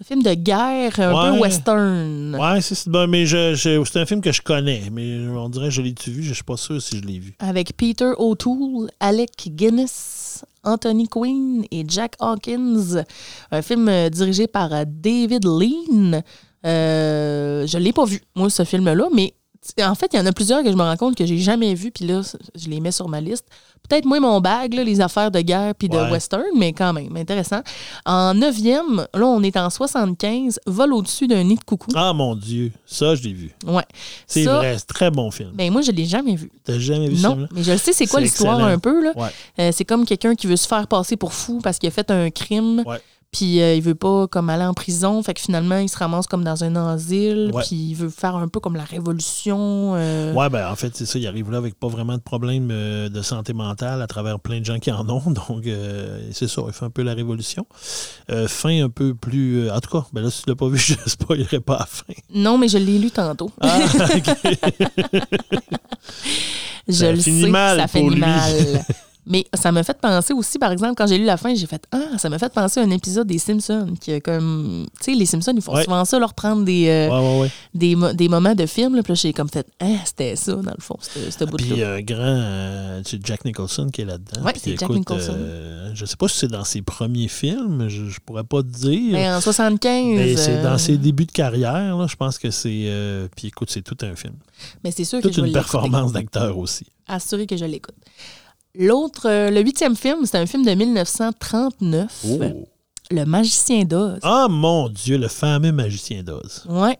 un 0.00 0.04
film 0.04 0.22
de 0.22 0.34
guerre, 0.34 0.98
un 0.98 1.32
peu 1.32 1.38
western. 1.40 2.34
Ouais, 2.36 2.60
c'est 2.60 2.88
ben, 2.88 3.06
mais 3.06 3.26
je, 3.26 3.54
je- 3.54 3.82
c'est 3.84 4.00
un 4.00 4.06
film 4.06 4.20
que 4.20 4.32
je 4.32 4.42
connais, 4.42 4.82
mais 4.92 5.18
on 5.28 5.48
dirait 5.48 5.68
que 5.68 5.74
je 5.74 5.82
l'ai-tu 5.82 6.10
vu, 6.10 6.22
je 6.24 6.34
suis 6.34 6.42
pas 6.42 6.56
sûr 6.56 6.82
si 6.82 6.98
je 6.98 7.02
l'ai 7.04 7.18
vu. 7.20 7.34
Avec 7.38 7.76
Peter 7.76 8.10
O'Toole, 8.18 8.90
Alec 8.98 9.30
Guinness, 9.48 10.44
Anthony 10.64 11.06
Quinn 11.08 11.64
et 11.70 11.84
Jack 11.86 12.14
Hawkins. 12.18 13.04
Un 13.52 13.62
film 13.62 13.88
euh, 13.88 14.08
dirigé 14.10 14.46
par 14.48 14.72
euh, 14.72 14.84
David 14.86 15.44
Lean. 15.44 16.22
Euh, 16.66 17.66
je 17.66 17.78
l'ai 17.78 17.92
pas 17.92 18.04
vu, 18.04 18.20
moi, 18.34 18.50
ce 18.50 18.64
film-là, 18.64 19.08
mais 19.14 19.34
en 19.82 19.94
fait, 19.94 20.10
il 20.12 20.16
y 20.16 20.20
en 20.20 20.26
a 20.26 20.32
plusieurs 20.32 20.62
que 20.62 20.70
je 20.70 20.76
me 20.76 20.82
rends 20.82 20.96
compte 20.96 21.16
que 21.16 21.24
j'ai 21.26 21.38
jamais 21.38 21.74
vu, 21.74 21.90
puis 21.90 22.06
là, 22.06 22.20
je 22.54 22.68
les 22.68 22.80
mets 22.80 22.92
sur 22.92 23.08
ma 23.08 23.20
liste. 23.20 23.46
Peut-être 23.88 24.06
moins 24.06 24.20
mon 24.20 24.40
bag, 24.40 24.72
là, 24.72 24.82
les 24.82 25.00
affaires 25.02 25.30
de 25.30 25.40
guerre 25.40 25.74
puis 25.74 25.90
de 25.90 25.96
Ouais. 25.96 26.10
western, 26.10 26.42
mais 26.56 26.72
quand 26.72 26.94
même, 26.94 27.14
intéressant. 27.16 27.60
En 28.06 28.32
neuvième, 28.32 29.06
là, 29.12 29.26
on 29.26 29.42
est 29.42 29.56
en 29.58 29.68
75, 29.68 30.58
Vol 30.66 30.94
au-dessus 30.94 31.26
d'un 31.26 31.42
nid 31.44 31.56
de 31.56 31.64
coucou. 31.64 31.90
Ah 31.94 32.12
mon 32.14 32.34
Dieu, 32.34 32.72
ça, 32.86 33.14
je 33.14 33.22
l'ai 33.24 33.32
vu. 33.34 33.50
Ouais. 33.66 33.84
C'est 34.26 34.44
Ça, 34.44 34.56
vrai, 34.56 34.76
c'est 34.78 34.86
très 34.86 35.10
bon 35.10 35.30
film. 35.30 35.50
Ben, 35.54 35.70
moi, 35.70 35.82
je 35.82 35.90
l'ai 35.92 36.06
jamais 36.06 36.34
vu. 36.34 36.50
T'as 36.64 36.78
jamais 36.78 37.08
vu 37.08 37.16
ce 37.16 37.22
Non, 37.26 37.46
mais 37.52 37.62
je 37.62 37.72
le 37.72 37.78
sais, 37.78 37.92
c'est 37.92 38.06
quoi 38.06 38.20
l'histoire 38.20 38.58
un 38.64 38.78
peu, 38.78 39.04
là. 39.04 39.12
Ouais. 39.16 39.28
Euh, 39.60 39.70
c'est 39.72 39.84
comme 39.84 40.06
quelqu'un 40.06 40.34
qui 40.34 40.46
veut 40.46 40.56
se 40.56 40.66
faire 40.66 40.86
passer 40.88 41.16
pour 41.18 41.34
fou 41.34 41.60
parce 41.62 41.78
qu'il 41.78 41.88
a 41.88 41.92
fait 41.92 42.10
un 42.10 42.30
crime. 42.30 42.82
Ouais. 42.86 42.98
Puis 43.36 43.60
euh, 43.60 43.74
il 43.74 43.82
veut 43.82 43.96
pas 43.96 44.28
comme 44.28 44.48
aller 44.48 44.64
en 44.64 44.74
prison. 44.74 45.20
Fait 45.24 45.34
que 45.34 45.40
finalement, 45.40 45.78
il 45.78 45.88
se 45.88 45.98
ramasse 45.98 46.28
comme 46.28 46.44
dans 46.44 46.62
un 46.62 46.76
asile. 46.76 47.50
Puis 47.66 47.74
il 47.76 47.94
veut 47.94 48.08
faire 48.08 48.36
un 48.36 48.46
peu 48.46 48.60
comme 48.60 48.76
la 48.76 48.84
révolution. 48.84 49.94
euh, 49.96 50.32
Ouais, 50.32 50.48
ben 50.48 50.70
en 50.70 50.76
fait, 50.76 50.96
c'est 50.96 51.04
ça. 51.04 51.18
Il 51.18 51.26
arrive 51.26 51.50
là 51.50 51.58
avec 51.58 51.74
pas 51.74 51.88
vraiment 51.88 52.14
de 52.14 52.22
problème 52.22 52.68
euh, 52.70 53.08
de 53.08 53.22
santé 53.22 53.52
mentale 53.52 54.00
à 54.00 54.06
travers 54.06 54.38
plein 54.38 54.60
de 54.60 54.64
gens 54.64 54.78
qui 54.78 54.92
en 54.92 55.08
ont. 55.08 55.20
Donc, 55.48 55.66
euh, 55.66 56.20
c'est 56.32 56.46
ça. 56.48 56.62
Il 56.68 56.72
fait 56.72 56.84
un 56.84 56.90
peu 56.90 57.02
la 57.02 57.14
révolution. 57.14 57.66
Fin 58.46 58.84
un 58.84 58.88
peu 58.88 59.14
plus. 59.14 59.68
en 59.70 59.80
tout 59.80 59.90
cas, 59.98 60.06
ben 60.12 60.22
là, 60.22 60.30
si 60.30 60.44
tu 60.44 60.50
l'as 60.50 60.56
pas 60.56 60.68
vu, 60.68 60.78
je 60.84 60.94
ne 60.94 61.08
spoilerai 61.08 61.58
pas 61.60 61.76
à 61.78 61.86
fin. 61.86 62.04
Non, 62.32 62.56
mais 62.56 62.68
je 62.68 62.78
l'ai 62.78 62.98
lu 62.98 63.10
tantôt. 63.10 63.50
Ah, 63.60 63.78
ok. 64.14 64.58
je 66.88 66.92
Ça 66.92 67.12
le 67.12 67.18
finit 67.20 67.42
sais, 67.42 67.48
mal 67.50 67.78
ça 67.78 67.88
pour 67.88 68.00
finit 68.00 68.10
lui. 68.14 68.20
mal. 68.20 68.84
Mais 69.26 69.46
ça 69.54 69.72
m'a 69.72 69.82
fait 69.82 69.98
penser 69.98 70.32
aussi, 70.34 70.58
par 70.58 70.70
exemple, 70.70 70.94
quand 70.96 71.06
j'ai 71.06 71.16
lu 71.16 71.24
la 71.24 71.36
fin, 71.36 71.54
j'ai 71.54 71.66
fait 71.66 71.82
Ah, 71.92 72.18
ça 72.18 72.28
m'a 72.28 72.38
fait 72.38 72.52
penser 72.52 72.80
à 72.80 72.82
un 72.82 72.90
épisode 72.90 73.26
des 73.26 73.38
Simpsons. 73.38 73.94
Qui, 74.00 74.20
comme, 74.20 74.86
tu 75.00 75.04
sais, 75.12 75.14
les 75.18 75.24
Simpsons, 75.26 75.52
ils 75.56 75.62
font 75.62 75.74
Ouais. 75.74 75.84
souvent 75.84 76.04
ça, 76.04 76.18
leur 76.18 76.34
prendre 76.34 76.64
des, 76.64 76.88
euh, 76.88 77.08
Ouais, 77.08 77.18
ouais, 77.34 77.40
ouais. 77.42 77.50
des, 77.74 77.96
mo- 77.96 78.12
des 78.12 78.28
moments 78.28 78.54
de 78.54 78.66
film. 78.66 78.94
Là, 78.96 79.02
puis 79.02 79.14
j'ai 79.16 79.32
comme 79.32 79.48
fait 79.48 79.66
Ah, 79.80 79.86
c'était 80.04 80.36
ça, 80.36 80.52
dans 80.54 80.62
le 80.76 80.80
fond, 80.80 80.96
ce 81.00 81.30
ce 81.30 81.44
bout-là. 81.44 81.64
Puis 81.74 81.82
un 81.82 82.00
grand, 82.02 82.18
euh, 82.20 83.00
c'est 83.06 83.24
Jack 83.26 83.44
Nicholson 83.44 83.88
qui 83.90 84.02
est 84.02 84.04
là-dedans. 84.04 84.42
Puis, 84.52 84.60
c'est 84.62 84.76
Jack 84.78 84.90
Nicholson. 84.90 85.34
euh, 85.36 85.90
je 85.94 86.04
sais 86.04 86.16
pas 86.16 86.28
si 86.28 86.36
c'est 86.38 86.48
dans 86.48 86.64
ses 86.64 86.82
premiers 86.82 87.28
films, 87.28 87.88
je, 87.88 88.08
je 88.10 88.18
pourrais 88.24 88.44
pas 88.44 88.62
te 88.62 88.68
dire. 88.68 89.12
Ben, 89.12 89.36
en 89.36 89.40
75. 89.40 90.04
mais 90.16 90.36
c'est 90.36 90.58
euh, 90.58 90.62
dans 90.62 90.76
ses 90.78 90.98
débuts 90.98 91.24
de 91.26 91.32
carrière, 91.32 91.96
là, 91.96 92.06
je 92.06 92.16
pense 92.16 92.36
que 92.38 92.50
c'est. 92.50 92.84
euh, 92.88 93.26
puis 93.34 93.48
écoute, 93.48 93.70
c'est 93.70 93.82
tout 93.82 93.96
un 94.02 94.14
film. 94.16 94.34
Mais 94.84 94.90
c'est 94.90 95.04
sûr 95.04 95.20
que 95.22 95.32
je 95.32 95.40
une 95.40 95.52
performance 95.52 96.12
d'acteur 96.12 96.58
aussi. 96.58 96.86
Assuré 97.08 97.46
que 97.46 97.56
je 97.56 97.64
l'écoute. 97.64 97.94
L'autre, 98.76 99.28
euh, 99.28 99.50
le 99.50 99.60
huitième 99.60 99.94
film, 99.96 100.24
c'est 100.26 100.36
un 100.38 100.46
film 100.46 100.64
de 100.64 100.72
1939, 100.72 102.24
Oh. 102.28 102.68
Le 103.10 103.24
Magicien 103.26 103.84
d'Oz. 103.84 104.18
Ah 104.22 104.46
mon 104.48 104.88
Dieu, 104.88 105.18
le 105.18 105.28
fameux 105.28 105.72
magicien 105.72 106.22
d'Oz. 106.22 106.64
Ouais. 106.68 106.96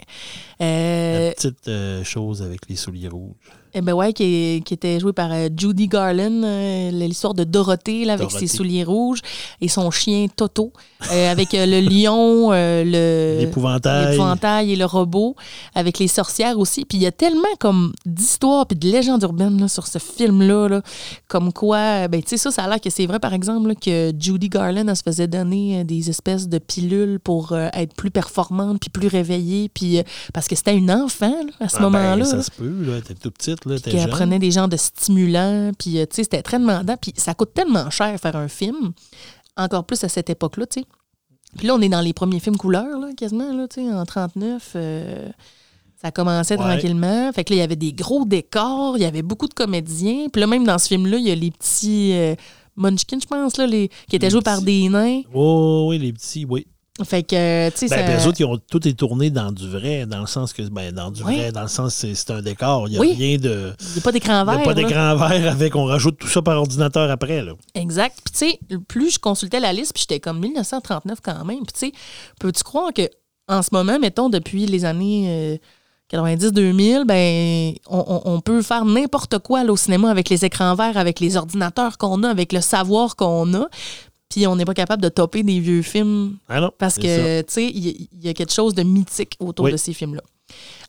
Euh, 0.61 1.29
La 1.29 1.35
petite 1.35 1.67
euh, 1.69 2.05
chose 2.05 2.43
avec 2.43 2.69
les 2.69 2.77
souliers 2.77 3.09
rouges. 3.09 3.35
Eh 3.75 3.81
ben 3.81 3.93
ouais, 3.93 4.13
qui, 4.13 4.63
qui 4.65 4.75
était 4.75 5.01
joué 5.01 5.13
par 5.13 5.31
euh, 5.33 5.49
Judy 5.57 5.89
Garland, 5.89 6.43
euh, 6.45 6.91
l'histoire 6.93 7.35
de 7.35 7.45
Dorothée 7.45 8.05
là, 8.05 8.15
avec 8.15 8.29
Dorothée. 8.29 8.47
ses 8.47 8.57
souliers 8.57 8.85
rouges 8.85 9.21
et 9.61 9.69
son 9.69 9.91
chien 9.91 10.27
Toto, 10.35 10.73
euh, 11.13 11.31
avec 11.31 11.49
le 11.53 11.81
lion, 11.81 12.51
le 12.53 13.39
L'épouvantail. 13.41 14.73
et 14.73 14.77
le 14.77 14.85
robot, 14.85 15.35
avec 15.75 15.99
les 15.99 16.09
sorcières 16.09 16.59
aussi. 16.59 16.85
Puis 16.85 16.99
il 16.99 17.03
y 17.03 17.07
a 17.07 17.13
tellement 17.13 17.43
comme 17.59 17.93
d'histoires 18.07 18.67
puis 18.67 18.79
de 18.79 18.89
légendes 18.89 19.23
urbaines 19.23 19.61
là, 19.61 19.69
sur 19.69 19.87
ce 19.87 19.99
film-là, 19.99 20.69
là, 20.69 20.83
comme 21.29 21.53
quoi, 21.53 22.09
ben 22.09 22.23
tu 22.23 22.29
sais 22.31 22.37
ça, 22.37 22.51
ça 22.51 22.65
a 22.65 22.69
l'air 22.69 22.81
que 22.81 22.91
c'est 22.91 23.07
vrai 23.07 23.19
par 23.19 23.35
exemple 23.35 23.69
là, 23.69 23.75
que 23.75 24.13
Judy 24.19 24.49
Garland 24.49 24.87
elle 24.89 24.97
se 24.97 25.03
faisait 25.03 25.27
donner 25.27 25.85
des 25.85 26.11
espèces 26.11 26.49
de 26.49 26.59
pilules 26.59 27.19
pour 27.21 27.53
être 27.57 27.95
plus 27.95 28.11
performante 28.11 28.79
puis 28.81 28.91
plus 28.91 29.09
réveillée, 29.09 29.69
puis 29.73 30.01
parce 30.33 30.49
que 30.49 30.55
c'était 30.57 30.77
une 30.77 30.91
enfant 30.91 31.29
là, 31.31 31.53
à 31.61 31.69
ce 31.69 31.77
Ah 31.79 31.81
ben, 31.81 31.91
moment-là. 31.91 32.25
ça 32.25 32.37
là 32.37 32.43
se 32.43 32.51
peut, 32.51 32.83
là. 32.85 33.01
T'es 33.01 33.15
tout 33.15 33.31
petite, 33.31 33.64
là. 33.67 33.77
Prenait 34.09 34.39
des 34.39 34.51
genres 34.51 34.69
de 34.69 34.77
stimulants, 34.77 35.71
puis 35.79 35.99
euh, 35.99 36.07
tu 36.07 36.17
sais, 36.17 36.23
c'était 36.25 36.43
très 36.43 36.59
demandant, 36.59 36.97
puis 37.01 37.13
ça 37.17 37.35
coûte 37.35 37.55
tellement 37.55 37.91
cher 37.91 38.19
faire 38.21 38.37
un 38.37 38.49
film, 38.49 38.93
encore 39.57 39.85
plus 39.85 40.03
à 40.05 40.09
cette 40.09 40.31
époque-là, 40.31 40.67
tu 40.67 40.81
sais. 40.81 40.87
Puis 41.57 41.67
là, 41.69 41.75
on 41.75 41.81
est 41.81 41.89
dans 41.89 42.01
les 42.01 42.13
premiers 42.13 42.41
films 42.41 42.57
couleurs, 42.57 42.99
là, 42.99 43.09
quasiment, 43.17 43.53
là, 43.57 43.69
tu 43.69 43.85
sais, 43.87 43.93
en 43.93 44.05
39. 44.05 44.73
euh, 44.77 45.29
ça 46.03 46.11
commençait 46.11 46.59
Ouais. 46.59 46.65
tranquillement. 46.65 47.33
Fait 47.33 47.45
que 47.45 47.53
là, 47.53 47.57
il 47.57 47.61
y 47.61 47.63
avait 47.63 47.77
des 47.77 47.93
gros 47.93 48.25
décors, 48.27 48.99
il 48.99 49.03
y 49.03 49.07
avait 49.07 49.23
beaucoup 49.23 49.49
de 49.49 49.55
comédiens. 49.55 50.27
Puis 50.31 50.41
là, 50.41 50.47
même 50.47 50.65
dans 50.65 50.77
ce 50.79 50.89
film-là, 50.89 51.17
il 51.17 51.27
y 51.27 51.31
a 51.31 51.35
les 51.35 51.51
petits 51.51 52.13
euh, 52.13 52.35
Munchkins, 52.77 53.21
je 53.23 53.27
pense, 53.27 53.57
là, 53.57 53.67
les, 53.67 53.89
qui 54.09 54.17
étaient 54.17 54.27
Les 54.27 54.31
joués 54.31 54.43
par 54.43 54.61
des 54.61 54.89
nains. 54.91 55.23
Oh, 55.33 55.87
oui, 55.89 55.99
les 55.99 56.13
petits, 56.13 56.45
oui. 56.45 56.67
Fait 57.03 57.25
que, 57.25 57.35
euh, 57.35 57.71
tu 57.73 57.89
sais, 57.89 57.97
Ben, 57.97 58.21
ça... 58.21 58.29
autres, 58.29 58.41
ils 58.41 58.45
ont, 58.45 58.57
tout 58.71 58.87
est 58.87 58.93
tourné 58.93 59.29
dans 59.31 59.51
du 59.51 59.69
vrai, 59.69 60.07
dans 60.07 60.21
le 60.21 60.29
sens 60.29 60.53
que, 60.53 60.63
ben, 60.63 60.93
dans 60.93 61.11
du 61.11 61.25
Oui. 61.25 61.37
vrai, 61.39 61.51
dans 61.51 61.63
le 61.63 61.69
sens 61.69 61.93
c'est 61.93 62.15
c'est 62.15 62.31
un 62.31 62.41
décor. 62.41 62.87
Il 62.87 62.93
n'y 62.93 62.97
a 62.99 63.01
Oui. 63.01 63.15
rien 63.19 63.37
de. 63.37 63.73
il 63.81 63.93
n'y 63.95 63.99
a 63.99 64.01
pas 64.03 64.13
d'écran 64.13 64.45
Il 64.45 64.47
n'y 64.51 64.53
vert. 64.53 64.61
a 64.61 64.63
pas 64.65 64.75
d'écran 64.75 65.17
vert 65.17 65.51
avec, 65.53 65.75
on 65.75 65.87
rajoute 65.87 66.19
tout 66.19 66.29
ça 66.29 66.41
par 66.41 66.57
ordinateur 66.57 67.11
après, 67.11 67.43
là. 67.43 67.55
Exact. 67.75 68.17
Puis, 68.25 68.33
tu 68.33 68.39
sais, 68.71 68.79
plus 68.87 69.15
je 69.15 69.19
consultais 69.19 69.59
la 69.59 69.73
liste, 69.73 69.93
puis 69.93 70.03
j'étais 70.03 70.21
comme 70.21 70.39
1939 70.39 71.19
quand 71.21 71.45
même. 71.45 71.65
Puis, 71.65 71.73
tu 71.73 71.87
sais, 71.89 71.93
peux-tu 72.39 72.63
croire 72.63 72.93
que 72.93 73.09
en 73.49 73.63
ce 73.63 73.71
moment, 73.73 73.99
mettons, 73.99 74.29
depuis 74.31 74.65
les 74.67 74.85
années 74.85 75.25
euh, 75.29 75.57
90-2000, 76.13 77.05
ben, 77.07 77.75
on, 77.89 78.05
on- 78.07 78.35
on 78.37 78.41
peut 78.41 78.63
faire 78.63 78.85
n'importe 78.85 79.39
quoi 79.41 79.65
là, 79.65 79.73
au 79.73 79.77
cinéma 79.77 80.11
avec 80.11 80.29
les 80.29 80.45
écrans 80.45 80.75
verts, 80.77 80.97
avec 80.97 81.19
les 81.19 81.37
ordinateurs 81.37 81.99
qu'on 81.99 82.23
a, 82.23 82.29
avec 82.31 82.53
le 82.53 82.61
savoir 82.61 83.17
qu'on 83.17 83.53
a. 83.55 83.67
Puis, 84.35 84.47
on 84.49 84.57
n'est 84.57 84.65
pas 84.65 84.75
capable 84.75 85.01
de 85.03 85.09
topper 85.09 85.45
des 85.45 85.61
vieux 85.61 85.83
films 85.83 86.39
Ah 86.49 86.61
non. 86.61 86.73
parce 86.77 86.97
que, 86.97 87.41
tu 87.43 87.47
sais, 87.53 87.65
il 87.67 88.09
y, 88.21 88.29
a 88.29 88.35
quelque 88.35 88.53
chose 88.53 88.75
de 88.75 88.83
mythique 88.83 89.37
autour 89.39 89.67
Oui. 89.67 89.73
de 89.73 89.77
ces 89.77 89.93
films-là. 89.93 90.23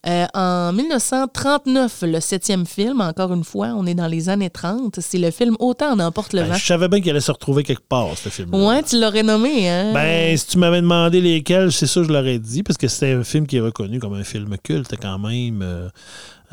Euh, 0.08 0.26
en 0.34 0.74
1939, 0.74 2.04
le 2.08 2.20
septième 2.20 2.66
film, 2.66 3.02
encore 3.02 3.32
une 3.34 3.43
fois, 3.43 3.68
on 3.78 3.86
est 3.86 3.93
dans 3.93 4.08
les 4.08 4.30
années 4.30 4.50
30, 4.50 5.00
c'est 5.00 5.18
le 5.20 5.30
film 5.32 5.56
Autant 5.60 5.91
en 5.93 6.00
emporte 6.00 6.34
le. 6.34 6.41
Ben, 6.41 6.50
vent. 6.50 6.56
je 6.56 6.66
savais 6.66 6.88
bien 6.88 7.00
qu'il 7.02 7.10
allait 7.12 7.20
se 7.22 7.32
retrouver 7.32 7.64
quelque 7.64 7.88
part, 7.88 8.18
ce 8.18 8.30
film-là. 8.30 8.58
Ouais, 8.68 8.84
tu 8.84 9.00
l'aurais 9.00 9.24
nommé, 9.24 9.70
hein? 9.70 9.93
Ben, 9.93 10.36
si 10.38 10.48
tu 10.48 10.58
m'avais 10.58 10.82
demandé 10.82 11.22
lesquels, 11.22 11.72
c'est 11.72 11.88
ça, 11.88 12.02
je 12.04 12.10
l'aurais 12.10 12.39
dit, 12.39 12.64
parce 12.64 12.78
que 12.78 12.88
c'était 12.88 13.14
un 13.14 13.24
film 13.24 13.46
qui 13.48 13.58
est 13.58 13.62
reconnu 13.62 14.00
comme 14.00 14.14
un 14.16 14.24
film 14.24 14.56
culte 14.64 14.96
quand 15.00 15.20
même. 15.20 15.62
euh, 15.62 15.89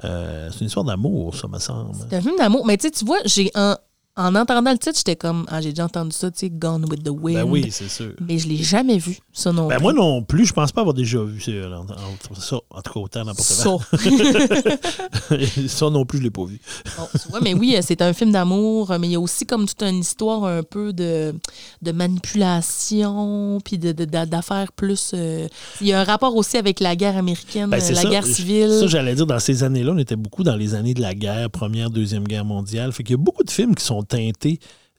euh, 0.05 0.49
c'est 0.53 0.61
une 0.61 0.67
histoire 0.67 0.85
d'amour, 0.85 1.35
ça 1.37 1.49
me 1.49 1.59
semble. 1.59 1.93
C'est 2.09 2.17
un 2.17 2.21
film 2.21 2.37
d'amour. 2.37 2.65
Mais 2.67 2.77
tu 2.77 2.87
sais, 2.87 2.91
tu 2.91 3.05
vois, 3.05 3.19
j'ai 3.25 3.51
en, 3.55 3.77
en 4.15 4.35
entendant 4.35 4.73
le 4.73 4.79
titre, 4.79 4.97
j'étais 4.99 5.17
comme, 5.17 5.47
ah, 5.49 5.61
j'ai 5.63 5.71
déjà 5.71 5.87
entendu 5.87 6.13
ça, 6.13 6.31
tu 6.31 6.41
sais, 6.41 6.51
Gone 6.51 6.85
with 6.91 7.03
the 7.03 7.09
Wind. 7.09 7.39
Ben 7.39 7.45
oui, 7.51 7.69
c'est 7.71 7.89
sûr. 7.89 8.13
Mais 8.29 8.39
je 8.39 8.47
l'ai 8.47 8.59
jamais 8.59 8.99
vu, 8.99 9.19
ça 9.33 9.53
non 9.53 9.69
Ben 9.69 9.77
plus. 9.77 9.83
moi 9.85 9.93
non 9.95 10.23
plus, 10.23 10.45
je 10.47 10.53
pense 10.53 10.71
pas 10.71 10.83
avoir 10.83 10.93
déjà 10.95 11.23
vu 11.23 11.41
ça. 11.41 11.51
en- 11.71 11.85
en- 11.91 12.35
ça, 12.39 12.57
en 12.71 12.83
tout 12.83 12.93
cas, 12.93 13.01
autant 13.01 13.25
n'importe 13.25 13.49
Ça. 13.49 13.65
quoi. 13.65 13.81
ça 15.69 15.91
non 15.91 16.05
plus, 16.05 16.19
je 16.19 16.25
l'ai 16.25 16.31
pas 16.31 16.45
vu. 16.45 16.61
Bon, 16.99 17.05
tu 17.13 17.29
vois, 17.31 17.41
mais 17.41 17.55
oui, 17.55 17.75
euh, 17.77 17.81
c'est 17.83 18.03
un 18.03 18.13
film 18.13 18.33
d'amour, 18.33 18.91
euh, 18.91 18.99
mais 18.99 19.09
il 19.09 19.13
y 19.13 19.17
a 19.17 19.21
aussi 19.21 19.47
comme 19.47 19.67
toute 19.67 19.83
une 19.83 20.01
histoire 20.01 20.45
un 20.45 20.63
peu 20.63 20.93
de, 20.93 21.35
de 21.81 21.93
manipulation, 21.93 23.59
puis 23.65 23.79
de, 23.79 23.93
de- 23.93 24.05
d'affaires 24.05 24.73
plus. 24.73 25.13
euh, 25.15 25.47
il 25.81 25.87
y 25.87 25.93
a 25.93 26.01
un 26.01 26.05
rapport 26.05 26.35
aussi 26.37 26.57
avec 26.57 26.81
la 26.81 26.97
guerre 26.97 27.17
américaine, 27.17 27.71
Ben, 27.71 27.79
la 27.79 27.95
ça. 28.03 28.09
guerre 28.09 28.27
civile. 28.27 28.71
Ça, 28.81 28.87
j'allais 28.87 29.15
dire, 29.15 29.27
dans 29.27 29.39
ces 29.39 29.63
années-là, 29.63 29.93
on 29.95 29.99
était 29.99 30.17
beaucoup 30.17 30.43
dans 30.45 30.57
les 30.57 30.75
années 30.75 30.95
de 30.95 31.01
la 31.01 31.15
guerre, 31.15 31.51
première, 31.51 31.91
deuxième 31.91 32.25
guerre 32.25 32.45
mondiale. 32.45 32.93
Fait 32.93 33.03
qu'il 33.03 33.13
y 33.13 33.19
a 33.19 33.23
beaucoup 33.23 33.45
de 33.45 33.51
films 33.51 33.75
qui 33.75 33.85
sont 33.85 34.02
teintés 34.03 34.59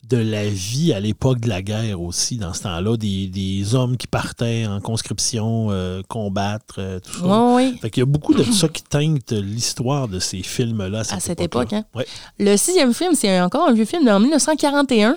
de 0.09 0.17
la 0.17 0.45
vie 0.49 0.91
à 0.91 0.99
l'époque 0.99 1.39
de 1.39 1.47
la 1.47 1.61
guerre 1.61 2.01
aussi, 2.01 2.37
dans 2.37 2.53
ce 2.53 2.63
temps-là. 2.63 2.97
Des, 2.97 3.27
des 3.27 3.73
hommes 3.73 3.95
qui 3.95 4.07
partaient 4.07 4.65
en 4.67 4.81
conscription, 4.81 5.67
euh, 5.71 6.01
combattre, 6.09 6.75
euh, 6.79 6.99
tout 6.99 7.19
ça. 7.19 7.25
Ouais, 7.25 7.53
ouais. 7.55 7.73
Fait 7.81 7.89
qu'il 7.89 8.01
y 8.01 8.03
a 8.03 8.05
beaucoup 8.05 8.33
de 8.33 8.43
ça 8.43 8.67
qui 8.67 8.83
teinte 8.83 9.31
l'histoire 9.31 10.09
de 10.09 10.19
ces 10.19 10.43
films-là 10.43 10.99
à 10.99 11.03
cette, 11.05 11.17
À 11.17 11.19
cette 11.21 11.39
époque-là. 11.41 11.79
époque, 11.79 11.87
hein. 11.95 11.99
Ouais. 11.99 12.05
Le 12.45 12.57
sixième 12.57 12.93
film, 12.93 13.13
c'est 13.15 13.39
encore 13.39 13.67
un 13.69 13.73
vieux 13.73 13.85
film 13.85 14.03
de 14.03 14.11
1941. 14.11 15.13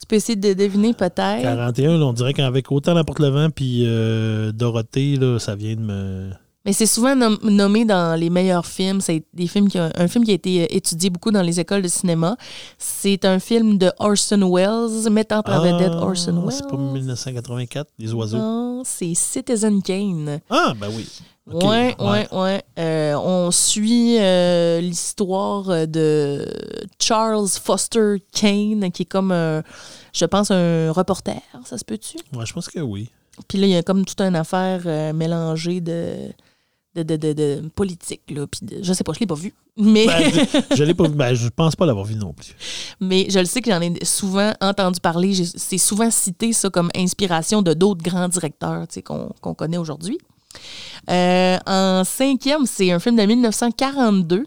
Tu 0.00 0.06
peux 0.06 0.16
essayer 0.16 0.36
de 0.36 0.52
deviner 0.54 0.94
peut-être. 0.94 1.42
41, 1.42 1.98
là, 1.98 2.06
on 2.06 2.12
dirait 2.12 2.32
qu'avec 2.32 2.70
autant 2.72 2.94
n'importe 2.94 3.18
le 3.18 3.28
vent 3.28 3.50
puis 3.50 3.82
euh, 3.84 4.52
Dorothée, 4.52 5.16
là, 5.16 5.38
ça 5.40 5.56
vient 5.56 5.74
de 5.74 5.80
me. 5.80 6.30
Mais 6.66 6.74
c'est 6.74 6.86
souvent 6.86 7.16
nom- 7.16 7.38
nommé 7.42 7.86
dans 7.86 8.18
les 8.18 8.28
meilleurs 8.28 8.66
films. 8.66 9.00
C'est 9.00 9.24
des 9.32 9.46
films 9.46 9.68
qui 9.68 9.78
ont- 9.78 9.90
un 9.94 10.08
film 10.08 10.24
qui 10.24 10.30
a 10.30 10.34
été 10.34 10.62
euh, 10.64 10.66
étudié 10.70 11.08
beaucoup 11.08 11.30
dans 11.30 11.40
les 11.42 11.58
écoles 11.58 11.80
de 11.82 11.88
cinéma. 11.88 12.36
C'est 12.76 13.24
un 13.24 13.38
film 13.38 13.78
de 13.78 13.90
Orson 13.98 14.40
Welles, 14.54 15.10
mettant 15.10 15.42
en 15.46 15.60
vedette 15.60 15.92
Orson 15.94 16.32
Welles. 16.32 16.44
Ah, 16.48 16.50
C'est 16.50 16.68
pas 16.68 16.76
1984, 16.76 17.88
Les 17.98 18.12
oiseaux. 18.12 18.36
Non, 18.36 18.82
c'est 18.84 19.14
Citizen 19.14 19.82
Kane. 19.82 20.40
Ah, 20.50 20.74
ben 20.78 20.88
oui. 20.94 21.08
Ok, 21.50 21.62
ouais, 21.64 21.96
ouais, 21.98 22.28
ouais. 22.30 22.62
Euh, 22.78 23.14
on 23.16 23.50
suit 23.50 24.18
euh, 24.20 24.80
l'histoire 24.80 25.88
de 25.88 26.46
Charles 27.00 27.48
Foster 27.48 28.22
Kane, 28.32 28.92
qui 28.92 29.02
est 29.02 29.06
comme, 29.06 29.32
un- 29.32 29.62
je 30.12 30.24
pense, 30.26 30.50
un 30.50 30.92
reporter, 30.92 31.40
ça 31.64 31.78
se 31.78 31.84
peut-tu? 31.84 32.18
Ouais, 32.36 32.44
je 32.46 32.52
pense 32.52 32.68
que 32.68 32.80
oui. 32.80 33.08
Puis 33.48 33.58
là, 33.58 33.66
il 33.66 33.70
y 33.70 33.76
a 33.76 33.82
comme 33.82 34.04
toute 34.04 34.20
une 34.20 34.36
affaire 34.36 34.82
euh, 34.84 35.12
mélangée 35.14 35.80
de, 35.80 36.28
de, 36.94 37.02
de, 37.02 37.16
de, 37.16 37.32
de 37.32 37.68
politique. 37.74 38.22
Là, 38.30 38.46
puis 38.46 38.60
de- 38.62 38.82
je 38.82 38.92
sais 38.92 39.04
pas, 39.04 39.12
je 39.12 39.20
l'ai 39.20 39.26
pas 39.26 39.34
vu. 39.34 39.54
Mais, 39.76 40.06
Ben, 40.06 40.30
je, 40.32 40.74
je 40.76 40.84
l'ai 40.84 40.94
pas 40.94 41.04
vu. 41.08 41.14
Ben, 41.14 41.34
je 41.34 41.48
pense 41.48 41.76
pas 41.76 41.86
l'avoir 41.86 42.04
vu 42.04 42.14
non 42.16 42.32
plus. 42.32 42.54
mais 43.00 43.26
je 43.30 43.38
le 43.38 43.44
sais 43.44 43.60
que 43.62 43.70
j'en 43.70 43.80
ai 43.80 44.04
souvent 44.04 44.52
entendu 44.60 45.00
parler. 45.00 45.32
C'est 45.44 45.78
souvent 45.78 46.10
cité, 46.10 46.52
ça, 46.52 46.68
comme 46.70 46.90
inspiration 46.96 47.62
de 47.62 47.72
d'autres 47.74 48.02
grands 48.02 48.28
directeurs 48.28 48.86
tu 48.88 48.94
sais, 48.94 49.02
qu'on 49.02 49.30
qu'on 49.40 49.54
connaît 49.54 49.78
aujourd'hui. 49.78 50.18
Euh, 51.08 51.58
en 51.66 52.02
cinquième, 52.04 52.66
c'est 52.66 52.90
un 52.90 52.98
film 52.98 53.16
de 53.16 53.22
1942 53.22 54.46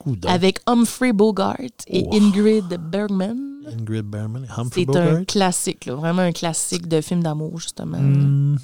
Coudon. 0.00 0.28
avec 0.28 0.58
Humphrey 0.66 1.12
Bogart 1.12 1.56
et. 1.86 2.04
Ingrid 2.12 2.64
Bergman. 2.90 3.36
Ingrid 3.78 4.06
Bergman 4.06 4.44
et 4.44 4.48
Humphrey 4.60 4.86
C'est 4.90 4.96
un 4.96 5.04
Bogart. 5.10 5.26
classique, 5.26 5.84
là, 5.86 5.94
vraiment 5.94 6.22
un 6.22 6.32
classique 6.32 6.88
de 6.88 7.00
film 7.02 7.22
d'amour, 7.22 7.58
justement. 7.60 7.98
Mhm. 7.98 8.56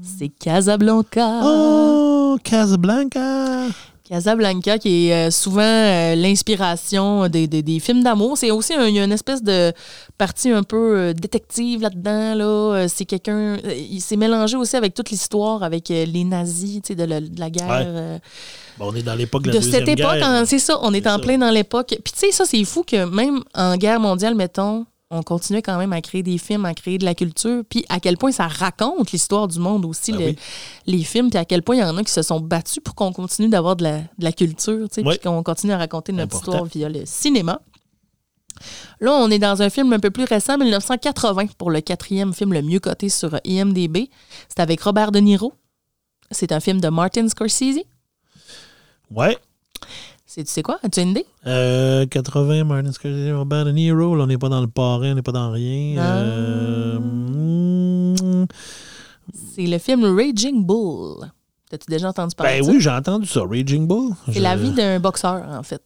C'est 0.00 0.28
Casablanca. 0.28 1.40
Oh, 1.44 2.38
Casablanca! 2.42 3.66
Casablanca, 4.08 4.78
qui 4.78 5.08
est 5.08 5.12
euh, 5.28 5.30
souvent 5.30 5.60
euh, 5.62 6.14
l'inspiration 6.14 7.28
des, 7.28 7.46
des- 7.46 7.62
des 7.62 7.80
films 7.80 8.02
d'amour. 8.02 8.38
C'est 8.38 8.50
aussi 8.50 8.74
un- 8.74 8.86
il 8.86 8.94
y 8.94 9.00
a 9.00 9.04
une 9.04 9.12
espèce 9.12 9.42
de 9.42 9.72
partie 10.18 10.50
un 10.50 10.62
peu 10.62 10.96
euh, 10.98 11.12
détective 11.12 11.82
là-dedans. 11.82 12.34
Là. 12.34 12.86
C'est 12.88 13.04
quelqu'un. 13.04 13.56
Il 13.90 14.00
s'est 14.00 14.16
mélangé 14.16 14.56
aussi 14.56 14.76
avec 14.76 14.94
toute 14.94 15.10
l'histoire, 15.10 15.62
avec 15.62 15.90
euh, 15.90 16.04
les 16.06 16.24
nazis, 16.24 16.80
tu 16.82 16.88
sais, 16.88 16.94
de, 16.94 17.04
la- 17.04 17.20
de 17.20 17.38
la 17.40 17.50
guerre. 17.50 17.68
Ouais. 17.68 18.20
Bon, 18.78 18.90
on 18.92 18.94
est 18.94 19.02
dans 19.02 19.14
l'époque 19.14 19.42
de 19.42 19.48
la 19.48 19.54
de 19.54 19.58
Deuxième 19.58 19.86
cette 19.86 19.98
époque, 19.98 20.22
c'est 20.46 20.58
ça, 20.58 20.78
on 20.82 20.92
est, 20.92 21.06
en 21.06 21.16
ça. 21.16 21.18
plein 21.18 21.38
dans 21.38 21.50
l'époque. 21.50 21.96
Puis 22.04 22.12
tu 22.12 22.26
sais, 22.26 22.30
ça, 22.32 22.44
c'est 22.44 22.62
fou 22.64 22.84
que 22.86 23.04
même 23.06 23.40
en 23.54 23.76
guerre 23.76 24.00
mondiale, 24.00 24.34
mettons, 24.34 24.84
on 25.10 25.22
continuait 25.22 25.62
quand 25.62 25.78
même 25.78 25.92
à 25.92 26.00
créer 26.00 26.22
des 26.24 26.36
films, 26.36 26.64
à 26.64 26.74
créer 26.74 26.98
de 26.98 27.04
la 27.04 27.14
culture, 27.14 27.62
puis 27.68 27.84
à 27.88 28.00
quel 28.00 28.16
point 28.16 28.32
ça 28.32 28.48
raconte 28.48 29.12
l'histoire 29.12 29.46
du 29.46 29.58
monde 29.60 29.84
aussi, 29.84 30.10
Ben 30.12 30.18
le- 30.20 30.26
oui. 30.30 30.36
les 30.86 31.04
films, 31.04 31.30
puis 31.30 31.38
à 31.38 31.44
quel 31.44 31.62
point 31.62 31.76
il 31.76 31.80
y 31.80 31.84
en 31.84 31.96
a 31.96 32.02
qui 32.02 32.10
se 32.10 32.22
sont 32.22 32.40
battus 32.40 32.82
pour 32.82 32.94
qu'on 32.96 33.12
continue 33.12 33.48
d'avoir 33.48 33.76
de 33.76 33.84
la, 33.84 33.98
de 33.98 34.04
la 34.24 34.32
culture, 34.32 34.88
tu 34.88 34.96
sais, 34.96 35.06
Oui. 35.06 35.10
puis 35.18 35.28
qu'on 35.28 35.42
continue 35.44 35.72
à 35.72 35.78
raconter 35.78 36.12
notre 36.12 36.34
Important. 36.36 36.52
histoire 36.64 36.64
via 36.64 36.88
le 36.88 37.06
cinéma. 37.06 37.60
Là, 39.00 39.12
on 39.12 39.30
est 39.30 39.38
dans 39.38 39.60
un 39.62 39.68
film 39.70 39.92
un 39.92 40.00
peu 40.00 40.10
plus 40.10 40.24
récent, 40.24 40.56
1980, 40.58 41.46
pour 41.58 41.70
le 41.70 41.80
quatrième 41.82 42.32
film 42.34 42.52
le 42.54 42.62
mieux 42.62 42.80
coté 42.80 43.08
sur 43.08 43.38
IMDB. 43.44 44.08
C'est 44.48 44.60
avec 44.60 44.80
Robert 44.80 45.12
De 45.12 45.18
Niro. 45.20 45.52
C'est 46.30 46.50
un 46.52 46.58
film 46.60 46.80
de 46.80 46.88
Martin 46.88 47.28
Scorsese. 47.28 47.84
Ouais. 49.10 49.36
C'est, 50.36 50.44
tu 50.44 50.50
sais 50.52 50.62
quoi? 50.62 50.78
As-tu 50.82 51.00
une 51.00 51.08
idée? 51.12 51.24
Euh, 51.46 52.04
80, 52.04 52.64
Martin 52.64 52.92
Scorsese, 52.92 53.32
Robert 53.34 53.64
De 53.64 53.70
Niro. 53.70 54.14
Là, 54.14 54.24
on 54.24 54.26
n'est 54.26 54.36
pas 54.36 54.50
dans 54.50 54.60
le 54.60 54.66
parrain, 54.66 55.12
on 55.12 55.14
n'est 55.14 55.22
pas 55.22 55.32
dans 55.32 55.50
rien. 55.50 55.96
Euh, 55.98 56.98
mm, 56.98 58.46
C'est 59.32 59.62
le 59.66 59.78
film 59.78 60.04
Raging 60.04 60.62
Bull. 60.66 61.24
T'as-tu 61.70 61.86
déjà 61.90 62.10
entendu 62.10 62.34
parler 62.36 62.52
ben 62.52 62.60
de 62.60 62.64
ça? 62.66 62.70
oui, 62.72 62.80
j'ai 62.82 62.90
entendu 62.90 63.26
ça. 63.26 63.40
Raging 63.48 63.86
Bull. 63.86 64.10
C'est 64.26 64.34
Je- 64.34 64.40
la 64.42 64.56
vie 64.56 64.72
d'un 64.72 65.00
boxeur, 65.00 65.42
en 65.48 65.62
fait. 65.62 65.82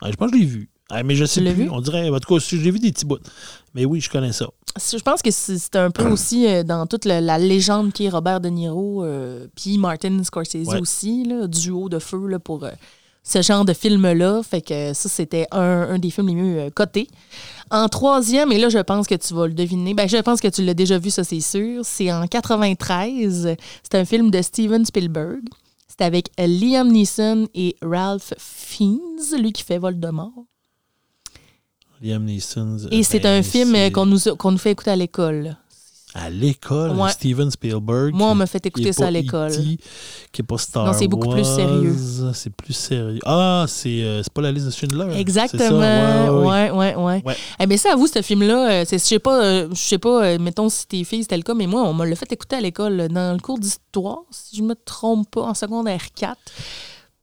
Ah, 0.00 0.10
je 0.12 0.16
pense 0.16 0.30
que 0.30 0.36
je 0.36 0.42
l'ai 0.42 0.46
vu. 0.48 0.70
Ah, 0.88 1.02
mais 1.02 1.16
je 1.16 1.24
sais 1.24 1.40
plus. 1.40 1.52
vu? 1.52 1.68
On 1.72 1.80
dirait, 1.80 2.08
en 2.08 2.20
tout 2.20 2.32
cas, 2.38 2.44
j'ai 2.48 2.70
vu 2.70 2.78
des 2.78 2.92
petits 2.92 3.04
bouts. 3.04 3.18
Mais 3.74 3.84
oui, 3.84 4.00
je 4.00 4.08
connais 4.08 4.32
ça. 4.32 4.46
Je 4.78 4.98
pense 5.02 5.22
que 5.22 5.32
c'est 5.32 5.74
un 5.74 5.90
peu 5.90 6.08
aussi 6.08 6.46
euh, 6.46 6.62
dans 6.62 6.86
toute 6.86 7.04
la 7.04 7.38
légende 7.38 7.92
qui 7.92 8.04
est 8.04 8.08
Robert 8.10 8.40
De 8.40 8.48
Niro, 8.48 9.02
euh, 9.02 9.48
puis 9.56 9.76
Martin 9.76 10.22
Scorsese 10.22 10.68
Ouais. 10.68 10.80
aussi, 10.80 11.24
là, 11.24 11.48
duo 11.48 11.88
de 11.88 11.98
feu 11.98 12.28
là, 12.28 12.38
pour 12.38 12.62
euh, 12.62 12.70
ce 13.22 13.42
genre 13.42 13.64
de 13.64 13.72
film-là. 13.72 14.42
Fait 14.42 14.60
que 14.60 14.92
ça, 14.94 15.08
c'était 15.08 15.46
un, 15.52 15.88
un 15.90 15.98
des 15.98 16.10
films 16.10 16.28
les 16.28 16.34
mieux 16.34 16.58
euh, 16.60 16.70
cotés. 16.70 17.08
En 17.70 17.88
troisième, 17.88 18.50
et 18.52 18.58
là, 18.58 18.68
je 18.68 18.78
pense 18.78 19.06
que 19.06 19.14
tu 19.14 19.32
vas 19.34 19.46
le 19.46 19.54
deviner, 19.54 19.94
ben, 19.94 20.08
je 20.08 20.16
pense 20.16 20.40
que 20.40 20.48
tu 20.48 20.62
l'as 20.64 20.74
déjà 20.74 20.98
vu, 20.98 21.10
ça, 21.10 21.22
c'est 21.22 21.40
sûr. 21.40 21.82
C'est 21.84 22.12
en 22.12 22.26
93. 22.26 23.56
C'est 23.82 23.94
un 23.94 24.04
film 24.04 24.30
de 24.30 24.42
Steven 24.42 24.84
Spielberg. 24.84 25.42
C'est 25.86 26.04
avec 26.04 26.30
euh, 26.40 26.46
Liam 26.46 26.90
Neeson 26.90 27.48
et 27.54 27.76
Ralph 27.82 28.32
Fiennes, 28.38 28.98
lui 29.38 29.52
qui 29.52 29.62
fait 29.62 29.78
Voldemort. 29.78 30.32
Liam 32.02 32.24
Neeson. 32.24 32.78
Et 32.90 33.02
c'est 33.02 33.20
ben, 33.20 33.38
un 33.38 33.42
film 33.42 33.74
euh, 33.74 33.90
qu'on 33.90 34.06
nous, 34.06 34.18
qu'on 34.38 34.52
nous 34.52 34.58
fait 34.58 34.72
écouter 34.72 34.90
à 34.90 34.96
l'école. 34.96 35.56
À 36.14 36.28
l'école, 36.28 36.90
Ouais. 36.90 37.10
Steven 37.10 37.50
Spielberg. 37.50 38.14
Moi, 38.14 38.28
on 38.28 38.34
m'a 38.34 38.46
fait 38.46 38.64
écouter 38.66 38.92
ça 38.92 39.06
à 39.06 39.10
l'école. 39.10 39.52
E.T., 39.52 39.78
qui 40.32 40.42
n'est 40.42 40.46
pas 40.46 40.58
Star 40.58 40.86
Non, 40.86 40.92
c'est 40.92 41.08
beaucoup 41.08 41.30
plus 41.30 41.44
sérieux. 41.44 41.96
C'est 42.34 42.50
plus 42.54 42.72
sérieux. 42.72 43.20
Ah, 43.24 43.64
c'est 43.68 44.02
euh, 44.02 44.22
pas 44.34 44.42
la 44.42 44.52
liste 44.52 44.66
de 44.66 44.70
Schindler. 44.70 45.04
c'est 45.04 45.12
ça? 45.12 45.20
Exactement. 45.20 45.78
Ouais, 45.80 46.70
ouais, 46.70 46.70
ouais. 46.70 46.96
Ouais, 46.96 47.22
ouais. 47.24 47.36
Eh 47.58 47.66
bien, 47.66 47.76
ça, 47.76 47.92
à 47.92 47.96
vous, 47.96 48.06
ce 48.06 48.22
film-là, 48.22 48.70
euh, 48.70 48.84
je 48.90 48.96
sais 48.98 49.18
pas, 49.18 49.42
euh, 49.42 49.68
je 49.70 49.78
sais 49.80 49.98
pas, 49.98 50.24
euh, 50.24 50.38
mettons 50.38 50.68
si 50.68 50.86
tes 50.86 51.04
filles, 51.04 51.22
c'était 51.22 51.36
le 51.36 51.42
cas, 51.42 51.54
mais 51.54 51.66
moi, 51.66 51.82
on 51.82 51.92
m'a 51.92 52.06
l'a 52.06 52.16
fait 52.16 52.30
écouter 52.32 52.56
à 52.56 52.60
l'école, 52.60 53.08
dans 53.08 53.32
le 53.32 53.40
cours 53.40 53.58
d'histoire, 53.58 54.20
si 54.30 54.56
je 54.56 54.62
me 54.62 54.74
trompe 54.74 55.30
pas, 55.30 55.42
en 55.42 55.54
secondaire 55.54 56.02
4. 56.14 56.36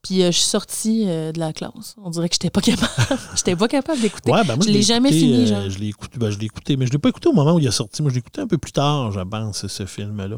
Puis 0.07 0.23
euh, 0.23 0.27
je 0.27 0.37
suis 0.37 0.45
sortie 0.45 1.03
euh, 1.07 1.31
de 1.33 1.39
la 1.39 1.51
classe. 1.51 1.95
On 2.01 2.09
dirait 2.09 2.29
que 2.29 2.35
j'étais 2.35 2.49
pas 2.49 2.61
capable. 2.61 2.91
j'étais 3.35 3.55
pas 3.57 3.67
capable 3.67 3.99
d'écouter. 3.99 4.31
Ouais, 4.31 4.43
ben 4.45 4.55
moi, 4.55 4.65
je 4.65 4.71
l'ai 4.71 4.81
jamais 4.81 5.09
écouté, 5.09 5.19
fini, 5.25 5.43
euh, 5.43 5.45
genre. 5.47 5.69
je 5.69 5.79
l'ai 5.79 5.87
écouté, 5.87 6.17
ben, 6.17 6.29
je 6.31 6.39
l'ai 6.39 6.45
écouté, 6.45 6.77
mais 6.77 6.85
je 6.87 6.91
l'ai 6.93 6.97
pas 6.97 7.09
écouté 7.09 7.27
au 7.27 7.33
moment 7.33 7.53
où 7.55 7.59
il 7.59 7.67
est 7.67 7.71
sorti. 7.71 8.01
Moi, 8.01 8.09
je 8.09 8.15
l'ai 8.15 8.19
écouté 8.19 8.39
un 8.41 8.47
peu 8.47 8.57
plus 8.57 8.71
tard, 8.71 9.11
je 9.11 9.19
pense, 9.19 9.67
ce 9.67 9.85
film-là. 9.85 10.37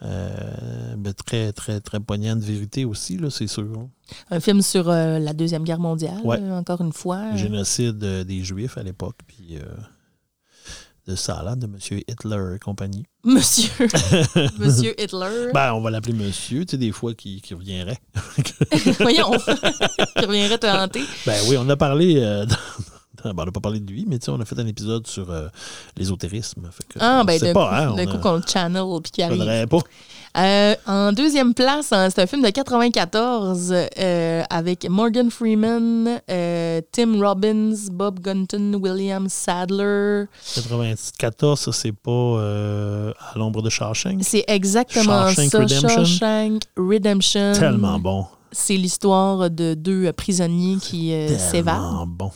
Ben, 0.00 1.12
très, 1.26 1.52
très, 1.52 1.80
très 1.80 2.00
poignant 2.00 2.36
de 2.36 2.40
vérité 2.42 2.84
aussi, 2.84 3.18
là, 3.18 3.28
c'est 3.30 3.46
sûr. 3.46 3.64
hein. 3.76 3.88
Un 4.30 4.40
film 4.40 4.62
sur 4.62 4.88
la 4.88 5.32
Deuxième 5.32 5.64
Guerre 5.64 5.78
mondiale, 5.78 6.20
Ouais. 6.24 6.38
encore 6.50 6.80
une 6.80 6.92
fois. 6.92 7.32
Le 7.32 7.36
génocide 7.36 7.98
des 7.98 8.42
Juifs 8.42 8.78
à 8.78 8.82
l'époque, 8.82 9.16
puis 9.26 9.58
de 11.06 11.16
ça, 11.16 11.42
là, 11.42 11.56
de 11.56 11.66
M. 11.66 11.76
Hitler 12.08 12.54
et 12.56 12.58
compagnie. 12.58 13.04
Monsieur. 13.24 13.70
Monsieur 14.58 15.00
Hitler. 15.00 15.50
Ben, 15.52 15.72
on 15.74 15.80
va 15.80 15.90
l'appeler 15.90 16.12
monsieur, 16.12 16.64
tu 16.64 16.72
sais, 16.72 16.76
des 16.78 16.92
fois, 16.92 17.14
qui, 17.14 17.40
qui 17.40 17.54
reviendrait. 17.54 17.98
Voyons. 19.00 19.30
Qui 19.32 20.24
reviendrait 20.26 20.58
te 20.58 20.66
hanter. 20.66 21.02
Ben 21.26 21.38
oui, 21.48 21.56
on 21.58 21.68
a 21.68 21.76
parlé. 21.76 22.16
euh, 22.18 22.46
dans- 22.46 22.54
dans- 23.24 23.34
ben, 23.34 23.42
on 23.42 23.46
n'a 23.46 23.52
pas 23.52 23.60
parlé 23.60 23.78
de 23.80 23.88
lui, 23.90 24.04
mais 24.08 24.18
tu 24.18 24.24
sais, 24.26 24.30
on 24.32 24.40
a 24.40 24.44
fait 24.44 24.58
un 24.58 24.66
épisode 24.66 25.06
sur 25.06 25.30
euh, 25.30 25.48
l'ésotérisme. 25.96 26.68
Ah, 26.98 27.22
ben, 27.24 27.38
d'un 27.38 27.52
pas, 27.52 27.68
coup, 27.68 27.74
hein, 27.74 27.94
d'un 27.96 28.08
on 28.08 28.12
coup 28.12 28.18
qu'on 28.18 28.36
le 28.36 28.42
channel 28.46 28.82
puis 29.02 29.12
qu'il 29.12 29.24
arrive. 29.24 29.38
faudrait 29.38 29.66
pas. 29.66 29.78
Euh, 30.36 30.74
en 30.86 31.12
deuxième 31.12 31.52
place, 31.52 31.92
hein, 31.92 32.08
c'est 32.08 32.22
un 32.22 32.26
film 32.26 32.42
de 32.42 32.48
94 32.48 33.74
euh, 33.98 34.42
avec 34.48 34.88
Morgan 34.88 35.30
Freeman, 35.30 36.20
euh, 36.30 36.80
Tim 36.90 37.20
Robbins, 37.20 37.74
Bob 37.90 38.20
Gunton, 38.20 38.74
William 38.80 39.28
Sadler. 39.28 40.24
94, 40.54 41.60
ça, 41.60 41.72
c'est 41.72 41.92
pas 41.92 42.10
à 42.10 43.38
l'ombre 43.38 43.62
de 43.62 43.68
Shawshank? 43.68 44.20
C'est 44.22 44.44
exactement 44.48 45.28
Shawshank 45.28 45.50
ça. 45.50 45.58
Redemption? 45.58 45.88
Shawshank 45.88 46.62
Redemption. 46.76 47.52
Tellement 47.52 47.98
bon. 47.98 48.26
C'est 48.50 48.76
l'histoire 48.76 49.50
de 49.50 49.74
deux 49.74 50.12
prisonniers 50.12 50.76
qui 50.76 51.12
s'évadent. 51.38 51.76
Tellement 51.76 52.06
bon. 52.06 52.30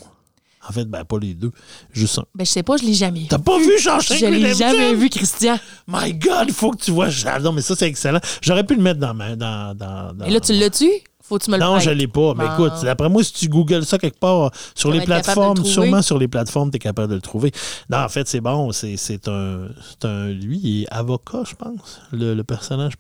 En 0.69 0.73
fait, 0.73 0.85
ben, 0.85 1.05
pas 1.05 1.19
les 1.19 1.35
deux. 1.35 1.53
Juste 1.93 2.19
un. 2.19 2.25
Ben, 2.35 2.45
je 2.45 2.51
sais 2.51 2.63
pas, 2.63 2.77
je 2.77 2.85
l'ai 2.85 2.95
jamais 2.95 3.21
vu. 3.21 3.27
T'as 3.29 3.39
pas 3.39 3.59
vu 3.59 3.79
Shawshank 3.79 4.19
Je 4.19 4.27
l'ai 4.27 4.55
jamais 4.55 4.95
vu, 4.95 5.09
Christian. 5.09 5.59
My 5.87 6.13
God, 6.13 6.47
il 6.49 6.55
faut 6.55 6.71
que 6.73 6.83
tu 6.83 6.91
vois. 6.91 7.09
Non, 7.41 7.53
mais 7.53 7.63
ça, 7.63 7.75
c'est 7.77 7.87
excellent. 7.87 8.21
J'aurais 8.43 8.65
pu 8.65 8.75
le 8.75 8.83
mettre 8.83 9.01
dans 9.01 9.15
ma. 9.15 9.37
Dans, 9.37 9.75
dans, 9.75 10.13
dans- 10.13 10.25
Et 10.27 10.31
là, 10.31 10.41
tu 10.41 10.53
l'as-tu? 10.53 10.91
Faut 11.29 11.39
que 11.39 11.45
tu 11.45 11.51
me 11.51 11.57
le 11.57 11.63
Non, 11.65 11.79
je 11.81 11.91
l'ai 11.91 12.07
pas. 12.07 12.35
Mais 12.35 12.45
écoute, 12.55 12.73
d'après 12.85 13.09
moi, 13.09 13.25
si 13.25 13.33
tu 13.33 13.49
googles 13.49 13.85
ça 13.85 13.99
quelque 13.99 14.19
part 14.19 14.51
sur 14.75 14.91
les 14.93 14.99
plateformes, 15.07 15.57
sûrement 15.65 16.03
sur 16.03 16.19
les 16.19 16.29
plateformes, 16.29 16.71
tu 16.71 16.77
es 16.77 16.79
capable 16.79 17.09
de 17.09 17.15
le 17.17 17.21
trouver. 17.21 17.53
Non, 17.91 17.99
en 17.99 18.09
fait, 18.09 18.29
c'est 18.29 18.41
bon. 18.41 18.71
C'est 18.73 19.29
un, 19.29 19.69
un. 20.05 20.29
Lui, 20.29 20.61
il 20.63 20.83
est 20.83 20.87
avocat, 20.93 21.43
je 21.49 21.55
pense. 21.57 22.01
Le, 22.13 22.35
le 22.35 22.45
personnage. 22.45 22.93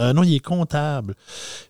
Euh, 0.00 0.12
non, 0.12 0.22
il 0.24 0.34
est 0.34 0.40
comptable. 0.40 1.14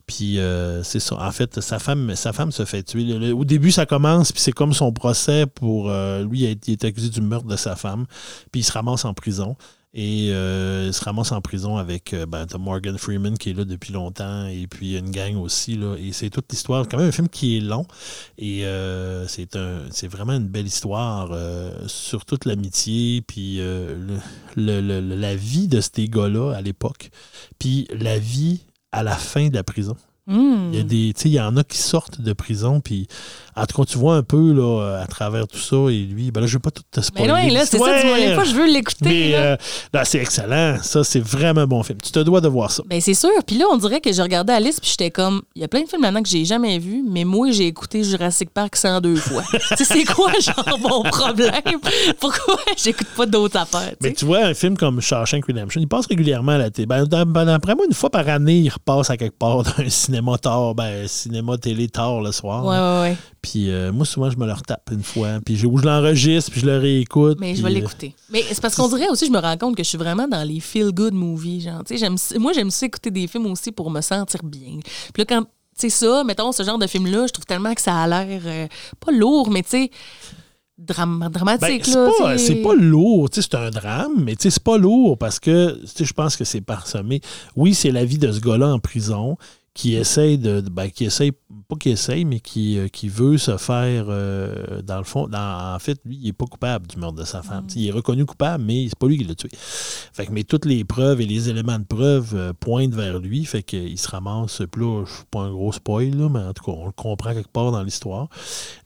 Puis 0.06 0.38
euh, 0.38 0.82
c'est 0.82 1.00
ça. 1.00 1.16
En 1.20 1.30
fait, 1.30 1.60
sa 1.60 1.78
femme, 1.78 2.14
sa 2.16 2.32
femme 2.32 2.52
se 2.52 2.64
fait 2.64 2.82
tuer. 2.82 3.04
Le- 3.04 3.18
le- 3.18 3.32
au 3.34 3.44
début, 3.44 3.70
ça 3.70 3.84
commence, 3.84 4.32
puis 4.32 4.40
c'est 4.40 4.52
comme 4.52 4.72
son 4.72 4.92
procès 4.92 5.44
pour. 5.46 5.90
euh, 5.90 6.24
lui, 6.24 6.44
il 6.66 6.72
est 6.72 6.84
accusé 6.84 7.10
du 7.10 7.20
meurtre 7.20 7.46
de 7.46 7.56
sa 7.56 7.76
femme. 7.76 8.06
Puis 8.50 8.62
il 8.62 8.64
se 8.64 8.72
ramasse 8.72 9.04
en 9.04 9.12
prison. 9.12 9.56
Et 9.94 10.28
euh, 10.32 10.84
il 10.88 10.92
se 10.92 11.02
ramasse 11.02 11.32
en 11.32 11.40
prison 11.40 11.78
avec 11.78 12.12
euh, 12.12 12.26
ben, 12.26 12.46
Morgan 12.58 12.98
Freeman 12.98 13.38
qui 13.38 13.50
est 13.50 13.54
là 13.54 13.64
depuis 13.64 13.92
longtemps 13.92 14.46
et 14.46 14.66
puis 14.66 14.98
une 14.98 15.10
gang 15.10 15.36
aussi. 15.36 15.76
Là, 15.76 15.96
et 15.98 16.12
c'est 16.12 16.28
toute 16.30 16.44
l'histoire. 16.52 16.84
C'est 16.84 16.90
quand 16.90 16.98
même 16.98 17.08
un 17.08 17.12
film 17.12 17.28
qui 17.28 17.56
est 17.56 17.60
long. 17.60 17.86
Et 18.36 18.66
euh, 18.66 19.26
c'est 19.26 19.56
un 19.56 19.80
c'est 19.90 20.08
vraiment 20.08 20.34
une 20.34 20.48
belle 20.48 20.66
histoire 20.66 21.30
euh, 21.32 21.72
sur 21.86 22.26
toute 22.26 22.44
l'amitié, 22.44 23.22
puis 23.22 23.56
le, 23.58 23.96
le- 24.56 24.80
le- 24.80 25.00
la 25.16 25.34
vie 25.34 25.68
de 25.68 25.80
ces 25.80 26.06
gars-là 26.08 26.52
à 26.54 26.60
l'époque. 26.60 27.10
Puis 27.58 27.88
la 27.98 28.18
vie 28.18 28.60
à 28.92 29.02
la 29.02 29.16
fin 29.16 29.48
de 29.48 29.54
la 29.54 29.64
prison. 29.64 29.96
Hmm. 30.26 30.68
Il 30.72 30.76
y 30.76 30.80
a 30.80 30.82
des, 30.82 31.14
il 31.24 31.30
y 31.32 31.40
en 31.40 31.56
a 31.56 31.64
qui 31.64 31.78
sortent 31.78 32.20
de 32.20 32.32
prison, 32.34 32.82
puis 32.82 33.08
en 33.60 33.66
tout 33.66 33.76
cas, 33.76 33.84
tu 33.84 33.98
vois 33.98 34.16
un 34.16 34.22
peu 34.22 34.52
là, 34.52 35.00
à 35.02 35.06
travers 35.06 35.46
tout 35.46 35.58
ça, 35.58 35.76
et 35.90 35.98
lui, 35.98 36.30
ben 36.30 36.40
là, 36.40 36.46
je 36.46 36.54
vais 36.54 36.60
pas 36.60 36.70
tout 36.70 36.82
te 36.90 37.00
Mais 37.00 37.02
spoiler. 37.02 37.28
non, 37.28 37.54
là, 37.54 37.66
c'est 37.66 37.78
ça, 37.78 38.00
tu 38.00 38.36
pas, 38.36 38.44
je 38.44 38.54
veux 38.54 38.66
l'écouter. 38.66 39.04
Mais 39.04 39.30
là. 39.32 39.38
euh, 39.38 39.56
là, 39.92 40.04
c'est 40.04 40.18
excellent. 40.18 40.76
Ça, 40.82 41.04
c'est 41.04 41.20
vraiment 41.20 41.62
un 41.62 41.66
bon 41.66 41.82
film. 41.82 41.98
Tu 42.02 42.10
te 42.12 42.18
dois 42.20 42.40
de 42.40 42.48
voir 42.48 42.70
ça. 42.70 42.82
Ben 42.86 43.00
c'est 43.00 43.14
sûr. 43.14 43.30
Puis 43.46 43.58
là, 43.58 43.66
on 43.70 43.76
dirait 43.76 44.00
que 44.00 44.12
j'ai 44.12 44.22
regardé 44.22 44.52
la 44.52 44.60
liste 44.60 44.80
puis 44.80 44.90
j'étais 44.90 45.10
comme, 45.10 45.42
il 45.54 45.62
y 45.62 45.64
a 45.64 45.68
plein 45.68 45.82
de 45.82 45.88
films 45.88 46.02
maintenant 46.02 46.22
que 46.22 46.28
j'ai 46.28 46.44
jamais 46.44 46.78
vus, 46.78 47.02
mais 47.08 47.24
moi, 47.24 47.50
j'ai 47.50 47.66
écouté 47.66 48.04
Jurassic 48.04 48.50
Park 48.50 48.76
102 48.76 49.16
fois. 49.16 49.42
tu 49.52 49.76
sais, 49.76 49.84
c'est 49.84 50.04
quoi, 50.04 50.32
genre, 50.40 50.78
mon 50.80 51.02
problème? 51.02 51.52
Pourquoi 52.20 52.56
j'écoute 52.76 53.08
pas 53.16 53.26
d'autres 53.26 53.58
affaires? 53.58 53.92
Mais 54.02 54.12
tu 54.12 54.24
vois, 54.24 54.44
un 54.44 54.54
film 54.54 54.76
comme 54.76 55.00
Shawshank 55.00 55.44
Redemption, 55.46 55.80
il 55.80 55.88
passe 55.88 56.06
régulièrement 56.06 56.52
à 56.52 56.58
la 56.58 56.70
télé. 56.70 56.86
Ben, 56.86 57.04
ben, 57.04 57.44
D'après 57.44 57.74
moi, 57.74 57.84
une 57.88 57.94
fois 57.94 58.10
par 58.10 58.28
année, 58.28 58.58
il 58.58 58.68
repasse 58.68 59.10
à 59.10 59.16
quelque 59.16 59.38
part 59.38 59.62
dans 59.62 59.70
un 59.78 59.88
cinéma 59.88 60.36
tard, 60.38 60.74
ben, 60.74 61.06
cinéma 61.08 61.56
télé 61.58 61.88
tard 61.88 62.20
le 62.20 62.32
soir. 62.32 62.64
Ouais, 62.64 62.76
ouais, 62.76 63.10
ouais. 63.10 63.16
Puis 63.40 63.47
euh, 63.56 63.92
moi, 63.92 64.04
souvent, 64.06 64.30
je 64.30 64.36
me 64.36 64.46
le 64.46 64.52
retape 64.52 64.90
une 64.92 65.02
fois. 65.02 65.38
Puis 65.44 65.56
je, 65.56 65.66
ou 65.66 65.78
je 65.78 65.84
l'enregistre, 65.84 66.50
puis 66.50 66.60
je 66.60 66.66
le 66.66 66.78
réécoute. 66.78 67.38
Mais 67.40 67.52
puis, 67.52 67.58
je 67.58 67.62
vais 67.62 67.70
euh, 67.70 67.74
l'écouter. 67.74 68.14
Mais 68.30 68.42
c'est 68.48 68.60
parce 68.60 68.74
qu'on 68.76 68.88
dirait 68.88 69.08
aussi, 69.08 69.26
je 69.26 69.32
me 69.32 69.38
rends 69.38 69.56
compte 69.56 69.76
que 69.76 69.82
je 69.82 69.88
suis 69.88 69.98
vraiment 69.98 70.28
dans 70.28 70.42
les 70.46 70.60
feel-good 70.60 71.12
movies. 71.14 71.62
Genre, 71.62 71.82
j'aime, 71.90 72.16
moi, 72.38 72.52
j'aime 72.52 72.70
ça 72.70 72.86
écouter 72.86 73.10
des 73.10 73.26
films 73.26 73.46
aussi 73.46 73.72
pour 73.72 73.90
me 73.90 74.00
sentir 74.00 74.42
bien. 74.44 74.78
Puis 75.12 75.22
là, 75.22 75.24
quand, 75.28 75.44
sais, 75.74 75.88
ça, 75.90 76.24
mettons, 76.24 76.52
ce 76.52 76.62
genre 76.62 76.78
de 76.78 76.86
film-là, 76.86 77.26
je 77.26 77.32
trouve 77.32 77.46
tellement 77.46 77.74
que 77.74 77.80
ça 77.80 77.96
a 77.96 78.06
l'air, 78.06 78.42
euh, 78.44 78.66
pas 79.00 79.12
lourd, 79.12 79.50
mais 79.50 79.62
tu 79.62 79.70
sais, 79.70 79.90
dram- 80.78 81.18
Ben, 81.20 81.28
dramatique, 81.30 81.84
c'est 81.84 81.94
pas, 81.94 82.38
c'est 82.38 82.56
pas 82.56 82.74
lourd, 82.74 83.30
tu 83.30 83.40
sais, 83.40 83.48
c'est 83.50 83.56
un 83.56 83.70
drame, 83.70 84.24
mais 84.24 84.36
tu 84.36 84.42
sais, 84.44 84.50
c'est 84.50 84.62
pas 84.62 84.78
lourd 84.78 85.16
parce 85.18 85.38
que 85.40 85.78
tu 85.80 85.86
sais, 85.86 86.04
je 86.04 86.12
pense 86.12 86.36
que 86.36 86.44
c'est 86.44 86.60
parsemé. 86.60 87.20
Oui, 87.56 87.74
c'est 87.74 87.90
la 87.90 88.04
vie 88.04 88.18
de 88.18 88.30
ce 88.32 88.40
gars-là 88.40 88.68
en 88.68 88.78
prison 88.78 89.36
qui 89.78 89.94
essaye 89.94 90.38
de. 90.38 90.60
Ben, 90.60 90.90
qui 90.90 91.04
essaye, 91.04 91.30
pas 91.30 91.76
qui 91.78 91.90
essaye, 91.90 92.24
mais 92.24 92.40
qui, 92.40 92.76
euh, 92.80 92.88
qui 92.88 93.08
veut 93.08 93.38
se 93.38 93.56
faire, 93.58 94.06
euh, 94.08 94.82
dans 94.82 94.98
le 94.98 95.04
fond, 95.04 95.28
dans- 95.28 95.76
en 95.76 95.78
fait, 95.78 96.00
lui, 96.04 96.18
il 96.20 96.28
est 96.30 96.32
pas 96.32 96.46
coupable 96.46 96.88
du 96.88 96.96
meurtre 96.96 97.14
de 97.14 97.24
sa 97.24 97.42
femme. 97.42 97.64
Sais, 97.68 97.78
Il 97.78 97.86
est 97.86 97.92
reconnu 97.92 98.24
coupable, 98.26 98.64
mais 98.64 98.86
c'est 98.88 98.98
pas 98.98 99.06
lui 99.06 99.18
qui 99.18 99.22
l'a 99.24 99.36
tué. 99.36 99.48
Fait 99.54 100.26
que, 100.26 100.32
mais 100.32 100.42
toutes 100.42 100.64
les 100.64 100.82
preuves 100.82 101.20
et 101.20 101.26
les 101.26 101.48
éléments 101.48 101.78
de 101.78 101.84
preuve 101.84 102.32
euh, 102.34 102.52
pointent 102.58 102.94
vers 102.94 103.20
lui, 103.20 103.44
fait 103.44 103.62
qu'il 103.62 103.96
se 103.96 104.08
ramasse, 104.08 104.62
puis 104.68 104.82
là, 104.82 105.04
je 105.06 105.12
suis 105.12 105.24
pas 105.30 105.42
un 105.42 105.52
gros 105.52 105.70
spoil, 105.70 106.10
là, 106.10 106.28
mais 106.28 106.40
en 106.40 106.52
tout 106.52 106.64
cas, 106.64 106.72
on 106.76 106.86
le 106.86 106.92
comprend 106.92 107.32
quelque 107.32 107.52
part 107.52 107.70
dans 107.70 107.84
l'histoire. 107.84 108.26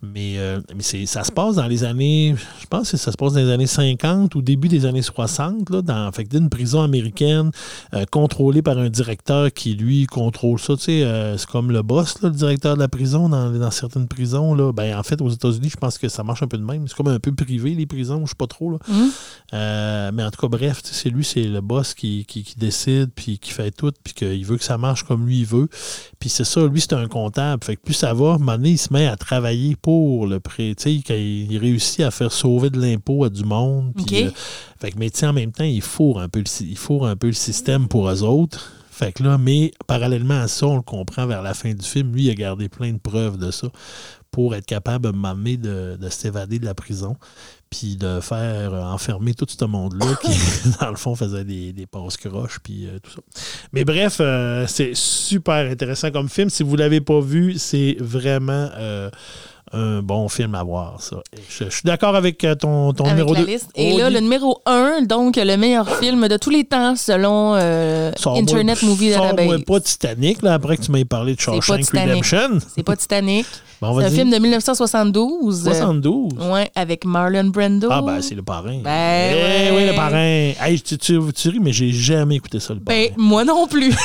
Mais, 0.02 0.36
mais 0.76 0.82
c'est, 0.82 1.06
ça 1.06 1.24
se 1.24 1.32
passe 1.32 1.54
dans 1.56 1.68
les 1.68 1.84
années, 1.84 2.34
je 2.60 2.66
pense 2.66 2.90
que 2.90 2.98
ça 2.98 3.10
se 3.12 3.16
passe 3.16 3.32
dans 3.32 3.40
les 3.40 3.50
années 3.50 3.66
50 3.66 4.34
ou 4.34 4.42
début 4.42 4.68
des 4.68 4.84
années 4.84 5.00
60, 5.00 5.70
là, 5.70 5.80
dans, 5.80 6.12
fait 6.12 6.24
que 6.24 6.36
d'une 6.36 6.50
prison 6.50 6.82
américaine 6.82 7.50
contrôlée 8.10 8.60
par 8.60 8.76
un 8.76 8.90
directeur 8.90 9.50
qui, 9.52 9.72
lui, 9.74 10.04
contrôle 10.04 10.58
ça. 10.58 10.74
Euh, 10.88 11.36
c'est 11.36 11.48
comme 11.48 11.70
le 11.70 11.82
boss, 11.82 12.20
là, 12.22 12.28
le 12.28 12.34
directeur 12.34 12.74
de 12.74 12.80
la 12.80 12.88
prison 12.88 13.28
dans, 13.28 13.50
dans 13.50 13.70
certaines 13.70 14.08
prisons. 14.08 14.54
Là. 14.54 14.72
Ben, 14.72 14.98
en 14.98 15.02
fait, 15.02 15.20
aux 15.20 15.28
États-Unis, 15.28 15.70
je 15.70 15.76
pense 15.76 15.98
que 15.98 16.08
ça 16.08 16.22
marche 16.22 16.42
un 16.42 16.48
peu 16.48 16.58
de 16.58 16.64
même. 16.64 16.88
C'est 16.88 16.96
comme 16.96 17.08
un 17.08 17.18
peu 17.18 17.32
privé, 17.32 17.74
les 17.74 17.86
prisons, 17.86 18.24
je 18.24 18.30
sais 18.30 18.36
pas 18.36 18.46
trop. 18.46 18.70
Là. 18.70 18.78
Mhm. 18.88 19.10
Euh, 19.54 20.10
mais 20.14 20.24
en 20.24 20.30
tout 20.30 20.40
cas, 20.40 20.48
bref, 20.48 20.80
c'est 20.82 21.10
lui, 21.10 21.24
c'est 21.24 21.44
le 21.44 21.60
boss 21.60 21.94
qui, 21.94 22.24
qui, 22.26 22.42
qui 22.42 22.56
décide, 22.56 23.10
puis 23.14 23.38
qui 23.38 23.50
fait 23.50 23.70
tout, 23.70 23.92
puis 24.02 24.14
qu'il 24.14 24.44
veut 24.44 24.56
que 24.56 24.64
ça 24.64 24.78
marche 24.78 25.04
comme 25.04 25.26
lui 25.26 25.40
il 25.40 25.46
veut. 25.46 25.68
Puis 26.18 26.28
c'est 26.28 26.44
ça, 26.44 26.66
lui, 26.66 26.80
c'est 26.80 26.94
un 26.94 27.08
comptable. 27.08 27.62
Fait 27.64 27.76
que 27.76 27.82
plus 27.82 27.94
ça 27.94 28.12
va, 28.14 28.32
à 28.32 28.34
un 28.34 28.38
moment 28.38 28.56
donné, 28.56 28.70
il 28.70 28.78
se 28.78 28.92
met 28.92 29.06
à 29.06 29.16
travailler 29.16 29.76
pour 29.76 30.26
le 30.26 30.40
prêt. 30.40 30.74
Tu 30.76 30.82
sais, 30.82 31.02
quand 31.06 31.14
il, 31.14 31.52
il 31.52 31.58
réussit 31.58 32.00
à 32.00 32.10
faire 32.10 32.32
sauver 32.32 32.70
de 32.70 32.80
l'impôt 32.80 33.24
à 33.24 33.30
du 33.30 33.44
monde. 33.44 33.92
puis, 33.94 34.24
euh, 34.24 34.30
fait 34.80 34.92
que, 34.92 34.98
mais 34.98 35.10
en 35.24 35.32
même 35.32 35.52
temps, 35.52 35.64
il 35.64 35.82
fourre 35.82 36.20
un 36.20 36.28
peu 36.28 36.40
le, 36.40 36.64
il 36.64 36.76
fourre 36.76 37.06
un 37.06 37.16
peu 37.16 37.28
le 37.28 37.32
système 37.32 37.88
pour 37.88 38.08
eux 38.08 38.22
autres. 38.22 38.72
Fait 38.92 39.10
que 39.10 39.22
là, 39.22 39.38
mais 39.38 39.72
parallèlement 39.86 40.42
à 40.42 40.48
ça, 40.48 40.66
on 40.66 40.76
le 40.76 40.82
comprend 40.82 41.26
vers 41.26 41.40
la 41.40 41.54
fin 41.54 41.72
du 41.72 41.84
film, 41.84 42.12
lui, 42.12 42.24
il 42.24 42.30
a 42.30 42.34
gardé 42.34 42.68
plein 42.68 42.92
de 42.92 42.98
preuves 42.98 43.38
de 43.38 43.50
ça 43.50 43.68
pour 44.30 44.54
être 44.54 44.66
capable, 44.66 45.08
moment 45.12 45.34
donné, 45.34 45.56
de, 45.56 45.96
de 45.98 46.08
s'évader 46.10 46.58
de 46.58 46.66
la 46.66 46.74
prison 46.74 47.16
puis 47.70 47.96
de 47.96 48.20
faire 48.20 48.74
euh, 48.74 48.82
enfermer 48.82 49.32
tout 49.32 49.46
ce 49.48 49.64
monde-là 49.64 50.14
qui, 50.20 50.30
dans 50.80 50.90
le 50.90 50.96
fond, 50.96 51.14
faisait 51.14 51.44
des, 51.44 51.72
des 51.72 51.86
passes-croches, 51.86 52.58
puis 52.62 52.86
euh, 52.86 52.98
tout 53.02 53.10
ça. 53.10 53.20
Mais 53.72 53.84
bref, 53.84 54.18
euh, 54.20 54.66
c'est 54.66 54.94
super 54.94 55.70
intéressant 55.70 56.10
comme 56.10 56.28
film. 56.28 56.50
Si 56.50 56.62
vous 56.62 56.72
ne 56.72 56.80
l'avez 56.80 57.00
pas 57.00 57.20
vu, 57.20 57.56
c'est 57.56 57.96
vraiment 57.98 58.68
euh, 58.76 59.10
un 59.72 60.02
bon 60.02 60.28
film 60.28 60.54
à 60.54 60.62
voir, 60.62 61.00
ça. 61.00 61.16
Je, 61.48 61.64
je 61.64 61.70
suis 61.70 61.82
d'accord 61.84 62.14
avec 62.14 62.44
euh, 62.44 62.54
ton, 62.54 62.92
ton 62.92 63.04
Avec 63.04 63.16
numéro 63.16 63.34
la 63.34 63.40
2. 63.40 63.46
liste. 63.46 63.70
Et 63.74 63.96
là, 63.96 64.10
le 64.10 64.20
numéro 64.20 64.60
1, 64.66 65.02
donc 65.02 65.36
le 65.36 65.56
meilleur 65.56 65.88
film 65.98 66.28
de 66.28 66.36
tous 66.36 66.50
les 66.50 66.64
temps 66.64 66.94
selon 66.96 67.54
euh, 67.56 68.12
Internet 68.26 68.82
Movie 68.82 69.12
Sors-moi 69.12 69.32
Database. 69.34 69.64
pas 69.64 69.80
Titanic, 69.80 70.42
là, 70.42 70.54
après 70.54 70.76
que 70.76 70.82
tu 70.82 70.90
m'aies 70.92 71.04
parlé 71.04 71.34
de 71.34 71.40
Shawshank. 71.40 71.86
Redemption. 71.90 72.58
C'est 72.74 72.82
pas 72.82 72.96
Titanic. 72.96 73.46
Bon, 73.82 73.98
C'est 73.98 74.06
un 74.06 74.10
film 74.10 74.30
de 74.30 74.38
1972. 74.38 75.66
euh, 75.66 75.70
72. 75.72 76.32
Ouais, 76.52 76.70
avec 76.76 77.04
Marlon 77.04 77.44
Brando. 77.48 77.88
Ah, 77.90 78.00
ben, 78.00 78.22
c'est 78.22 78.36
le 78.36 78.42
parrain. 78.42 78.78
Ben, 78.82 79.32
Eh 79.34 79.70
ouais. 79.72 79.76
oui, 79.76 79.86
le 79.90 79.94
parrain. 79.96 80.52
Hey, 80.60 80.80
tu, 80.80 80.96
tu, 80.96 81.18
tu 81.34 81.48
ris, 81.48 81.58
mais 81.60 81.72
j'ai 81.72 81.90
jamais 81.90 82.36
écouté 82.36 82.60
ça, 82.60 82.74
le 82.74 82.80
parrain. 82.80 82.98
Ben, 83.08 83.12
moi 83.16 83.44
non 83.44 83.66
plus. 83.66 83.92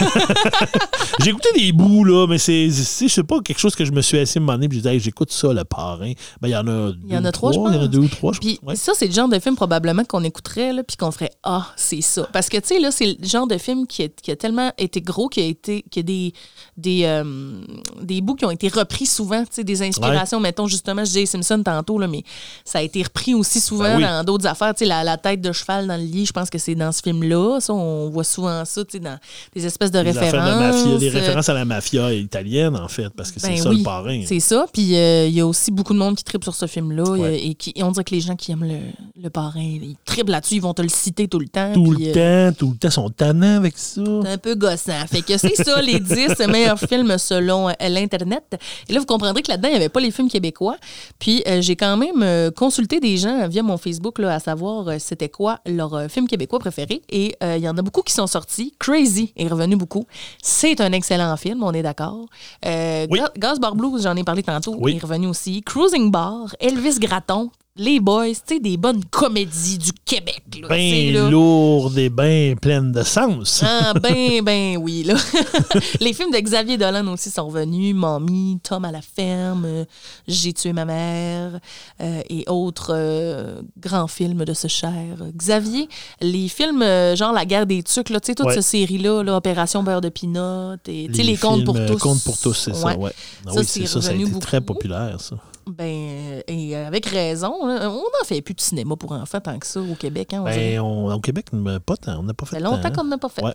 J'ai 1.24 1.32
écouté 1.32 1.50
des 1.56 1.72
bouts, 1.72 2.04
là, 2.04 2.28
mais 2.28 2.38
c'est, 2.38 2.70
c'est- 2.70 3.08
je 3.08 3.14
sais 3.14 3.24
pas, 3.24 3.40
quelque 3.42 3.58
chose 3.60 3.76
que 3.76 3.84
je 3.86 3.92
me 3.92 4.02
suis 4.02 4.20
assis 4.20 4.38
à 4.38 4.42
un 4.42 4.46
moment 4.46 4.54
donné, 4.54 4.68
puis 4.70 4.78
j'ai 4.78 4.82
dit, 4.84 4.88
Hey, 4.90 5.00
j'écoute 5.00 5.32
ça, 5.32 5.52
le 5.54 5.64
parrain. 5.64 6.12
Ben, 6.42 6.48
il 6.48 6.52
y 6.52 6.56
en 6.56 6.68
a 6.68 6.92
Il 7.08 7.14
y 7.14 7.18
en 7.18 7.26
a 7.26 7.32
trois, 7.32 7.52
je 7.52 7.58
Il 7.58 7.62
y 7.62 7.64
en 7.64 7.70
a 7.72 7.78
pense. 7.80 7.90
deux 7.90 8.00
ou 8.00 8.08
trois, 8.08 8.34
je 8.34 8.40
Puis 8.40 8.60
pense. 8.62 8.70
Ouais. 8.70 8.76
ça, 8.76 8.92
c'est 8.96 9.08
le 9.08 9.14
genre 9.14 9.28
de 9.28 9.40
film 9.40 9.56
probablement 9.56 10.04
qu'on 10.04 10.24
écouterait, 10.24 10.74
là, 10.74 10.84
puis 10.84 10.96
qu'on 10.98 11.12
ferait 11.12 11.32
Ah, 11.44 11.68
c'est 11.76 12.02
ça. 12.02 12.28
Parce 12.34 12.50
que, 12.50 12.58
tu 12.58 12.68
sais, 12.68 12.80
là, 12.80 12.92
c'est 12.92 13.18
le 13.20 13.28
genre 13.28 13.48
de 13.48 13.58
film 13.58 13.88
qui 13.88 14.04
a, 14.04 14.08
qui 14.10 14.32
a 14.32 14.36
tellement 14.36 14.72
été 14.78 15.02
gros, 15.02 15.28
qui 15.28 15.42
a 15.42 15.46
été. 15.46 15.84
qui 15.90 16.00
a 16.00 16.04
des, 16.04 16.34
des, 16.78 17.02
euh, 17.06 17.62
des 18.02 18.22
bouts 18.22 18.36
qui 18.36 18.46
ont 18.46 18.52
été 18.52 18.68
repris 18.68 19.06
souvent, 19.08 19.42
tu 19.42 19.48
sais, 19.52 19.64
des 19.68 19.84
inspirations. 19.84 20.40
Mettons, 20.40 20.68
justement, 20.68 21.06
je 21.06 21.12
disais 21.12 21.26
Simpson 21.26 21.62
tantôt, 21.64 22.00
là, 22.00 22.08
mais 22.08 22.24
ça 22.66 22.80
a 22.80 22.82
été 22.82 23.04
repris 23.04 23.36
aussi 23.36 23.60
souvent 23.60 23.84
Ben 23.84 23.98
oui. 23.98 24.04
dans 24.04 24.24
d'autres 24.24 24.48
affaires. 24.48 24.74
Tu 24.74 24.80
sais, 24.80 24.86
la, 24.86 25.04
la 25.04 25.18
tête 25.18 25.42
de 25.42 25.52
cheval 25.52 25.88
dans 25.88 25.98
le 25.98 26.04
lit, 26.04 26.26
je 26.26 26.32
pense 26.32 26.50
que 26.50 26.58
c'est 26.58 26.76
dans 26.76 26.92
ce 26.92 27.02
film-là. 27.02 27.60
Ça, 27.60 27.74
on 27.74 28.10
voit 28.10 28.24
souvent 28.24 28.66
ça, 28.66 28.84
tu 28.84 28.94
sais, 28.94 29.00
dans 29.00 29.18
des 29.54 29.66
espèces 29.66 29.92
de 29.92 30.00
références. 30.00 30.34
affaires 30.34 30.56
de 30.56 30.60
mafia, 30.60 30.98
des 30.98 31.10
euh, 31.10 31.20
références 31.20 31.50
à 31.50 31.54
la 31.54 31.66
mafia 31.66 32.14
italienne, 32.14 32.76
en 32.76 32.88
fait, 32.88 33.10
parce 33.10 33.32
que 33.32 33.40
c'est 33.40 33.50
ben 33.50 33.58
ça 33.58 33.70
oui, 33.70 33.78
le 33.80 33.84
parrain. 33.84 34.22
C'est 34.26 34.40
ça. 34.40 34.66
Puis 34.72 34.96
euh, 34.96 35.28
il 35.28 35.34
y 35.34 35.42
a 35.42 35.48
aussi 35.48 35.72
beaucoup 35.72 35.94
de 35.94 36.00
monde 36.00 36.16
qui 36.16 36.24
tripe 36.24 36.44
sur 36.44 36.56
ce 36.56 36.66
film-là. 36.66 37.04
Ouais. 37.04 37.40
Et, 37.46 37.54
qui, 37.54 37.74
et 37.76 37.84
on 37.84 37.92
dirait 37.92 38.04
que 38.04 38.16
les 38.16 38.22
gens 38.22 38.36
qui 38.36 38.52
aiment 38.52 38.64
le, 38.64 38.80
le 39.22 39.30
parrain, 39.30 39.60
ils 39.60 39.96
trippent 40.06 40.30
là-dessus, 40.30 40.56
ils 40.56 40.62
vont 40.62 40.74
te 40.74 40.82
le 40.82 40.90
citer 40.90 41.28
tout 41.28 41.40
le 41.40 41.48
temps. 41.48 41.74
Tout 41.74 41.94
puis, 41.96 42.06
le 42.06 42.12
euh, 42.16 42.52
temps, 42.52 42.56
tout 42.58 42.70
le 42.72 42.78
temps, 42.78 42.88
ils 42.88 42.92
sont 42.92 43.10
tannants 43.10 43.58
avec 43.58 43.78
ça. 43.78 44.02
c'est 44.24 44.30
un 44.30 44.38
peu 44.38 44.56
gossant. 44.56 45.06
Fait 45.08 45.22
que 45.22 45.38
c'est 45.38 45.56
ça, 45.56 45.82
les 45.82 46.00
10 46.00 46.48
meilleurs 46.48 46.80
films 46.90 47.18
selon 47.18 47.70
euh, 47.70 47.74
l'Internet. 47.90 48.58
Et 48.88 48.94
là, 48.94 49.00
vous 49.00 49.06
comprendrez 49.06 49.42
que 49.42 49.52
là-dedans, 49.58 49.70
il 49.70 49.72
n'y 49.72 49.78
avait 49.78 49.90
pas 49.90 50.00
les 50.00 50.12
films 50.12 50.30
québécois. 50.30 50.78
Puis, 51.20 51.44
euh, 51.48 51.62
j'ai 51.62 51.76
quand 51.76 51.98
même 51.98 52.22
euh, 52.24 52.52
consulté 52.52 53.00
des 53.00 53.18
gens 53.18 53.48
via 53.48 53.64
mon 53.64 53.78
Facebook 53.78 54.20
là, 54.20 54.36
à 54.36 54.40
savoir 54.40 54.88
euh, 54.88 54.96
c'était 55.00 55.30
quoi 55.30 55.60
leur 55.66 56.10
film 56.10 56.28
québécois 56.28 56.60
préféré. 56.60 57.02
Et 57.10 57.36
il 57.42 57.58
y 57.64 57.70
en 57.70 57.78
a 57.78 57.82
beaucoup 57.82 58.02
qui 58.02 58.14
sont 58.14 58.28
sortis. 58.28 58.74
Crazy 58.80 59.34
est 59.36 59.48
revenu 59.48 59.76
beaucoup. 59.76 60.06
C'est 60.42 60.80
un 60.82 60.92
excellent 60.92 61.36
film, 61.38 61.64
on 61.64 61.72
est 61.74 61.84
d'accord. 61.84 62.26
Oui. 62.66 63.20
Gas 63.38 63.56
Bar 63.60 63.76
Blues, 63.76 64.04
j'en 64.04 64.16
ai 64.16 64.24
parlé 64.24 64.44
tantôt, 64.44 64.76
Oui. 64.80 64.96
est 64.96 65.00
revenu 65.04 65.28
aussi. 65.28 65.62
Cruising 65.64 66.12
Bar, 66.12 66.56
Elvis 66.60 67.00
Gratton, 67.00 67.50
Les 67.78 68.00
Boys, 68.00 68.30
tu 68.48 68.56
sais, 68.56 68.60
des 68.60 68.76
bonnes 68.78 69.04
comédies 69.06 69.78
du 69.78 69.92
Québec. 70.06 70.42
Là, 70.62 70.68
Ben 70.70 71.14
là. 71.14 71.30
lourde 71.30 71.98
et 71.98 72.10
ben 72.10 72.56
pleine 72.56 72.92
de 72.92 73.04
sens. 73.04 73.64
Ah, 73.64 73.94
ben, 74.02 74.44
ben 74.44 74.78
oui, 74.78 75.04
là. 75.04 75.14
Les 76.02 76.14
films 76.14 76.32
de 76.32 76.40
Xavier 76.40 76.78
Dolan 76.78 77.08
aussi 77.08 77.30
sont 77.30 77.48
revenus. 77.48 77.94
Mamie, 77.96 78.60
Tom 78.64 78.86
à 78.86 78.92
la 78.92 79.02
ferme, 79.02 79.86
J'ai 80.28 80.54
tué 80.54 80.74
ma 80.74 80.86
mère 80.86 81.60
euh, 82.02 82.22
et 82.30 82.44
autres 82.48 82.94
euh, 82.96 83.62
grands 83.80 84.08
films 84.08 84.44
de 84.46 84.54
ce 84.54 84.68
cher 84.68 84.94
Xavier. 85.36 85.88
Les 86.22 86.48
films 86.48 86.82
euh, 86.82 87.16
genre 87.16 87.32
La 87.34 87.46
guerre 87.46 87.68
des 87.68 87.84
tucs, 87.84 88.10
là, 88.10 88.20
tu 88.20 88.28
sais, 88.28 88.36
toute 88.36 88.48
Ouais. 88.48 88.54
cette 88.56 88.64
série-là, 88.64 89.22
là, 89.24 89.36
Opération 89.38 89.84
beurre 89.84 90.02
de 90.02 90.10
pinot, 90.10 90.76
et 90.88 91.08
les, 91.10 91.38
contes 91.38 91.56
films, 91.56 91.66
pour 91.66 91.78
euh, 91.78 91.88
tous. 91.88 91.98
Contes 91.98 92.24
pour 92.24 92.38
tous, 92.40 92.54
c'est 92.54 92.74
ça, 92.74 92.88
Ouais. 92.88 92.96
ouais. 92.96 93.12
Ah 93.46 93.52
Ça, 93.52 93.60
oui, 93.60 93.66
c'est 93.68 93.80
c'est 93.82 93.88
ça, 93.88 94.02
ça 94.02 94.10
a 94.12 94.14
été 94.16 94.40
très 94.40 94.60
beaucoup. 94.60 94.74
populaire, 94.80 95.20
ça. 95.22 95.36
Ben, 95.68 95.86
euh, 95.86 96.42
et 96.48 96.76
avec 96.76 97.06
raison, 97.06 97.66
là, 97.66 97.90
on 97.92 97.96
n'en 97.98 98.26
fait 98.26 98.42
plus 98.42 98.54
de 98.54 98.62
cinéma 98.62 98.96
pour 98.96 99.12
enfants 99.12 99.40
tant 99.42 99.58
que 99.60 99.66
ça 99.68 99.82
au 99.82 99.96
Québec. 99.96 100.34
Hein, 100.34 100.42
on. 100.42 100.46
Ben, 100.46 100.80
on- 100.80 101.14
au 101.14 101.20
Québec, 101.20 101.48
pas 101.86 101.98
tant. 101.98 102.20
On 102.20 102.24
n'a 102.24 102.34
pas 102.34 102.46
fait 102.46 102.56
Ça 102.56 102.58
fait 102.60 102.64
longtemps 102.64 102.82
hein. 102.88 102.92
qu'on 102.92 103.04
n'a 103.04 103.18
pas 103.18 103.30
fait. 103.30 103.44
Ouais. 103.44 103.54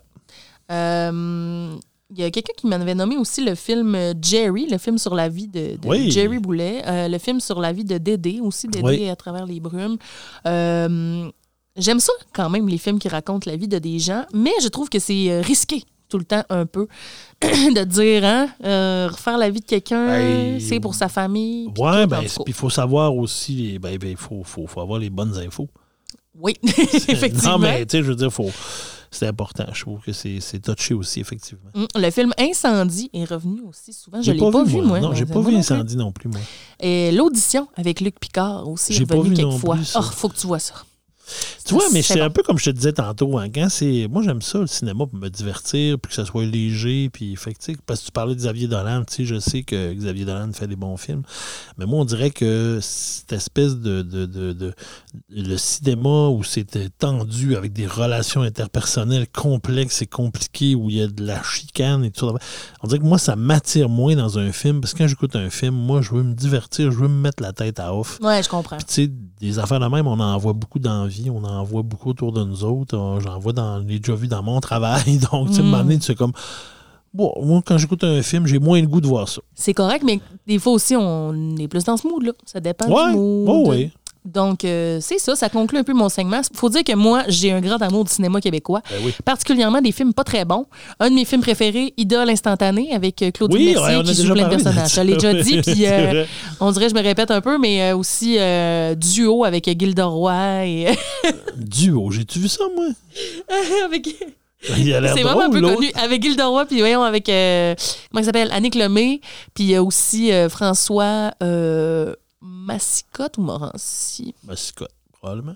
Euh, 0.70 1.74
Il 2.14 2.18
y 2.20 2.24
a 2.24 2.30
quelqu'un 2.30 2.52
qui 2.56 2.66
m'avait 2.66 2.94
nommé 2.94 3.16
aussi 3.16 3.42
le 3.42 3.54
film 3.54 3.94
euh, 3.94 4.12
Jerry, 4.20 4.66
le 4.68 4.76
film 4.78 4.98
sur 4.98 5.14
la 5.14 5.28
vie 5.30 5.48
de, 5.48 5.76
de 5.76 5.88
Oui. 5.88 6.10
Jerry 6.10 6.38
Boulet, 6.38 6.82
euh, 6.86 7.08
le 7.08 7.16
film 7.18 7.40
sur 7.40 7.58
la 7.58 7.72
vie 7.72 7.84
de 7.84 7.96
Dédé, 7.96 8.38
aussi 8.40 8.68
Dédé 8.68 8.84
Oui. 8.86 9.08
à 9.08 9.16
travers 9.16 9.46
les 9.46 9.60
brumes. 9.60 9.96
Euh, 10.46 11.30
J'aime 11.74 12.00
ça 12.00 12.12
quand 12.34 12.50
même, 12.50 12.68
les 12.68 12.76
films 12.76 12.98
qui 12.98 13.08
racontent 13.08 13.50
la 13.50 13.56
vie 13.56 13.66
de 13.66 13.78
des 13.78 13.98
gens, 13.98 14.26
mais 14.34 14.52
je 14.62 14.68
trouve 14.68 14.90
que 14.90 14.98
c'est 14.98 15.30
euh, 15.30 15.40
risqué 15.40 15.84
tout 16.12 16.18
le 16.18 16.24
temps 16.24 16.44
un 16.50 16.66
peu 16.66 16.86
de 17.42 17.84
dire, 17.84 18.24
hein, 18.24 18.48
euh, 18.64 19.08
refaire 19.10 19.38
la 19.38 19.48
vie 19.50 19.60
de 19.60 19.64
quelqu'un, 19.66 20.06
Ben, 20.06 20.60
c'est 20.60 20.78
pour 20.78 20.94
sa 20.94 21.08
famille. 21.08 21.68
tout, 21.74 21.82
ben, 22.06 22.20
il 22.46 22.52
faut 22.52 22.70
savoir 22.70 23.16
aussi, 23.16 23.78
ben, 23.78 23.96
ben, 23.96 24.10
il 24.10 24.16
faut, 24.16 24.42
faut, 24.44 24.66
faut 24.66 24.80
avoir 24.80 24.98
les 24.98 25.10
bonnes 25.10 25.36
infos. 25.38 25.68
Oui, 26.38 26.54
effectivement. 26.62 27.52
Non, 27.52 27.58
mais 27.58 27.86
tu 27.86 27.96
sais, 27.96 28.02
je 28.02 28.08
veux 28.08 28.14
dire, 28.16 28.32
faut. 28.32 28.50
c'est 29.10 29.26
important. 29.26 29.64
Je 29.72 29.80
trouve 29.82 30.00
que 30.00 30.12
c'est 30.12 30.40
touché 30.62 30.94
aussi, 30.94 31.20
effectivement. 31.20 31.70
Hum, 31.74 31.86
Le 31.94 32.10
film 32.10 32.32
Incendie 32.38 33.10
est 33.12 33.24
revenu 33.24 33.60
aussi 33.68 33.92
souvent. 33.92 34.18
Je 34.18 34.26
J'ai 34.26 34.34
l'ai 34.34 34.38
pas, 34.50 34.64
vu, 34.64 34.80
moi. 34.82 35.00
Non, 35.00 35.14
j'ai 35.14 35.24
Mais 35.24 35.32
pas 35.32 35.40
vu. 35.40 35.54
Incendie 35.56 35.96
non 35.96 36.12
plus, 36.12 36.28
moi. 36.28 36.40
Et 36.80 37.10
l'audition 37.12 37.68
avec 37.76 38.00
Luc 38.00 38.18
Picard 38.20 38.68
aussi 38.68 38.92
est 38.92 38.96
J'ai 38.96 39.06
pas 39.06 39.16
revenu 39.16 39.30
vu 39.30 39.36
quelques 39.36 39.50
non 39.50 39.58
fois. 39.58 39.76
plus, 39.76 39.84
ça. 39.86 40.00
Oh, 40.00 40.10
faut 40.10 40.28
que 40.28 40.36
tu 40.36 40.46
vois 40.46 40.58
ça. 40.58 40.74
Tu 41.64 41.74
vois, 41.74 41.84
mais 41.92 42.02
C'est 42.02 42.18
bon. 42.18 42.24
un 42.24 42.30
peu 42.30 42.42
comme 42.42 42.58
je 42.58 42.64
te 42.66 42.70
disais 42.70 42.92
tantôt. 42.92 43.38
Hein, 43.38 43.48
quand 43.54 43.68
c'est, 43.70 44.08
moi, 44.10 44.22
j'aime 44.22 44.42
ça, 44.42 44.58
le 44.58 44.66
cinéma, 44.66 45.06
pour 45.06 45.14
me 45.18 45.28
divertir, 45.28 45.98
puis 45.98 46.08
que 46.10 46.14
ça 46.14 46.24
soit 46.24 46.44
léger. 46.44 47.08
Puis, 47.10 47.36
fait 47.36 47.56
parce 47.86 48.00
que 48.00 48.06
tu 48.06 48.12
parlais 48.12 48.34
de 48.34 48.40
Xavier 48.40 48.66
Dolan. 48.68 49.04
Je 49.18 49.38
sais 49.38 49.62
que 49.62 49.92
Xavier 49.94 50.24
Dolan 50.24 50.50
fait 50.52 50.66
des 50.66 50.76
bons 50.76 50.96
films. 50.96 51.22
Mais 51.78 51.86
moi, 51.86 52.00
on 52.00 52.04
dirait 52.04 52.30
que 52.30 52.78
cette 52.82 53.32
espèce 53.32 53.76
de. 53.76 54.02
de, 54.02 54.26
de, 54.26 54.52
de- 54.52 54.74
le 55.30 55.56
cinéma 55.56 56.28
où 56.28 56.42
c'était 56.42 56.88
tendu 56.88 57.54
avec 57.56 57.72
des 57.72 57.86
relations 57.86 58.42
interpersonnelles 58.42 59.28
complexes 59.28 60.02
et 60.02 60.06
compliquées, 60.06 60.74
où 60.74 60.90
il 60.90 60.96
y 60.96 61.02
a 61.02 61.06
de 61.06 61.24
la 61.24 61.42
chicane 61.42 62.04
et 62.04 62.10
tout 62.10 62.28
ça. 62.28 62.34
On 62.82 62.88
dirait 62.88 62.98
que 62.98 63.04
moi, 63.04 63.18
ça 63.18 63.36
m'attire 63.36 63.88
moins 63.88 64.16
dans 64.16 64.38
un 64.38 64.52
film. 64.52 64.80
Parce 64.80 64.92
que 64.94 64.98
quand 64.98 65.06
j'écoute 65.08 65.36
un 65.36 65.50
film, 65.50 65.74
moi, 65.74 66.00
je 66.02 66.10
veux 66.12 66.22
me 66.22 66.34
divertir, 66.34 66.90
je 66.90 66.96
veux 66.98 67.08
me 67.08 67.20
mettre 67.20 67.42
la 67.42 67.52
tête 67.52 67.78
à 67.80 67.94
off. 67.94 68.18
Ouais, 68.22 68.42
je 68.42 68.48
comprends. 68.48 68.76
Puis, 68.76 68.86
tu 68.86 68.94
sais, 68.94 69.10
des 69.40 69.58
affaires 69.58 69.80
de 69.80 69.86
même, 69.86 70.06
on 70.06 70.18
en 70.18 70.38
voit 70.38 70.52
beaucoup 70.52 70.78
la 70.78 71.02
vie, 71.22 71.30
on 71.30 71.44
en 71.44 71.62
voit 71.64 71.82
beaucoup 71.82 72.10
autour 72.10 72.32
de 72.32 72.44
nous 72.44 72.64
autres. 72.64 72.96
Euh, 72.96 73.20
J'en 73.20 73.38
vois 73.38 73.52
dans, 73.52 73.78
l'ai 73.78 73.98
déjà 73.98 74.14
vu 74.14 74.28
dans 74.28 74.42
mon 74.42 74.60
travail. 74.60 75.18
Donc, 75.32 75.48
tu 75.48 75.54
sais, 75.56 75.62
tu 75.62 76.00
sais, 76.00 76.14
comme. 76.14 76.32
Bon, 77.14 77.30
moi, 77.42 77.60
quand 77.64 77.76
j'écoute 77.76 78.04
un 78.04 78.22
film, 78.22 78.46
j'ai 78.46 78.58
moins 78.58 78.80
le 78.80 78.86
goût 78.86 79.00
de 79.02 79.06
voir 79.06 79.28
ça. 79.28 79.42
C'est 79.54 79.74
correct, 79.74 80.02
mais 80.04 80.18
des 80.46 80.58
fois 80.58 80.72
aussi, 80.72 80.96
on 80.96 81.56
est 81.58 81.68
plus 81.68 81.84
dans 81.84 81.98
ce 81.98 82.06
mood-là. 82.08 82.32
Ça 82.46 82.58
dépend 82.58 82.86
Ouais, 82.88 83.10
du 83.12 83.18
mood. 83.18 83.48
oh, 83.48 83.64
oui. 83.68 83.90
Donc, 84.24 84.64
euh, 84.64 84.98
c'est 85.00 85.18
ça, 85.18 85.34
ça 85.34 85.48
conclut 85.48 85.78
un 85.78 85.82
peu 85.82 85.94
mon 85.94 86.08
segment. 86.08 86.40
faut 86.54 86.68
dire 86.68 86.84
que 86.84 86.94
moi, 86.94 87.24
j'ai 87.26 87.50
un 87.50 87.60
grand 87.60 87.82
amour 87.82 88.04
du 88.04 88.12
cinéma 88.12 88.40
québécois, 88.40 88.80
Ben 88.88 88.98
oui. 89.04 89.12
particulièrement 89.24 89.80
des 89.80 89.90
films 89.90 90.14
pas 90.14 90.22
très 90.22 90.44
bons. 90.44 90.66
Un 91.00 91.10
de 91.10 91.14
mes 91.16 91.24
films 91.24 91.40
préférés, 91.40 91.92
Idole 91.96 92.30
instantanée, 92.30 92.94
avec 92.94 93.20
euh, 93.22 93.32
Claude 93.32 93.52
Oui, 93.52 93.72
Mercier, 93.74 93.96
ouais, 93.96 94.02
qui 94.04 94.14
joue 94.14 94.32
plein 94.32 94.44
de 94.44 94.50
personnages. 94.50 94.94
Je 94.94 95.00
l'ai 95.00 95.14
déjà 95.14 95.34
dit, 95.34 95.60
puis 95.62 95.86
euh, 95.86 96.24
on 96.60 96.70
dirait 96.70 96.86
que 96.86 96.92
je 96.92 96.96
me 96.96 97.02
répète 97.02 97.32
un 97.32 97.40
peu, 97.40 97.58
mais 97.58 97.90
euh, 97.90 97.96
aussi 97.96 98.38
Duo 98.96 99.44
avec 99.44 99.64
Gilda 99.76 100.04
Roy. 100.04 100.66
Et 100.66 100.86
Duo, 101.56 102.12
j'ai-tu 102.12 102.38
vu 102.38 102.48
ça, 102.48 102.62
moi? 102.76 102.86
avec... 103.84 104.06
Il 104.78 105.10
C'est 105.12 105.22
vraiment 105.24 105.40
un 105.40 105.50
peu 105.50 105.60
connu. 105.60 105.90
Avec 106.00 106.22
Gilda 106.22 106.46
Roy, 106.46 106.64
puis 106.66 106.78
voyons, 106.78 107.02
avec, 107.02 107.24
comment 107.26 108.20
il 108.20 108.24
s'appelle, 108.24 108.52
Annick 108.52 108.76
Lemay, 108.76 109.20
puis 109.52 109.64
il 109.64 109.70
y 109.70 109.74
a 109.74 109.82
aussi 109.82 110.30
François 110.48 111.32
Massicotte 112.42 113.38
ou 113.38 113.42
Morancy? 113.42 114.34
Mascotte, 114.44 114.90
probablement. 115.12 115.54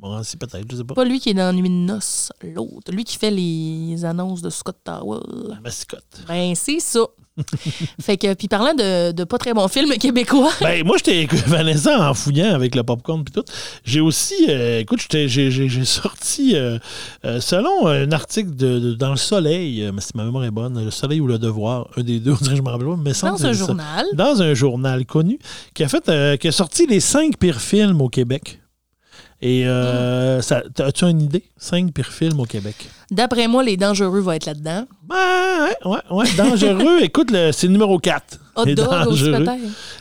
Morancy, 0.00 0.36
peut-être, 0.36 0.66
je 0.68 0.76
sais 0.76 0.84
pas. 0.84 0.94
Pas 0.94 1.04
lui 1.04 1.20
qui 1.20 1.30
est 1.30 1.34
dans 1.34 1.54
Nuit 1.54 1.68
de 1.68 1.74
noces, 1.74 2.32
l'autre. 2.42 2.90
Lui 2.90 3.04
qui 3.04 3.16
fait 3.16 3.30
les 3.30 4.04
annonces 4.04 4.42
de 4.42 4.50
Scott 4.50 4.76
Tower. 4.82 5.20
Mascotte. 5.62 6.24
Ben, 6.26 6.54
c'est 6.56 6.80
ça. 6.80 7.06
fait 8.00 8.16
que, 8.16 8.32
puis 8.34 8.46
parlant 8.48 8.74
de, 8.74 9.12
de 9.12 9.24
pas 9.24 9.38
très 9.38 9.52
bons 9.54 9.66
films 9.68 9.90
québécois, 9.94 10.52
Ben, 10.60 10.84
moi, 10.84 10.96
j'étais 10.98 11.26
Vanessa 11.46 12.08
en 12.08 12.14
fouillant 12.14 12.54
avec 12.54 12.74
le 12.74 12.82
popcorn 12.82 13.24
puis 13.24 13.32
tout. 13.32 13.44
J'ai 13.84 14.00
aussi, 14.00 14.46
euh, 14.48 14.80
écoute, 14.80 15.00
j'ai 15.10 15.84
sorti, 15.84 16.54
euh, 16.54 16.78
euh, 17.24 17.40
selon 17.40 17.86
un 17.88 18.12
article 18.12 18.54
de, 18.54 18.78
de- 18.78 18.94
dans 18.94 19.10
Le 19.10 19.16
Soleil, 19.16 19.90
mais 19.92 20.00
si 20.00 20.10
ma 20.14 20.24
mémoire 20.24 20.44
est 20.44 20.50
bonne, 20.50 20.82
Le 20.84 20.90
Soleil 20.90 21.20
ou 21.20 21.26
Le 21.26 21.38
Devoir, 21.38 21.88
un 21.96 22.02
des 22.02 22.20
deux, 22.20 22.32
on 22.32 22.36
dirait 22.36 22.50
que 22.50 22.56
je 22.58 22.62
me 22.62 22.68
rappelle 22.70 22.86
pas, 22.86 22.96
mais 22.96 23.12
dans 23.22 23.34
un 23.34 23.36
ça. 23.36 23.52
journal, 23.52 24.06
Dans 24.14 24.40
un 24.42 24.54
journal 24.54 25.04
connu, 25.06 25.38
qui 25.74 25.82
a 25.84 25.88
fait, 25.88 26.08
euh, 26.08 26.36
qui 26.36 26.48
a 26.48 26.52
sorti 26.52 26.86
les 26.86 27.00
cinq 27.00 27.38
pires 27.38 27.60
films 27.60 28.00
au 28.00 28.08
Québec. 28.08 28.60
Et 29.42 29.64
euh, 29.66 30.40
as-tu 30.40 31.04
une 31.04 31.20
idée? 31.22 31.44
Cinq 31.58 31.92
pires 31.92 32.12
films 32.12 32.40
au 32.40 32.44
Québec. 32.44 32.88
d'après 33.10 33.46
moi, 33.48 33.62
Les 33.62 33.76
Dangereux 33.76 34.20
vont 34.20 34.32
être 34.32 34.46
là-dedans. 34.46 34.86
Ben, 35.06 35.16
ouais, 35.84 35.90
ouais, 35.90 35.98
ouais. 36.10 36.32
Dangereux, 36.36 36.98
écoute, 37.02 37.28
c'est 37.52 37.66
le 37.66 37.72
numéro 37.72 37.98
4. 37.98 38.38
Hot 38.56 38.64
Dog 38.66 39.08
aussi, 39.08 39.24
peut-être. 39.24 39.52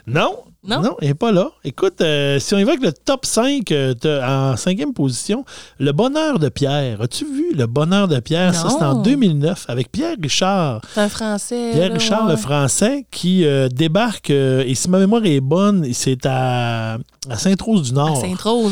Non. 0.08 0.38
Non? 0.66 0.82
Non, 0.82 0.96
elle 1.02 1.10
n'est 1.10 1.14
pas 1.14 1.34
là. 1.34 1.52
Écoute, 1.66 2.00
euh, 2.00 2.40
si 2.40 2.54
on 2.54 2.58
y 2.58 2.64
va 2.64 2.72
avec 2.72 2.84
le 2.84 2.94
top 2.94 3.26
5, 3.26 3.70
euh, 3.74 3.94
en 4.26 4.56
cinquième 4.56 4.94
position, 4.94 5.44
Le 5.78 5.92
Bonheur 5.92 6.40
de 6.40 6.48
Pierre. 6.48 7.02
As-tu 7.02 7.26
vu 7.26 7.54
Le 7.54 7.66
Bonheur 7.66 8.08
de 8.08 8.18
Pierre? 8.22 8.56
Ça, 8.56 8.70
c'est 8.70 8.86
en 8.86 9.02
2009 9.02 9.66
avec 9.68 9.92
Pierre 9.92 10.16
Richard. 10.22 10.80
C'est 10.94 11.02
un 11.02 11.10
français. 11.10 11.72
Pierre 11.74 11.90
là, 11.90 11.96
Richard, 11.96 12.26
ouais. 12.26 12.32
le 12.32 12.38
français, 12.38 13.06
qui 13.12 13.46
euh, 13.46 13.68
débarque, 13.68 14.30
et 14.30 14.74
si 14.74 14.90
ma 14.90 15.00
mémoire 15.00 15.26
est 15.26 15.42
bonne, 15.42 15.92
c'est 15.92 16.26
à, 16.26 16.98
à 17.30 17.38
Sainte-Rose-du-Nord 17.38 18.24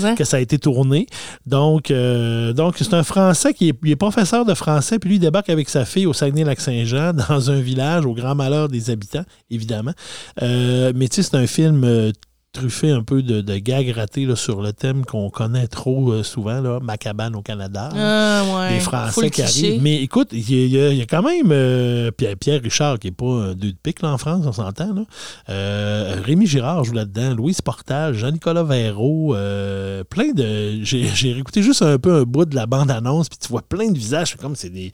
hein? 0.06 0.16
que 0.16 0.24
ça 0.24 0.38
a 0.38 0.40
été 0.40 0.58
tourné. 0.58 1.08
Donc, 1.46 1.92
donc 1.92 2.76
c'est 2.78 2.94
un 2.94 3.04
Français 3.04 3.54
qui 3.54 3.70
est, 3.70 3.78
il 3.84 3.92
est 3.92 3.96
professeur 3.98 4.46
de 4.46 4.54
français, 4.54 4.98
puis 4.98 5.10
lui, 5.10 5.16
il 5.18 5.20
débarque 5.20 5.50
avec 5.50 5.68
sa 5.68 5.84
fille 5.84 6.06
au 6.06 6.14
Saguenay-Lac-Saint-Jean, 6.14 7.12
dans 7.30 7.52
un 7.52 7.60
village, 7.60 8.06
au 8.06 8.14
grand 8.14 8.36
malheur 8.36 8.70
des 8.70 8.90
habitants, 8.90 9.26
évidemment. 9.50 9.94
Mais 10.42 11.08
tu 11.10 11.16
sais, 11.16 11.24
c'est 11.24 11.36
un 11.36 11.48
film 11.48 11.81
euh, 11.84 12.12
truffé 12.54 12.92
un 12.92 13.02
peu 13.02 13.22
de, 13.24 13.40
de 13.40 13.58
gags 13.58 13.90
ratés 13.96 14.26
là, 14.26 14.36
sur 14.36 14.62
le 14.62 14.74
thème 14.74 15.06
qu'on 15.06 15.30
connaît 15.30 15.68
trop 15.68 16.12
euh, 16.12 16.22
souvent, 16.24 16.60
là, 16.60 16.80
Macabane 16.82 17.34
au 17.36 17.42
Canada. 17.42 17.90
Ouais. 17.94 18.74
Les 18.74 18.80
Full 18.82 18.90
Français 18.90 19.30
qui 19.30 19.42
cliché. 19.42 19.68
arrivent. 19.68 19.82
Mais 19.82 19.96
écoute, 20.02 20.30
il 20.34 20.52
y, 20.68 20.78
a- 20.78 20.90
y 20.92 21.00
y 21.00 21.08
quand 21.08 21.22
même 21.24 21.50
euh, 21.52 22.12
Pierre, 22.12 22.36
Pierre 22.38 22.62
Richard, 22.62 23.00
qui 23.00 23.08
n'est 23.08 23.12
pas 23.14 23.26
un 23.26 23.54
deux 23.54 23.72
de 23.72 23.78
pique 23.82 24.02
là, 24.02 24.10
en 24.12 24.18
France, 24.18 24.44
on 24.46 24.52
s'entend. 24.52 24.94
Là. 24.94 25.04
Euh, 25.50 26.16
Rémi 26.26 26.46
Girard 26.46 26.84
joue 26.84 26.94
là-dedans, 26.94 27.34
Louise 27.36 27.62
Portal, 27.62 28.14
Jean-Nicolas 28.16 28.64
Véraud, 28.64 29.34
euh, 29.34 30.04
plein 30.04 30.34
de. 30.34 30.84
J'ai 30.84 31.32
réécouté 31.34 31.64
juste 31.64 31.82
un 31.84 31.98
peu 32.00 32.14
un 32.16 32.24
bout 32.24 32.44
de 32.46 32.56
la 32.56 32.66
bande-annonce, 32.66 33.30
puis 33.30 33.38
tu 33.40 33.48
vois 33.48 33.62
plein 33.62 33.90
de 33.90 33.98
visages, 33.98 34.32
c'est 34.32 34.42
comme 34.42 34.58
c'est 34.58 34.70
des, 34.70 34.92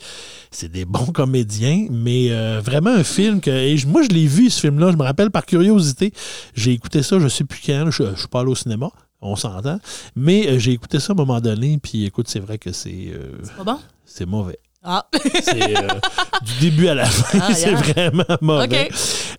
c'est 0.51 0.71
des 0.71 0.85
bons 0.85 1.07
comédiens, 1.07 1.87
mais 1.89 2.27
euh, 2.29 2.61
vraiment 2.63 2.91
un 2.91 3.03
film 3.03 3.41
que. 3.41 3.49
et 3.49 3.75
moi, 3.87 4.03
je 4.03 4.09
l'ai 4.09 4.27
vu, 4.27 4.51
ce 4.51 4.59
film-là, 4.61 4.91
je 4.91 4.97
me 4.97 5.03
rappelle 5.03 5.31
par 5.31 5.45
curiosité. 5.45 6.13
J'ai 6.55 6.71
écouté 6.73 7.01
ça, 7.01 7.17
je 7.19 7.27
sais 7.27 7.45
plus 7.47 7.61
quand, 7.65 7.89
je, 7.89 8.03
je 8.13 8.19
suis 8.19 8.27
pas 8.27 8.41
allé 8.41 8.51
au 8.51 8.55
cinéma. 8.55 8.89
On 9.19 9.35
s'entend. 9.35 9.79
Mais 10.15 10.47
euh, 10.47 10.59
j'ai 10.59 10.73
écouté 10.73 10.99
ça 10.99 11.13
à 11.13 11.15
un 11.15 11.17
moment 11.17 11.41
donné, 11.41 11.79
puis 11.81 12.05
écoute, 12.05 12.27
c'est 12.27 12.39
vrai 12.39 12.59
que 12.59 12.71
c'est 12.71 13.07
euh, 13.07 13.31
Pas 13.57 13.63
bon? 13.63 13.79
c'est 14.05 14.27
mauvais. 14.27 14.59
Ah, 14.83 15.05
C'est 15.43 15.75
euh, 15.77 15.87
du 16.45 16.69
début 16.69 16.87
à 16.87 16.93
la 16.93 17.05
fin, 17.05 17.39
Ah, 17.41 17.53
c'est 17.53 17.71
vraiment 17.73 18.23
mauvais. 18.41 18.89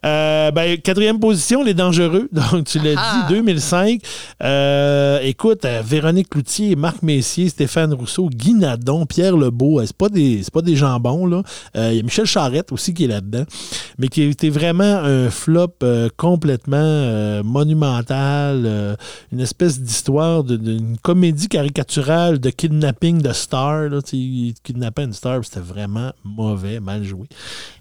Euh, 0.05 0.51
ben, 0.51 0.77
quatrième 0.79 1.19
position, 1.21 1.63
Les 1.63 1.75
Dangereux. 1.75 2.29
Donc, 2.33 2.65
tu 2.67 2.79
l'as 2.81 2.95
Ah. 2.99 3.27
dit, 3.29 3.35
2005. 3.35 4.01
Euh, 4.43 5.21
écoute, 5.23 5.65
Véronique 5.85 6.29
Cloutier, 6.29 6.77
Marc 6.77 7.03
Messier, 7.03 7.49
Stéphane 7.49 7.95
Rousseau, 7.95 8.29
Guy 8.29 8.55
Nadon, 8.55 9.07
Pierre 9.07 9.37
Lebeau. 9.37 9.81
c'est 9.87 9.97
pas 9.97 10.09
des, 10.09 10.41
c'est 10.43 10.53
pas 10.53 10.61
des 10.61 10.77
jambons, 10.77 11.25
là. 11.25 11.43
Il 11.75 11.95
y 11.95 12.01
a 12.01 12.03
Michel 12.03 12.27
Charette 12.27 12.73
aussi 12.73 12.93
qui 12.93 13.05
est 13.05 13.09
là-dedans. 13.09 13.45
Mais 13.99 14.09
qui 14.09 14.23
a 14.23 14.27
été 14.27 14.51
vraiment 14.51 14.85
un 15.03 15.31
flop 15.31 15.77
complètement 16.17 17.43
monumental. 17.45 18.97
une 19.33 19.41
espèce 19.41 19.81
d'histoire 19.81 20.45
d'une 20.45 20.97
comédie 20.99 21.49
caricaturale 21.49 22.39
de 22.39 22.51
kidnapping 22.51 23.23
de 23.23 23.33
star. 23.33 23.89
Là, 23.89 24.01
kidnappait 24.03 25.05
une 25.05 25.13
star, 25.13 25.28
c'était 25.43 25.61
vraiment 25.61 26.13
mauvais, 26.25 26.81
mal 26.81 27.05
joué. 27.05 27.27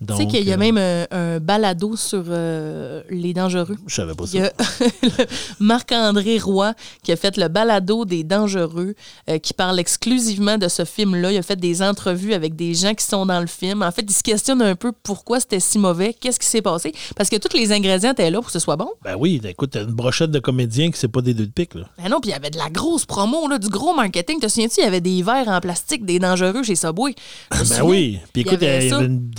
tu 0.08 0.16
sais 0.16 0.28
qu'il 0.28 0.44
y 0.44 0.52
a 0.52 0.56
euh, 0.56 0.58
même 0.58 0.78
un, 0.78 1.06
un 1.12 1.40
balado 1.40 1.96
sur 1.96 2.24
euh, 2.28 3.02
Les 3.10 3.34
Dangereux. 3.34 3.78
Je 3.86 3.96
savais 3.96 4.14
pas 4.14 4.26
Il 4.34 4.42
ça. 4.42 4.52
Marc-André 5.60 6.40
Roy 6.40 6.74
qui 7.04 7.12
a 7.12 7.16
fait 7.16 7.38
le 7.38 7.48
balado 7.48 8.06
des 8.06 8.24
dangereux, 8.24 8.96
euh, 9.30 9.38
qui 9.40 9.54
parle 9.54 9.80
exclusivement 9.80 10.58
de 10.58 10.68
ce 10.68 10.86
film-là. 10.86 11.32
Il 11.32 11.38
a 11.38 11.42
fait 11.42 11.56
des 11.56 11.82
entrevues 11.82 12.34
avec 12.34 12.56
des 12.56 12.74
gens 12.74 12.94
qui 12.94 13.06
sont 13.06 13.26
dans 13.26 13.40
le 13.40 13.48
film. 13.48 13.82
En 13.82 13.92
fait, 13.92 14.06
il 14.08 14.14
se 14.14 14.24
questionne 14.24 14.62
un 14.62 14.76
peu 14.76 14.92
pourquoi 15.04 15.40
c'était 15.40 15.60
si 15.60 15.80
mauvais, 15.80 16.14
qu'est-ce 16.14 16.40
qui 16.40 16.48
s'est 16.48 16.62
passé? 16.62 16.94
Parce 17.16 17.30
que 17.30 17.38
tous 17.38 17.56
les 17.58 17.72
ingrédients 17.72 18.12
étaient 18.12 18.30
là 18.30 18.38
pour 18.38 18.48
que 18.48 18.52
ce 18.52 18.60
soit 18.60 18.76
bon. 18.76 18.90
Ben 19.04 19.16
oui, 19.18 19.42
écoute, 19.44 19.72
t'as 19.72 19.84
une 19.84 19.92
brochette 19.94 20.32
de 20.32 20.40
comédiens 20.40 20.92
qui 20.92 21.00
c'est 21.00 21.08
pas 21.08 21.22
des 21.22 21.34
deux 21.34 21.46
de 21.46 21.52
pique, 21.52 21.76
là. 21.76 21.86
Ben 21.98 22.10
non, 22.10 22.20
puis 22.20 22.30
il 22.32 22.34
y 22.34 22.36
avait 22.36 22.50
de 22.50 22.58
la 22.58 22.70
grosse 22.70 23.06
promo, 23.06 23.48
là, 23.48 23.58
du 23.58 23.70
gros 23.70 23.94
marketing. 23.94 24.40
Te 24.40 24.48
souviens-tu, 24.48 24.82
il 24.82 24.84
y 24.84 24.88
avait 24.88 25.02
des 25.02 25.22
verres 25.24 25.48
en 25.48 25.60
plastique, 25.60 26.06
des 26.06 26.20
dangereux 26.20 26.64
chez 26.64 26.76
Subway. 26.76 27.16
Ben 27.52 27.64
souviens. 27.66 27.84
oui. 27.84 28.20
Puis 28.34 28.42
écoute, 28.42 28.60
il 28.62 28.68
y, 28.68 28.94
a 28.94 29.00
une, 29.02 29.32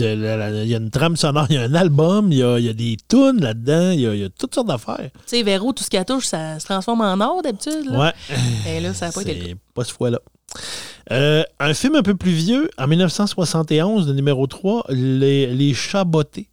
y 0.67 0.75
a 0.75 0.81
trame 0.91 1.17
sonore, 1.17 1.47
il 1.51 1.57
y 1.57 1.59
a 1.59 1.63
un 1.63 1.75
album, 1.75 2.33
il 2.33 2.39
y 2.39 2.43
a, 2.43 2.59
il 2.59 2.65
y 2.65 2.69
a 2.69 2.73
des 2.73 2.97
tunes 3.09 3.41
là-dedans, 3.41 3.91
il 3.91 4.01
y 4.01 4.07
a, 4.07 4.15
il 4.15 4.21
y 4.21 4.25
a 4.25 4.29
toutes 4.29 4.55
sortes 4.55 4.69
d'affaires. 4.69 5.11
Tu 5.13 5.21
sais, 5.27 5.43
Véro, 5.43 5.73
tout 5.73 5.85
ce 5.85 5.91
qu'elle 5.91 6.05
touche, 6.05 6.27
ça 6.27 6.59
se 6.59 6.65
transforme 6.67 7.01
en 7.03 7.21
or 7.21 7.43
d'habitude. 7.43 7.85
là. 7.91 7.99
Ouais. 7.99 8.13
Et 8.71 8.81
là, 8.81 8.95
ça 8.95 9.07
n'a 9.07 9.13
pas 9.13 9.23
été 9.23 9.35
le 9.35 9.57
pas 9.75 9.85
ce 9.85 9.93
fois-là. 9.93 10.19
Euh, 11.11 11.43
un 11.61 11.75
film 11.75 11.95
un 11.95 12.03
peu 12.03 12.15
plus 12.15 12.33
vieux, 12.33 12.71
en 12.79 12.87
1971, 12.87 14.09
le 14.09 14.15
numéro 14.15 14.47
3, 14.47 14.85
Les, 14.91 15.47
les 15.47 15.75
Chats 15.75 16.05
bottés. 16.05 16.49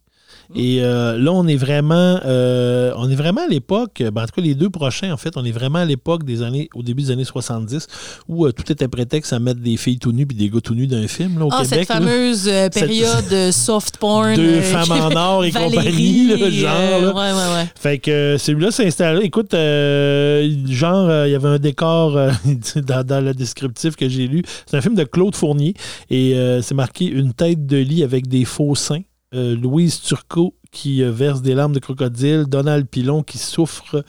Et 0.54 0.78
euh, 0.80 1.18
là, 1.18 1.32
on 1.32 1.46
est 1.46 1.56
vraiment, 1.56 2.20
euh, 2.24 2.92
on 2.96 3.10
est 3.10 3.14
vraiment 3.16 3.42
à 3.42 3.48
l'époque, 3.48 4.02
ben, 4.12 4.22
en 4.22 4.26
tout 4.26 4.32
cas 4.36 4.42
les 4.42 4.54
deux 4.54 4.70
prochains, 4.70 5.12
en 5.12 5.16
fait, 5.16 5.36
on 5.36 5.44
est 5.44 5.50
vraiment 5.50 5.80
à 5.80 5.84
l'époque 5.84 6.24
des 6.24 6.42
années, 6.42 6.68
au 6.74 6.82
début 6.82 7.02
des 7.02 7.10
années 7.10 7.24
70, 7.24 7.86
où 8.28 8.46
euh, 8.46 8.52
tout 8.52 8.70
était 8.70 8.88
prétexte 8.88 9.32
à 9.32 9.38
mettre 9.38 9.60
des 9.60 9.76
filles 9.76 9.98
tout 9.98 10.12
nues 10.12 10.26
puis 10.26 10.36
des 10.36 10.48
gars 10.48 10.60
tout 10.60 10.74
nus 10.74 10.86
dans 10.86 10.96
un 10.98 11.08
film 11.08 11.38
là, 11.38 11.46
au 11.46 11.48
Ah, 11.52 11.62
Québec. 11.62 11.78
cette 11.80 11.88
fameuse 11.88 12.44
période 12.72 13.28
de 13.30 13.50
soft 13.50 13.96
porn. 13.98 14.34
Deux 14.36 14.60
femmes 14.60 14.92
en 14.92 15.16
or 15.16 15.44
et 15.44 15.50
compagnie, 15.50 16.28
là, 16.28 16.50
genre. 16.50 17.00
là. 17.00 17.14
ouais, 17.14 17.32
ouais, 17.32 17.54
ouais. 17.56 17.68
Fait 17.74 17.98
que 17.98 18.36
celui-là 18.38 18.70
s'est 18.70 18.86
installé. 18.86 19.24
Écoute, 19.24 19.52
genre, 19.52 21.26
il 21.26 21.30
y 21.30 21.34
avait 21.34 21.48
un 21.48 21.58
décor 21.58 22.12
dans, 22.86 23.04
dans 23.04 23.24
le 23.24 23.34
descriptif 23.34 23.96
que 23.96 24.08
j'ai 24.08 24.26
lu. 24.26 24.42
C'est 24.66 24.76
un 24.76 24.80
film 24.80 24.94
de 24.94 25.04
Claude 25.04 25.34
Fournier 25.34 25.74
et 26.10 26.36
c'est 26.62 26.74
marqué 26.74 27.06
une 27.06 27.32
tête 27.32 27.66
de 27.66 27.76
lit 27.78 28.04
avec 28.04 28.28
des 28.28 28.44
faux 28.44 28.74
seins. 28.74 29.02
Euh, 29.36 29.54
Louise 29.54 30.00
Turcot 30.00 30.54
qui 30.76 31.02
euh, 31.02 31.10
verse 31.10 31.40
des 31.40 31.54
larmes 31.54 31.72
de 31.72 31.78
crocodile, 31.78 32.44
Donald 32.46 32.86
Pilon 32.86 33.22
qui 33.22 33.38
souffre, 33.38 34.04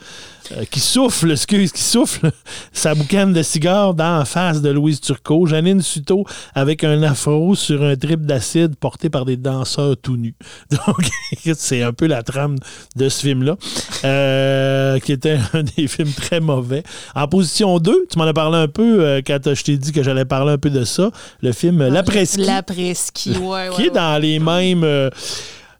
euh, 0.52 0.64
qui 0.70 0.80
souffle, 0.80 1.30
excuse, 1.32 1.72
qui 1.72 1.82
souffle 1.82 2.30
sa 2.72 2.94
boucane 2.94 3.32
de 3.32 3.42
cigare 3.42 3.94
dans 3.94 4.18
la 4.18 4.24
face 4.26 4.60
de 4.60 4.68
Louise 4.68 5.00
Turcot, 5.00 5.46
Janine 5.46 5.80
Suto 5.80 6.26
avec 6.54 6.84
un 6.84 7.02
afro 7.02 7.54
sur 7.54 7.82
un 7.82 7.96
trip 7.96 8.20
d'acide 8.26 8.76
porté 8.76 9.08
par 9.08 9.24
des 9.24 9.38
danseurs 9.38 9.96
tout 9.96 10.18
nus. 10.18 10.34
Donc, 10.70 11.08
c'est 11.54 11.82
un 11.82 11.94
peu 11.94 12.06
la 12.06 12.22
trame 12.22 12.56
de 12.96 13.08
ce 13.08 13.22
film-là, 13.22 13.56
euh, 14.04 14.98
qui 14.98 15.12
était 15.12 15.38
un 15.54 15.62
des 15.62 15.88
films 15.88 16.12
très 16.12 16.40
mauvais. 16.40 16.82
En 17.14 17.28
position 17.28 17.78
2, 17.78 18.06
tu 18.10 18.18
m'en 18.18 18.24
as 18.24 18.34
parlé 18.34 18.58
un 18.58 18.68
peu 18.68 19.02
euh, 19.02 19.22
quand 19.26 19.54
je 19.54 19.64
t'ai 19.64 19.78
dit 19.78 19.92
que 19.92 20.02
j'allais 20.02 20.26
parler 20.26 20.52
un 20.52 20.58
peu 20.58 20.68
de 20.68 20.84
ça, 20.84 21.10
le 21.40 21.52
film 21.52 21.88
La 21.88 22.02
Presqu'île 22.02 22.44
La 22.44 22.62
presqu'île, 22.62 23.38
ouais, 23.38 23.70
ouais. 23.70 23.74
qui 23.74 23.82
est 23.84 23.84
ouais. 23.86 23.94
dans 23.94 24.20
les 24.20 24.38
mêmes 24.38 25.10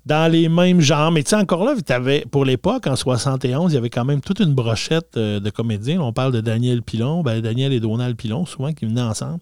dans 0.09 0.30
les 0.32 0.48
mêmes 0.48 0.80
genres. 0.80 1.12
Mais 1.12 1.22
tu 1.22 1.30
sais, 1.30 1.36
encore 1.36 1.64
là, 1.64 1.74
pour 2.30 2.44
l'époque, 2.47 2.86
en 2.86 2.97
71, 2.97 3.70
il 3.72 3.74
y 3.74 3.78
avait 3.78 3.90
quand 3.90 4.05
même 4.06 4.20
toute 4.22 4.40
une 4.40 4.55
brochette 4.55 5.16
euh, 5.16 5.39
de 5.39 5.51
comédiens. 5.51 6.01
On 6.01 6.12
parle 6.12 6.32
de 6.32 6.40
Daniel 6.40 6.82
Pilon, 6.82 7.22
ben, 7.22 7.40
Daniel 7.40 7.72
et 7.72 7.80
Donald 7.80 8.16
Pilon, 8.16 8.47
souvent, 8.47 8.72
qui 8.72 8.86
venaient 8.86 9.02
ensemble. 9.02 9.39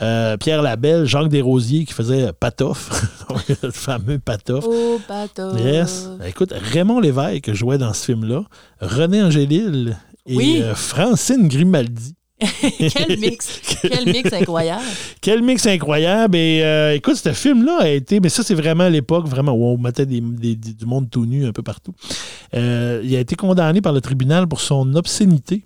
Euh, 0.00 0.36
Pierre 0.38 0.62
Labelle, 0.62 1.04
Jacques 1.04 1.28
Desrosiers, 1.28 1.84
qui 1.84 1.92
faisait 1.92 2.32
Patoff, 2.32 2.90
le 3.62 3.70
fameux 3.70 4.18
Patoff. 4.18 4.64
Oh, 4.66 4.98
bateau. 5.08 5.56
Yes. 5.58 6.08
Écoute, 6.26 6.54
Raymond 6.72 7.00
Lévesque 7.00 7.52
jouait 7.52 7.78
dans 7.78 7.92
ce 7.92 8.06
film-là. 8.06 8.42
René 8.80 9.22
Angélil 9.22 9.96
et 10.26 10.36
Oui. 10.36 10.60
euh, 10.62 10.74
Francine 10.74 11.48
Grimaldi. 11.48 12.14
Quel 12.78 13.18
mix. 13.18 13.60
Quel 13.82 14.04
mix 14.06 14.32
incroyable. 14.32 14.82
Quel 15.20 15.42
mix 15.42 15.66
incroyable. 15.66 16.36
Et 16.36 16.62
euh, 16.62 16.94
écoute, 16.94 17.16
ce 17.16 17.32
film-là 17.32 17.78
a 17.80 17.88
été. 17.88 18.20
Mais 18.20 18.28
ça, 18.28 18.42
c'est 18.42 18.54
vraiment 18.54 18.88
l'époque 18.88 19.26
vraiment 19.26 19.52
où 19.52 19.64
on 19.64 19.78
mettait 19.78 20.06
des- 20.06 20.20
des- 20.20 20.54
des- 20.56 20.74
du 20.74 20.86
monde 20.86 21.10
tout 21.10 21.26
nu 21.26 21.46
un 21.46 21.52
peu 21.52 21.62
partout. 21.62 21.94
Euh, 22.54 23.00
il 23.04 23.14
a 23.16 23.20
été 23.20 23.34
condamné 23.34 23.80
par 23.80 23.92
le 23.92 24.00
tribunal 24.00 24.46
pour 24.46 24.60
son 24.60 24.94
obscénité 24.94 25.64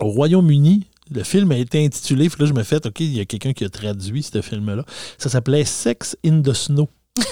au 0.00 0.06
Royaume-Uni. 0.08 0.86
Le 1.14 1.22
film 1.22 1.52
a 1.52 1.56
été 1.56 1.84
intitulé. 1.84 2.28
Puis 2.28 2.40
là, 2.42 2.46
je 2.46 2.52
me 2.52 2.64
fais, 2.64 2.84
OK, 2.84 2.98
il 2.98 3.16
y 3.16 3.20
a 3.20 3.24
quelqu'un 3.24 3.52
qui 3.52 3.64
a 3.64 3.68
traduit 3.68 4.24
ce 4.24 4.42
film-là. 4.42 4.84
Ça 5.18 5.28
s'appelait 5.28 5.64
Sex 5.64 6.16
in 6.26 6.42
the 6.42 6.52
Snow. 6.52 6.88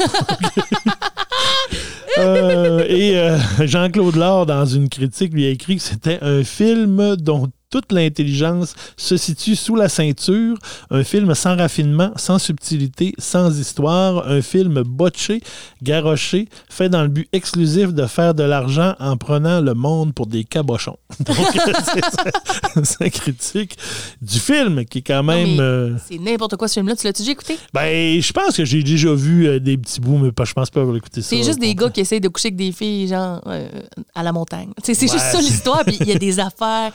Euh, 2.18 2.84
et 2.88 3.66
Jean-Claude 3.66 4.14
Laure, 4.14 4.46
dans 4.46 4.64
une 4.66 4.88
critique, 4.88 5.32
lui 5.34 5.46
a 5.46 5.48
écrit 5.48 5.76
que 5.76 5.82
c'était 5.82 6.18
un 6.22 6.44
film 6.44 7.16
dont 7.16 7.48
toute 7.80 7.90
l'intelligence 7.90 8.76
se 8.96 9.16
situe 9.16 9.56
sous 9.56 9.74
la 9.74 9.88
ceinture, 9.88 10.56
un 10.90 11.02
film 11.02 11.34
sans 11.34 11.56
raffinement, 11.56 12.12
sans 12.14 12.38
subtilité, 12.38 13.14
sans 13.18 13.58
histoire, 13.58 14.28
un 14.28 14.42
film 14.42 14.82
botché, 14.84 15.40
garoché, 15.82 16.48
fait 16.68 16.88
dans 16.88 17.02
le 17.02 17.08
but 17.08 17.28
exclusif 17.32 17.92
de 17.92 18.06
faire 18.06 18.32
de 18.34 18.44
l'argent 18.44 18.94
en 19.00 19.16
prenant 19.16 19.60
le 19.60 19.74
monde 19.74 20.14
pour 20.14 20.28
des 20.28 20.44
cabochons. 20.44 20.96
Donc, 21.26 21.36
c'est 22.74 22.84
sa- 22.84 23.10
critique 23.10 23.76
du 24.22 24.38
film 24.38 24.84
qui 24.84 24.98
est 24.98 25.02
quand 25.02 25.24
même... 25.24 25.58
euh, 25.58 25.96
C'est 26.08 26.18
n'importe 26.18 26.56
quoi 26.56 26.68
ce 26.68 26.74
film-là. 26.74 26.94
Tu 26.94 27.06
l'as-tu 27.08 27.22
déjà 27.22 27.32
écouté? 27.32 27.58
ben, 27.72 28.20
je 28.20 28.32
pense 28.32 28.56
que 28.56 28.64
j'ai 28.64 28.84
déjà 28.84 29.12
vu 29.12 29.48
euh, 29.48 29.58
des 29.58 29.76
petits 29.76 30.00
bouts, 30.00 30.18
mais 30.18 30.30
pas, 30.30 30.44
je 30.44 30.52
pense 30.52 30.70
pas 30.70 30.80
avoir 30.82 30.96
écouté 30.96 31.22
ça. 31.22 31.30
C'est 31.30 31.42
juste 31.42 31.58
des 31.58 31.74
gars 31.74 31.90
qui 31.90 32.00
essayent 32.00 32.20
de 32.20 32.28
coucher 32.28 32.48
avec 32.48 32.56
des 32.56 32.70
filles, 32.70 33.08
genre, 33.08 33.40
euh, 33.48 33.66
à 34.14 34.22
la 34.22 34.30
montagne. 34.32 34.70
C'est 34.82 34.94
juste 34.94 35.18
ça 35.18 35.40
l'histoire. 35.40 35.84
Puis 35.84 35.96
il 36.00 36.06
y 36.08 36.12
a 36.12 36.18
des 36.18 36.38
affaires 36.44 36.92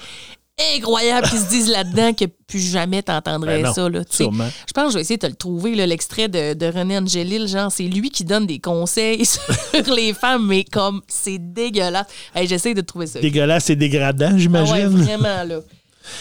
incroyables 0.76 1.28
qui 1.28 1.38
se 1.38 1.50
disent 1.50 1.70
là-dedans 1.70 2.14
que 2.14 2.26
plus 2.48 2.60
jamais 2.72 3.02
t'entendrais 3.04 3.62
Ben 3.62 3.74
ça. 3.74 3.88
Là, 3.90 4.02
sûrement. 4.10 4.48
Je 4.68 4.74
pense 4.74 4.86
que 4.86 4.90
je 4.92 4.96
vais 4.96 5.02
essayer 5.02 5.18
de 5.18 5.22
te 5.22 5.28
le 5.32 5.36
trouver, 5.36 5.76
l'extrait 5.76 6.28
de, 6.28 6.54
de 6.54 6.66
René 6.66 6.98
Angélil. 6.98 7.48
Genre, 7.48 7.72
c'est 7.72 7.84
lui 7.84 8.10
qui 8.10 8.24
donne 8.26 8.46
des 8.48 8.60
conseils 8.60 9.26
sur 9.26 9.94
les 9.96 10.14
femmes, 10.14 10.48
mais 10.48 10.64
comme 10.64 11.02
c'est 11.08 11.38
dégueulasse. 11.40 12.08
Hey, 12.36 12.48
J'essaie 12.48 12.74
de 12.74 12.82
trouver 12.82 13.08
ça. 13.08 13.20
Dégueulasse 13.20 13.70
et 13.70 13.76
dégradant, 13.76 14.32
Ah 14.34 14.38
j'imagine. 14.38 14.74
ouais, 14.74 14.86
vraiment, 14.86 15.44
là. 15.44 15.60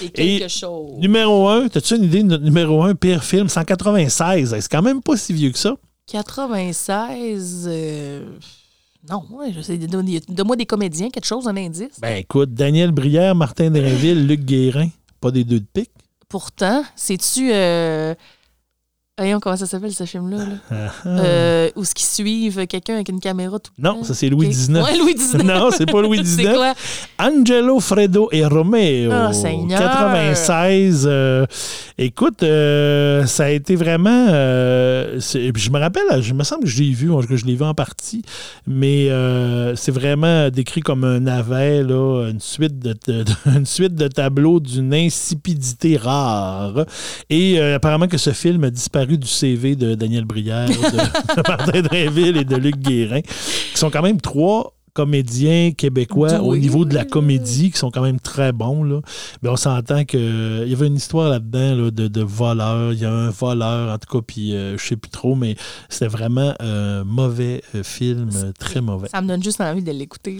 C'est 0.00 0.08
quelque 0.12 0.44
Et 0.44 0.48
chose. 0.48 0.98
Numéro 0.98 1.48
1, 1.48 1.68
t'as-tu 1.68 1.96
une 1.96 2.04
idée 2.04 2.22
de 2.22 2.28
notre 2.28 2.44
numéro 2.44 2.82
1 2.82 2.94
pire 2.94 3.24
film? 3.24 3.48
196. 3.48 4.56
C'est 4.60 4.68
quand 4.70 4.82
même 4.82 5.02
pas 5.02 5.16
si 5.16 5.32
vieux 5.32 5.50
que 5.50 5.58
ça. 5.58 5.74
96. 6.10 7.66
euh, 7.68 8.22
Non, 9.08 9.24
ouais, 9.30 9.52
je 9.52 9.60
sais. 9.60 9.76
Donne- 9.78 10.06
Donne-moi 10.28 10.56
des 10.56 10.66
comédiens, 10.66 11.10
quelque 11.10 11.24
chose, 11.26 11.46
un 11.46 11.56
indice. 11.56 12.00
Ben 12.00 12.16
écoute, 12.16 12.52
Daniel 12.54 12.90
Brière, 12.92 13.34
Martin 13.34 13.70
Drainville, 13.70 14.26
Luc 14.26 14.44
Guérin. 14.44 14.88
Pas 15.20 15.30
des 15.30 15.44
deux 15.44 15.60
de 15.60 15.66
pique. 15.72 15.90
Pourtant, 16.28 16.82
c'est-tu. 16.96 17.50
Euh... 17.52 18.14
Voyons 19.18 19.40
comment 19.40 19.56
ça 19.56 19.66
s'appelle 19.66 19.92
ce 19.92 20.04
film-là. 20.04 20.36
là? 20.36 20.44
Ah, 20.70 20.74
ah. 21.04 21.08
Euh, 21.08 21.70
où 21.74 21.84
ce 21.84 21.92
qui 21.92 22.04
suivent 22.06 22.66
quelqu'un 22.68 22.94
avec 22.94 23.08
une 23.08 23.18
caméra 23.18 23.58
tout 23.58 23.72
le 23.76 23.82
Non, 23.82 23.96
temps? 23.96 24.04
ça 24.04 24.14
c'est 24.14 24.28
Louis. 24.28 24.48
XIX. 24.48 24.80
Ouais, 24.80 24.96
Louis 24.96 25.14
XIX. 25.16 25.42
non, 25.44 25.70
c'est 25.72 25.86
pas 25.90 26.00
Louis 26.02 26.18
c'est 26.24 26.42
XIX. 26.42 26.54
quoi? 26.54 26.74
Angelo, 27.18 27.80
Fredo 27.80 28.28
et 28.30 28.44
Romeo. 28.46 29.10
Ah, 29.12 29.32
Seigneur. 29.32 29.80
96. 29.80 31.04
euh, 31.10 31.46
écoute, 31.98 32.42
euh, 32.44 33.26
ça 33.26 33.46
a 33.46 33.50
été 33.50 33.74
vraiment. 33.74 34.26
euh, 34.28 35.18
je 35.18 35.70
me 35.70 35.78
rappelle, 35.80 36.22
je 36.22 36.32
me 36.34 36.44
semble 36.44 36.62
que 36.64 36.70
je 36.70 36.80
l'ai 36.82 36.92
vu, 36.92 37.10
cas, 37.10 37.36
je 37.36 37.44
l'ai 37.44 37.56
vu 37.56 37.64
en 37.64 37.74
partie, 37.74 38.22
mais 38.66 39.08
c'est 39.74 39.90
vraiment 39.92 40.48
décrit 40.50 40.80
comme 40.80 41.02
un 41.04 41.18
navet, 41.20 41.82
là, 41.82 42.28
une 42.30 42.40
suite 42.40 42.78
de, 42.78 42.94
de- 43.08 43.24
une 43.46 43.66
suite 43.66 43.94
de 43.96 44.06
tableaux 44.06 44.60
d'une 44.60 44.94
insipidité 44.94 45.96
rare. 45.96 46.84
Et 47.30 47.60
apparemment 47.60 48.06
que 48.06 48.18
ce 48.18 48.30
film 48.30 48.62
a 48.64 48.70
disparu 48.70 49.07
du 49.16 49.26
CV 49.26 49.76
de 49.76 49.94
Daniel 49.94 50.24
Brière, 50.24 50.68
de, 50.68 51.42
Martin 51.48 51.82
Drainville 51.82 52.36
et 52.36 52.44
de 52.44 52.56
Luc 52.56 52.76
Guérin, 52.76 53.20
qui 53.22 53.78
sont 53.78 53.90
quand 53.90 54.02
même 54.02 54.20
trois 54.20 54.77
comédiens 55.02 55.70
québécois 55.76 56.40
au 56.40 56.56
niveau 56.56 56.84
de 56.84 56.92
la 56.94 57.04
comédie 57.04 57.70
qui 57.70 57.78
sont 57.78 57.90
quand 57.90 58.02
même 58.02 58.18
très 58.18 58.50
bons. 58.52 58.82
Là. 58.82 59.00
Mais 59.42 59.48
on 59.48 59.56
s'entend 59.56 60.04
qu'il 60.04 60.64
y 60.66 60.72
avait 60.72 60.88
une 60.88 60.96
histoire 60.96 61.28
là-dedans 61.30 61.74
là, 61.84 61.90
de, 61.90 62.08
de 62.08 62.20
voleur. 62.22 62.92
Il 62.92 62.98
y 62.98 63.04
a 63.04 63.12
un 63.12 63.30
voleur, 63.30 63.92
en 63.94 63.98
tout 63.98 64.18
cas, 64.18 64.24
puis 64.26 64.54
euh, 64.56 64.76
je 64.76 64.84
sais 64.84 64.96
plus 64.96 65.10
trop, 65.10 65.34
mais 65.36 65.54
c'était 65.88 66.08
vraiment 66.08 66.52
un 66.60 67.04
mauvais 67.04 67.62
euh, 67.74 67.82
film, 67.84 68.28
euh, 68.34 68.52
très 68.58 68.80
mauvais. 68.80 69.08
Ça 69.08 69.20
me 69.22 69.28
donne 69.28 69.42
juste 69.42 69.60
envie 69.60 69.82
de 69.82 69.92
l'écouter. 69.92 70.38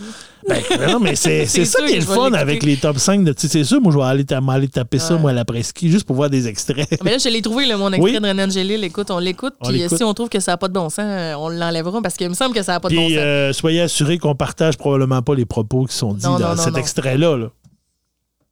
là. 0.49 0.57
Ben, 0.79 0.89
non, 0.93 0.99
mais 0.99 1.15
c'est 1.15 1.47
ça 1.47 1.79
qui 1.87 1.93
est 1.93 1.95
que 1.95 2.01
le 2.01 2.15
fun 2.15 2.33
avec 2.33 2.63
les 2.65 2.77
top 2.77 2.99
5. 2.99 3.25
de- 3.25 3.35
C'est 3.37 3.65
sûr, 3.65 3.81
moi, 3.81 3.93
je 3.93 3.99
vais 3.99 4.05
aller, 4.05 4.69
taper 4.69 4.99
ça, 4.99 5.17
moi, 5.17 5.31
à 5.31 5.35
la 5.35 5.45
presqu'île, 5.45 5.91
juste 5.93 6.05
pour 6.07 6.17
voir 6.17 6.31
des 6.31 6.49
extraits. 6.49 6.99
Mais 7.05 7.13
là, 7.13 7.19
je 7.19 7.29
l'ai 7.29 7.43
trouvé, 7.43 7.67
mon 7.77 7.93
extrait 7.93 8.13
Oui. 8.15 8.21
de 8.21 8.27
René 8.27 8.43
Angélil. 8.43 8.83
Écoute, 8.83 9.11
on 9.11 9.19
l'écoute. 9.19 9.55
Puis 9.63 9.83
euh, 9.85 9.89
si 9.89 10.03
on 10.03 10.13
trouve 10.15 10.29
que 10.29 10.41
ça 10.41 10.53
n'a 10.53 10.57
pas 10.57 10.69
de 10.69 10.73
bon 10.73 10.89
sens, 10.89 11.05
euh, 11.07 11.35
on 11.39 11.49
l'enlèvera 11.49 12.01
parce 12.03 12.17
qu'il 12.17 12.29
me 12.29 12.35
semble 12.35 12.55
que 12.55 12.63
ça 12.63 12.73
n'a 12.73 12.81
pas 12.81 12.89
de 12.89 12.95
bon 12.97 13.09
sens. 13.09 13.17
euh, 13.19 13.53
soyez 13.53 13.83
assurés 13.83 14.19
qu'on 14.19 14.35
partage 14.49 14.79
probablement 14.79 15.21
pas 15.21 15.35
les 15.35 15.45
propos 15.45 15.85
qui 15.85 15.95
sont 15.95 16.15
dits 16.15 16.25
Non, 16.25 16.39
dans 16.39 16.55
non, 16.55 16.63
cet 16.63 16.79
extrait-là. 16.79 17.37
là. 17.37 17.47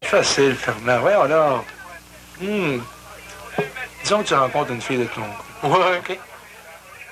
Facile, 0.04 0.54
Fernand. 0.54 1.02
Ouais, 1.02 1.14
alors. 1.14 1.64
Hmm. 2.38 2.78
Disons 4.02 4.22
que 4.22 4.28
tu 4.28 4.34
rencontres 4.34 4.72
une 4.72 4.82
fille 4.82 4.98
de 4.98 5.04
ton 5.06 5.22
goût. 5.22 5.74
Ouais. 5.74 5.98
OK. 5.98 6.18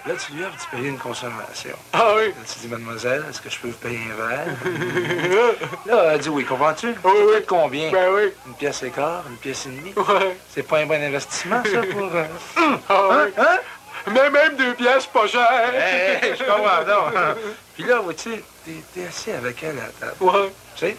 Là, 0.07 0.13
tu 0.19 0.35
lui 0.35 0.45
offres 0.45 0.67
de 0.71 0.77
payer 0.77 0.91
une 0.91 0.99
consommation. 0.99 1.71
Ah 1.95 2.13
oui. 2.15 2.27
Là, 2.29 2.35
tu 2.53 2.59
dis, 2.59 2.69
mademoiselle, 2.69 3.25
est-ce 3.31 3.41
que 3.41 3.49
je 3.49 3.59
peux 3.59 3.69
vous 3.69 3.75
payer 3.75 3.99
un 4.13 4.29
verre? 4.29 4.47
là, 5.87 6.13
elle 6.13 6.21
dit 6.21 6.29
oui, 6.29 6.45
comprends-tu? 6.45 6.89
Oui, 6.89 7.13
oui. 7.27 7.43
combien? 7.49 7.91
Ben 7.91 8.11
oui. 8.15 8.25
Une 8.47 8.53
pièce 8.53 8.83
et 8.83 8.91
quart, 8.91 9.25
une 9.31 9.37
pièce 9.39 9.65
et 9.65 9.71
demie? 9.71 9.95
Ouais. 9.97 10.37
C'est 10.51 10.63
pas 10.63 10.81
un 10.81 10.87
bon 10.87 11.03
investissement, 11.03 11.63
ça, 11.65 11.81
pour... 11.91 12.11
euh, 12.15 12.25
hein? 12.91 13.29
Hein? 13.39 13.59
Mais 14.13 14.31
même 14.31 14.57
deux 14.57 14.75
pièces, 14.75 15.07
pas 15.07 15.27
cher. 15.27 15.73
Hey, 15.75 16.19
hey, 16.31 16.37
je 16.39 16.45
comprends, 16.45 16.85
non. 16.87 17.35
Puis 17.75 17.85
là, 17.85 18.01
tu 18.17 18.31
sais, 18.31 18.45
t'es- 18.95 19.07
assis 19.07 19.31
avec 19.31 19.63
elle 19.63 19.79
à 19.79 19.83
la 19.83 19.89
table. 20.09 20.17
Ouais. 20.21 20.53
Tu 20.77 20.87
sais? 20.87 20.97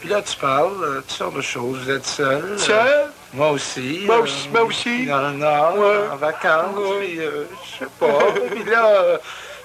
Puis 0.00 0.08
là, 0.08 0.22
tu 0.22 0.36
parles, 0.36 0.82
euh, 0.82 1.00
toutes 1.00 1.10
sortes 1.10 1.36
de 1.36 1.42
choses. 1.42 1.78
Vous 1.84 1.90
êtes 1.90 2.06
seul. 2.06 2.58
Seul? 2.58 3.10
moi 3.34 3.50
aussi. 3.50 4.02
Moi 4.06 4.18
aussi. 4.20 4.48
Moi 4.48 4.62
aussi. 4.62 5.06
Dans 5.06 5.20
le 5.28 5.32
Nord, 5.32 5.76
en 6.12 6.16
vacances. 6.16 6.74
Puis, 7.00 7.20
euh, 7.20 7.44
je 7.64 7.78
sais 7.84 7.90
pas. 7.98 8.18
puis 8.50 8.64
là, 8.64 8.86
euh, 8.86 9.18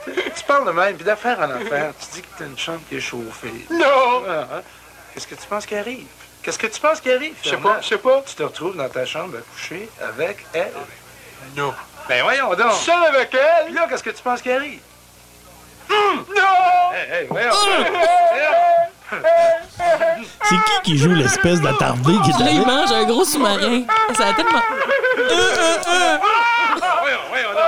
tu 0.05 0.43
parles 0.45 0.65
de 0.67 0.71
même. 0.71 0.95
Puis 0.95 1.05
d'affaire 1.05 1.39
en 1.39 1.49
affaire, 1.49 1.93
tu 1.99 2.15
dis 2.15 2.21
que 2.21 2.27
t'as 2.37 2.45
une 2.45 2.57
chambre 2.57 2.81
qui 2.89 2.97
est 2.97 3.01
chauffée. 3.01 3.65
Non! 3.71 4.23
Qu'est-ce 5.13 5.27
que 5.27 5.35
tu 5.35 5.47
penses 5.47 5.65
qui 5.65 5.75
arrive? 5.75 6.05
Qu'est-ce 6.43 6.59
que 6.59 6.67
tu 6.67 6.79
penses 6.81 6.99
qui 6.99 7.11
arrive? 7.11 7.33
Je 7.41 7.49
sais 7.51 7.57
pas, 7.57 7.79
je 7.81 7.87
sais 7.87 7.97
pas. 7.97 8.21
Tu 8.27 8.35
te 8.35 8.43
retrouves 8.43 8.75
dans 8.75 8.89
ta 8.89 9.05
chambre 9.05 9.37
à 9.37 9.41
coucher 9.41 9.89
avec 10.01 10.45
elle. 10.53 10.73
Non. 11.55 11.73
Ben 12.07 12.23
voyons 12.23 12.49
donc. 12.53 12.73
Seul 12.73 13.03
avec 13.03 13.33
elle? 13.33 13.65
Puis 13.65 13.73
là, 13.73 13.87
qu'est-ce 13.89 14.03
que 14.03 14.11
tu 14.11 14.21
penses 14.21 14.41
qui 14.41 14.51
arrive? 14.51 14.79
Hum! 15.89 16.25
Hey, 16.93 17.21
hey, 17.21 17.27
voyons. 17.29 17.51
C'est 20.49 20.55
qui 20.55 20.81
qui 20.83 20.97
joue 20.97 21.13
l'espèce 21.13 21.61
d'attardé 21.61 22.13
qui 22.23 22.29
est 22.29 22.39
Là, 22.39 22.51
il 22.51 22.65
mange 22.65 22.91
un 22.91 23.05
gros 23.05 23.23
sous-marin. 23.25 23.83
Ça 24.15 24.27
a 24.27 24.33
tellement. 24.33 24.61
Voyons, 27.01 27.19
voyons, 27.29 27.49
non. 27.53 27.59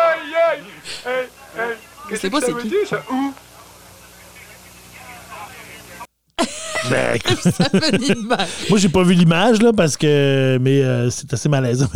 Je 2.10 2.16
sais 2.16 2.30
pas 2.30 2.42
c'est 2.42 2.58
qui. 2.58 2.74
ça? 2.88 3.02
Où? 3.12 3.34
Ben, 6.90 7.20
moi, 8.70 8.78
j'ai 8.78 8.88
pas 8.88 9.04
vu 9.04 9.14
l'image, 9.14 9.62
là, 9.62 9.74
parce 9.74 9.98
que. 9.98 10.58
Mais 10.62 10.82
euh, 10.82 11.10
c'est 11.10 11.34
assez 11.34 11.50
malaisant. 11.50 11.88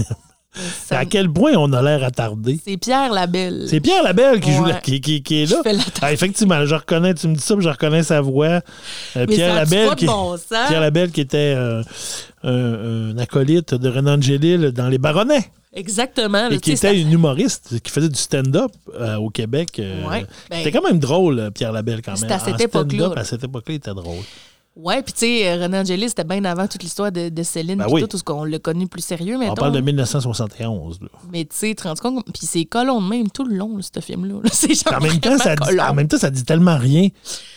Ça 0.54 1.00
à 1.00 1.06
quel 1.06 1.30
point 1.32 1.54
on 1.56 1.72
a 1.72 1.82
l'air 1.82 2.04
attardé? 2.04 2.60
C'est 2.66 2.76
Pierre 2.78 3.12
Labelle. 3.14 3.66
C'est 3.70 3.80
Pierre 3.80 4.04
Labelle 4.04 4.40
qui 4.42 4.52
joue 4.52 4.66
là, 4.66 4.82
qui, 4.82 5.00
qui- 5.00 5.24
qui 5.24 5.44
est 5.44 5.46
là. 5.52 5.62
Ah, 6.02 6.12
effectivement, 6.12 6.66
je 6.66 6.76
reconnais, 6.76 7.14
tu 7.14 7.28
me 7.28 7.36
dis 7.36 7.42
ça, 7.42 7.56
puis 7.56 7.64
je 7.64 7.70
reconnais 7.70 8.04
sa 8.04 8.20
voix. 8.20 8.48
Euh, 8.48 8.60
Mais 9.16 9.26
Pierre 9.28 9.56
Labelle 9.56 9.96
qui 9.96 10.06
bon? 10.06 10.36
Pierre 10.68 10.82
Labelle 10.82 11.12
qui 11.12 11.22
était 11.22 11.54
euh, 11.56 11.82
un, 12.44 13.12
un 13.14 13.18
acolyte 13.18 13.74
de 13.76 13.90
Renan 13.90 14.18
Angélil 14.18 14.72
dans 14.72 14.90
Les 14.90 14.98
Baronnets 14.98 15.50
Exactement. 15.74 16.50
et 16.50 16.60
qui 16.60 16.74
était 16.74 17.00
une 17.00 17.14
humoriste 17.14 17.80
qui 17.82 17.90
faisait 17.90 18.10
du 18.10 18.20
stand-up 18.20 18.72
euh, 19.00 19.16
au 19.16 19.30
Québec. 19.30 19.80
euh, 19.80 20.06
Ouais. 20.06 20.26
Ben, 20.50 20.58
C'était 20.58 20.74
quand 20.78 20.86
même 20.86 21.00
drôle, 21.00 21.50
Pierre 21.56 21.72
Labelle, 21.72 22.02
quand 22.04 22.12
même. 22.12 22.18
C'était 22.20 22.34
à 22.34 22.40
cette 22.40 22.60
époque-là. 22.60 23.12
À 23.16 23.24
cette 23.24 23.44
époque-là, 23.46 23.74
il 23.74 23.78
était 23.78 23.94
drôle. 23.94 24.18
Ouais, 24.74 25.02
puis 25.04 25.12
tu 25.12 25.20
sais, 25.20 25.56
René 25.56 25.80
Angélis, 25.80 26.10
c'était 26.10 26.24
bien 26.24 26.46
avant 26.46 26.66
toute 26.66 26.82
l'histoire 26.82 27.12
de, 27.12 27.28
de 27.28 27.44
Céline, 27.44 27.78
Ben 27.80 27.88
oui. 27.90 28.02
tout, 28.02 28.08
tout 28.08 28.18
ce 28.18 28.24
qu'on 28.24 28.46
l'a 28.46 28.58
connu 28.58 28.88
plus 28.88 29.02
sérieux, 29.04 29.38
On 29.42 29.54
parle 29.54 29.74
de 29.74 29.82
1971. 29.82 31.02
là. 31.02 31.08
Mais 31.32 31.44
tu 31.44 31.50
sais, 31.56 31.68
tu 31.70 31.76
te 31.76 31.88
rends 31.88 31.94
compte, 31.96 32.26
puis 32.34 32.48
c'est 32.48 32.64
colon 32.64 33.02
de 33.02 33.08
même 33.10 33.30
tout 33.30 33.44
le 33.44 33.56
long, 33.58 33.76
là, 33.76 33.84
ce 33.84 34.00
film-là. 34.00 34.36
là. 34.44 34.50
C'est 34.54 34.74
genre 34.74 34.98
En 34.98 35.02
même, 35.04 35.20
temps, 35.20 35.38
ça 35.38 35.56
dit, 35.58 35.64
colon. 35.68 35.84
en 35.84 35.94
même 35.94 36.08
temps, 36.08 36.18
ça 36.18 36.30
dit 36.30 36.46
tellement 36.46 36.78
rien. 36.78 37.10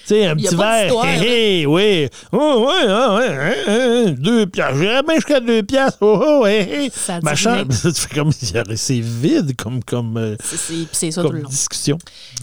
Sais, 0.06 0.26
un 0.26 0.36
petit 0.36 0.54
verre, 0.54 0.92
hé, 1.22 1.60
hé, 1.62 1.66
oui. 1.66 2.08
Oh, 2.32 2.68
ah, 2.70 3.14
ouais, 3.16 3.26
hein, 3.28 3.54
hein, 3.66 4.14
deux 4.18 4.46
piastres. 4.46 4.76
J'irais 4.76 5.02
bien 5.02 5.14
jusqu'à 5.14 5.40
deux 5.40 5.62
piastres. 5.62 5.98
Oh, 6.02 6.20
oh, 6.42 6.46
hé, 6.46 6.60
hé. 6.86 6.90
Tu 6.90 6.98
fais 6.98 8.14
comme, 8.14 8.30
c'est 8.32 9.00
vide 9.00 9.56
comme, 9.56 9.82
comme, 9.82 10.16
euh, 10.18 10.36
C'est- 10.44 10.56
C'est 10.58 10.74
c'est 10.92 11.10
ça 11.10 11.22
tout 11.22 11.28
comme 11.30 11.42
discussion. 11.44 11.96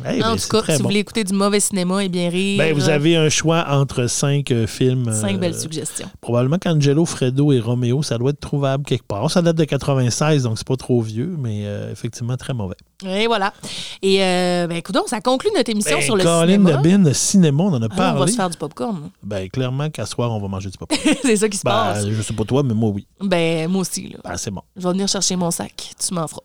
Eh 0.06 0.24
en 0.24 0.30
ben, 0.30 0.32
tout 0.34 0.40
c'est 0.40 0.50
cas, 0.52 0.64
si 0.76 0.78
vous 0.82 0.88
voulez 0.88 1.00
écouter 1.00 1.24
du 1.24 1.34
mauvais 1.34 1.60
cinéma 1.60 2.04
et 2.04 2.10
bien 2.10 2.30
rire, 2.30 2.58
Ben, 2.58 2.74
vous 2.74 2.90
avez 2.90 3.16
un 3.16 3.30
choix 3.30 3.66
entre 3.70 4.08
cinq 4.08 4.52
euh, 4.52 4.66
films. 4.66 5.12
cinq 5.14 5.36
euh, 5.36 5.38
belles 5.38 5.56
suggestions. 5.60 6.08
Probablement 6.20 6.58
qu'Angelo, 6.58 7.06
Fredo 7.06 7.52
et 7.52 7.60
Roméo, 7.60 8.02
ça 8.02 8.18
doit 8.18 8.32
être 8.32 8.40
trouvable 8.40 8.84
quelque 8.86 9.06
part. 9.06 9.30
Ça 9.30 9.42
date 9.42 9.58
de 9.58 9.66
96, 9.66 10.44
donc 10.44 10.58
c'est 10.58 10.68
pas 10.68 10.78
trop 10.78 11.02
vieux, 11.02 11.36
mais 11.38 11.62
euh, 11.66 11.92
effectivement 11.92 12.38
très 12.38 12.54
mauvais. 12.54 12.76
Et 13.06 13.28
voilà. 13.28 13.54
Et 14.02 14.24
euh, 14.24 14.68
ben, 14.68 14.78
écoute, 14.78 14.96
ça 15.08 15.22
conclut 15.22 15.50
notre 15.56 15.70
émission 15.72 15.98
Ben, 15.98 16.04
sur 16.04 16.16
le 16.16 16.24
Colin 16.24 16.42
cinéma. 16.54 16.74
de 16.74 16.98
Bin, 17.04 17.14
cinéma, 17.14 17.64
on 17.64 17.74
en 17.74 17.82
a 17.82 17.86
Ah, 17.90 17.94
on 17.94 17.96
va 17.98 18.14
parlé. 18.14 18.32
se 18.32 18.38
faire 18.38 18.50
du 18.50 18.58
popcorn. 18.58 19.10
Ben, 19.24 19.50
clairement 19.50 19.90
qu'à 19.90 20.06
soir, 20.06 20.32
on 20.32 20.40
va 20.40 20.48
manger 20.48 20.70
du 20.70 20.78
popcorn. 20.78 21.02
c'est 21.22 21.38
ça 21.38 21.50
qui 21.50 21.58
se 21.58 21.64
ben, 21.64 21.72
passe. 21.72 22.08
je 22.08 22.22
sais 22.22 22.34
pas 22.34 22.44
toi, 22.44 22.62
mais 22.64 22.74
moi, 22.74 22.90
oui. 22.90 23.08
Ben, 23.20 23.68
moi 23.70 23.82
aussi, 23.82 24.10
là. 24.10 24.20
Ben, 24.24 24.38
c'est 24.38 24.52
bon. 24.52 24.62
Je 24.76 24.84
vais 24.84 24.92
venir 24.94 25.08
chercher 25.08 25.36
mon 25.36 25.50
sac. 25.52 25.94
Tu 26.00 26.14
m'en 26.14 26.28
feras. 26.28 26.42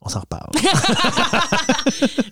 On 0.00 0.08
s'en 0.08 0.20
reparle. 0.20 0.50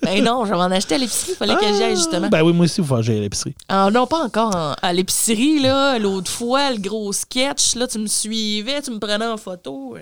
Ben 0.03 0.23
non, 0.23 0.45
je 0.45 0.51
vais 0.51 0.57
m'en 0.57 0.65
acheter 0.67 0.95
à 0.95 0.99
l'épicerie. 0.99 1.33
Il 1.33 1.37
fallait 1.37 1.57
que 1.57 1.67
j'y 1.67 1.83
aille, 1.83 1.97
justement. 1.97 2.29
Ben 2.29 2.43
oui, 2.43 2.53
moi 2.53 2.65
aussi, 2.65 2.81
il 2.81 2.87
faut 2.87 2.95
que 2.97 3.03
j'aille 3.03 3.19
à 3.19 3.23
l'épicerie. 3.23 3.55
Ah, 3.69 3.89
non, 3.93 4.07
pas 4.07 4.23
encore 4.25 4.55
en- 4.55 4.75
à 4.81 4.93
l'épicerie, 4.93 5.59
là. 5.59 5.99
L'autre 5.99 6.31
fois, 6.31 6.71
le 6.71 6.79
gros 6.79 7.13
sketch, 7.13 7.75
là, 7.75 7.89
tu 7.89 7.99
me 7.99 8.07
suivais, 8.07 8.81
tu 8.83 8.91
me 8.93 8.99
prenais 9.01 9.27
en 9.27 9.37
photo. 9.37 9.97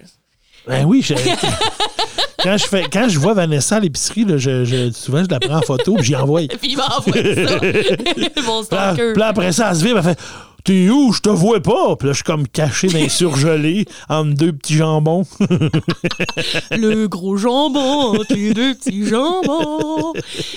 Ben 0.66 0.84
oui, 0.86 1.02
je- 1.02 1.14
quand, 2.42 2.56
je 2.56 2.64
fais, 2.66 2.84
quand 2.92 3.08
je 3.08 3.18
vois 3.18 3.34
Vanessa 3.34 3.76
à 3.76 3.80
l'épicerie, 3.80 4.24
là, 4.24 4.36
je, 4.38 4.64
je- 4.64 4.90
souvent, 4.92 5.22
je 5.24 5.28
la 5.30 5.40
prends 5.40 5.58
en 5.58 5.62
photo 5.62 5.96
et 5.98 6.02
j'y 6.02 6.16
envoie. 6.16 6.42
Puis 6.60 6.70
il 6.72 6.76
ça. 6.76 6.90
Mon 8.46 8.58
Puis 8.60 8.64
stalker. 8.66 9.12
puis 9.12 9.20
là, 9.20 9.26
après 9.28 9.52
ça, 9.52 9.70
elle 9.70 9.76
se 9.76 9.84
vire, 9.84 9.96
elle 9.98 10.02
fait 10.02 10.18
T'es 10.64 10.88
où? 10.88 11.12
Je 11.12 11.20
te 11.20 11.28
vois 11.28 11.60
pas. 11.60 11.94
Puis 11.96 12.06
là, 12.06 12.12
je 12.14 12.16
suis 12.16 12.24
comme 12.24 12.48
caché 12.48 12.86
dans 12.88 12.96
les 12.98 13.10
surgelés 13.10 13.84
entre 14.08 14.32
deux 14.34 14.50
petits 14.54 14.76
jambons. 14.78 15.26
Le 16.70 17.06
gros 17.06 17.36
jambon, 17.36 18.14
tes 18.28 18.54
deux 18.54 18.74
petits 18.74 19.06
jambons. 19.06 20.14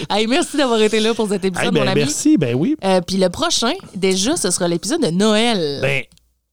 Hey, 0.09 0.27
merci 0.27 0.55
d'avoir 0.55 0.81
été 0.81 1.01
là 1.01 1.13
pour 1.13 1.27
cet 1.27 1.43
épisode, 1.43 1.73
ben, 1.73 1.83
mon 1.83 1.91
ami. 1.91 2.01
merci, 2.01 2.37
ben 2.37 2.55
oui. 2.55 2.77
Euh, 2.85 3.01
Puis 3.05 3.17
le 3.17 3.27
prochain, 3.29 3.73
déjà, 3.95 4.37
ce 4.37 4.49
sera 4.49 4.69
l'épisode 4.69 5.01
de 5.01 5.09
Noël. 5.09 5.79
Ben, 5.81 6.03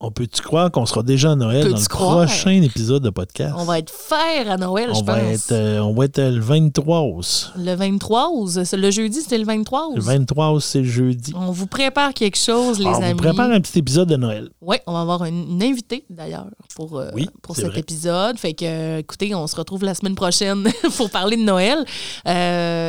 on 0.06 0.10
peut-tu 0.10 0.42
croire 0.42 0.70
qu'on 0.70 0.86
sera 0.86 1.02
déjà 1.02 1.32
à 1.32 1.34
Noël 1.34 1.68
dans 1.70 1.76
le 1.76 1.84
croire? 1.86 2.26
prochain 2.26 2.62
épisode 2.62 3.02
de 3.02 3.10
podcast? 3.10 3.54
On 3.56 3.64
va 3.64 3.78
être 3.78 3.90
faire 3.92 4.50
à 4.50 4.56
Noël, 4.56 4.90
On 4.90 4.94
je 4.94 5.04
va 5.04 5.14
pense. 5.18 5.50
être, 5.50 5.52
euh, 5.52 5.78
on 5.80 5.94
va 5.94 6.04
être 6.04 6.18
euh, 6.18 6.30
le 6.32 6.40
23 6.40 7.02
os. 7.02 7.52
Le 7.56 7.74
23, 7.74 8.30
c'est 8.64 8.76
le 8.76 8.90
jeudi, 8.90 9.20
c'était 9.22 9.38
le 9.38 9.44
23. 9.44 9.90
Le 9.94 10.00
23 10.00 10.52
os, 10.52 10.64
c'est 10.64 10.84
jeudi. 10.84 11.32
On 11.36 11.50
vous 11.52 11.66
prépare 11.66 12.12
quelque 12.14 12.36
chose, 12.38 12.78
les 12.78 12.86
Alors, 12.86 13.02
amis. 13.02 13.14
on 13.14 13.16
prépare 13.16 13.50
un 13.50 13.60
petit 13.60 13.78
épisode 13.78 14.08
de 14.08 14.16
Noël. 14.16 14.50
Oui, 14.60 14.76
on 14.86 14.92
va 14.92 15.00
avoir 15.00 15.24
une, 15.24 15.50
une 15.50 15.62
invitée 15.62 16.04
d'ailleurs 16.10 16.46
pour, 16.74 16.98
euh, 16.98 17.10
Oui, 17.14 17.28
pour 17.42 17.54
c'est 17.56 17.62
cet 17.62 17.70
vrai. 17.72 17.80
épisode. 17.80 18.38
Fait 18.38 18.52
que, 18.54 18.64
euh, 18.64 18.98
écoutez, 18.98 19.34
on 19.34 19.46
se 19.46 19.56
retrouve 19.56 19.84
la 19.84 19.94
semaine 19.94 20.14
prochaine 20.14 20.68
pour 20.96 21.10
parler 21.10 21.36
de 21.36 21.42
Noël. 21.42 21.84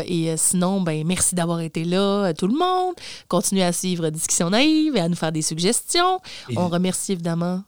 Et 0.08 0.34
sinon, 0.38 0.82
ben 0.82 1.04
merci 1.06 1.36
d'avoir 1.36 1.60
été 1.62 1.84
là, 1.84 2.34
tout 2.34 2.48
le 2.48 2.58
monde. 2.58 2.94
Continuez 3.28 3.64
à 3.64 3.72
suivre 3.74 4.10
Discussion 4.10 4.50
Naïve 4.50 4.96
et 4.96 5.00
à 5.00 5.10
nous 5.10 5.16
faire 5.16 5.32
des 5.32 5.42
suggestions. 5.42 6.20
Et- 6.50 6.58
On 6.58 6.68
remercie 6.68 7.05
évidemment. 7.14 7.64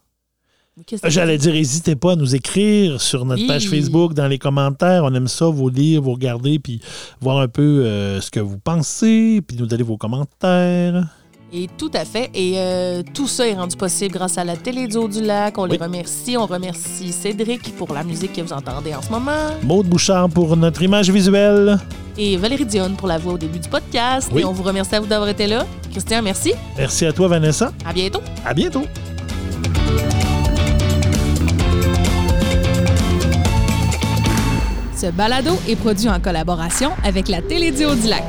J'allais 1.04 1.38
dire, 1.38 1.52
n'hésitez 1.52 1.96
pas 1.96 2.12
à 2.12 2.16
nous 2.16 2.34
écrire 2.34 3.00
sur 3.00 3.24
notre 3.24 3.46
page. 3.46 3.68
Facebook, 3.68 4.14
dans 4.14 4.28
les 4.28 4.38
commentaires. 4.38 5.04
On 5.04 5.12
aime 5.14 5.28
ça, 5.28 5.46
vous 5.46 5.68
lire, 5.68 6.02
vous 6.02 6.12
regarder, 6.12 6.58
puis 6.58 6.80
voir 7.20 7.38
un 7.38 7.48
peu 7.48 7.84
euh, 7.84 8.20
ce 8.20 8.30
que 8.30 8.40
vous 8.40 8.58
pensez, 8.58 9.40
puis 9.46 9.56
nous 9.56 9.66
donner 9.66 9.82
vos 9.82 9.96
commentaires. 9.96 11.04
Et 11.52 11.66
tout 11.78 11.90
à 11.94 12.04
fait. 12.04 12.30
Et 12.34 12.54
euh, 12.56 13.02
tout 13.14 13.26
ça 13.26 13.48
est 13.48 13.54
rendu 13.54 13.74
possible 13.74 14.12
grâce 14.12 14.36
à 14.36 14.44
la 14.44 14.56
Télé 14.56 14.86
du 14.86 14.98
Haut 14.98 15.08
du 15.08 15.22
Lac. 15.22 15.56
On 15.56 15.64
les 15.64 15.78
remercie. 15.78 16.36
On 16.36 16.44
remercie 16.44 17.10
Cédric 17.10 17.74
pour 17.76 17.92
la 17.94 18.04
musique 18.04 18.34
que 18.34 18.42
vous 18.42 18.52
entendez 18.52 18.94
en 18.94 19.00
ce 19.00 19.10
moment. 19.10 19.56
Maude 19.62 19.86
Bouchard 19.86 20.28
pour 20.28 20.54
notre 20.56 20.82
image 20.82 21.10
visuelle. 21.10 21.78
Et 22.18 22.36
Valérie 22.36 22.66
Dionne 22.66 22.96
pour 22.96 23.08
la 23.08 23.16
voix 23.16 23.32
au 23.34 23.38
début 23.38 23.60
du 23.60 23.68
podcast. 23.68 24.28
Oui. 24.32 24.42
Et 24.42 24.44
on 24.44 24.52
vous 24.52 24.62
remercie 24.62 24.94
à 24.94 25.00
vous 25.00 25.06
d'avoir 25.06 25.30
été 25.30 25.46
là. 25.46 25.66
Christian, 25.90 26.20
merci. 26.22 26.52
Merci 26.76 27.06
à 27.06 27.12
toi, 27.12 27.28
Vanessa. 27.28 27.72
À 27.84 27.94
bientôt. 27.94 28.20
À 28.44 28.52
bientôt. 28.52 28.82
Ce 35.00 35.06
balado 35.06 35.52
est 35.68 35.76
produit 35.76 36.08
en 36.08 36.18
collaboration 36.18 36.90
avec 37.04 37.28
la 37.28 37.40
Télédio 37.40 37.94
du 37.94 38.08
Lac. 38.08 38.24